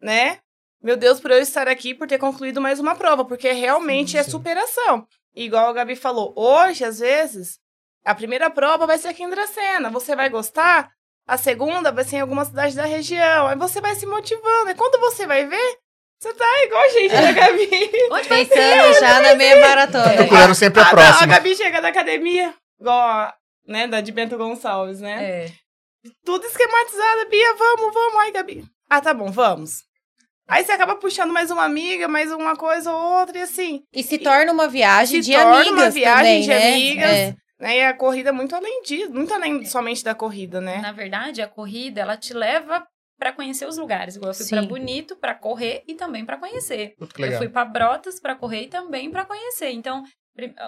né? 0.02 0.40
Meu 0.82 0.98
Deus, 0.98 1.20
por 1.20 1.32
eu 1.32 1.40
estar 1.40 1.68
aqui, 1.68 1.94
por 1.94 2.08
ter 2.08 2.18
concluído 2.18 2.60
mais 2.62 2.80
uma 2.80 2.96
prova, 2.96 3.24
porque 3.26 3.52
realmente 3.52 4.12
Sim, 4.12 4.18
é 4.18 4.24
sim. 4.24 4.32
superação. 4.32 5.06
Igual 5.36 5.68
a 5.70 5.74
Gabi 5.74 5.96
falou, 5.96 6.34
hoje, 6.36 6.84
às 6.86 7.00
vezes, 7.00 7.60
a 8.06 8.14
primeira 8.16 8.50
prova 8.50 8.86
vai 8.86 8.98
ser 8.98 9.08
aqui 9.10 9.24
em 9.24 9.30
Dracena. 9.30 9.90
Você 9.90 10.16
vai 10.16 10.30
gostar? 10.30 10.90
A 11.28 11.38
segunda 11.38 11.92
vai 11.92 12.04
ser 12.04 12.18
em 12.18 12.22
alguma 12.22 12.46
cidade 12.46 12.76
da 12.76 12.86
região. 12.86 13.48
Aí 13.48 13.56
você 13.58 13.82
vai 13.82 13.96
se 13.96 14.06
motivando. 14.06 14.70
E 14.70 14.76
quando 14.76 15.00
você 15.02 15.26
vai 15.26 15.46
ver, 15.48 15.78
você 16.20 16.32
tá 16.34 16.64
igual 16.64 16.82
a 16.84 16.90
gente, 16.90 17.12
né, 17.14 17.34
Gabi? 17.34 17.70
Onde 18.12 18.30
vai 18.30 18.46
Pensando 18.46 19.00
já 19.00 19.22
na 19.22 19.36
meia 19.36 19.60
maratona. 19.60 20.14
Procurando 20.14 20.54
sempre 20.54 20.82
a 20.82 20.86
a 20.86 20.90
próxima. 20.92 21.28
Gabi 21.28 21.56
chega 21.56 21.82
da 21.82 21.88
academia, 21.88 22.54
igual 22.80 22.98
a, 23.00 23.34
né, 23.68 23.88
da 23.88 24.02
de 24.02 24.12
Bento 24.12 24.38
Gonçalves, 24.38 25.02
né? 25.02 25.24
É. 25.24 25.52
Tudo 26.24 26.46
esquematizado, 26.46 27.30
Bia, 27.30 27.56
vamos, 27.56 27.92
vamos. 27.92 28.20
Aí, 28.22 28.32
Gabi. 28.32 28.64
Ah, 28.88 29.02
tá 29.02 29.12
bom, 29.12 29.32
vamos. 29.32 29.84
Aí 30.48 30.64
você 30.64 30.74
acaba 30.74 30.96
puxando 30.96 31.34
mais 31.34 31.50
uma 31.50 31.64
amiga, 31.64 32.08
mais 32.08 32.32
uma 32.32 32.56
coisa 32.56 32.92
ou 32.92 33.20
outra, 33.20 33.40
e 33.40 33.42
assim, 33.42 33.82
E 33.92 34.04
se 34.04 34.20
torna 34.20 34.52
uma 34.52 34.68
viagem 34.68 35.24
Se 35.24 35.32
de 35.32 35.36
torna 35.36 35.56
amigas 35.56 35.72
uma 35.74 35.90
viagem 35.90 36.24
também, 36.24 36.42
de 36.44 36.48
né? 36.48 36.68
amigas. 36.74 37.10
É. 37.12 37.36
né? 37.60 37.78
E 37.78 37.84
a 37.84 37.94
corrida 37.94 38.30
é 38.30 38.32
muito 38.32 38.56
além 38.56 38.82
disso, 38.84 39.14
muito 39.14 39.34
além 39.34 39.66
somente 39.66 40.04
da 40.04 40.16
corrida, 40.16 40.60
né? 40.62 40.78
Na 40.78 40.92
verdade, 40.92 41.42
a 41.42 41.48
corrida, 41.48 42.02
ela 42.02 42.18
te 42.18 42.34
leva 42.34 42.86
pra 43.18 43.32
conhecer 43.32 43.66
os 43.68 43.78
lugares. 43.78 44.16
Igual 44.16 44.32
eu 44.32 44.36
fui 44.36 44.48
pra 44.48 44.62
Bonito 44.62 45.16
pra 45.16 45.34
correr 45.34 45.84
e 45.88 45.94
também 45.94 46.26
pra 46.26 46.38
conhecer. 46.38 46.96
Eu 47.00 47.38
fui 47.38 47.50
pra 47.50 47.66
Brotas 47.66 48.20
pra 48.20 48.36
correr 48.36 48.64
e 48.64 48.68
também 48.68 49.10
pra 49.10 49.26
conhecer. 49.26 49.72
Então, 49.72 50.04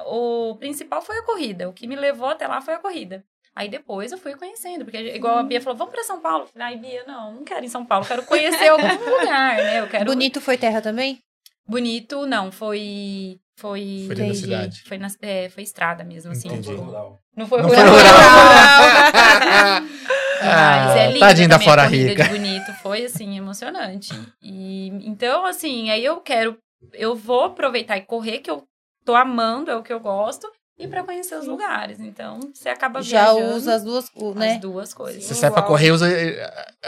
o 0.05 0.55
principal 0.57 1.01
foi 1.01 1.17
a 1.17 1.23
corrida. 1.23 1.69
O 1.69 1.73
que 1.73 1.87
me 1.87 1.95
levou 1.95 2.29
até 2.29 2.47
lá 2.47 2.61
foi 2.61 2.73
a 2.73 2.79
corrida. 2.79 3.23
Aí 3.55 3.67
depois 3.67 4.11
eu 4.11 4.19
fui 4.19 4.35
conhecendo, 4.35 4.85
porque 4.85 4.97
igual 5.15 5.39
a 5.39 5.43
Bia 5.43 5.59
falou, 5.59 5.75
vamos 5.75 5.91
pra 5.91 6.03
São 6.03 6.21
Paulo. 6.21 6.47
Ai, 6.55 6.77
Bia, 6.77 7.03
não, 7.07 7.33
não 7.33 7.43
quero 7.43 7.63
ir 7.63 7.65
em 7.65 7.69
São 7.69 7.83
Paulo, 7.83 8.05
quero 8.05 8.21
conhecer 8.23 8.67
algum 8.69 8.87
lugar, 8.87 9.57
né? 9.57 9.79
Eu 9.79 9.87
quero 9.87 10.05
Bonito 10.05 10.39
foi 10.39 10.59
terra 10.59 10.79
também? 10.79 11.19
Bonito, 11.67 12.25
não, 12.25 12.51
foi 12.51 13.39
foi 13.59 14.03
Foi 14.05 14.15
dentro 14.15 14.17
da 14.17 14.23
Entendi. 14.25 14.37
cidade. 14.39 14.83
foi, 14.85 14.97
na- 14.99 15.07
é, 15.21 15.49
foi 15.49 15.63
estrada 15.63 16.03
mesmo, 16.03 16.31
assim. 16.31 16.47
Entendi. 16.47 16.69
tipo, 16.69 16.81
Rural. 16.81 17.19
Não 17.35 17.47
foi 17.47 17.61
Não 17.61 17.69
rural. 17.69 17.85
foi 17.85 17.93
rural. 17.99 19.81
Mas 20.39 20.95
é 20.95 21.05
Ah, 21.05 21.07
linda 21.07 21.19
Tadinho 21.19 21.49
da 21.49 21.59
fora 21.59 21.85
rica. 21.85 22.23
de 22.23 22.29
bonito, 22.29 22.71
foi 22.81 23.05
assim 23.05 23.37
emocionante. 23.37 24.13
E 24.41 24.87
então 25.07 25.45
assim, 25.45 25.89
aí 25.89 26.05
eu 26.05 26.17
quero, 26.21 26.57
eu 26.93 27.15
vou 27.15 27.45
aproveitar 27.45 27.97
e 27.97 28.01
correr 28.01 28.39
que 28.39 28.49
eu 28.51 28.63
tô 29.03 29.15
amando, 29.15 29.71
é 29.71 29.75
o 29.75 29.81
que 29.83 29.91
eu 29.91 29.99
gosto, 29.99 30.47
e 30.79 30.87
pra 30.87 31.03
conhecer 31.03 31.35
os 31.35 31.47
lugares. 31.47 31.99
Então, 31.99 32.39
você 32.53 32.69
acaba 32.69 33.01
Já 33.01 33.31
usa 33.33 33.75
as 33.75 33.83
duas, 33.83 34.05
o- 34.15 34.33
né? 34.35 34.53
as 34.53 34.59
duas 34.61 34.93
coisas. 34.93 35.23
Você 35.23 35.33
sai 35.33 35.49
pra 35.49 35.61
Uau. 35.61 35.69
correr, 35.69 35.91
usa, 35.91 36.07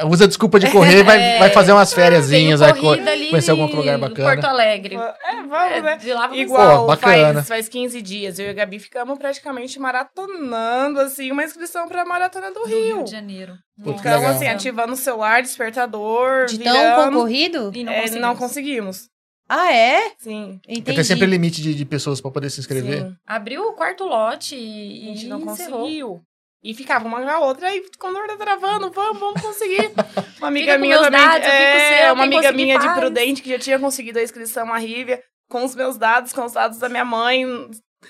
usa 0.06 0.28
desculpa 0.28 0.60
de 0.60 0.70
correr, 0.72 1.04
vai, 1.04 1.18
É. 1.22 1.40
vai 1.40 1.50
fazer 1.50 1.72
umas 1.72 1.90
Tenho 1.90 2.04
fériasinhas, 2.04 2.60
vai 2.60 2.74
conhecer 2.74 3.52
algum 3.52 3.64
outro 3.64 3.78
lugar 3.78 3.98
em 3.98 4.00
bacana. 4.02 4.30
Porto 4.34 4.46
Alegre. 4.46 4.96
É, 4.96 5.34
vamos, 5.48 5.50
né? 5.84 5.94
É, 5.94 5.98
de 5.98 6.14
lá 6.14 6.28
vamos 6.28 6.38
Igual 6.42 6.82
Pô, 6.82 6.86
bacana. 6.88 7.34
faz, 7.36 7.48
faz 7.48 7.70
15 7.70 8.02
dias, 8.02 8.38
eu 8.40 8.46
e 8.46 8.50
a 8.50 8.54
Gabi 8.54 8.80
ficamos 8.80 9.18
praticamente 9.18 9.80
maratonando, 9.80 11.00
assim, 11.00 11.32
uma 11.32 11.44
inscrição 11.44 11.88
pra 11.88 12.06
Maratona 12.06 12.52
do 12.52 12.60
do 12.60 12.66
Rio. 12.66 12.96
Rio 12.98 13.04
de 13.06 13.12
Janeiro. 13.12 13.56
Então, 13.80 13.94
legal. 13.96 14.32
assim, 14.32 14.48
ativando 14.48 14.94
o 14.94 14.98
celular, 14.98 15.42
despertador, 15.42 16.46
De 16.46 16.60
tão 16.60 17.06
concorrido? 17.06 17.72
E 17.74 17.84
não, 17.84 17.94
é, 17.94 18.02
conseguimos. 18.02 18.22
não 18.22 18.36
conseguimos. 18.36 19.10
Ah, 19.50 19.74
é? 19.74 20.12
Sim. 20.20 20.60
Porque 20.62 20.80
Entendi. 20.80 20.96
tem 20.96 21.04
sempre 21.04 21.26
limite 21.26 21.60
de, 21.60 21.74
de 21.74 21.84
pessoas 21.84 22.22
pra 22.22 22.30
poder 22.30 22.52
se 22.52 22.60
inscrever. 22.60 23.02
sim. 23.02 23.16
Abriu 23.26 23.64
o 23.64 23.74
quarto 23.74 24.04
lote 24.06 24.54
A 24.54 24.58
e, 24.58 25.06
gente 25.06 25.26
e 25.26 25.28
não 25.28 25.42
encerrou. 25.42 25.80
conseguiu. 25.82 26.22
E 26.64 26.74
ficava 26.76 27.08
uma 27.08 27.22
na 27.22 27.40
outra, 27.40 27.70
aí 27.70 27.84
quando 27.98 28.18
a 28.18 28.28
tá 28.28 28.38
travando, 28.38 28.92
vamos, 28.92 29.20
vamos 29.20 29.42
conseguir. 29.42 29.92
Uma 30.40 30.50
amiga 30.50 30.78
minha 30.78 30.98
também. 30.98 31.20
dados, 31.20 31.48
é, 31.48 32.04
seu, 32.06 32.14
uma 32.14 32.24
amiga 32.24 32.52
minha 32.52 32.78
de 32.78 32.86
faz. 32.86 33.00
Prudente 33.00 33.42
que 33.42 33.50
já 33.50 33.60
tinha 33.60 33.80
conseguido 33.80 34.20
a 34.20 34.24
inscrição 34.24 34.72
à 34.74 34.78
Rívia, 34.78 35.22
com 35.50 35.64
os 35.66 35.76
meus 35.76 35.98
dados, 35.98 36.32
com 36.32 36.46
os 36.46 36.54
dados 36.54 36.78
da 36.80 36.88
minha 36.88 37.04
mãe, 37.04 37.46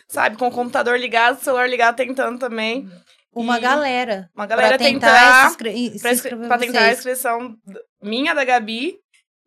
sabe, 0.08 0.38
com 0.38 0.48
o 0.48 0.52
computador 0.52 1.00
ligado, 1.00 1.38
o 1.40 1.44
celular 1.44 1.68
ligado 1.68 1.96
tentando 1.96 2.38
também. 2.38 2.88
Uma 3.34 3.58
E 3.58 3.62
galera. 3.62 4.30
Uma 4.36 4.46
galera 4.46 4.70
pra 4.70 4.78
tentar 4.78 5.08
tentar, 5.10 5.50
se 5.52 6.30
pra, 6.48 6.58
tentar 6.58 6.86
a 6.86 6.92
inscrição 6.92 7.56
minha, 8.02 8.34
da 8.34 8.44
Gabi 8.44 8.98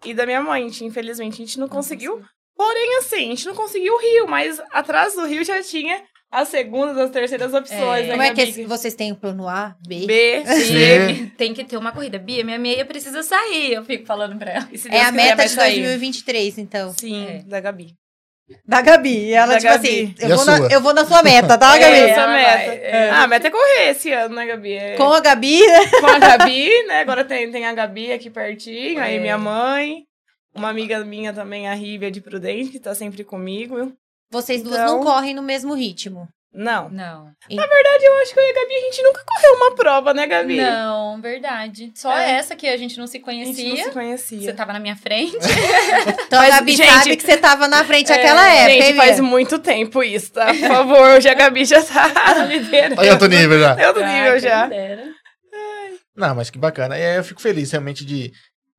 e 0.05 0.15
da 0.15 0.25
minha 0.27 0.43
mãe. 0.43 0.67
Infelizmente, 0.83 1.35
a 1.35 1.45
gente 1.47 1.59
não 1.59 1.69
conseguiu. 1.69 2.21
Porém, 2.57 2.99
assim, 2.99 3.17
a 3.27 3.31
gente 3.35 3.47
não 3.47 3.55
conseguiu 3.55 3.95
o 3.95 3.99
Rio, 4.01 4.29
mas 4.29 4.61
atrás 4.71 5.15
do 5.15 5.27
Rio 5.27 5.45
já 5.45 5.63
tinha 5.63 6.03
as 6.31 6.49
segundas, 6.49 6.97
as 6.97 7.11
terceiras 7.11 7.53
opções, 7.53 8.05
É. 8.05 8.07
né, 8.07 8.11
Como 8.13 8.23
é 8.23 8.33
que 8.35 8.41
é- 8.63 8.67
vocês 8.67 8.95
têm 8.95 9.13
o 9.13 9.17
plano 9.17 9.47
A, 9.49 9.77
B? 9.87 10.07
B, 10.07 10.43
C. 10.47 11.31
Tem 11.37 11.53
que 11.53 11.65
ter 11.65 11.77
uma 11.77 11.93
corrida. 11.93 12.19
Bia, 12.19 12.43
minha 12.45 12.59
meia 12.59 12.85
precisa 12.87 13.23
sair. 13.23 13.73
Eu 13.73 13.85
fico 13.85 14.07
falando 14.07 14.39
pra 14.39 14.51
ela. 14.53 14.69
E 14.73 14.79
se 14.79 14.89
É 14.89 15.01
a 15.03 15.07
quiser, 15.07 15.13
meta 15.13 15.43
de 15.45 15.49
sair. 15.51 15.83
2023, 15.83 16.59
então. 16.59 16.93
Sim, 16.99 17.27
É. 17.27 17.43
da 17.45 17.61
Gabi. 17.61 17.95
Da 18.67 18.81
Gabi. 18.81 19.33
Ela, 19.33 19.55
Da 19.55 19.59
tipo 19.59 19.73
Gabi. 19.73 19.89
assim, 19.89 20.15
E 20.19 20.31
eu 20.31 20.37
vou, 20.37 20.45
na, 20.47 20.57
sua? 20.57 20.69
eu 20.69 20.81
vou 20.81 20.95
na 20.95 21.05
sua 21.05 21.23
meta, 21.23 21.59
tá, 21.59 21.75
É, 21.77 21.81
Gabi? 21.81 21.97
essa 22.11 22.21
ela 22.21 22.33
meta. 22.33 22.73
é. 22.75 23.11
Ah, 23.11 23.23
a 23.23 23.27
meta 23.27 23.47
é 23.49 23.51
correr 23.51 23.91
esse 23.91 24.13
ano, 24.13 24.35
né, 24.35 24.47
Gabi? 24.47 24.73
É- 24.75 24.97
Com 24.97 25.13
a 25.13 25.21
Gabi, 25.21 25.61
né? 25.67 25.87
com 26.01 26.07
a 26.07 26.19
Gabi, 26.19 26.69
né? 26.87 27.01
Agora 27.01 27.25
tem, 27.25 27.51
tem 27.51 27.67
a 27.67 27.73
Gabi 27.73 28.13
aqui 28.13 28.31
pertinho, 28.31 29.01
aí 29.01 29.17
É. 29.17 29.21
minha 29.21 29.39
mãe. 29.39 30.03
Uma 30.55 30.69
amiga 30.69 31.03
minha 31.05 31.33
também, 31.33 31.67
a 31.67 31.75
Rívia 31.75 32.11
de 32.11 32.21
Prudente, 32.21 32.71
que 32.73 32.79
tá 32.81 32.95
sempre 32.95 33.25
comigo. 33.25 33.93
Vocês 34.31 34.63
duas 34.63 34.77
Então- 34.81 34.97
não 34.99 35.03
correm 35.05 35.35
no 35.35 35.43
mesmo 35.43 35.75
ritmo. 35.75 36.27
Não. 36.55 36.91
Não. 36.91 37.25
Na 37.51 37.67
verdade, 37.67 38.05
eu 38.05 38.15
acho 38.23 38.35
que 38.35 38.39
eu 38.39 38.45
e 38.45 38.51
a 38.51 38.55
Gabi, 38.55 38.75
a 38.75 38.81
gente 38.81 39.03
nunca 39.03 39.25
correu 39.25 39.55
uma 39.57 39.75
prova, 39.75 40.13
né, 40.13 40.27
Gabi? 40.27 40.57
Não, 40.61 41.19
verdade. 41.21 41.91
Só 41.95 42.15
É. 42.17 42.33
essa 42.33 42.55
que 42.55 42.69
a 42.69 42.77
gente 42.77 42.99
não 42.99 43.07
se 43.07 43.17
A 43.17 43.21
gente 43.21 43.25
conhecia. 43.25 43.69
não 43.71 43.77
se 43.77 43.83
Você 43.85 43.91
conhecia. 43.91 44.55
tava 44.55 44.73
na 44.75 44.79
minha 44.79 44.95
frente. 44.97 45.37
Então 46.27 46.39
Mas, 46.41 46.55
a 46.55 46.59
Gabi 46.59 46.73
gente- 46.77 46.91
sabe 46.91 47.17
que 47.17 47.23
você 47.23 47.37
tava 47.37 47.69
na 47.69 47.85
frente 47.85 48.11
É, 48.13 48.17
naquela 48.17 48.49
época, 48.49 48.71
Gente, 48.71 48.85
hein, 48.91 48.97
faz 48.97 49.21
muito 49.21 49.59
tempo 49.59 50.03
isso, 50.03 50.33
tá? 50.33 50.47
Por 50.47 50.57
favor, 50.69 51.01
hoje 51.17 51.29
a 51.29 51.35
Gabi 51.35 51.65
já 51.65 51.83
tá 51.83 52.45
liderando. 52.45 53.01
Olha 53.01 53.13
outro 53.13 53.29
nível 53.29 53.59
já. 53.61 53.77
É 53.81 53.89
outro 53.89 54.05
nível 54.07 54.33
Ah, 54.33 54.39
já. 54.39 54.69
Não, 56.15 56.35
mas 56.35 56.51
que 56.51 56.59
bacana. 56.59 56.99
E 56.99 57.03
aí 57.03 57.17
eu 57.17 57.25
fico 57.25 57.41
feliz 57.41 57.71
realmente 57.71 58.05
de, 58.05 58.31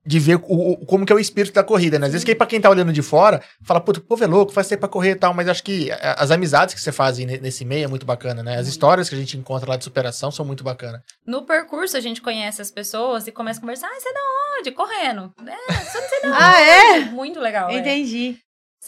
de 0.05 0.19
ver 0.19 0.35
o, 0.35 0.71
o- 0.73 0.85
como 0.85 1.05
que 1.05 1.13
é 1.13 1.15
o 1.15 1.19
espírito 1.19 1.53
da 1.53 1.63
corrida, 1.63 1.97
né? 1.97 2.07
Às 2.07 2.11
vezes 2.13 2.25
que 2.25 2.35
pra 2.35 2.45
quem 2.47 2.59
tá 2.59 2.69
olhando 2.69 2.91
de 2.91 3.01
fora, 3.01 3.41
fala, 3.63 3.79
puta, 3.79 3.99
o 3.99 4.03
povo 4.03 4.23
é 4.23 4.27
louco, 4.27 4.51
faz 4.51 4.67
tempo 4.67 4.81
pra 4.81 4.89
correr 4.89 5.11
e 5.11 5.15
tal, 5.15 5.33
mas 5.33 5.47
acho 5.47 5.63
que 5.63 5.89
as 5.91 6.29
amizades 6.31 6.73
que 6.75 6.81
você 6.81 6.91
faz 6.91 7.17
nesse 7.17 7.63
meio 7.63 7.85
é 7.85 7.87
muito 7.87 8.05
bacana, 8.05 8.43
né? 8.43 8.57
As 8.57 8.67
histórias 8.67 9.07
que 9.07 9.15
a 9.15 9.17
gente 9.17 9.37
encontra 9.37 9.69
lá 9.69 9.77
de 9.77 9.83
superação 9.83 10.29
são 10.31 10.45
muito 10.45 10.63
bacanas. 10.63 11.01
No 11.25 11.45
percurso, 11.45 11.95
a 11.95 12.01
gente 12.01 12.21
conhece 12.21 12.61
as 12.61 12.69
pessoas 12.71 13.27
e 13.27 13.31
começa 13.31 13.59
a 13.59 13.61
conversar. 13.61 13.87
Ah, 13.87 13.99
você 13.99 14.09
é 14.09 14.13
da 14.13 14.19
onde? 14.59 14.71
Correndo. 14.71 15.31
É, 15.47 15.73
você 15.83 16.01
não 16.01 16.09
sei 16.09 16.21
da 16.21 16.27
onde. 16.29 16.37
Ah, 16.39 16.61
é? 16.61 16.99
Muito 17.05 17.39
legal. 17.39 17.69
é. 17.69 17.77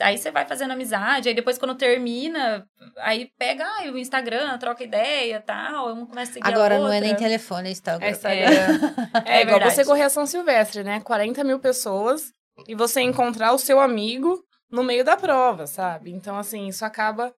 Aí 0.01 0.17
você 0.17 0.31
vai 0.31 0.45
fazendo 0.45 0.71
amizade, 0.71 1.29
aí 1.29 1.35
depois 1.35 1.57
quando 1.57 1.75
termina, 1.75 2.67
aí 2.97 3.29
pega 3.37 3.63
ah, 3.63 3.91
o 3.91 3.97
Instagram, 3.97 4.57
troca 4.57 4.83
ideia 4.83 5.37
e 5.37 5.39
tal, 5.39 5.93
um 5.93 6.05
começa 6.05 6.31
a 6.31 6.33
seguir 6.33 6.45
a 6.45 6.49
Agora 6.49 6.79
não 6.79 6.91
é 6.91 6.99
nem 6.99 7.15
telefone, 7.15 7.69
é 7.69 7.71
Instagram. 7.71 8.05
É, 8.05 8.11
Instagram. 8.11 8.43
é, 9.25 9.37
É 9.37 9.41
igual 9.41 9.59
verdade. 9.59 9.75
você 9.75 9.85
correr 9.85 10.03
a 10.03 10.09
São 10.09 10.25
Silvestre, 10.25 10.83
né? 10.83 10.99
40 10.99 11.43
mil 11.43 11.59
pessoas 11.59 12.31
e 12.67 12.75
você 12.75 13.01
encontrar 13.01 13.53
o 13.53 13.59
seu 13.59 13.79
amigo 13.79 14.43
no 14.69 14.83
meio 14.83 15.03
da 15.03 15.15
prova, 15.15 15.67
sabe? 15.67 16.11
Então, 16.11 16.37
assim, 16.37 16.67
isso 16.67 16.83
acaba, 16.83 17.33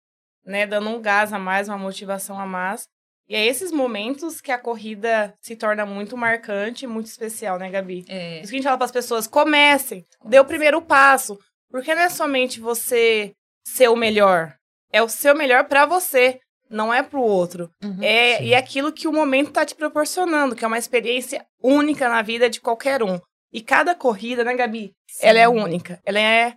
né, 0.45 0.65
dando 0.65 0.89
um 0.89 1.01
gás 1.01 1.33
a 1.33 1.39
mais, 1.39 1.67
uma 1.67 1.77
motivação 1.77 2.39
a 2.39 2.45
mais. 2.45 2.87
E 3.29 3.35
é 3.35 3.45
esses 3.45 3.71
momentos 3.71 4.39
que 4.39 4.51
a 4.51 4.57
corrida 4.57 5.33
se 5.41 5.55
torna 5.55 5.85
muito 5.85 6.15
marcante, 6.15 6.87
muito 6.87 7.07
especial, 7.07 7.59
né, 7.59 7.69
Gabi? 7.69 8.05
É. 8.07 8.39
Isso 8.39 8.49
que 8.49 8.55
a 8.55 8.57
gente 8.57 8.63
fala 8.63 8.77
para 8.77 8.85
as 8.85 8.91
pessoas, 8.91 9.27
comecem, 9.27 10.05
dê 10.23 10.39
o 10.39 10.45
primeiro 10.45 10.81
passo, 10.81 11.37
porque 11.69 11.93
não 11.93 12.03
é 12.03 12.09
somente 12.09 12.59
você 12.59 13.33
ser 13.65 13.89
o 13.89 13.95
melhor, 13.95 14.55
é 14.91 15.01
o 15.01 15.09
seu 15.09 15.35
melhor 15.35 15.65
para 15.65 15.85
você, 15.85 16.39
não 16.69 16.93
é 16.93 17.01
pro 17.01 17.21
outro. 17.21 17.69
Uhum. 17.83 17.99
É, 18.01 18.37
Sim. 18.37 18.43
e 18.45 18.55
aquilo 18.55 18.91
que 18.91 19.07
o 19.07 19.13
momento 19.13 19.51
tá 19.51 19.65
te 19.65 19.75
proporcionando, 19.75 20.55
que 20.55 20.63
é 20.63 20.67
uma 20.67 20.77
experiência 20.77 21.45
única 21.61 22.09
na 22.09 22.21
vida 22.21 22.49
de 22.49 22.59
qualquer 22.59 23.03
um. 23.03 23.19
E 23.51 23.61
cada 23.61 23.95
corrida, 23.95 24.43
né, 24.43 24.53
Gabi? 24.55 24.93
Ela 25.21 25.39
é 25.39 25.47
única. 25.47 26.01
Ela 26.05 26.19
é. 26.19 26.53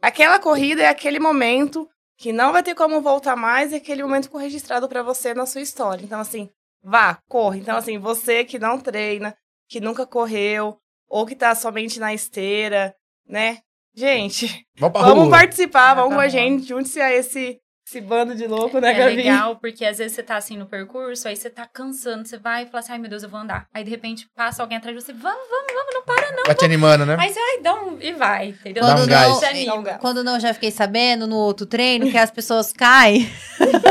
Aquela 0.00 0.38
corrida 0.38 0.82
é 0.82 0.88
aquele 0.88 1.18
momento 1.18 1.88
que 2.18 2.32
não 2.32 2.52
vai 2.52 2.62
ter 2.62 2.74
como 2.74 3.00
voltar 3.00 3.36
mais 3.36 3.72
e 3.72 3.76
aquele 3.76 4.02
momento 4.02 4.24
ficou 4.24 4.40
registrado 4.40 4.88
para 4.88 5.02
você 5.02 5.34
na 5.34 5.46
sua 5.46 5.62
história. 5.62 6.04
Então, 6.04 6.20
assim, 6.20 6.50
vá, 6.82 7.18
corre. 7.28 7.60
Então, 7.60 7.76
assim, 7.76 7.98
você 7.98 8.44
que 8.44 8.58
não 8.58 8.78
treina, 8.78 9.34
que 9.68 9.80
nunca 9.80 10.06
correu, 10.06 10.78
ou 11.08 11.26
que 11.26 11.34
tá 11.34 11.54
somente 11.54 11.98
na 11.98 12.12
esteira, 12.12 12.94
né? 13.26 13.58
Gente, 13.96 14.66
Vamos 14.78 15.00
rua. 15.00 15.30
participar, 15.30 15.94
vamos 15.94 16.14
com 16.14 16.20
a 16.20 16.28
gente, 16.28 16.66
junte-se 16.66 17.00
a 17.00 17.12
esse, 17.14 17.58
esse 17.94 18.00
bando 18.00 18.34
de 18.34 18.46
louco, 18.48 18.80
né, 18.80 18.90
É 18.90 18.94
Gabi? 18.94 19.16
legal, 19.16 19.56
porque 19.56 19.84
às 19.84 19.98
vezes 19.98 20.14
você 20.16 20.22
tá 20.22 20.36
assim 20.36 20.56
no 20.56 20.66
percurso, 20.66 21.28
aí 21.28 21.36
você 21.36 21.48
tá 21.48 21.64
cansando, 21.72 22.26
você 22.26 22.36
vai 22.36 22.64
e 22.64 22.66
fala 22.66 22.80
assim, 22.80 22.92
ai 22.92 22.98
meu 22.98 23.08
Deus, 23.08 23.22
eu 23.22 23.28
vou 23.28 23.38
andar. 23.38 23.66
Aí 23.72 23.84
de 23.84 23.90
repente 23.90 24.28
passa 24.34 24.62
alguém 24.62 24.76
atrás 24.78 24.96
de 24.96 25.02
você, 25.04 25.12
vamos, 25.12 25.38
vamos, 25.48 25.72
vamos, 25.72 25.94
não 25.94 26.02
para 26.02 26.32
não. 26.32 26.42
Vai 26.44 26.54
te 26.56 26.64
animando, 26.64 27.06
né? 27.06 27.16
Aí 27.18 27.32
você, 27.32 27.38
ai, 27.38 27.62
dá 27.62 27.74
um... 27.74 27.96
e 28.00 28.12
vai, 28.12 28.48
entendeu? 28.48 28.82
Dá 28.82 28.94
um 28.94 28.96
Quando 28.96 29.08
gás. 29.08 29.28
não. 29.28 29.64
Dá 29.66 29.74
um 29.74 29.82
gás. 29.82 29.98
quando 30.00 30.24
não, 30.24 30.40
já 30.40 30.52
fiquei 30.52 30.70
sabendo 30.72 31.26
no 31.26 31.36
outro 31.36 31.66
treino 31.66 32.10
que 32.10 32.18
as 32.18 32.30
pessoas 32.30 32.72
caem. 32.72 33.30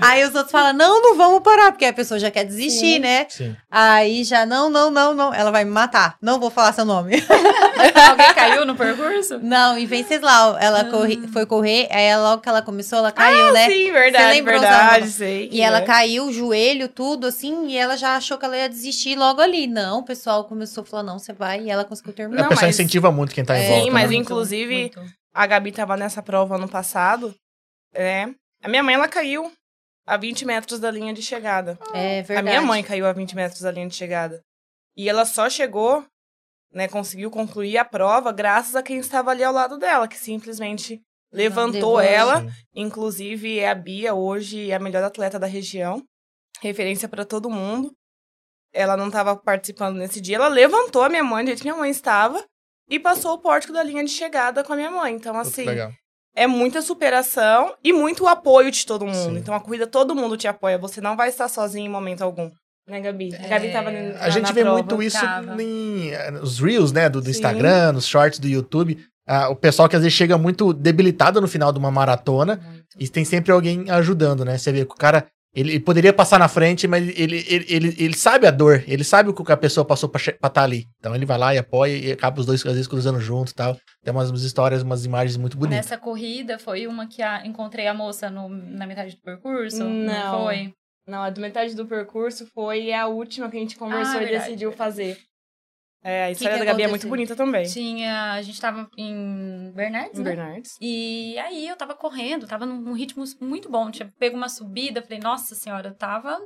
Aí 0.00 0.22
os 0.24 0.34
outros 0.34 0.50
falam, 0.50 0.72
não, 0.72 1.00
não 1.00 1.16
vamos 1.16 1.40
parar, 1.40 1.70
porque 1.72 1.84
a 1.86 1.92
pessoa 1.92 2.18
já 2.18 2.30
quer 2.30 2.44
desistir, 2.44 2.94
Sim. 2.94 2.98
né? 2.98 3.26
Sim. 3.28 3.56
Aí 3.70 4.24
já, 4.24 4.44
não, 4.44 4.68
não, 4.68 4.90
não, 4.90 5.14
não. 5.14 5.32
Ela 5.32 5.50
vai 5.50 5.64
me 5.64 5.70
matar. 5.70 6.16
Não 6.20 6.38
vou 6.38 6.50
falar 6.50 6.72
seu 6.72 6.84
nome. 6.84 7.14
Alguém 8.10 8.34
caiu 8.34 8.66
no 8.66 8.74
percurso? 8.74 9.38
Não, 9.42 9.78
e 9.78 9.86
Venceslau, 9.86 10.58
ela 10.58 10.84
corre- 10.84 11.26
foi 11.32 11.46
correr, 11.46 11.88
aí 11.90 12.04
ela- 12.04 12.30
logo 12.30 12.42
que 12.42 12.48
ela 12.48 12.60
começou, 12.60 12.98
ela 12.98 13.12
caiu, 13.14 13.52
né? 13.52 13.64
Ah, 13.64 13.70
Sim, 13.70 13.92
verdade, 13.92 14.34
lembrou, 14.34 14.60
verdade, 14.60 15.10
sei. 15.10 15.48
E 15.50 15.60
ela 15.62 15.78
é. 15.78 15.84
caiu, 15.84 16.26
o 16.26 16.32
joelho, 16.32 16.88
tudo 16.88 17.26
assim, 17.26 17.68
e 17.68 17.76
ela 17.76 17.96
já 17.96 18.16
achou 18.16 18.36
que 18.36 18.44
ela 18.44 18.56
ia 18.56 18.68
desistir 18.68 19.16
logo 19.16 19.40
ali. 19.40 19.66
Não, 19.66 20.00
o 20.00 20.04
pessoal 20.04 20.44
começou 20.44 20.82
a 20.82 20.84
falar, 20.86 21.02
não, 21.02 21.18
você 21.18 21.32
vai, 21.32 21.62
e 21.62 21.70
ela 21.70 21.84
conseguiu 21.84 22.12
terminar. 22.12 22.40
a 22.40 22.42
Não, 22.44 22.48
pessoa 22.50 22.66
mas- 22.66 22.74
incentiva 22.78 23.10
muito 23.10 23.34
quem 23.34 23.44
tá 23.44 23.56
em 23.58 23.62
É, 23.62 23.68
volta. 23.68 23.84
Sim, 23.84 23.90
mas 23.90 24.10
né? 24.10 24.16
inclusive 24.16 24.74
Muito. 24.94 25.02
a 25.32 25.46
Gabi 25.46 25.72
tava 25.72 25.96
nessa 25.96 26.22
prova 26.22 26.56
ano 26.56 26.68
passado, 26.68 27.34
né? 27.94 28.34
A 28.62 28.68
minha 28.68 28.82
mãe, 28.82 28.94
ela 28.94 29.08
caiu 29.08 29.52
a 30.06 30.16
20 30.16 30.44
metros 30.44 30.78
da 30.80 30.90
linha 30.90 31.12
de 31.14 31.22
chegada. 31.22 31.78
É 31.94 32.20
A 32.20 32.22
verdade. 32.22 32.48
minha 32.48 32.62
mãe 32.62 32.82
caiu 32.82 33.06
a 33.06 33.12
20 33.12 33.34
metros 33.36 33.60
da 33.60 33.70
linha 33.70 33.88
de 33.88 33.94
chegada. 33.94 34.40
E 34.96 35.08
ela 35.08 35.24
só 35.24 35.48
chegou, 35.50 36.04
né, 36.72 36.88
conseguiu 36.88 37.30
concluir 37.30 37.78
a 37.78 37.84
prova 37.84 38.32
graças 38.32 38.74
a 38.76 38.82
quem 38.82 38.98
estava 38.98 39.30
ali 39.30 39.42
ao 39.44 39.52
lado 39.52 39.76
dela, 39.78 40.06
que 40.08 40.16
simplesmente 40.18 41.00
levantou 41.34 42.00
ela. 42.00 42.46
Inclusive, 42.74 43.58
é 43.58 43.68
a 43.68 43.74
Bia 43.74 44.14
hoje 44.14 44.70
é 44.70 44.74
a 44.74 44.78
melhor 44.78 45.02
atleta 45.02 45.38
da 45.38 45.46
região. 45.46 46.02
Referência 46.60 47.08
para 47.08 47.24
todo 47.24 47.50
mundo. 47.50 47.92
Ela 48.72 48.96
não 48.96 49.06
estava 49.08 49.36
participando 49.36 49.96
nesse 49.96 50.20
dia. 50.20 50.36
Ela 50.36 50.48
levantou 50.48 51.02
a 51.02 51.08
minha 51.08 51.22
mãe, 51.24 51.44
do 51.44 51.48
jeito 51.48 51.62
que 51.62 51.68
minha 51.68 51.76
mãe 51.78 51.90
estava, 51.90 52.42
e 52.88 52.98
passou 52.98 53.34
o 53.34 53.38
pórtico 53.38 53.72
da 53.72 53.82
linha 53.82 54.04
de 54.04 54.10
chegada 54.10 54.64
com 54.64 54.72
a 54.72 54.76
minha 54.76 54.90
mãe. 54.90 55.14
Então, 55.14 55.38
assim, 55.38 55.64
é 56.34 56.46
muita 56.46 56.82
superação 56.82 57.74
e 57.84 57.92
muito 57.92 58.26
apoio 58.26 58.70
de 58.70 58.84
todo 58.84 59.04
mundo. 59.06 59.34
Sim. 59.34 59.38
Então, 59.38 59.54
a 59.54 59.60
corrida, 59.60 59.86
todo 59.86 60.14
mundo 60.14 60.36
te 60.36 60.48
apoia. 60.48 60.76
Você 60.78 61.00
não 61.00 61.16
vai 61.16 61.28
estar 61.28 61.48
sozinho 61.48 61.86
em 61.86 61.90
momento 61.90 62.22
algum. 62.22 62.50
Né, 62.86 63.00
Gabi? 63.00 63.34
A 63.34 63.48
Gabi 63.48 63.72
tava 63.72 63.90
É, 63.92 64.12
na, 64.12 64.20
A 64.20 64.28
gente 64.28 64.42
na 64.48 64.52
vê 64.52 64.60
prova. 64.62 64.76
muito 64.78 65.02
isso 65.02 65.18
tava. 65.20 65.62
em, 65.62 66.10
eh, 66.10 66.30
nos 66.32 66.58
Reels, 66.58 66.92
né? 66.92 67.08
Do, 67.08 67.20
do. 67.22 67.30
Instagram, 67.30 67.92
nos 67.92 68.06
shorts 68.06 68.38
do 68.38 68.46
YouTube. 68.48 69.02
Ah, 69.26 69.48
o 69.48 69.56
pessoal 69.56 69.88
que 69.88 69.96
às 69.96 70.02
vezes 70.02 70.16
chega 70.16 70.36
muito 70.36 70.72
debilitado 70.72 71.40
no 71.40 71.48
final 71.48 71.72
de 71.72 71.78
uma 71.78 71.90
maratona 71.90 72.56
Muito. 72.56 72.84
e 72.98 73.08
tem 73.08 73.24
sempre 73.24 73.52
alguém 73.52 73.90
ajudando, 73.90 74.44
né? 74.44 74.58
Você 74.58 74.70
vê 74.70 74.84
que 74.84 74.92
o 74.92 74.96
cara, 74.96 75.26
ele, 75.54 75.70
ele 75.72 75.80
poderia 75.80 76.12
passar 76.12 76.38
na 76.38 76.46
frente, 76.46 76.86
mas 76.86 77.08
ele, 77.16 77.44
ele, 77.48 77.64
ele, 77.68 77.96
ele 77.98 78.14
sabe 78.14 78.46
a 78.46 78.50
dor, 78.50 78.84
ele 78.86 79.02
sabe 79.02 79.30
o 79.30 79.34
que 79.34 79.50
a 79.50 79.56
pessoa 79.56 79.84
passou 79.84 80.10
pra 80.10 80.20
estar 80.20 80.62
ali. 80.62 80.86
Então 80.98 81.14
ele 81.14 81.24
vai 81.24 81.38
lá 81.38 81.54
e 81.54 81.58
apoia 81.58 81.96
e 81.96 82.12
acaba 82.12 82.38
os 82.38 82.44
dois 82.44 82.60
às 82.66 82.72
vezes 82.72 82.86
cruzando 82.86 83.18
junto 83.18 83.50
e 83.52 83.54
tal. 83.54 83.76
Tem 84.02 84.12
umas, 84.12 84.28
umas 84.28 84.42
histórias, 84.42 84.82
umas 84.82 85.06
imagens 85.06 85.38
muito 85.38 85.56
bonitas. 85.56 85.78
Nessa 85.78 85.96
corrida 85.96 86.58
foi 86.58 86.86
uma 86.86 87.06
que 87.06 87.22
a- 87.22 87.46
encontrei 87.46 87.86
a 87.86 87.94
moça 87.94 88.28
no- 88.28 88.48
na 88.50 88.86
metade 88.86 89.16
do 89.16 89.22
percurso? 89.22 89.82
Não. 89.84 90.44
foi? 90.44 90.72
Não, 91.06 91.22
a 91.22 91.30
do 91.30 91.40
metade 91.40 91.74
do 91.74 91.86
percurso 91.86 92.46
foi 92.54 92.92
a 92.92 93.06
última 93.06 93.50
que 93.50 93.56
a 93.56 93.60
gente 93.60 93.76
conversou 93.76 94.18
Ah, 94.18 94.22
e 94.22 94.26
verdade, 94.26 94.44
decidiu 94.44 94.70
verdade. 94.70 94.90
fazer. 94.90 95.18
É, 96.04 96.24
a 96.24 96.30
história 96.30 96.58
da 96.58 96.66
Gabi 96.66 96.82
é 96.82 96.86
muito 96.86 97.08
bonita 97.08 97.34
também. 97.34 97.66
Tinha. 97.66 98.32
A 98.32 98.42
gente 98.42 98.60
tava 98.60 98.90
em 98.98 99.72
Bernardes, 99.74 100.20
Em 100.20 100.22
né? 100.22 100.30
Bernardes. 100.30 100.76
E 100.78 101.38
aí 101.38 101.66
eu 101.66 101.76
tava 101.76 101.94
correndo, 101.94 102.46
tava 102.46 102.66
num 102.66 102.92
ritmo 102.92 103.24
muito 103.40 103.70
bom. 103.70 103.90
Tinha 103.90 104.12
pego 104.18 104.36
uma 104.36 104.50
subida, 104.50 105.00
falei, 105.00 105.18
nossa 105.18 105.54
senhora, 105.54 105.88
eu 105.88 105.94
tava. 105.94 106.38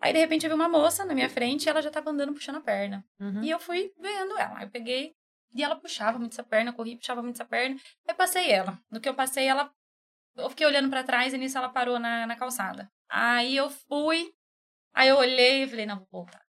Aí 0.00 0.12
de 0.12 0.18
repente 0.18 0.44
eu 0.44 0.50
vi 0.50 0.56
uma 0.56 0.68
moça 0.68 1.04
na 1.04 1.14
minha 1.14 1.30
frente 1.30 1.66
e 1.66 1.68
ela 1.68 1.80
já 1.80 1.90
tava 1.90 2.10
andando 2.10 2.32
puxando 2.32 2.56
a 2.56 2.60
perna. 2.60 3.04
Uhum. 3.20 3.42
E 3.42 3.50
eu 3.50 3.60
fui 3.60 3.92
vendo 4.00 4.36
ela. 4.36 4.58
Aí 4.58 4.64
eu 4.64 4.70
peguei 4.70 5.14
e 5.54 5.62
ela 5.62 5.76
puxava 5.76 6.18
muito 6.18 6.32
essa 6.32 6.42
perna, 6.42 6.72
corri, 6.72 6.96
puxava 6.96 7.22
muito 7.22 7.36
essa 7.36 7.44
perna. 7.44 7.76
Aí 8.06 8.14
passei 8.14 8.50
ela. 8.50 8.78
No 8.90 9.00
que 9.00 9.08
eu 9.08 9.14
passei, 9.14 9.46
ela. 9.46 9.70
Eu 10.36 10.50
fiquei 10.50 10.66
olhando 10.66 10.90
pra 10.90 11.04
trás 11.04 11.32
e 11.32 11.38
nisso 11.38 11.56
ela 11.56 11.68
parou 11.68 11.98
na, 12.00 12.26
na 12.26 12.36
calçada. 12.36 12.90
Aí 13.08 13.56
eu 13.56 13.70
fui. 13.70 14.34
Aí 14.92 15.08
eu 15.08 15.16
olhei 15.18 15.62
e 15.62 15.68
falei, 15.68 15.86
não, 15.86 15.98
vou 15.98 16.08
voltar. 16.10 16.45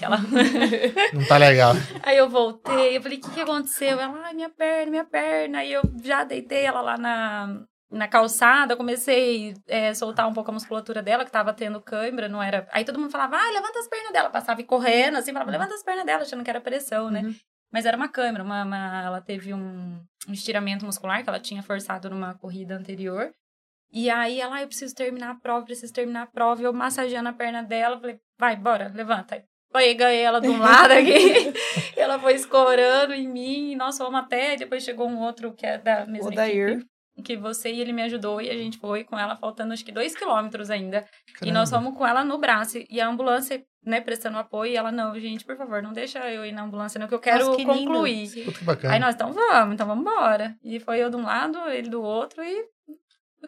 Aquela. 0.00 0.16
Não 1.12 1.26
tá 1.28 1.36
legal. 1.36 1.74
Aí 2.02 2.16
eu 2.16 2.28
voltei, 2.28 2.96
eu 2.96 3.02
falei, 3.02 3.18
o 3.18 3.20
que, 3.20 3.30
que 3.30 3.40
aconteceu? 3.40 4.00
Ela, 4.00 4.18
ai, 4.24 4.32
minha 4.34 4.48
perna, 4.48 4.90
minha 4.90 5.04
perna. 5.04 5.58
Aí 5.58 5.72
eu 5.72 5.82
já 6.02 6.24
deitei 6.24 6.64
ela 6.64 6.80
lá 6.80 6.96
na, 6.96 7.62
na 7.90 8.08
calçada, 8.08 8.76
comecei 8.76 9.54
a 9.68 9.94
soltar 9.94 10.26
um 10.26 10.32
pouco 10.32 10.50
a 10.50 10.54
musculatura 10.54 11.02
dela, 11.02 11.24
que 11.24 11.30
tava 11.30 11.52
tendo 11.52 11.80
câimbra, 11.82 12.28
não 12.28 12.42
era... 12.42 12.66
Aí 12.72 12.84
todo 12.84 12.98
mundo 12.98 13.10
falava, 13.10 13.36
ai, 13.36 13.52
levanta 13.52 13.78
as 13.78 13.88
pernas 13.88 14.12
dela. 14.12 14.30
Passava 14.30 14.60
e 14.60 14.64
correndo, 14.64 15.18
assim, 15.18 15.32
falava, 15.32 15.50
levanta 15.50 15.74
as 15.74 15.82
pernas 15.82 16.06
dela, 16.06 16.22
achando 16.22 16.42
que 16.42 16.50
era 16.50 16.60
pressão, 16.60 17.10
né? 17.10 17.20
Uhum. 17.22 17.34
Mas 17.72 17.84
era 17.84 17.96
uma 17.96 18.08
câimbra, 18.08 18.42
uma, 18.42 18.64
uma- 18.64 19.02
ela 19.04 19.20
teve 19.20 19.52
um, 19.52 20.00
um 20.26 20.32
estiramento 20.32 20.84
muscular 20.86 21.22
que 21.22 21.28
ela 21.28 21.38
tinha 21.38 21.62
forçado 21.62 22.08
numa 22.08 22.34
corrida 22.34 22.74
anterior. 22.74 23.30
E 23.92 24.08
aí 24.08 24.40
ela, 24.40 24.56
ah, 24.56 24.62
eu 24.62 24.68
preciso 24.68 24.94
terminar 24.94 25.30
a 25.30 25.34
prova, 25.34 25.64
preciso 25.64 25.92
terminar 25.92 26.22
a 26.22 26.26
prova. 26.26 26.62
E 26.62 26.64
eu 26.64 26.72
massageando 26.72 27.28
a 27.28 27.32
perna 27.32 27.62
dela, 27.62 27.98
falei, 28.00 28.18
vai, 28.38 28.56
bora, 28.56 28.90
levanta. 28.94 29.44
Peguei 29.72 30.20
ela 30.20 30.40
de 30.40 30.48
um 30.48 30.58
lado 30.58 30.92
aqui, 30.92 31.52
ela 31.96 32.18
foi 32.18 32.34
escorando 32.34 33.14
em 33.14 33.28
mim, 33.28 33.72
e 33.72 33.76
nós 33.76 33.96
fomos 33.96 34.20
até, 34.20 34.56
depois 34.56 34.82
chegou 34.82 35.08
um 35.08 35.20
outro 35.20 35.52
que 35.52 35.64
é 35.64 35.78
da 35.78 36.06
mesma 36.06 36.28
O 36.28 36.34
Dair. 36.34 36.70
equipe, 36.70 36.86
que 37.24 37.36
você 37.36 37.70
e 37.70 37.80
ele 37.80 37.92
me 37.92 38.02
ajudou, 38.02 38.40
e 38.40 38.50
a 38.50 38.54
gente 38.54 38.78
foi 38.78 39.04
com 39.04 39.16
ela, 39.18 39.36
faltando 39.36 39.72
acho 39.72 39.84
que 39.84 39.92
dois 39.92 40.16
quilômetros 40.16 40.70
ainda. 40.70 41.06
E 41.28 41.32
Caramba. 41.34 41.58
nós 41.58 41.70
fomos 41.70 41.96
com 41.96 42.04
ela 42.06 42.24
no 42.24 42.38
braço, 42.38 42.78
e 42.90 43.00
a 43.00 43.06
ambulância, 43.06 43.62
né, 43.84 44.00
prestando 44.00 44.38
apoio, 44.38 44.72
e 44.72 44.76
ela, 44.76 44.90
não, 44.90 45.18
gente, 45.20 45.44
por 45.44 45.56
favor, 45.56 45.82
não 45.82 45.92
deixa 45.92 46.18
eu 46.30 46.44
ir 46.44 46.52
na 46.52 46.62
ambulância, 46.62 46.98
não, 46.98 47.06
que 47.06 47.14
eu 47.14 47.20
quero 47.20 47.46
Nossa, 47.46 47.56
que 47.56 47.64
concluir. 47.64 48.44
Puta 48.44 48.58
que 48.58 48.64
bacana. 48.64 48.94
Aí 48.94 49.00
nós, 49.00 49.14
então 49.14 49.32
vamos, 49.32 49.74
então 49.74 49.86
vamos 49.86 50.02
embora. 50.02 50.56
E 50.64 50.80
foi 50.80 50.98
eu 50.98 51.10
de 51.10 51.16
um 51.16 51.22
lado, 51.22 51.58
ele 51.68 51.88
do 51.88 52.02
outro, 52.02 52.42
e 52.42 52.64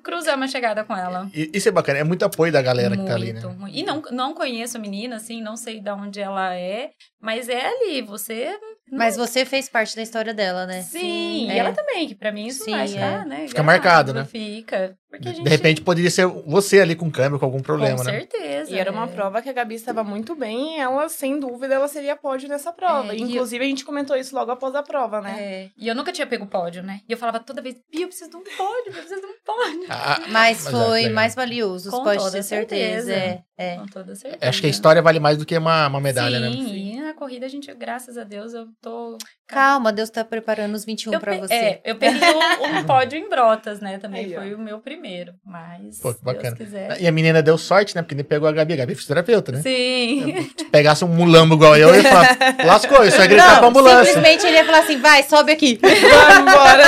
cruzamos 0.02 0.44
a 0.44 0.48
chegada 0.48 0.84
com 0.84 0.96
ela. 0.96 1.28
E- 1.34 1.50
Isso 1.52 1.68
é 1.68 1.72
bacana, 1.72 1.98
é 1.98 2.04
muito 2.04 2.24
apoio 2.24 2.52
da 2.52 2.62
galera 2.62 2.96
que 2.96 3.04
tá 3.04 3.14
ali, 3.14 3.32
né? 3.32 3.40
Muito, 3.40 3.58
muito. 3.60 3.76
E 3.76 3.82
não, 3.82 4.02
não 4.10 4.34
conheço 4.34 4.76
a 4.76 4.80
menina, 4.80 5.16
assim, 5.16 5.40
não 5.42 5.56
sei 5.56 5.80
de 5.80 5.90
onde 5.90 6.20
ela 6.20 6.54
é, 6.54 6.90
mas 7.20 7.48
é 7.48 7.66
ali, 7.66 8.02
você... 8.02 8.56
Mas 8.90 9.16
você 9.16 9.44
fez 9.46 9.68
parte 9.70 9.96
da 9.96 10.02
história 10.02 10.34
dela, 10.34 10.66
né? 10.66 10.82
Sim, 10.82 11.50
É. 11.50 11.54
e 11.54 11.58
ela 11.58 11.72
também, 11.72 12.06
que 12.08 12.14
pra 12.14 12.30
mim 12.30 12.46
isso 12.46 12.64
Sim, 12.64 12.72
vai 12.72 12.84
é. 12.84 12.88
ficar, 12.88 13.24
né? 13.26 13.48
Fica 13.48 13.62
marcado, 13.62 14.12
né? 14.12 14.24
Fica. 14.26 14.94
Gente... 15.20 15.42
De 15.42 15.48
repente 15.48 15.80
poderia 15.82 16.10
ser 16.10 16.26
você 16.26 16.80
ali 16.80 16.94
com 16.94 17.10
câmbio, 17.10 17.38
com 17.38 17.44
algum 17.44 17.60
problema, 17.60 17.98
com 17.98 18.04
né? 18.04 18.12
certeza. 18.12 18.70
E 18.70 18.78
era 18.78 18.90
uma 18.90 19.04
é. 19.04 19.08
prova 19.08 19.42
que 19.42 19.48
a 19.48 19.52
Gabi 19.52 19.74
estava 19.74 20.02
muito 20.04 20.34
bem 20.34 20.76
e 20.76 20.80
ela, 20.80 21.08
sem 21.08 21.38
dúvida, 21.38 21.74
ela 21.74 21.88
seria 21.88 22.16
pódio 22.16 22.48
nessa 22.48 22.72
prova. 22.72 23.12
É, 23.12 23.16
Inclusive, 23.16 23.64
a 23.64 23.68
gente 23.68 23.84
comentou 23.84 24.16
isso 24.16 24.34
logo 24.34 24.50
após 24.50 24.74
a 24.74 24.82
prova, 24.82 25.20
né? 25.20 25.36
É, 25.38 25.68
e 25.76 25.88
eu 25.88 25.94
nunca 25.94 26.12
tinha 26.12 26.26
pego 26.26 26.46
pódio, 26.46 26.82
né? 26.82 27.00
E 27.08 27.12
eu 27.12 27.18
falava 27.18 27.40
toda 27.40 27.60
vez, 27.60 27.76
Bia, 27.90 28.04
eu 28.04 28.08
preciso 28.08 28.30
de 28.30 28.36
um 28.36 28.42
pódio, 28.42 28.86
eu 28.86 28.92
preciso 28.92 29.20
de 29.20 29.26
um 29.26 29.34
pódio. 29.44 29.86
Ah, 29.88 30.20
Mas 30.28 30.52
Mas 30.52 30.66
é, 30.66 30.70
foi 30.70 31.00
legal. 31.00 31.14
mais 31.14 31.34
valioso, 31.34 31.90
Com 31.90 32.02
pode 32.02 32.18
toda 32.18 32.30
ter 32.32 32.42
certeza. 32.42 33.06
certeza. 33.06 33.42
É, 33.58 33.74
é. 33.74 33.76
Com 33.76 33.86
toda 33.86 34.14
certeza. 34.14 34.48
acho 34.48 34.60
que 34.60 34.66
a 34.66 34.70
história 34.70 35.00
vale 35.02 35.18
mais 35.20 35.38
do 35.38 35.46
que 35.46 35.56
uma, 35.56 35.86
uma 35.86 36.00
medalha, 36.00 36.38
Sim, 36.38 36.62
né? 36.62 36.76
e 36.76 37.00
na 37.00 37.14
corrida 37.14 37.46
a 37.46 37.48
gente, 37.48 37.72
graças 37.74 38.16
a 38.18 38.24
Deus, 38.24 38.52
eu 38.54 38.66
tô... 38.80 39.16
Calma, 39.46 39.92
Deus 39.92 40.08
tá 40.10 40.24
preparando 40.24 40.74
os 40.74 40.84
21 40.84 41.12
eu 41.12 41.20
pra 41.20 41.32
pe- 41.32 41.40
você. 41.40 41.54
É, 41.54 41.80
eu 41.84 41.96
peguei 41.96 42.20
um, 42.30 42.78
um 42.78 42.84
pódio 42.86 43.18
em 43.18 43.28
Brotas, 43.28 43.80
né? 43.80 43.98
Também 43.98 44.24
Aí, 44.24 44.36
ó. 44.36 44.40
foi 44.40 44.54
o 44.54 44.58
meu 44.58 44.78
primeiro, 44.80 45.01
mas 45.44 45.98
Pô, 46.00 46.12
que 46.12 46.18
se 46.18 46.24
bacana. 46.24 46.54
Deus 46.56 46.68
quiser. 46.70 47.00
E 47.00 47.06
a 47.06 47.12
menina 47.12 47.42
deu 47.42 47.58
sorte, 47.58 47.94
né? 47.96 48.02
Porque 48.02 48.14
nem 48.14 48.24
pegou 48.24 48.48
a 48.48 48.52
Gabi. 48.52 48.74
A 48.74 48.76
Gabi 48.76 48.92
é 48.92 48.94
fisioterapeuta, 48.94 49.52
né? 49.52 49.60
Sim. 49.62 50.48
Se 50.56 50.64
pegasse 50.66 51.04
um 51.04 51.08
mulambo 51.08 51.54
igual 51.54 51.76
eu, 51.76 51.88
eu 51.90 52.00
ia 52.02 52.08
falar, 52.10 52.36
lascou, 52.64 53.04
isso 53.04 53.20
é 53.20 53.26
gritar 53.26 53.58
pra 53.58 53.68
ambulância. 53.68 54.04
simplesmente 54.14 54.46
ele 54.46 54.56
ia 54.56 54.64
falar 54.64 54.78
assim, 54.80 55.00
vai, 55.00 55.22
sobe 55.24 55.52
aqui. 55.52 55.78
Vamos 55.82 56.52
embora! 56.52 56.82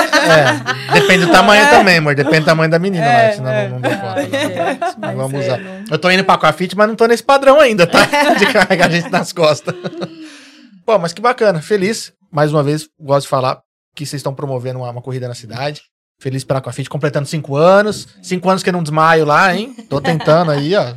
É, 0.90 1.00
depende 1.00 1.26
do 1.26 1.32
tamanho 1.32 1.68
também, 1.70 1.98
amor. 1.98 2.14
Depende 2.14 2.40
do 2.40 2.46
tamanho 2.46 2.70
da 2.70 2.78
menina, 2.78 3.04
É, 3.04 3.08
né? 3.28 3.32
Senão 3.32 3.50
é. 3.50 3.68
não, 3.68 3.78
não 3.78 3.90
conta. 3.90 4.14
Ai, 4.14 4.28
não. 5.00 5.08
Não 5.08 5.16
vamos 5.16 5.40
é, 5.40 5.46
usar. 5.46 5.58
não- 5.58 5.84
Eu 5.90 5.98
tô 5.98 6.10
indo 6.10 6.24
pra 6.24 6.34
Aquafit, 6.34 6.76
mas 6.76 6.88
não 6.88 6.94
tô 6.96 7.06
nesse 7.06 7.22
padrão 7.22 7.60
ainda, 7.60 7.86
tá? 7.86 8.04
De 8.38 8.46
carregar 8.46 8.86
a 8.86 8.90
gente 8.90 9.10
nas 9.10 9.32
costas. 9.32 9.74
Pô, 10.86 10.98
mas 10.98 11.12
que 11.12 11.20
bacana. 11.20 11.60
Feliz. 11.60 12.12
Mais 12.30 12.52
uma 12.52 12.62
vez, 12.62 12.88
gosto 12.98 13.22
de 13.26 13.28
falar 13.28 13.60
que 13.94 14.04
vocês 14.04 14.18
estão 14.18 14.34
promovendo 14.34 14.80
uma, 14.80 14.90
uma 14.90 15.00
corrida 15.00 15.28
na 15.28 15.34
cidade. 15.34 15.82
Feliz 16.20 16.44
pela 16.44 16.58
Aquafit, 16.60 16.88
completando 16.88 17.26
cinco 17.28 17.56
anos. 17.56 18.08
Cinco 18.22 18.48
anos 18.48 18.62
que 18.62 18.68
eu 18.68 18.72
não 18.72 18.82
desmaio 18.82 19.24
lá, 19.24 19.54
hein? 19.54 19.74
Tô 19.88 20.00
tentando 20.00 20.50
aí, 20.50 20.74
ó. 20.74 20.94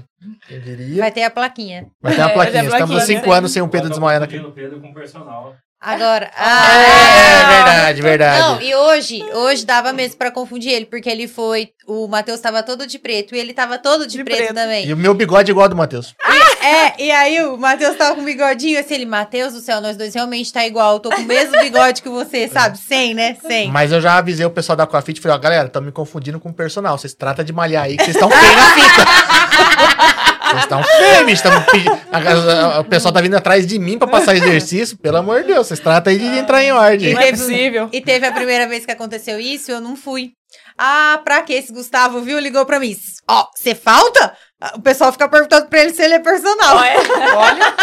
Quem 0.47 0.59
diria. 0.61 1.01
Vai 1.01 1.11
ter 1.11 1.24
a 1.24 1.30
plaquinha. 1.30 1.88
Vai 2.01 2.15
ter 2.15 2.22
É, 2.22 2.30
plaquinha. 2.34 2.61
a 2.61 2.63
Estamos 2.65 2.82
há 2.84 2.88
plaquinha, 2.95 3.05
cinco 3.20 3.30
né? 3.30 3.38
anos 3.38 3.51
sem 3.51 3.61
o 3.61 3.68
Pedro 3.68 3.89
desmaiando 3.89 4.26
aqui. 4.26 4.38
o 4.38 4.51
Pedro 4.51 4.80
com 4.80 4.93
personal. 4.93 5.55
Agora. 5.80 6.32
É, 6.36 7.41
é 7.41 7.55
verdade, 7.55 8.01
verdade. 8.01 8.39
Não, 8.41 8.61
e 8.61 8.75
hoje, 8.75 9.23
hoje 9.32 9.65
dava 9.65 9.93
mesmo 9.93 10.17
pra 10.17 10.32
confundir 10.32 10.71
ele, 10.71 10.86
porque 10.86 11.09
ele 11.09 11.28
foi. 11.28 11.69
O 11.88 12.07
Matheus 12.07 12.39
tava 12.39 12.63
todo 12.63 12.86
de 12.88 12.97
preto 12.97 13.36
e 13.36 13.39
ele 13.39 13.53
tava 13.53 13.78
todo 13.78 14.07
de, 14.07 14.17
De 14.17 14.23
preto, 14.23 14.38
preto. 14.38 14.53
também. 14.55 14.88
E 14.88 14.93
o 14.93 14.97
meu 14.97 15.13
bigode 15.13 15.49
é 15.49 15.53
igual 15.53 15.65
ao 15.65 15.69
do 15.69 15.75
Matheus. 15.75 16.15
É, 16.61 17.01
e 17.01 17.11
aí 17.11 17.41
o 17.43 17.57
Matheus 17.57 17.95
tava 17.95 18.15
com 18.15 18.23
bigodinho, 18.25 18.78
assim, 18.80 18.95
ele, 18.95 19.05
Matheus 19.05 19.53
do 19.53 19.61
céu, 19.61 19.80
nós 19.80 19.95
dois 19.95 20.13
realmente 20.13 20.51
tá 20.51 20.65
igual, 20.65 20.95
eu 20.95 20.99
tô 20.99 21.09
com 21.09 21.21
o 21.21 21.25
mesmo 21.25 21.57
bigode 21.61 22.01
que 22.01 22.09
você, 22.09 22.49
sabe? 22.49 22.78
Sem, 22.78 23.13
né? 23.13 23.38
Sem. 23.47 23.71
Mas 23.71 23.91
eu 23.91 24.01
já 24.01 24.17
avisei 24.17 24.45
o 24.45 24.49
pessoal 24.49 24.75
da 24.75 24.84
Aquafit, 24.84 25.21
falei, 25.21 25.38
ó, 25.38 25.39
galera, 25.39 25.67
estão 25.67 25.82
me 25.82 25.91
confundindo 25.91 26.39
com 26.39 26.49
o 26.49 26.53
personal. 26.53 26.97
Vocês 26.97 27.13
tratam 27.13 27.45
de 27.45 27.53
malhar 27.53 27.84
aí, 27.86 27.95
que 27.95 28.03
vocês 28.03 28.15
estão 28.15 28.30
feios 28.30 28.55
na 28.55 28.69
fita. 28.71 30.16
Vocês 30.60 30.64
estão 30.64 30.84
feios, 30.84 31.26
bicho. 31.26 31.43
tão 31.43 31.62
pedi- 31.64 31.89
a- 32.12 32.76
a- 32.76 32.80
O 32.80 32.84
pessoal 32.84 33.14
tá 33.14 33.22
vindo 33.22 33.36
atrás 33.36 33.66
de 33.66 33.78
mim 33.80 33.97
pra 33.97 34.08
passar 34.08 34.36
exercício. 34.36 34.97
Pelo 34.97 35.18
amor 35.18 35.41
de 35.41 35.47
Deus, 35.53 35.68
vocês 35.68 35.80
tratam 35.80 36.12
aí 36.12 36.20
de 36.20 36.26
entrar 36.38 36.64
em 36.64 36.72
ordem. 36.72 37.14
Não 37.14 37.22
é 37.22 37.32
possível. 37.32 37.89
E 37.91 38.01
teve 38.01 38.26
a 38.26 38.32
primeira 38.32 38.68
vez 38.68 38.86
que 38.86 38.91
aconteceu 38.91 39.39
isso, 39.39 39.72
eu 39.72 39.80
não 39.82 39.95
fui. 39.95 40.32
Ah, 40.78 41.20
pra 41.24 41.41
que 41.41 41.53
esse 41.53 41.74
Gustavo 41.74 42.22
viu? 42.22 42.39
Ligou 42.39 42.66
pra 42.66 42.80
mim. 42.80 42.95
Ó, 43.30 43.45
você 43.53 43.74
falta? 43.76 44.34
O 44.76 44.82
pessoal 44.82 45.12
fica 45.12 45.28
perguntando 45.28 45.68
pra 45.68 45.80
ele 45.82 45.93
se 45.93 46.01
ele 46.01 46.16
é 46.16 46.20
personal. 46.20 46.78
Olha, 46.78 47.74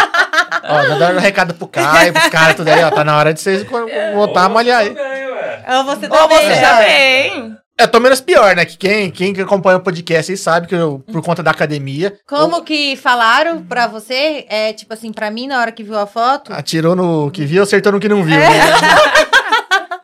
Ó, 0.64 0.82
já 0.86 0.94
dando 0.98 1.16
um 1.18 1.20
recado 1.20 1.54
pro 1.54 1.68
Caio, 1.68 2.12
pros 2.12 2.28
caras, 2.28 2.54
tudo 2.56 2.68
aí, 2.68 2.82
ó. 2.82 2.90
Tá 2.90 3.04
na 3.04 3.16
hora 3.18 3.32
de 3.34 3.40
vocês 3.40 3.64
voltar 4.14 4.44
a 4.44 4.48
malhar 4.48 4.80
aí. 4.80 4.88
Ou 5.76 5.84
você 5.84 6.06
Ou 6.06 6.16
também. 6.16 6.38
você 6.38 6.48
né? 6.48 7.56
Eu 7.78 7.88
tô 7.88 7.98
menos 7.98 8.20
pior, 8.20 8.54
né? 8.54 8.64
Que 8.64 8.76
quem, 8.76 9.10
quem 9.10 9.34
que 9.34 9.40
acompanha 9.40 9.78
o 9.78 9.82
podcast 9.82 10.30
aí 10.30 10.38
sabe 10.38 10.68
que 10.68 10.74
eu, 10.74 11.00
por 11.10 11.22
conta 11.22 11.42
da 11.42 11.50
academia, 11.50 12.16
Como 12.26 12.62
que 12.62 12.94
falaram 12.96 13.64
pra 13.64 13.88
você? 13.88 14.46
É, 14.48 14.72
tipo 14.72 14.94
assim, 14.94 15.12
pra 15.12 15.28
mim, 15.30 15.48
na 15.48 15.60
hora 15.60 15.72
que 15.72 15.82
viu 15.82 15.98
a 15.98 16.06
foto, 16.06 16.52
atirou 16.52 16.94
no 16.94 17.30
que 17.32 17.44
viu, 17.44 17.62
acertou 17.64 17.90
no 17.90 17.98
que 17.98 18.08
não 18.08 18.22
viu. 18.22 18.36
né? 18.36 18.48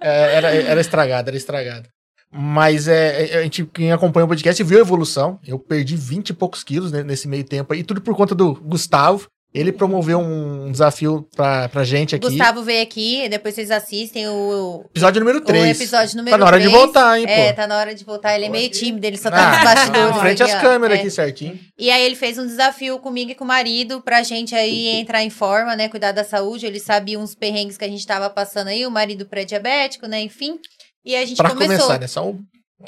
É, 0.03 0.35
era, 0.37 0.49
era 0.55 0.81
estragado, 0.81 1.29
era 1.29 1.37
estragado. 1.37 1.87
Mas 2.33 2.89
é, 2.89 3.39
a 3.39 3.43
gente, 3.43 3.66
quem 3.66 3.93
acompanha 3.93 4.25
o 4.25 4.29
podcast 4.29 4.62
viu 4.62 4.79
a 4.79 4.81
evolução. 4.81 5.39
Eu 5.47 5.59
perdi 5.59 5.95
20 5.95 6.31
e 6.31 6.33
poucos 6.33 6.64
quilos 6.64 6.91
né, 6.91 7.03
nesse 7.03 7.29
meio 7.29 7.45
tempo 7.45 7.75
aí. 7.75 7.85
Tudo 7.85 8.01
por 8.01 8.16
conta 8.16 8.35
do 8.35 8.55
Gustavo. 8.55 9.27
Ele 9.53 9.73
promoveu 9.73 10.21
um 10.21 10.71
desafio 10.71 11.27
pra, 11.35 11.69
pra 11.69 11.83
gente 11.83 12.15
aqui. 12.15 12.25
Gustavo 12.29 12.63
veio 12.63 12.83
aqui, 12.85 13.29
depois 13.29 13.53
vocês 13.53 13.69
assistem 13.73 14.29
o, 14.29 14.85
Episódio 14.91 15.19
número 15.19 15.39
o 15.39 15.41
3. 15.41 15.77
episódio 15.81 16.17
número 16.19 16.31
Tá 16.35 16.39
na 16.39 16.47
hora 16.47 16.61
de 16.61 16.69
3. 16.69 16.79
voltar, 16.79 17.19
hein, 17.19 17.27
pô. 17.27 17.33
É, 17.33 17.53
tá 17.53 17.67
na 17.67 17.77
hora 17.77 17.93
de 17.93 18.05
voltar. 18.05 18.37
Ele 18.37 18.45
é 18.45 18.49
meio 18.49 18.71
tímido, 18.71 19.05
ele 19.05 19.17
só 19.19 19.29
tá 19.29 19.49
nos 19.51 19.59
Ah, 19.59 19.65
bastidores. 19.65 20.17
em 20.17 20.21
frente 20.21 20.43
às 20.45 20.55
câmeras 20.55 20.97
É. 20.97 21.01
aqui 21.01 21.11
certinho. 21.11 21.59
E 21.77 21.91
aí 21.91 22.01
ele 22.05 22.15
fez 22.15 22.39
um 22.39 22.47
desafio 22.47 22.97
comigo 23.01 23.33
e 23.33 23.35
com 23.35 23.43
o 23.43 23.47
marido 23.49 24.01
pra 24.01 24.23
gente 24.23 24.55
aí 24.55 24.87
entrar 24.87 25.25
em 25.25 25.31
forma, 25.31 25.75
né? 25.75 25.89
Cuidar 25.89 26.13
da 26.13 26.23
saúde. 26.23 26.65
Ele 26.67 26.79
sabia 26.79 27.19
uns 27.19 27.35
perrengues 27.35 27.77
que 27.77 27.85
a 27.85 27.89
gente 27.89 28.07
tava 28.07 28.31
passando 28.31 28.69
aí, 28.69 28.87
o 28.87 28.91
marido 28.91 29.27
pré-diabético, 29.27 30.07
né? 30.07 30.21
Enfim. 30.21 30.59
E 31.05 31.17
a 31.17 31.25
gente 31.27 31.39
Pra 31.39 31.51
começou. 31.51 31.77
começar, 31.77 31.99
né? 31.99 32.07
Só 32.07 32.25
o 32.31 32.39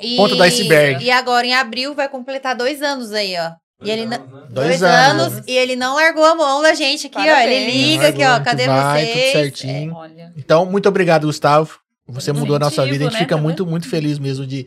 E- 0.01 0.17
ponto 0.17 0.37
do 0.37 0.43
iceberg. 0.45 1.05
E 1.05 1.11
agora 1.11 1.45
em 1.45 1.55
abril 1.55 1.93
vai 1.93 2.09
completar 2.09 2.55
dois 2.55 2.81
anos 2.83 3.11
aí, 3.13 3.35
ó. 3.37 3.51
E 3.85 3.91
ele 3.91 4.07
não- 4.07 4.19
Dois 4.51 4.83
anos? 4.83 5.23
Dois 5.23 5.33
anos. 5.39 5.49
E 5.49 5.53
ele 5.53 5.77
não 5.77 5.95
largou 5.95 6.25
a 6.25 6.35
mão 6.35 6.61
da 6.63 6.75
gente 6.75 7.07
aqui, 7.07 7.17
ó. 7.19 7.23
Ele 7.23 7.31
Parabéns. 7.33 7.75
liga 7.75 8.09
aqui, 8.09 8.25
ó. 8.25 8.41
Cadê 8.41 8.67
vai, 8.67 9.07
vocês? 9.07 9.33
Tudo 9.33 9.33
certinho. 9.43 9.95
Olha. 9.95 10.33
Então, 10.37 10.67
muito 10.67 10.89
obrigado, 10.89 11.27
Gustavo. 11.27 11.79
Você 12.09 12.33
Muito 12.33 12.41
mudou 12.41 12.57
a 12.57 12.59
nossa 12.59 12.85
vida. 12.85 13.05
A 13.05 13.09
gente 13.09 13.13
né, 13.15 13.19
fica 13.21 13.37
também. 13.37 13.45
muito, 13.45 13.65
muito 13.65 13.89
feliz 13.89 14.19
mesmo 14.19 14.47
de, 14.47 14.67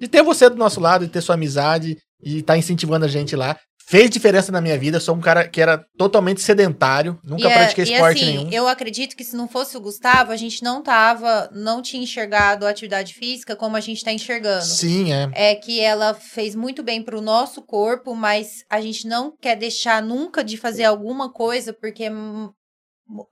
de 0.00 0.08
ter 0.08 0.22
você 0.22 0.48
do 0.48 0.56
nosso 0.56 0.80
lado, 0.80 1.04
de 1.04 1.12
ter 1.12 1.20
sua 1.20 1.34
amizade 1.34 1.98
e 2.22 2.38
estar 2.38 2.56
incentivando 2.56 3.04
a 3.04 3.08
gente 3.08 3.36
lá. 3.36 3.56
Fez 3.88 4.10
diferença 4.10 4.50
na 4.50 4.60
minha 4.60 4.76
vida. 4.76 4.96
Eu 4.96 5.00
sou 5.00 5.14
um 5.14 5.20
cara 5.20 5.46
que 5.46 5.60
era 5.60 5.78
totalmente 5.96 6.40
sedentário, 6.42 7.20
nunca 7.22 7.44
E, 7.48 7.52
é- 7.52 7.54
pratiquei 7.54 7.84
e 7.84 7.92
esporte 7.92 8.22
assim, 8.24 8.36
nenhum. 8.38 8.50
eu 8.50 8.66
acredito 8.66 9.14
que 9.16 9.22
se 9.22 9.36
não 9.36 9.46
fosse 9.46 9.76
o 9.76 9.80
Gustavo, 9.80 10.32
a 10.32 10.36
gente 10.36 10.60
não 10.64 10.82
tava, 10.82 11.48
não 11.52 11.80
tinha 11.80 12.02
enxergado 12.02 12.66
a 12.66 12.70
atividade 12.70 13.14
física 13.14 13.54
como 13.54 13.76
a 13.76 13.80
gente 13.80 14.02
tá 14.02 14.12
enxergando. 14.12 14.64
Sim, 14.64 15.12
é. 15.12 15.30
É 15.32 15.54
que 15.54 15.78
ela 15.80 16.14
fez 16.14 16.56
muito 16.56 16.82
bem 16.82 17.00
pro 17.00 17.20
nosso 17.20 17.62
corpo, 17.62 18.12
mas 18.12 18.64
a 18.68 18.80
gente 18.80 19.06
não 19.06 19.32
quer 19.40 19.54
deixar 19.56 20.02
nunca 20.02 20.42
de 20.42 20.56
fazer 20.56 20.82
alguma 20.82 21.32
coisa, 21.32 21.72
porque 21.72 22.10
hum, 22.10 22.50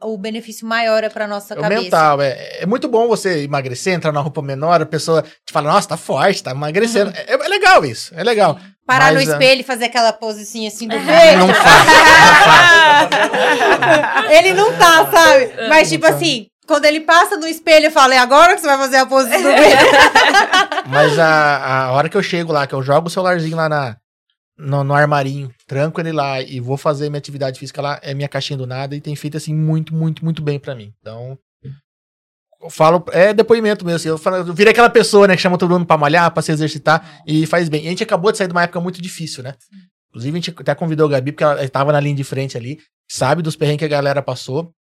o 0.03 0.16
benefício 0.16 0.66
maior 0.66 1.03
é 1.03 1.09
pra 1.09 1.27
nossa 1.27 1.55
É 1.55 1.57
cabeça. 1.57 1.83
mental. 1.83 2.22
É, 2.22 2.62
é 2.62 2.66
muito 2.66 2.87
bom 2.89 3.09
você 3.09 3.43
emagrecer, 3.45 3.93
entrar 3.93 4.12
na 4.12 4.20
roupa 4.20 4.41
menor, 4.41 4.81
a 4.81 4.87
pessoa 4.87 5.22
te 5.22 5.53
fala, 5.53 5.72
nossa, 5.72 5.89
tá 5.89 5.97
forte, 5.97 6.43
tá 6.43 6.53
emagrecendo. 6.53 7.11
Uhum. 7.11 7.16
É, 7.16 7.33
é 7.35 7.49
legal 7.49 7.85
isso, 7.85 8.12
é 8.14 8.22
legal. 8.22 8.59
Parar 8.87 9.12
Mas, 9.12 9.25
no 9.27 9.31
ah, 9.31 9.33
espelho 9.35 9.61
e 9.62 9.64
fazer 9.64 9.87
aquela 9.87 10.12
posezinha 10.12 10.68
assim 10.68 10.87
do 10.87 10.95
peito. 10.95 11.39
Não 11.39 11.49
faz, 11.49 11.87
não 11.87 13.09
faz. 13.09 14.31
Ele 14.31 14.53
não 14.55 14.72
tá, 14.77 15.11
sabe? 15.11 15.53
Mas, 15.68 15.89
tipo 15.89 16.05
Não 16.05 16.11
tá. 16.12 16.16
assim, 16.18 16.47
quando 16.66 16.85
ele 16.85 17.01
passa 17.01 17.37
no 17.37 17.47
espelho, 17.47 17.87
eu 17.87 17.91
falo, 17.91 18.12
é 18.12 18.18
agora 18.18 18.55
que 18.55 18.61
você 18.61 18.66
vai 18.66 18.79
fazer 18.79 18.97
a 18.99 19.07
pose 19.07 19.29
do 19.29 19.43
peito. 19.43 19.85
Mas 20.87 21.18
a, 21.18 21.85
a 21.87 21.93
hora 21.93 22.09
que 22.09 22.16
eu 22.16 22.22
chego 22.22 22.53
lá, 22.53 22.66
que 22.66 22.75
eu 22.75 22.83
jogo 22.83 23.09
o 23.09 23.11
celularzinho 23.11 23.57
lá 23.57 23.68
na, 23.68 23.97
no, 24.57 24.84
no 24.84 24.94
armarinho, 24.94 25.52
tranco 25.66 26.00
ele 26.00 26.12
lá 26.12 26.40
e 26.40 26.61
vou 26.61 26.76
fazer 26.76 27.09
minha 27.09 27.18
atividade 27.18 27.59
física 27.59 27.82
lá, 27.82 27.98
é 28.02 28.14
minha 28.14 28.28
caixinha 28.28 28.57
do 28.57 28.66
nada 28.66 28.94
e 28.94 29.00
tem 29.00 29.14
feito 29.16 29.36
assim 29.36 29.55
muito, 29.55 29.94
muito, 29.94 30.24
muito 30.24 30.42
bem 30.42 30.59
pra 30.59 30.74
mim. 30.74 30.92
Então, 31.00 31.38
eu 32.62 32.70
falo, 32.70 33.05
é 33.12 33.34
depoimento 33.34 33.84
mesmo. 33.84 33.96
assim, 33.96 34.09
eu, 34.09 34.18
falo, 34.18 34.36
eu 34.36 34.55
virei 34.55 34.70
aquela 34.72 34.88
pessoa, 34.88 35.28
né, 35.28 35.36
que 35.36 35.42
chama 35.42 35.59
todo 35.59 35.70
mundo 35.70 35.86
pra 35.86 35.98
malhar, 35.98 36.30
pra 36.30 36.42
se 36.42 36.50
exercitar 36.50 37.22
e 37.26 37.46
faz 37.46 37.68
bem. 37.68 37.84
E 37.84 37.86
a 37.86 37.90
gente 37.90 38.02
acabou 38.02 38.32
de 38.32 38.38
sair 38.38 38.46
de 38.46 38.52
uma 38.52 38.62
época 38.62 38.80
muito 38.80 39.02
difícil, 39.02 39.42
né? 39.42 39.55
Inclusive, 40.09 40.38
a 40.38 40.40
gente 40.40 40.55
até 40.59 40.74
convidou 40.74 41.07
a 41.07 41.11
Gabi, 41.11 41.32
porque 41.32 41.44
ela 41.44 41.62
estava 41.62 41.92
na 41.92 42.00
linha 42.00 42.14
de 42.14 42.24
frente 42.24 42.57
ali, 42.57 42.78
sabe 43.11 43.42
dos 43.42 43.57
perrengues 43.57 43.80
que 43.80 43.84
a 43.84 43.88
galera 43.88 44.22
passou, 44.22 44.72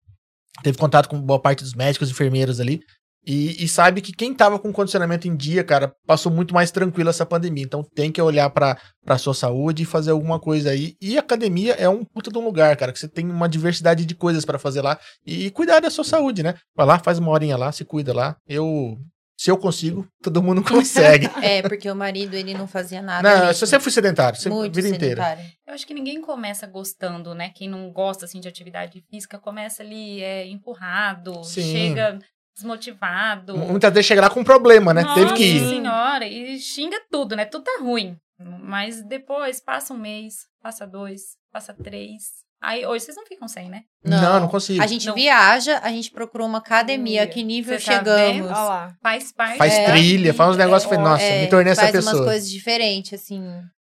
teve 0.61 0.77
contato 0.77 1.09
com 1.09 1.19
boa 1.19 1.41
parte 1.41 1.63
dos 1.63 1.73
médicos 1.73 2.07
e 2.07 2.11
enfermeiros 2.11 2.59
ali. 2.59 2.79
E, 3.25 3.63
e 3.63 3.67
sabe 3.67 4.01
que 4.01 4.11
quem 4.11 4.33
tava 4.33 4.59
com 4.59 4.73
condicionamento 4.73 5.27
em 5.27 5.35
dia, 5.35 5.63
cara, 5.63 5.93
passou 6.05 6.31
muito 6.31 6.53
mais 6.53 6.71
tranquilo 6.71 7.09
essa 7.09 7.25
pandemia. 7.25 7.63
Então 7.63 7.83
tem 7.95 8.11
que 8.11 8.21
olhar 8.21 8.49
pra, 8.49 8.77
pra 9.05 9.17
sua 9.17 9.33
saúde 9.33 9.83
e 9.83 9.85
fazer 9.85 10.11
alguma 10.11 10.39
coisa 10.39 10.71
aí. 10.71 10.95
E 11.01 11.17
a 11.17 11.21
academia 11.21 11.73
é 11.73 11.87
um 11.87 12.03
puta 12.03 12.29
de 12.29 12.37
um 12.37 12.43
lugar, 12.43 12.75
cara, 12.75 12.91
que 12.91 12.99
você 12.99 13.07
tem 13.07 13.29
uma 13.29 13.47
diversidade 13.47 14.05
de 14.05 14.13
coisas 14.13 14.43
pra 14.43 14.59
fazer 14.59 14.81
lá. 14.81 14.99
E, 15.25 15.49
cuidar 15.51 15.79
da 15.79 15.89
sua 15.89 16.03
saúde, 16.03 16.43
né? 16.43 16.55
Vai 16.75 16.85
lá, 16.85 16.99
faz 16.99 17.17
uma 17.17 17.31
horinha 17.31 17.55
lá, 17.55 17.71
se 17.71 17.85
cuida 17.85 18.13
lá. 18.13 18.35
Eu. 18.47 18.97
Se 19.35 19.49
eu 19.49 19.57
consigo, 19.57 20.07
todo 20.21 20.43
mundo 20.43 20.61
consegue. 20.63 21.27
É, 21.41 21.61
porque 21.63 21.89
o 21.89 21.95
marido, 21.95 22.35
ele 22.35 22.53
não 22.53 22.67
fazia 22.67 23.01
nada. 23.01 23.27
Não, 23.27 23.47
mesmo. 23.47 23.63
eu 23.63 23.67
sempre 23.67 23.83
fui 23.83 23.91
sedentário, 23.91 24.39
sempre, 24.39 24.57
Muito 24.57 24.75
vida 24.75 24.87
inteira. 24.87 25.23
sedentário. 25.23 25.51
Eu 25.67 25.73
acho 25.73 25.87
que 25.87 25.93
ninguém 25.93 26.21
começa 26.21 26.67
gostando, 26.67 27.33
né? 27.33 27.49
Quem 27.49 27.67
não 27.67 27.91
gosta, 27.91 28.25
assim, 28.25 28.39
de 28.39 28.47
atividade 28.47 29.03
física, 29.09 29.39
começa 29.39 29.81
ali 29.81 30.21
é, 30.21 30.45
empurrado, 30.47 31.43
Sim. 31.43 31.63
chega 31.63 32.19
desmotivado. 32.55 33.57
Muitas 33.57 33.93
vezes 33.93 34.05
chega 34.05 34.21
lá 34.21 34.29
com 34.29 34.39
um 34.41 34.43
problema, 34.43 34.93
né? 34.93 35.03
Nossa 35.03 35.15
Teve 35.19 35.33
que 35.33 35.43
ir. 35.43 35.59
senhora, 35.69 36.25
e 36.27 36.59
xinga 36.59 36.97
tudo, 37.11 37.35
né? 37.35 37.45
Tudo 37.45 37.63
tá 37.63 37.77
ruim. 37.81 38.15
Mas 38.61 39.01
depois, 39.05 39.61
passa 39.61 39.93
um 39.93 39.97
mês, 39.97 40.47
passa 40.61 40.85
dois, 40.85 41.21
passa 41.51 41.73
três. 41.73 42.43
Aí, 42.61 42.85
hoje 42.85 43.03
vocês 43.05 43.17
não 43.17 43.25
ficam 43.25 43.45
sem, 43.47 43.69
né? 43.69 43.81
Não, 44.03 44.39
não, 44.39 44.47
consigo. 44.47 44.81
A 44.81 44.87
gente 44.87 45.05
Não. 45.07 45.13
viaja, 45.13 45.79
a 45.83 45.89
gente 45.89 46.09
procurou 46.09 46.47
uma 46.47 46.59
academia. 46.59 47.27
Que 47.27 47.43
nível 47.43 47.77
você 47.77 47.85
tá 47.85 47.97
chegamos? 47.97 48.49
lá. 48.49 48.95
Faz 49.03 49.33
parte. 49.33 49.57
Faz 49.57 49.77
da 49.77 49.85
trilha, 49.91 50.33
faz 50.33 50.51
uns 50.51 50.57
negócios. 50.57 50.89
É, 50.89 50.95
Falei, 50.95 51.11
nossa, 51.11 51.23
É, 51.23 51.41
me 51.41 51.49
tornei 51.49 51.71
essa 51.73 51.81
faz 51.81 51.91
pessoa. 51.93 52.15
umas 52.15 52.25
coisas 52.25 52.49
diferentes, 52.49 53.13
assim. 53.21 53.43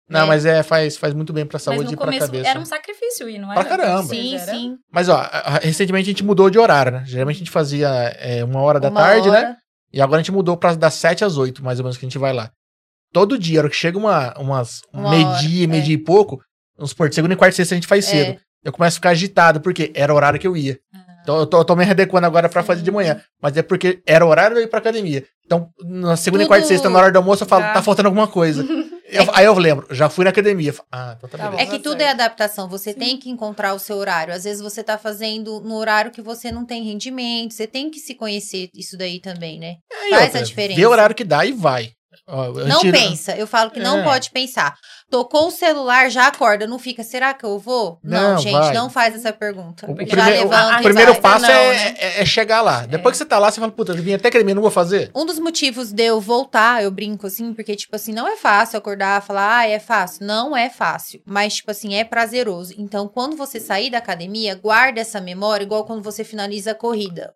Não, 0.09 0.21
né? 0.21 0.27
mas 0.27 0.45
é, 0.45 0.63
faz, 0.63 0.97
faz 0.97 1.15
muito 1.15 1.33
bem 1.33 1.47
pra 1.47 1.57
Mas 1.57 1.63
saúde 1.63 1.85
no 1.85 1.93
e 1.93 1.97
pra 1.97 2.05
começo 2.07 2.27
cabeça. 2.27 2.49
era 2.51 2.61
um 2.61 2.65
sacrifício 2.65 3.29
ir, 3.29 3.39
não 3.39 3.49
Pra 3.49 3.61
era? 3.61 3.69
caramba. 3.69 4.03
Sim, 4.09 4.35
Era- 4.37 4.45
sim. 4.53 4.77
Mas, 4.93 5.09
ó, 5.09 5.27
recentemente 5.63 6.09
a 6.09 6.13
gente 6.13 6.25
mudou 6.25 6.51
de 6.51 6.59
horário, 6.59 6.93
né? 6.93 7.03
Geralmente 7.07 7.37
a 7.37 7.39
gente 7.39 7.51
fazia 7.51 7.89
é, 8.19 8.45
uma 8.45 8.61
hora 8.61 8.79
da 8.79 8.91
Uma 8.91 9.01
tarde, 9.01 9.31
né? 9.31 9.39
hora. 9.39 9.57
E 9.93 10.01
agora 10.03 10.21
a 10.21 10.23
gente 10.23 10.33
mudou 10.33 10.57
pra 10.57 10.75
das 10.75 10.95
7 10.95 11.25
às 11.25 11.37
8, 11.39 11.65
mais 11.65 11.79
ou 11.79 11.85
menos, 11.85 11.97
que 11.97 12.05
a 12.05 12.09
gente 12.09 12.19
vai 12.19 12.33
lá. 12.33 12.51
Todo 13.13 13.39
dia, 13.39 13.61
a 13.61 13.63
hora 13.63 13.71
que 13.71 13.77
chega 13.77 13.97
uma, 13.97 14.35
umas 14.39 14.81
Uma 14.93 15.11
meio-dia, 15.11 15.61
hora, 15.63 15.71
meio-dia 15.71 15.95
e 15.95 15.99
pouco, 15.99 16.41
uns 16.79 16.93
por 16.93 17.13
segunda 17.13 17.33
e 17.35 17.37
quarta 17.37 17.55
e 17.55 17.57
sexta 17.57 17.75
a 17.75 17.77
gente 17.77 17.87
faz 17.87 18.07
É. 18.09 18.11
cedo. 18.11 18.41
Eu 18.65 18.73
começo 18.73 18.97
a 18.97 18.99
ficar 18.99 19.11
agitado, 19.11 19.61
porque 19.61 19.93
era 19.95 20.13
o 20.13 20.17
horário 20.17 20.39
que 20.41 20.47
eu 20.47 20.57
ia. 20.57 20.79
Ah. 20.95 20.99
Então 21.23 21.39
eu 21.39 21.47
tô, 21.47 21.59
eu 21.61 21.65
tô 21.65 21.77
me 21.77 21.85
adequando 21.89 22.27
agora 22.27 22.49
pra 22.49 22.63
fazer 22.63 22.83
de 22.83 22.91
manhã. 22.91 23.21
Mas 23.41 23.57
é 23.57 23.63
porque 23.63 24.03
era 24.07 24.27
o 24.27 24.29
horário 24.29 24.55
de 24.57 24.63
eu 24.63 24.65
ir 24.67 24.69
pra 24.69 24.81
academia. 24.81 25.25
Então, 25.47 25.69
na 25.83 26.17
segunda 26.17 26.43
e 26.43 26.47
Tudo- 26.47 26.51
quarta 26.51 26.65
e 26.67 26.69
sexta, 26.69 26.91
na 26.91 26.99
hora 26.99 27.13
do 27.13 27.17
almoço, 27.19 27.45
eu 27.45 27.49
falo, 27.49 27.63
Já. 27.63 27.73
tá 27.75 27.83
faltando 27.83 28.09
alguma 28.09 28.27
coisa. 28.27 28.65
Eu- 29.07 29.27
aí 29.35 29.45
eu 29.45 29.55
lembro, 29.55 29.87
já 29.91 30.09
fui 30.09 30.25
na 30.25 30.31
academia. 30.31 30.75
Ah, 30.91 31.15
então 31.17 31.29
tá, 31.29 31.37
Tá 31.39 31.51
beleza. 31.51 31.63
É 31.63 31.67
que 31.71 31.83
tudo 31.83 32.01
é 32.01 32.09
adaptação. 32.09 32.69
Você 32.69 32.95
tem 32.95 33.19
que 33.19 33.29
encontrar 33.31 33.75
o 33.75 33.79
seu 33.79 33.97
horário. 33.97 34.33
Às 34.33 34.45
vezes 34.45 34.63
você 34.63 34.83
tá 34.83 34.97
fazendo 34.97 35.61
no 35.61 35.75
horário 35.75 36.11
que 36.11 36.23
você 36.23 36.51
não 36.51 36.65
tem 36.65 36.83
rendimento. 36.83 37.53
Você 37.53 37.67
tem 37.67 37.91
que 37.91 37.99
se 37.99 38.15
conhecer 38.15 38.71
isso 38.75 38.97
daí 38.97 39.21
também, 39.21 39.59
né? 39.61 39.75
Aí, 40.05 40.11
faz 40.11 40.25
outra, 40.27 40.41
a 40.41 40.43
diferença. 40.43 40.81
Vê 40.81 40.87
o 40.87 40.91
horário 40.91 41.15
que 41.15 41.25
dá 41.25 41.45
e 41.45 41.53
vai. 41.53 41.91
Ó, 42.29 42.53
Não 42.53 42.81
tiro- 42.81 42.97
pensa. 42.97 43.37
Eu 43.37 43.47
falo 43.47 43.71
que 43.71 43.81
não 43.81 43.99
É. 43.99 44.05
pode 44.05 44.31
pensar. 44.31 44.75
Tocou 45.11 45.49
o 45.49 45.51
celular, 45.51 46.11
já 46.11 46.27
acorda. 46.27 46.67
Não 46.67 46.79
fica, 46.79 47.03
será 47.05 47.33
que 47.35 47.45
eu 47.45 47.59
vou? 47.59 47.99
Não, 48.03 48.33
Não, 48.33 48.39
gente, 48.39 48.53
vai. 48.53 48.73
não 48.75 48.91
faz 48.91 49.15
essa 49.15 49.33
pergunta. 49.33 49.89
O, 49.89 49.95
primeiro, 49.95 50.49
o 50.49 50.83
primeiro 50.83 51.15
passo 51.21 51.43
Não, 51.47 51.51
é, 51.51 51.75
né? 51.75 51.95
é- 51.99 52.23
é 52.23 52.25
chegar 52.27 52.63
lá. 52.63 52.85
Depois 52.87 53.13
que 53.13 53.19
você 53.19 53.25
tá 53.25 53.39
lá, 53.39 53.51
você 53.51 53.61
fala, 53.61 53.71
puta, 53.71 53.93
eu 53.93 53.97
vim 54.03 54.15
até 54.15 54.29
academia, 54.29 54.55
não 54.55 54.63
vou 54.63 54.71
fazer. 54.71 55.11
Um 55.15 55.25
dos 55.25 55.39
motivos 55.39 55.93
de 55.93 56.05
eu 56.05 56.21
voltar, 56.21 56.83
eu 56.83 56.91
brinco 56.91 57.27
assim, 57.27 57.53
porque, 57.55 57.77
tipo 57.77 57.95
assim, 57.95 58.13
não 58.13 58.27
é 58.27 58.37
fácil 58.37 58.79
acordar 58.79 59.23
e 59.23 59.27
falar, 59.27 59.59
ah, 59.59 59.69
é 59.69 59.79
fácil. 59.79 60.27
Não 60.27 60.57
é 60.57 60.69
fácil. 60.69 61.23
Mas, 61.25 61.55
tipo 61.57 61.71
assim, 61.71 61.95
é 61.95 62.03
prazeroso. 62.05 62.75
Então, 62.77 63.07
quando 63.07 63.37
você 63.37 63.61
sair 63.61 63.91
da 63.91 63.99
academia, 63.99 64.55
guarda 64.57 65.01
essa 65.01 65.21
memória, 65.21 65.65
igual 65.65 65.85
quando 65.85 66.03
você 66.03 66.25
finaliza 66.25 66.73
a 66.73 66.75
corrida. 66.75 67.35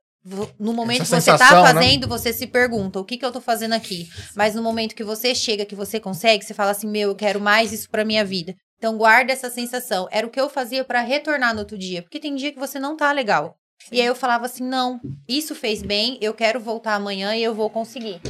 No 0.58 0.72
momento 0.72 1.02
Essa 1.02 1.16
que 1.16 1.22
você 1.22 1.30
tá 1.30 1.38
sensação, 1.38 1.62
né? 1.62 1.72
fazendo, 1.72 2.08
você 2.08 2.32
se 2.32 2.46
pergunta, 2.46 3.00
o 3.00 3.04
que 3.04 3.16
que 3.16 3.24
eu 3.24 3.32
tô 3.32 3.40
fazendo 3.40 3.72
aqui? 3.72 4.08
Mas 4.34 4.54
no 4.54 4.62
momento 4.62 4.94
que 4.94 5.04
você 5.04 5.34
chega, 5.34 5.64
que 5.64 5.74
você 5.74 5.98
consegue, 5.98 6.44
você 6.44 6.54
fala 6.54 6.70
assim, 6.70 6.88
meu, 6.88 7.10
eu 7.10 7.14
quero 7.14 7.40
mais 7.40 7.72
isso 7.72 7.88
pra 7.88 8.04
minha 8.04 8.24
vida. 8.24 8.54
Então 8.76 8.96
guarda 8.96 9.32
essa 9.32 9.50
sensação. 9.50 10.06
Era 10.10 10.26
o 10.26 10.30
que 10.30 10.40
eu 10.40 10.48
fazia 10.48 10.84
pra 10.84 11.00
retornar 11.00 11.52
no 11.54 11.60
outro 11.60 11.78
dia, 11.78 12.02
porque 12.02 12.20
tem 12.20 12.34
dia 12.34 12.52
que 12.52 12.58
você 12.58 12.78
não 12.78 12.96
tá 12.96 13.10
legal. 13.12 13.56
E 13.92 14.00
aí 14.00 14.06
eu 14.06 14.14
falava 14.14 14.46
assim, 14.46 14.64
não, 14.64 15.00
isso 15.28 15.54
fez 15.54 15.82
bem, 15.82 16.18
eu 16.20 16.34
quero 16.34 16.60
voltar 16.60 16.94
amanhã 16.94 17.34
e 17.34 17.42
eu 17.42 17.54
vou 17.54 17.70
conseguir. 17.70 18.20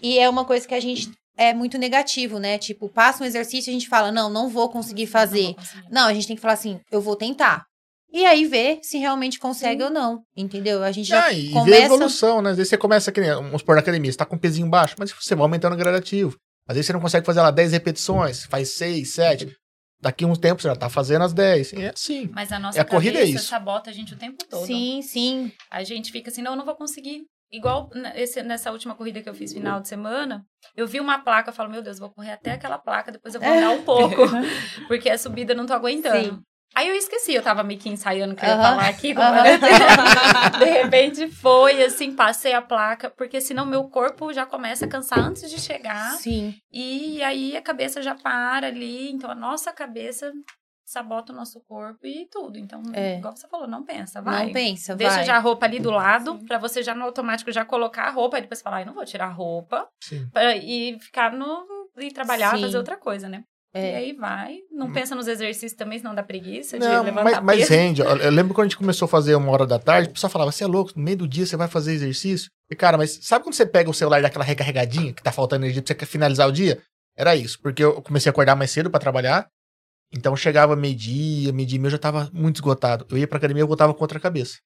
E 0.00 0.18
é 0.18 0.28
uma 0.28 0.44
coisa 0.44 0.66
que 0.66 0.74
a 0.74 0.80
gente 0.80 1.10
é 1.36 1.52
muito 1.52 1.76
negativo, 1.76 2.38
né? 2.38 2.58
Tipo, 2.58 2.88
passa 2.88 3.22
um 3.22 3.26
exercício 3.26 3.68
e 3.68 3.72
a 3.72 3.72
gente 3.72 3.88
fala, 3.88 4.12
não, 4.12 4.30
não 4.30 4.48
vou 4.48 4.68
conseguir 4.68 5.06
fazer. 5.06 5.42
Não 5.42 5.46
vou 5.48 5.54
conseguir. 5.56 5.88
Não, 5.90 6.06
a 6.06 6.14
gente 6.14 6.26
tem 6.26 6.36
que 6.36 6.42
falar 6.42 6.54
assim, 6.54 6.80
eu 6.90 7.00
vou 7.00 7.16
tentar. 7.16 7.66
E 8.12 8.24
aí 8.26 8.44
ver 8.44 8.80
se 8.82 8.98
realmente 8.98 9.38
consegue 9.38 9.82
ou 9.82 9.90
não, 9.90 10.22
entendeu? 10.36 10.82
A 10.82 10.90
gente 10.90 11.08
já 11.08 11.26
Ah, 11.26 11.32
e 11.32 11.48
ver 11.48 11.50
a 11.50 11.60
começa... 11.60 11.84
evolução, 11.84 12.42
né? 12.42 12.50
Às 12.50 12.56
vezes 12.56 12.70
você 12.70 12.76
começa, 12.78 13.12
que 13.12 13.20
nem, 13.20 13.30
vamos 13.30 13.60
supor, 13.60 13.74
na 13.76 13.80
academia, 13.80 14.10
você 14.10 14.18
tá 14.18 14.26
com 14.26 14.36
um 14.36 14.38
pezinho 14.38 14.68
baixo, 14.68 14.96
mas 14.98 15.12
você 15.12 15.34
vai 15.34 15.42
aumentando 15.44 15.76
gradativo. 15.76 16.36
Às 16.68 16.74
vezes 16.76 16.86
você 16.86 16.92
não 16.92 17.00
consegue 17.00 17.24
fazer 17.26 17.40
lá 17.40 17.50
10 17.50 17.72
repetições, 17.72 18.44
faz 18.46 18.70
6, 18.70 19.12
7. 19.14 19.54
Daqui 20.00 20.24
uns 20.24 20.38
tempos 20.38 20.62
você 20.62 20.68
já 20.68 20.76
tá 20.76 20.88
fazendo 20.88 21.22
as 21.24 21.32
10. 21.32 21.72
E 21.72 21.82
é 21.82 21.90
assim. 21.94 22.28
Mas 22.32 22.50
a 22.52 22.58
nossa 22.58 22.78
É, 22.78 22.80
a 22.80 22.84
corrida 22.84 23.18
é 23.18 23.24
isso. 23.24 23.46
sabota 23.48 23.90
a 23.90 23.92
gente 23.92 24.14
o 24.14 24.16
tempo 24.16 24.44
todo. 24.48 24.66
Sim, 24.66 25.00
sim. 25.02 25.52
A 25.70 25.82
gente 25.84 26.10
fica 26.10 26.30
assim, 26.30 26.42
não, 26.42 26.52
eu 26.52 26.56
não 26.56 26.64
vou 26.64 26.74
conseguir. 26.74 27.22
Igual 27.52 27.90
esse- 28.14 28.42
nessa 28.44 28.70
última 28.70 28.94
corrida 28.94 29.20
que 29.20 29.28
eu 29.28 29.34
fiz 29.34 29.52
final 29.52 29.80
de 29.80 29.88
semana, 29.88 30.44
eu 30.76 30.86
vi 30.86 31.00
uma 31.00 31.18
placa, 31.18 31.50
eu 31.50 31.54
falo, 31.54 31.68
meu 31.68 31.82
Deus, 31.82 31.98
vou 31.98 32.08
correr 32.10 32.30
até 32.32 32.52
aquela 32.52 32.78
placa, 32.78 33.10
depois 33.10 33.34
eu 33.34 33.40
vou 33.40 33.50
andar 33.50 33.72
um 33.72 33.82
pouco, 33.84 34.22
porque 34.86 35.10
a 35.10 35.18
subida 35.18 35.52
eu 35.52 35.56
não 35.56 35.66
tô 35.66 35.72
aguentando. 35.72 36.36
Sim. 36.36 36.40
Aí 36.74 36.88
eu 36.88 36.94
esqueci, 36.94 37.34
eu 37.34 37.42
tava 37.42 37.62
meio 37.64 37.78
que 37.80 37.88
ensaiando 37.88 38.32
o 38.32 38.36
que 38.36 38.44
eu 38.44 38.48
ia 38.48 38.56
falar 38.56 38.88
aqui. 38.88 39.10
era- 39.10 39.58
De 40.58 40.64
repente 40.64 41.28
foi, 41.28 41.82
assim, 41.82 42.14
passei 42.14 42.52
a 42.54 42.62
placa, 42.62 43.10
porque 43.10 43.40
senão 43.40 43.66
meu 43.66 43.84
corpo 43.84 44.32
já 44.32 44.46
começa 44.46 44.84
a 44.84 44.88
cansar 44.88 45.18
antes 45.18 45.50
de 45.50 45.60
chegar. 45.60 46.12
Sim. 46.12 46.54
E 46.72 47.22
aí 47.22 47.56
a 47.56 47.62
cabeça 47.62 48.00
já 48.00 48.14
para 48.14 48.68
ali, 48.68 49.10
então 49.10 49.30
a 49.30 49.34
nossa 49.34 49.72
cabeça 49.72 50.32
sabota 50.86 51.32
o 51.32 51.36
nosso 51.36 51.60
corpo 51.60 52.04
e 52.06 52.26
tudo. 52.30 52.58
Então, 52.58 52.82
É. 52.92 53.18
igual 53.18 53.36
você 53.36 53.46
falou, 53.48 53.68
não 53.68 53.84
pensa, 53.84 54.20
vai. 54.22 54.46
Não 54.46 54.52
pensa, 54.52 54.94
Deixa 54.96 55.16
vai. 55.16 55.24
já 55.24 55.36
a 55.36 55.40
roupa 55.40 55.66
ali 55.66 55.78
do 55.78 55.90
lado, 55.90 56.38
pra 56.46 56.58
você 56.58 56.82
já 56.82 56.94
no 56.94 57.04
automático 57.04 57.52
já 57.52 57.64
colocar 57.64 58.04
a 58.04 58.10
roupa, 58.10 58.38
e 58.38 58.42
depois 58.42 58.60
falar, 58.62 58.78
ai, 58.78 58.84
não 58.84 58.94
vou 58.94 59.04
tirar 59.04 59.26
a 59.26 59.32
roupa, 59.32 59.86
Sim. 60.02 60.28
pra, 60.32 60.56
e 60.56 60.98
ficar 61.00 61.32
no. 61.32 61.64
e 61.98 62.10
trabalhar, 62.12 62.56
Sim. 62.56 62.62
fazer 62.62 62.76
outra 62.78 62.96
coisa, 62.96 63.28
né? 63.28 63.44
E 63.74 63.78
É. 63.78 63.96
aí 63.96 64.12
vai. 64.12 64.58
Não 64.72 64.92
pensa 64.92 65.14
nos 65.14 65.28
exercícios 65.28 65.74
também, 65.74 65.98
senão 65.98 66.14
dá 66.14 66.22
preguiça 66.22 66.76
de 66.78 66.84
Não, 66.84 67.04
levantar 67.04 67.40
mas, 67.42 67.58
mas 67.60 67.68
rende. 67.68 68.00
Eu, 68.00 68.30
lembro 68.30 68.52
quando 68.52 68.66
a 68.66 68.68
gente 68.68 68.76
começou 68.76 69.06
a 69.06 69.08
fazer 69.08 69.34
uma 69.36 69.50
hora 69.52 69.64
da 69.66 69.78
tarde, 69.78 70.08
o 70.08 70.12
pessoal 70.12 70.30
falava, 70.30 70.50
você 70.50 70.64
é 70.64 70.66
louco, 70.66 70.92
no 70.96 71.02
meio 71.04 71.18
do 71.18 71.28
dia 71.28 71.46
você 71.46 71.56
vai 71.56 71.68
fazer 71.68 71.92
exercício? 71.92 72.50
E, 72.70 72.74
cara, 72.74 72.98
mas 72.98 73.18
sabe 73.22 73.44
quando 73.44 73.54
você 73.54 73.64
pega 73.64 73.88
o 73.88 73.94
celular 73.94 74.18
e 74.18 74.22
dá 74.22 74.28
aquela 74.28 74.44
recarregadinha, 74.44 75.12
que 75.12 75.22
tá 75.22 75.30
faltando 75.30 75.64
energia 75.64 75.82
pra 75.82 75.94
você 75.96 76.06
finalizar 76.06 76.48
o 76.48 76.52
dia? 76.52 76.80
Era 77.16 77.36
isso, 77.36 77.58
porque 77.62 77.84
eu 77.84 78.02
comecei 78.02 78.28
a 78.28 78.32
acordar 78.32 78.56
mais 78.56 78.70
cedo 78.72 78.90
pra 78.90 78.98
trabalhar, 78.98 79.46
então 80.12 80.34
chegava 80.34 80.74
meio-dia, 80.74 81.52
meio-dia 81.52 81.76
e 81.76 81.78
meio, 81.80 81.88
eu 81.88 81.92
já 81.92 81.98
tava 81.98 82.28
muito 82.32 82.56
esgotado. 82.56 83.06
Eu 83.08 83.18
ia 83.18 83.28
pra 83.28 83.38
academia, 83.38 83.62
eu 83.62 83.66
voltava 83.68 83.94
com 83.94 84.02
outra 84.02 84.18
cabeça. 84.18 84.58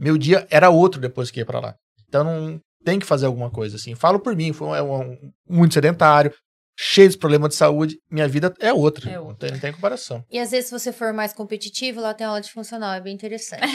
Meu 0.00 0.18
dia 0.18 0.46
era 0.50 0.68
outro 0.70 1.00
depois 1.00 1.30
que 1.30 1.38
ia 1.38 1.46
pra 1.46 1.60
lá. 1.60 1.74
Então 2.08 2.24
não 2.24 2.60
tem 2.84 2.98
que 2.98 3.06
fazer 3.06 3.26
alguma 3.26 3.50
coisa 3.50 3.76
assim. 3.76 3.94
Falo 3.94 4.18
por 4.18 4.34
mim, 4.34 4.52
foi 4.52 4.66
um, 4.68 4.74
é 4.74 4.82
um- 4.82 5.16
muito 5.48 5.74
sedentário, 5.74 6.32
cheio 6.78 7.08
de 7.08 7.18
problemas 7.18 7.50
de 7.50 7.54
saúde, 7.56 7.96
minha 8.10 8.26
vida 8.26 8.52
é 8.60 8.72
outra. 8.72 9.10
É 9.10 9.16
Não, 9.16 9.26
outra. 9.26 9.48
tem, 9.48 9.52
não 9.52 9.58
tem 9.60 9.72
comparação. 9.72 10.24
E 10.30 10.38
às 10.38 10.50
vezes, 10.50 10.66
se 10.70 10.78
você 10.78 10.92
for 10.92 11.12
mais 11.12 11.32
competitivo, 11.32 12.00
lá 12.00 12.14
tem 12.14 12.26
aula 12.26 12.40
de 12.40 12.50
funcional, 12.50 12.94
é 12.94 13.00
bem 13.00 13.14
interessante. 13.14 13.62
É, 13.62 13.66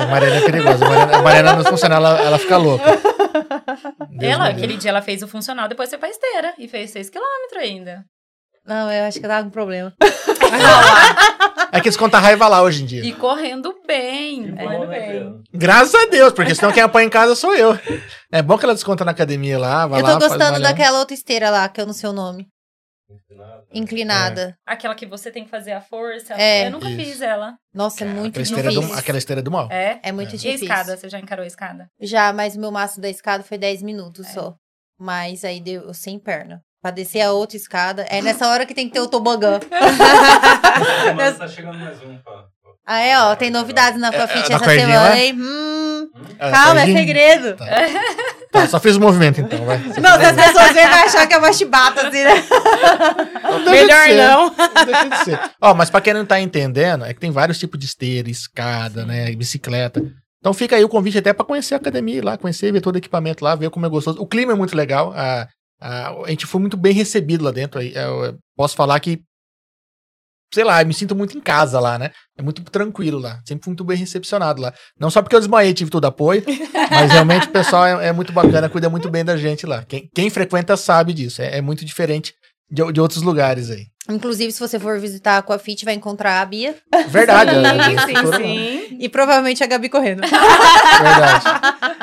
a 0.00 0.06
Mariana 0.06 0.36
é 0.36 0.40
perigosa. 0.44 0.84
A 0.84 0.88
Mariana, 0.88 1.16
a 1.16 1.22
Mariana 1.22 1.52
no 1.54 1.64
funcional, 1.64 1.98
ela, 1.98 2.20
ela 2.20 2.38
fica 2.38 2.56
louca. 2.56 2.84
Deus 4.10 4.32
Ela, 4.32 4.48
aquele 4.48 4.76
dia, 4.76 4.90
ela 4.90 5.02
fez 5.02 5.22
o 5.22 5.28
funcional, 5.28 5.68
depois 5.68 5.88
foi 5.88 5.98
pra 5.98 6.08
esteira. 6.08 6.52
E 6.58 6.68
fez 6.68 6.90
6 6.90 7.10
quilômetros 7.10 7.62
ainda. 7.62 8.04
Não, 8.66 8.92
eu 8.92 9.04
acho 9.04 9.18
que 9.18 9.24
eu 9.24 9.30
tava 9.30 9.44
com 9.44 9.50
problema. 9.50 9.94
É 11.72 11.80
que 11.80 11.88
eles 11.88 11.96
contam 11.96 12.20
raiva 12.20 12.46
lá 12.48 12.62
hoje 12.62 12.82
em 12.82 12.86
dia. 12.86 13.04
E 13.04 13.12
correndo 13.12 13.74
bem. 13.86 14.52
Correndo 14.54 14.78
bom, 14.78 14.86
né, 14.86 14.98
bem. 14.98 15.08
Pedro? 15.12 15.42
Graças 15.52 15.94
a 15.94 16.06
Deus, 16.06 16.32
porque 16.32 16.54
senão 16.54 16.72
quem 16.72 16.82
apanha 16.82 17.06
em 17.06 17.10
casa 17.10 17.34
sou 17.34 17.54
eu. 17.54 17.78
É 18.32 18.42
bom 18.42 18.56
que 18.58 18.64
ela 18.64 18.74
desconta 18.74 19.04
na 19.04 19.10
academia 19.12 19.58
lá, 19.58 19.86
vai 19.86 20.00
eu 20.00 20.04
lá, 20.04 20.14
tô 20.14 20.20
faz 20.20 20.32
gostando 20.32 20.60
daquela 20.62 20.98
outra 20.98 21.14
esteira 21.14 21.50
lá, 21.50 21.68
que 21.68 21.80
eu 21.80 21.86
não 21.86 21.92
sei 21.92 22.08
o 22.08 22.12
nome. 22.12 22.46
Inclinada. 23.72 24.56
Aquela 24.66 24.94
que 24.94 25.06
você 25.06 25.30
tem 25.30 25.44
que 25.44 25.50
fazer 25.50 25.72
a 25.72 25.80
força. 25.80 26.34
É. 26.34 26.66
Eu 26.66 26.70
nunca 26.72 26.88
Isso. 26.88 26.96
fiz 26.96 27.20
ela. 27.20 27.54
Nossa, 27.72 28.04
é 28.04 28.06
Cara, 28.06 28.18
muito 28.20 28.30
aquela 28.32 28.42
esteira, 28.44 28.70
difícil. 28.70 28.88
do, 28.94 28.98
aquela 28.98 29.18
esteira 29.18 29.42
do 29.42 29.50
mal. 29.50 29.68
É. 29.70 30.00
É 30.02 30.12
muito 30.12 30.30
É. 30.30 30.32
E 30.32 30.34
a 30.34 30.38
difícil. 30.38 30.66
escada? 30.66 30.96
Você 30.96 31.08
já 31.08 31.18
encarou 31.18 31.44
a 31.44 31.46
escada? 31.46 31.88
Já, 32.00 32.32
mas 32.32 32.56
o 32.56 32.60
meu 32.60 32.70
máximo 32.70 33.02
da 33.02 33.08
escada 33.10 33.42
foi 33.44 33.58
10 33.58 33.82
minutos 33.82 34.26
É. 34.26 34.30
só. 34.32 34.54
Mas 34.98 35.44
aí 35.44 35.60
deu 35.60 35.92
sem 35.94 36.18
perna. 36.18 36.60
Pra 36.80 36.90
descer 36.92 37.20
a 37.22 37.32
outra 37.32 37.56
escada. 37.56 38.06
É 38.08 38.22
nessa 38.22 38.46
hora 38.48 38.64
que 38.64 38.72
tem 38.74 38.86
que 38.86 38.94
ter 38.94 39.00
o 39.00 39.08
tobogã. 39.08 39.58
Tá 41.38 41.48
chegando 41.48 41.78
mais 41.78 42.00
um. 42.02 42.16
Pra, 42.18 42.44
Ah, 42.86 43.00
é, 43.00 43.18
ó. 43.18 43.34
Tem 43.36 43.50
novidades 43.50 44.00
na 44.00 44.12
Fafit 44.12 44.48
na 44.48 44.56
essa 44.56 44.64
cordinha 44.64 44.86
semana, 44.86 45.08
lá? 45.08 45.18
hein? 45.18 45.34
Hum, 45.36 46.08
Ah, 46.38 46.50
calma, 46.50 46.80
é 46.82 46.86
segredo. 46.86 47.56
Tá, 48.52 48.66
só 48.66 48.78
fiz 48.80 48.96
o 48.96 49.00
movimento 49.00 49.40
então, 49.40 49.64
vai. 49.66 49.78
Não, 50.00 50.18
se 50.18 50.24
as 50.24 50.36
pessoas 50.36 50.72
verem, 50.72 50.88
vai 50.90 51.04
achar 51.04 51.26
que 51.26 51.34
é 51.34 51.38
uma 51.38 51.52
chibata, 51.52 52.06
assim, 52.08 52.22
né? 52.24 52.44
Não, 53.64 53.72
Melhor 53.72 54.06
ser. 54.06 54.16
não. 54.16 54.54
Deixa 54.86 55.08
de 55.08 55.24
ser. 55.24 55.40
Ó, 55.60 55.74
mas 55.74 55.90
pra 55.90 56.00
quem 56.00 56.14
não 56.14 56.24
tá 56.24 56.40
entendendo, 56.40 57.04
é 57.04 57.12
que 57.12 57.20
tem 57.20 57.30
vários 57.30 57.58
tipos 57.58 57.78
de 57.78 57.84
esteira, 57.86 58.30
escada, 58.30 59.04
né, 59.04 59.30
bicicleta. 59.32 60.00
Então 60.38 60.54
fica 60.54 60.76
aí 60.76 60.84
o 60.84 60.88
convite 60.88 61.18
até 61.18 61.32
pra 61.32 61.44
conhecer 61.44 61.74
a 61.74 61.76
academia 61.78 62.18
ir 62.18 62.24
lá, 62.24 62.38
conhecer, 62.38 62.72
ver 62.72 62.80
todo 62.80 62.94
o 62.94 62.98
equipamento 62.98 63.44
lá, 63.44 63.54
ver 63.54 63.68
como 63.70 63.84
é 63.84 63.88
gostoso. 63.88 64.18
O 64.22 64.26
clima 64.26 64.52
é 64.52 64.56
muito 64.56 64.74
legal, 64.76 65.12
a, 65.14 65.46
a, 65.80 66.10
a 66.24 66.28
gente 66.30 66.46
foi 66.46 66.60
muito 66.60 66.76
bem 66.76 66.92
recebido 66.92 67.44
lá 67.44 67.50
dentro. 67.50 67.80
aí, 67.80 67.92
Eu, 67.94 68.38
posso 68.56 68.74
falar 68.76 68.98
que, 69.00 69.20
sei 70.52 70.64
lá, 70.64 70.80
eu 70.82 70.86
me 70.86 70.94
sinto 70.94 71.14
muito 71.14 71.36
em 71.36 71.40
casa 71.40 71.78
lá, 71.78 71.98
né? 71.98 72.10
É 72.36 72.42
muito 72.42 72.62
tranquilo 72.64 73.18
lá, 73.18 73.40
sempre 73.46 73.64
fui 73.64 73.70
muito 73.72 73.84
bem 73.84 73.96
recepcionado 73.96 74.60
lá. 74.62 74.72
Não 74.98 75.10
só 75.10 75.20
porque 75.22 75.36
eu 75.36 75.40
desmaiei, 75.40 75.74
tive 75.74 75.90
todo 75.90 76.04
apoio, 76.06 76.42
mas 76.90 77.12
realmente 77.12 77.46
o 77.48 77.52
pessoal 77.52 77.86
é, 77.86 78.08
é 78.08 78.12
muito 78.12 78.32
bacana, 78.32 78.68
cuida 78.68 78.88
muito 78.88 79.10
bem 79.10 79.24
da 79.24 79.36
gente 79.36 79.66
lá. 79.66 79.84
Quem, 79.84 80.08
quem 80.14 80.30
frequenta 80.30 80.76
sabe 80.76 81.12
disso, 81.12 81.42
é, 81.42 81.58
é 81.58 81.60
muito 81.60 81.84
diferente 81.84 82.32
de, 82.70 82.92
de 82.92 83.00
outros 83.00 83.22
lugares 83.22 83.70
aí. 83.70 83.86
Inclusive, 84.10 84.50
se 84.52 84.58
você 84.58 84.78
for 84.80 84.98
visitar 84.98 85.34
a 85.34 85.38
Aquafit, 85.38 85.84
vai 85.84 85.92
encontrar 85.92 86.40
a 86.40 86.44
Bia. 86.46 86.74
Verdade. 87.08 87.50
Sim, 87.60 87.66
a- 87.66 87.70
a 87.72 87.84
sim, 88.06 88.12
estrutura- 88.14 88.36
sim. 88.38 88.96
E 89.00 89.08
provavelmente 89.10 89.62
a 89.62 89.66
Gabi 89.66 89.90
correndo. 89.90 90.22
Verdade. 90.22 91.44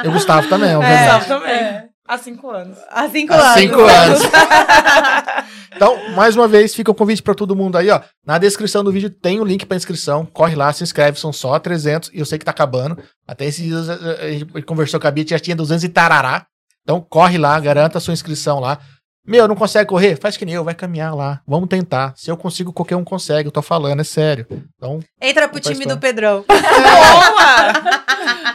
E 0.04 0.08
o 0.08 0.12
Gustavo 0.12 0.48
também, 0.48 0.76
obviamente. 0.76 1.18
Gustavo 1.18 1.26
também. 1.42 1.90
Há 2.08 2.18
cinco 2.20 2.50
anos. 2.52 2.78
Há 2.92 3.10
cinco 3.10 3.34
Há 3.34 3.38
anos. 3.38 3.60
cinco 3.60 3.82
anos. 3.82 4.20
Então, 5.76 6.12
mais 6.12 6.38
uma 6.38 6.48
vez, 6.48 6.74
fica 6.74 6.90
o 6.90 6.96
convite 6.96 7.22
pra 7.22 7.34
todo 7.34 7.54
mundo 7.54 7.78
aí, 7.78 7.90
ó. 7.90 8.00
Na 8.26 8.38
descrição 8.38 8.82
do 8.82 8.94
vídeo 8.94 9.10
tem 9.10 9.42
o 9.42 9.44
link 9.44 9.66
pra 9.66 9.76
inscrição. 9.76 10.26
Corre 10.26 10.56
lá, 10.56 10.72
se 10.72 10.82
inscreve, 10.84 11.20
são 11.20 11.34
só 11.34 11.60
300 11.60 12.12
e 12.14 12.20
eu 12.20 12.26
sei 12.26 12.40
que 12.40 12.46
tá 12.46 12.52
acabando. 12.52 12.98
Até 13.28 13.44
esses 13.44 13.62
dias 13.62 13.90
eh, 13.90 14.26
a 14.26 14.32
gente 14.32 14.62
conversou 14.62 15.02
com 15.02 15.08
a 15.08 15.12
Bia, 15.12 15.26
já 15.28 15.38
tinha 15.38 15.54
200 15.54 15.84
e 15.84 15.90
tarará. 15.90 16.46
Então, 16.84 17.02
corre 17.02 17.38
lá, 17.38 17.60
garanta 17.60 17.98
a 17.98 18.02
sua 18.02 18.14
inscrição 18.14 18.62
lá. 18.62 18.80
Meu, 19.28 19.50
não 19.50 19.56
consegue 19.56 19.90
correr? 19.90 20.16
Faz 20.18 20.38
que 20.38 20.46
nem 20.46 20.56
eu, 20.56 20.64
vai 20.64 20.76
caminhar 20.76 21.14
lá. 21.14 21.42
Vamos 21.46 21.68
tentar. 21.68 22.14
Se 22.16 22.32
eu 22.32 22.38
consigo, 22.38 22.72
qualquer 22.72 22.96
um 22.96 23.04
consegue. 23.04 23.50
Eu 23.50 23.52
tô 23.52 23.62
falando, 23.62 24.00
é 24.00 24.06
sério. 24.06 24.48
Então, 24.78 25.02
Entra 25.22 25.50
pro 25.50 25.60
time 25.60 25.86
do 25.86 25.98
Pedrão. 25.98 26.46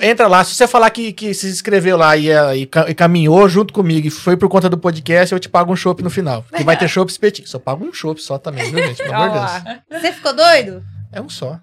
Entra 0.00 0.26
lá, 0.26 0.44
se 0.44 0.54
você 0.54 0.66
falar 0.66 0.90
que, 0.90 1.12
que 1.12 1.34
se 1.34 1.48
inscreveu 1.48 1.96
lá 1.96 2.16
e, 2.16 2.30
eh, 2.30 2.56
e 2.58 2.70
e 2.88 2.94
caminhou 2.94 3.48
junto 3.48 3.72
comigo 3.72 4.06
e 4.06 4.10
foi 4.10 4.36
por 4.36 4.48
conta 4.48 4.68
do 4.68 4.78
podcast, 4.78 5.32
eu 5.32 5.40
te 5.40 5.48
pago 5.48 5.72
um 5.72 5.76
chopp 5.76 6.02
no 6.02 6.10
final. 6.10 6.44
Que 6.56 6.64
vai 6.64 6.76
ter 6.76 6.88
chopp 6.88 7.10
espetinho. 7.10 7.48
Só 7.48 7.58
pago 7.58 7.84
um 7.84 7.92
chopp 7.92 8.20
só 8.20 8.38
também, 8.38 8.70
viu, 8.70 8.82
gente? 8.86 9.02
Pelo 9.02 9.14
amor 9.14 9.30
de 9.30 9.38
Deus. 9.38 9.80
Você 10.02 10.12
ficou 10.12 10.34
doido? 10.34 10.82
É 11.12 11.20
um 11.20 11.28
só. 11.28 11.58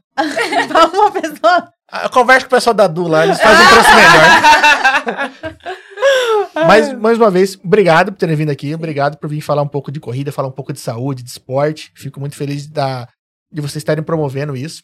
Pra 0.67 0.87
uma 0.93 1.11
pessoa. 1.11 1.69
Ah, 1.91 2.03
Eu 2.03 2.09
converso 2.09 2.47
com 2.47 2.55
o 2.55 2.57
pessoal 2.57 2.73
da 2.73 2.87
Du 2.87 3.07
lá, 3.07 3.25
eles 3.25 3.39
fazem 3.39 3.65
um 3.65 3.69
preço 3.69 3.89
melhor. 3.95 5.31
Mas, 6.67 6.93
mais 6.93 7.17
uma 7.17 7.29
vez, 7.29 7.57
obrigado 7.63 8.11
por 8.11 8.17
terem 8.17 8.35
vindo 8.35 8.49
aqui. 8.49 8.73
Obrigado 8.73 9.17
por 9.17 9.29
vir 9.29 9.41
falar 9.41 9.61
um 9.61 9.67
pouco 9.67 9.91
de 9.91 9.99
corrida, 9.99 10.31
falar 10.31 10.47
um 10.47 10.53
pouco 10.53 10.73
de 10.73 10.79
saúde, 10.79 11.21
de 11.21 11.29
esporte. 11.29 11.91
Fico 11.95 12.19
muito 12.19 12.35
feliz 12.35 12.65
dar, 12.67 13.09
de 13.51 13.61
vocês 13.61 13.77
estarem 13.77 14.03
promovendo 14.03 14.55
isso. 14.55 14.83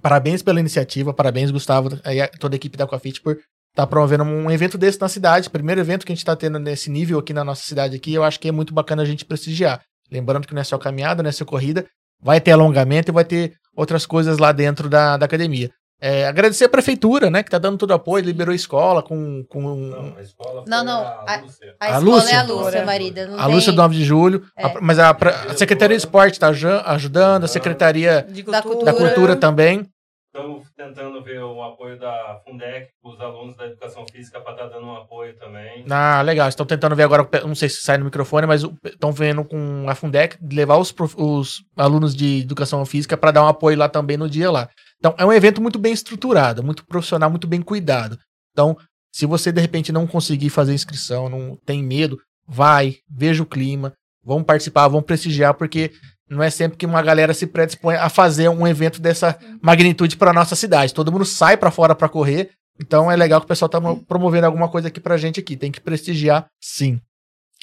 Parabéns 0.00 0.42
pela 0.42 0.60
iniciativa, 0.60 1.12
parabéns, 1.12 1.50
Gustavo, 1.50 1.88
e 2.04 2.38
toda 2.38 2.54
a 2.54 2.56
equipe 2.56 2.76
da 2.76 2.84
Aquafit 2.84 3.20
por 3.20 3.38
estar 3.70 3.86
promovendo 3.86 4.24
um 4.24 4.50
evento 4.50 4.78
desse 4.78 5.00
na 5.00 5.08
cidade. 5.08 5.50
Primeiro 5.50 5.80
evento 5.80 6.04
que 6.04 6.12
a 6.12 6.14
gente 6.14 6.22
está 6.22 6.36
tendo 6.36 6.58
nesse 6.58 6.90
nível 6.90 7.18
aqui 7.18 7.32
na 7.32 7.44
nossa 7.44 7.62
cidade 7.62 7.96
aqui, 7.96 8.14
eu 8.14 8.24
acho 8.24 8.38
que 8.38 8.48
é 8.48 8.52
muito 8.52 8.72
bacana 8.72 9.02
a 9.02 9.04
gente 9.04 9.24
prestigiar. 9.24 9.80
Lembrando 10.10 10.46
que 10.46 10.54
não 10.54 10.60
é 10.60 10.64
só 10.64 10.78
caminhada, 10.78 11.22
não 11.22 11.28
é 11.28 11.32
só 11.32 11.44
corrida, 11.44 11.86
vai 12.20 12.40
ter 12.40 12.52
alongamento 12.52 13.10
e 13.10 13.12
vai 13.12 13.24
ter 13.24 13.54
outras 13.76 14.06
coisas 14.06 14.38
lá 14.38 14.52
dentro 14.52 14.88
da, 14.88 15.16
da 15.16 15.26
academia. 15.26 15.70
É, 16.00 16.26
agradecer 16.28 16.64
a 16.64 16.68
prefeitura, 16.68 17.28
né, 17.28 17.42
que 17.42 17.50
tá 17.50 17.58
dando 17.58 17.76
todo 17.76 17.90
o 17.90 17.94
apoio, 17.94 18.24
liberou 18.24 18.54
escola 18.54 19.02
com, 19.02 19.44
com 19.48 19.60
Não, 19.60 20.14
a 20.16 20.22
escola 20.22 20.64
Não, 20.66 20.76
foi 20.78 20.86
não, 20.86 21.00
a 21.02 21.24
a- 21.26 21.40
Lúcia. 21.40 21.74
A, 21.80 21.84
A 21.84 21.88
escola 21.98 22.04
Lúcia? 22.16 22.34
é 22.34 22.38
a 22.38 22.42
Lúcia, 22.44 22.84
marida. 22.86 23.26
Não 23.26 23.38
a 23.40 23.44
tem... 23.46 23.54
Lúcia 23.54 23.72
do 23.72 23.76
9 23.76 23.96
de 23.96 24.04
julho, 24.04 24.44
É. 24.56 24.66
a- 24.66 24.80
mas 24.80 24.98
a, 25.00 25.16
Secretaria 25.56 25.96
de 25.96 26.02
Esporte 26.02 26.34
está 26.34 26.48
ajudando, 26.92 27.44
a 27.44 27.48
Secretaria 27.48 28.24
De 28.28 28.42
Da 28.44 28.62
cultura. 28.62 28.84
da 28.92 28.96
Cultura 28.96 29.34
também. 29.36 29.86
estamos 30.32 30.68
tentando 30.76 31.20
ver 31.24 31.42
o 31.42 31.60
apoio 31.64 31.98
da 31.98 32.38
Fundec, 32.44 32.90
os 33.02 33.20
alunos 33.20 33.56
da 33.56 33.66
educação 33.66 34.06
física, 34.06 34.40
para 34.40 34.52
estar 34.52 34.66
dando 34.68 34.86
um 34.86 34.94
apoio 34.96 35.36
também. 35.36 35.84
Ah, 35.90 36.22
legal. 36.22 36.48
Estão 36.48 36.64
tentando 36.64 36.94
ver 36.94 37.02
agora, 37.02 37.28
não 37.44 37.56
sei 37.56 37.68
se 37.68 37.80
sai 37.82 37.98
no 37.98 38.04
microfone, 38.04 38.46
mas 38.46 38.62
estão 38.84 39.10
vendo 39.10 39.44
com 39.44 39.84
a 39.88 39.96
Fundec 39.96 40.36
levar 40.52 40.76
os, 40.76 40.92
prof- 40.92 41.16
os 41.18 41.64
alunos 41.76 42.14
de 42.14 42.42
educação 42.42 42.86
física 42.86 43.16
para 43.16 43.32
dar 43.32 43.42
um 43.42 43.48
apoio 43.48 43.76
lá 43.76 43.88
também 43.88 44.16
no 44.16 44.28
dia 44.30 44.48
lá. 44.48 44.68
Então, 44.98 45.14
é 45.16 45.24
um 45.24 45.32
evento 45.32 45.60
muito 45.60 45.78
bem 45.78 45.92
estruturado, 45.92 46.62
muito 46.62 46.84
profissional, 46.84 47.30
muito 47.30 47.46
bem 47.46 47.62
cuidado. 47.62 48.18
Então, 48.52 48.76
se 49.12 49.26
você 49.26 49.52
de 49.52 49.60
repente 49.60 49.92
não 49.92 50.06
conseguir 50.06 50.50
fazer 50.50 50.74
inscrição, 50.74 51.28
não 51.28 51.56
tem 51.64 51.82
medo, 51.82 52.18
vai, 52.46 52.96
veja 53.08 53.42
o 53.42 53.46
clima, 53.46 53.92
vamos 54.24 54.44
participar, 54.44 54.88
vamos 54.88 55.06
prestigiar, 55.06 55.54
porque 55.54 55.92
não 56.28 56.42
é 56.42 56.50
sempre 56.50 56.76
que 56.76 56.84
uma 56.86 57.00
galera 57.00 57.32
se 57.32 57.46
predispõe 57.46 57.94
a 57.94 58.08
fazer 58.08 58.48
um 58.48 58.66
evento 58.66 59.00
dessa 59.00 59.38
magnitude 59.62 60.16
para 60.16 60.32
nossa 60.32 60.54
cidade. 60.56 60.92
Todo 60.92 61.12
mundo 61.12 61.24
sai 61.24 61.56
para 61.56 61.70
fora 61.70 61.94
para 61.94 62.08
correr, 62.08 62.50
então 62.80 63.10
é 63.10 63.16
legal 63.16 63.40
que 63.40 63.44
o 63.44 63.48
pessoal 63.48 63.68
tá 63.68 63.80
mo- 63.80 64.04
promovendo 64.04 64.46
alguma 64.46 64.68
coisa 64.68 64.88
aqui 64.88 65.00
pra 65.00 65.16
gente 65.16 65.40
aqui, 65.40 65.56
tem 65.56 65.72
que 65.72 65.80
prestigiar 65.80 66.46
sim. 66.60 67.00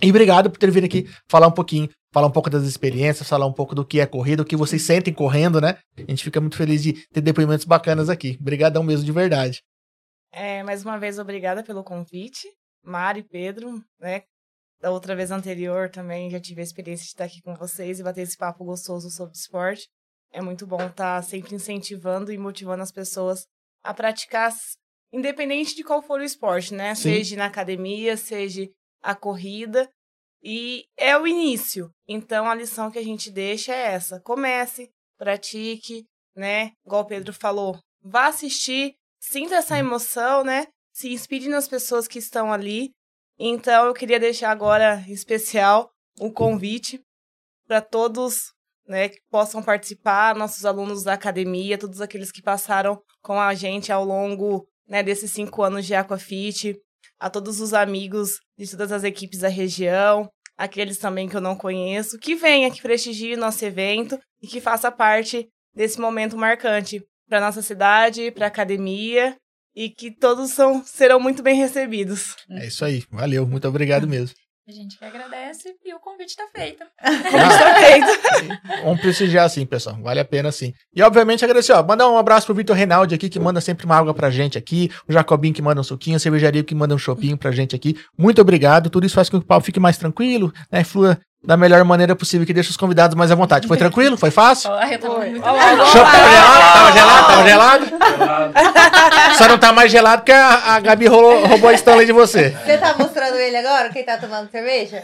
E 0.04 0.10
obrigado 0.10 0.50
por 0.50 0.58
ter 0.58 0.70
vindo 0.72 0.86
aqui 0.86 1.08
falar 1.28 1.48
um 1.48 1.52
pouquinho, 1.52 1.90
falar 2.12 2.28
um 2.28 2.32
pouco 2.32 2.50
das 2.50 2.64
experiências, 2.64 3.28
falar 3.28 3.46
um 3.46 3.54
pouco 3.54 3.74
do 3.74 3.86
que 3.86 4.00
é 4.00 4.06
corrida, 4.06 4.42
o 4.42 4.46
que 4.46 4.56
vocês 4.56 4.82
sentem 4.82 5.14
correndo, 5.14 5.62
né? 5.62 5.78
A 5.98 6.02
gente 6.10 6.24
fica 6.24 6.42
muito 6.42 6.58
feliz 6.58 6.84
de 6.84 7.08
ter 7.08 7.22
depoimentos 7.22 7.66
bacanas 7.66 8.10
aqui. 8.10 8.38
Obrigadão 8.40 8.84
mesmo 8.84 9.06
de 9.06 9.12
verdade. 9.12 9.62
É, 10.32 10.62
mais 10.64 10.84
uma 10.84 10.98
vez, 10.98 11.18
obrigada 11.18 11.64
pelo 11.64 11.84
convite, 11.84 12.46
Mário 12.84 13.22
e 13.22 13.24
Pedro, 13.24 13.82
né? 14.00 14.24
Da 14.82 14.92
outra 14.92 15.16
vez 15.16 15.32
anterior 15.32 15.90
também 15.90 16.30
já 16.30 16.40
tive 16.40 16.60
a 16.60 16.64
experiência 16.64 17.04
de 17.04 17.10
estar 17.10 17.24
aqui 17.24 17.42
com 17.42 17.56
vocês 17.56 18.00
e 18.00 18.04
bater 18.04 18.22
esse 18.22 18.38
papo 18.38 18.66
gostoso 18.66 19.10
sobre 19.10 19.34
esporte. 19.34 19.88
É 20.32 20.42
muito 20.42 20.68
bom 20.68 20.86
estar 20.86 21.24
sempre 21.24 21.56
incentivando 21.56 22.32
e 22.34 22.38
motivando 22.38 22.84
as 22.84 22.92
pessoas 22.92 23.46
a 23.82 23.94
praticar, 23.94 24.52
independente 25.14 25.74
de 25.74 25.84
qual 25.84 26.02
for 26.02 26.20
o 26.20 26.24
esporte, 26.24 26.74
né? 26.74 26.94
Sim. 26.94 27.04
Seja 27.04 27.38
na 27.38 27.46
academia, 27.46 28.18
seja 28.18 28.68
a 29.06 29.15
corrida. 29.15 29.90
E 30.44 30.86
é 30.98 31.18
o 31.18 31.26
início. 31.26 31.90
Então 32.07 32.49
a 32.49 32.56
lição 32.56 32.91
que 32.91 32.99
a 32.99 33.03
gente 33.03 33.32
deixa 33.32 33.73
é 33.73 33.94
essa: 33.94 34.19
comece, 34.22 34.90
pratique, 35.18 36.06
né? 36.36 36.72
Igual 36.86 37.03
o 37.03 37.07
Pedro 37.07 37.34
falou, 37.34 37.80
vá 38.02 38.27
assistir, 38.27 38.95
sinta 39.19 39.56
essa 39.56 39.77
emoção, 39.77 40.44
né? 40.44 40.68
Se 40.94 41.11
inspire 41.11 41.48
nas 41.48 41.68
pessoas 41.68 42.07
que 42.07 42.19
estão 42.19 42.52
ali. 42.52 42.91
Então, 43.38 43.86
eu 43.86 43.94
queria 43.94 44.19
deixar 44.19 44.49
agora 44.49 45.03
em 45.07 45.11
especial 45.11 45.90
um 46.22 46.32
convite 46.32 47.02
para 47.68 47.82
todos 47.82 48.53
né, 48.88 49.10
que 49.10 49.19
possam 49.30 49.61
participar, 49.61 50.36
nossos 50.36 50.64
alunos 50.64 51.03
da 51.03 51.14
academia, 51.14 51.77
todos 51.77 51.99
aqueles 51.99 52.32
que 52.32 52.41
passaram 52.41 53.02
com 53.22 53.40
a 53.40 53.53
gente 53.53 53.91
ao 53.91 54.06
longo 54.06 54.65
né, 54.88 55.03
desses 55.03 55.32
cinco 55.32 55.64
anos 55.64 55.86
de 55.86 55.95
Aquafit, 55.95 56.80
a 57.26 57.30
todos 57.31 57.60
os 57.60 57.73
amigos 57.73 58.39
de 58.56 58.69
todas 58.69 58.91
as 58.91 59.03
equipes 59.03 59.39
da 59.39 59.47
região, 59.47 60.30
aqueles 60.56 60.99
também 60.99 61.27
que 61.27 61.35
eu 61.35 61.41
não 61.41 61.57
conheço, 61.57 62.19
que 62.19 62.35
venha, 62.35 62.69
que 62.69 62.84
prestigie 62.84 63.35
nosso 63.35 63.65
evento 63.65 64.19
e 64.39 64.45
que 64.45 64.61
faça 64.61 64.91
parte 64.91 65.47
desse 65.73 65.99
momento 65.99 66.38
marcante 66.38 67.02
para 67.27 67.41
nossa 67.41 67.64
cidade, 67.64 68.30
para 68.30 68.45
a 68.45 68.47
academia 68.47 69.35
e 69.76 69.89
que 69.89 70.11
todos 70.11 70.52
são, 70.52 70.85
serão 70.85 71.19
muito 71.19 71.41
bem 71.41 71.56
recebidos. 71.56 72.35
É 72.47 72.68
isso 72.68 72.85
aí. 72.85 73.03
Valeu, 73.10 73.47
muito 73.47 73.68
obrigado 73.68 74.07
mesmo. 74.07 74.35
A 74.68 74.72
gente 74.72 74.98
que 74.98 75.06
agradece 75.06 75.76
e 75.86 75.94
o 75.94 76.00
convite 76.00 76.36
tá 76.36 76.48
feito. 76.52 76.84
Ah, 77.00 78.82
Vamos 78.84 79.00
prestigiar 79.00 79.48
sim, 79.48 79.64
pessoal. 79.64 79.96
Vale 80.02 80.20
a 80.20 80.26
pena 80.26 80.52
sim. 80.52 80.74
E 80.96 81.04
obviamente 81.04 81.46
agradecer, 81.46 81.72
ó. 81.74 81.84
Mandar 81.84 82.10
um 82.10 82.18
abraço 82.18 82.48
pro 82.48 82.56
Vitor 82.56 82.76
Reinaldi 82.76 83.14
aqui, 83.14 83.30
que 83.30 83.40
manda 83.40 83.62
sempre 83.62 83.86
uma 83.86 83.96
água 83.96 84.14
pra 84.14 84.32
gente 84.32 84.58
aqui. 84.58 84.90
O 85.08 85.14
Jacobinho 85.14 85.54
que 85.54 85.62
manda 85.62 85.82
um 85.82 85.84
suquinho, 85.84 86.16
a 86.16 86.20
cervejaria 86.20 86.64
que 86.64 86.74
manda 86.74 86.96
um 86.96 86.98
chopinho 86.98 87.38
pra 87.38 87.52
gente 87.52 87.76
aqui. 87.76 87.96
Muito 88.18 88.42
obrigado. 88.42 88.90
Tudo 88.90 89.06
isso 89.06 89.14
faz 89.16 89.30
com 89.30 89.38
que 89.40 89.46
o 89.46 89.48
papo 89.48 89.66
fique 89.66 89.80
mais 89.80 89.98
tranquilo, 89.98 90.52
né? 90.72 90.84
Flua 90.84 91.20
da 91.46 91.56
melhor 91.58 91.84
maneira 91.84 92.16
possível, 92.16 92.46
que 92.46 92.54
deixa 92.54 92.70
os 92.72 92.78
convidados 92.78 93.16
mais 93.16 93.32
à 93.32 93.36
vontade. 93.36 93.68
Foi 93.68 93.78
tranquilo? 93.78 94.18
Foi 94.18 94.32
fácil? 94.32 94.72
Ó, 94.72 94.82
eu 94.84 95.00
tava 95.00 95.16
Foi. 95.16 95.30
muito 95.30 95.46
Olha 95.48 95.74
lá, 95.76 95.86
Chopp 95.86 96.12
tava 96.12 96.30
gelado? 96.32 96.74
Tava 96.74 96.92
gelado? 96.92 97.26
Tava 97.28 97.48
gelado? 97.48 97.86
Gelado. 97.86 99.36
Só 99.38 99.48
não 99.48 99.58
tá 99.58 99.72
mais 99.72 99.92
gelado 99.92 100.22
porque 100.22 100.32
a, 100.32 100.76
a 100.76 100.80
Gabi 100.80 101.08
rolou- 101.08 101.46
roubou 101.46 101.70
a 101.70 101.74
Stanley 101.74 102.06
de 102.06 102.12
você. 102.14 102.56
Você 102.66 102.78
tá 102.78 102.96
mostrando 102.98 103.36
ele 103.36 103.58
agora, 103.58 103.90
quem 103.90 104.04
tá 104.04 104.18
tomando 104.18 104.50
cerveja? 104.50 105.04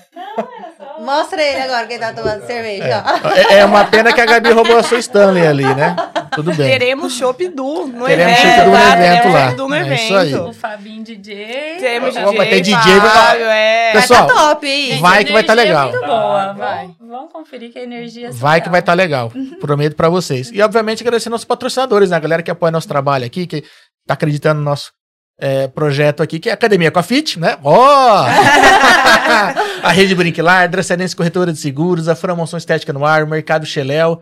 Mostra 1.00 1.42
ele 1.42 1.62
agora, 1.62 1.88
quem 1.88 2.00
tá 2.00 2.14
tomando 2.14 2.46
cerveja, 2.46 3.04
ó. 3.06 3.30
É, 3.30 3.60
é 3.60 3.66
uma 3.66 3.84
pena 3.86 4.14
que 4.14 4.22
a 4.22 4.26
Gabi 4.26 4.52
roubou 4.52 4.78
a 4.78 4.84
sua 4.84 5.00
Stanley 5.00 5.46
ali, 5.46 5.66
né? 5.76 5.96
Tudo 6.32 6.54
bem. 6.54 6.70
Teremos 6.70 7.14
Chopp 7.14 7.48
Du 7.50 7.88
no 7.88 8.06
Teremos 8.06 8.40
evento. 8.40 8.56
Chopp 8.56 8.64
Du 8.66 8.72
no 8.72 8.78
tá? 8.78 8.94
evento 8.94 8.98
Teremos 9.22 9.34
lá. 9.34 9.42
Chopp 9.46 9.56
Du 9.58 9.68
no 9.68 9.76
É 9.76 9.82
evento. 9.82 10.02
isso 10.04 10.16
aí. 10.16 10.36
O 10.36 10.54
Fabinho 10.54 11.04
DJ. 11.04 11.78
Temos 11.80 12.14
DJ, 12.14 12.38
vai 12.38 12.48
ter 12.48 12.62
DJ, 12.62 13.00
vai- 13.00 13.10
Fábio, 13.10 13.46
é. 13.48 13.92
Pessoal, 13.94 14.28
tá 14.28 14.34
top, 14.34 14.68
hein? 14.68 15.00
Vai 15.00 15.26
que 15.26 15.34
vai 15.34 15.44
tá 15.44 15.54
energia 15.54 15.74
legal. 15.84 15.90
É 15.90 15.92
muito 15.92 16.06
boa. 16.32 16.53
Vai. 16.53 16.86
Vamos, 16.88 16.98
vamos 17.08 17.34
conferir 17.34 17.72
que 17.72 17.80
a 17.80 17.84
energia 17.84 18.28
é 18.28 18.32
Vai 18.32 18.62
que 18.62 18.70
vai 18.70 18.80
estar 18.80 18.94
surreal. 18.94 19.32
legal. 19.36 19.58
Prometo 19.60 19.95
pra 19.95 20.10
vocês. 20.10 20.49
E, 20.52 20.62
obviamente, 20.62 21.02
agradecer 21.02 21.30
nossos 21.30 21.45
patrocinadores, 21.45 22.10
né? 22.10 22.18
A 22.18 22.20
galera 22.20 22.44
que 22.44 22.52
apoia 22.52 22.72
nosso 22.72 22.88
trabalho 22.88 23.26
aqui, 23.26 23.45
que 23.48 23.62
tá 24.08 24.14
acreditando 24.16 24.60
no 24.60 24.66
nosso 24.66 24.91
é, 25.40 25.68
projeto 25.68 26.22
aqui, 26.22 26.40
que 26.40 26.49
é 26.49 26.52
a 26.52 26.56
Academia 26.56 26.91
com 26.91 26.99
a 26.99 27.03
Fit, 27.03 27.40
né? 27.40 27.58
Ó! 27.64 28.26
a 29.84 29.91
Rede 29.91 30.14
Brinquilar, 30.16 30.70
Dracenense 30.70 31.16
Corretora 31.16 31.52
de 31.52 31.60
Seguros, 31.60 32.08
a 32.08 32.16
Framoção 32.16 32.58
Estética 32.58 32.94
no 32.94 33.06
Ar, 33.06 33.24
o 33.24 33.28
Mercado 33.28 33.66
Xeléu. 33.66 34.22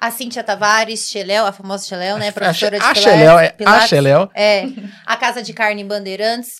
A 0.00 0.10
Cíntia 0.10 0.44
Tavares, 0.44 1.08
Xeléu, 1.08 1.44
a 1.46 1.52
famosa 1.52 1.84
Xeléu, 1.86 2.18
né? 2.18 2.28
a, 2.28 2.32
Professora 2.32 2.78
de 2.78 2.84
a 2.84 2.92
Pilates- 2.94 3.02
Xeléu, 3.02 3.38
é 3.38 3.54
a. 3.64 3.80
Xeléu, 3.80 4.30
É. 4.34 4.64
A 5.06 5.16
Casa 5.16 5.42
de 5.42 5.52
Carne 5.52 5.82
em 5.82 5.86
Bandeirantes 5.86 6.50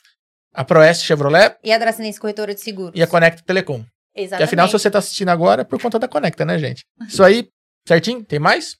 a 0.55 0.65
Proeste 0.65 1.05
Chevrolet 1.07 1.55
e 1.62 1.70
a 1.73 1.79
Dracenense 1.79 2.19
Corretora 2.19 2.53
de 2.53 2.61
Seguros. 2.61 2.93
e 2.99 3.03
a 3.03 3.07
Conecta 3.07 3.43
Telecom. 3.47 3.85
E 4.19 4.24
Exatamente. 4.24 4.45
afinal, 4.45 4.66
se 4.66 4.73
você 4.73 4.90
tá 4.90 4.99
assistindo 4.99 5.28
agora, 5.28 5.62
é 5.62 5.65
por 5.65 5.81
conta 5.81 5.99
da 5.99 6.09
Conecta, 6.09 6.45
né, 6.45 6.59
gente? 6.59 6.85
Isso 7.07 7.23
aí, 7.23 7.49
certinho? 7.86 8.24
Tem 8.24 8.39
mais? 8.39 8.77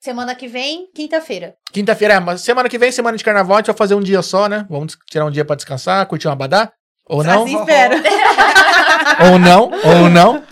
Semana 0.00 0.34
que 0.34 0.48
vem, 0.48 0.88
quinta-feira. 0.94 1.54
Quinta-feira, 1.72 2.14
é, 2.14 2.20
mas 2.20 2.40
semana 2.40 2.68
que 2.68 2.78
vem, 2.78 2.90
semana 2.90 3.16
de 3.16 3.24
carnaval, 3.24 3.56
a 3.56 3.60
gente 3.60 3.66
vai 3.66 3.76
fazer 3.76 3.94
um 3.94 4.00
dia 4.00 4.22
só, 4.22 4.48
né? 4.48 4.64
Vamos 4.70 4.96
tirar 5.10 5.26
um 5.26 5.30
dia 5.30 5.44
pra 5.44 5.56
descansar, 5.56 6.06
curtir 6.06 6.28
uma 6.28 6.32
abadá. 6.32 6.72
Ou 7.04 7.24
não? 7.24 7.44
Assim 7.44 7.58
espero. 7.58 7.94
ou 9.32 9.38
não, 9.38 9.70
ou 9.84 10.08
não. 10.10 10.42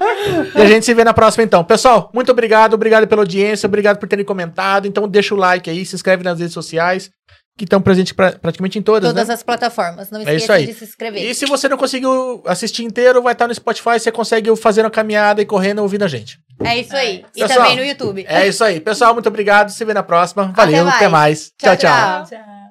E 0.55 0.63
a 0.63 0.67
gente 0.67 0.85
se 0.85 0.95
vê 0.95 1.05
na 1.05 1.15
próxima 1.15 1.45
então. 1.45 1.63
Pessoal, 1.63 2.11
muito 2.13 2.33
obrigado, 2.33 2.75
obrigado 2.75 3.07
pela 3.07 3.23
audiência, 3.23 3.67
obrigado 3.67 3.99
por 3.99 4.09
terem 4.09 4.25
comentado. 4.25 4.87
Então 4.87 5.07
deixa 5.07 5.35
o 5.35 5.39
like 5.39 5.71
aí, 5.71 5.85
se 5.87 5.95
inscreve 5.95 6.25
nas 6.25 6.39
redes 6.39 6.55
sociais, 6.55 7.11
que 7.57 7.65
estão 7.65 7.81
presentes 7.81 8.13
pra- 8.13 8.33
praticamente 8.33 8.79
em 8.79 8.83
todas, 8.83 9.09
Todas 9.11 9.29
né? 9.29 9.35
as 9.35 9.43
plataformas. 9.43 10.11
Não 10.11 10.21
É 10.21 10.23
isso 10.25 10.31
esqueça 10.33 10.53
aí. 10.55 10.67
de 10.67 10.75
se 10.75 10.85
inscrever. 10.85 11.23
E 11.25 11.35
se 11.35 11.47
você 11.47 11.69
não 11.69 11.77
conseguiu 11.79 12.43
assistir 12.47 12.85
inteiro, 12.85 13.23
vai 13.23 13.33
estar 13.33 13.49
no 13.49 13.55
Spotify, 13.55 13.99
você 13.99 14.13
consegue 14.13 14.55
fazer 14.57 14.83
uma 14.83 14.91
caminhada 14.91 15.41
e 15.41 15.47
correndo 15.47 15.79
ouvindo 15.81 16.05
a 16.05 16.09
gente. 16.09 16.39
É 16.63 16.79
isso 16.79 16.95
aí. 16.95 17.25
E 17.35 17.41
Pessoal, 17.41 17.61
também 17.61 17.77
no 17.77 17.85
YouTube. 17.85 18.25
É 18.29 18.47
isso 18.47 18.63
aí. 18.63 18.79
Pessoal, 18.81 19.15
muito 19.15 19.29
obrigado. 19.29 19.71
Se 19.71 19.85
vê 19.85 19.95
na 19.95 20.03
próxima. 20.03 20.53
Valeu, 20.55 20.87
até 20.87 21.09
mais. 21.09 21.11
mais. 21.11 21.53
tchau. 21.59 21.77
Tchau, 21.77 21.77
tchau. 21.77 22.27
tchau. 22.27 22.39
Tchau. 22.39 22.66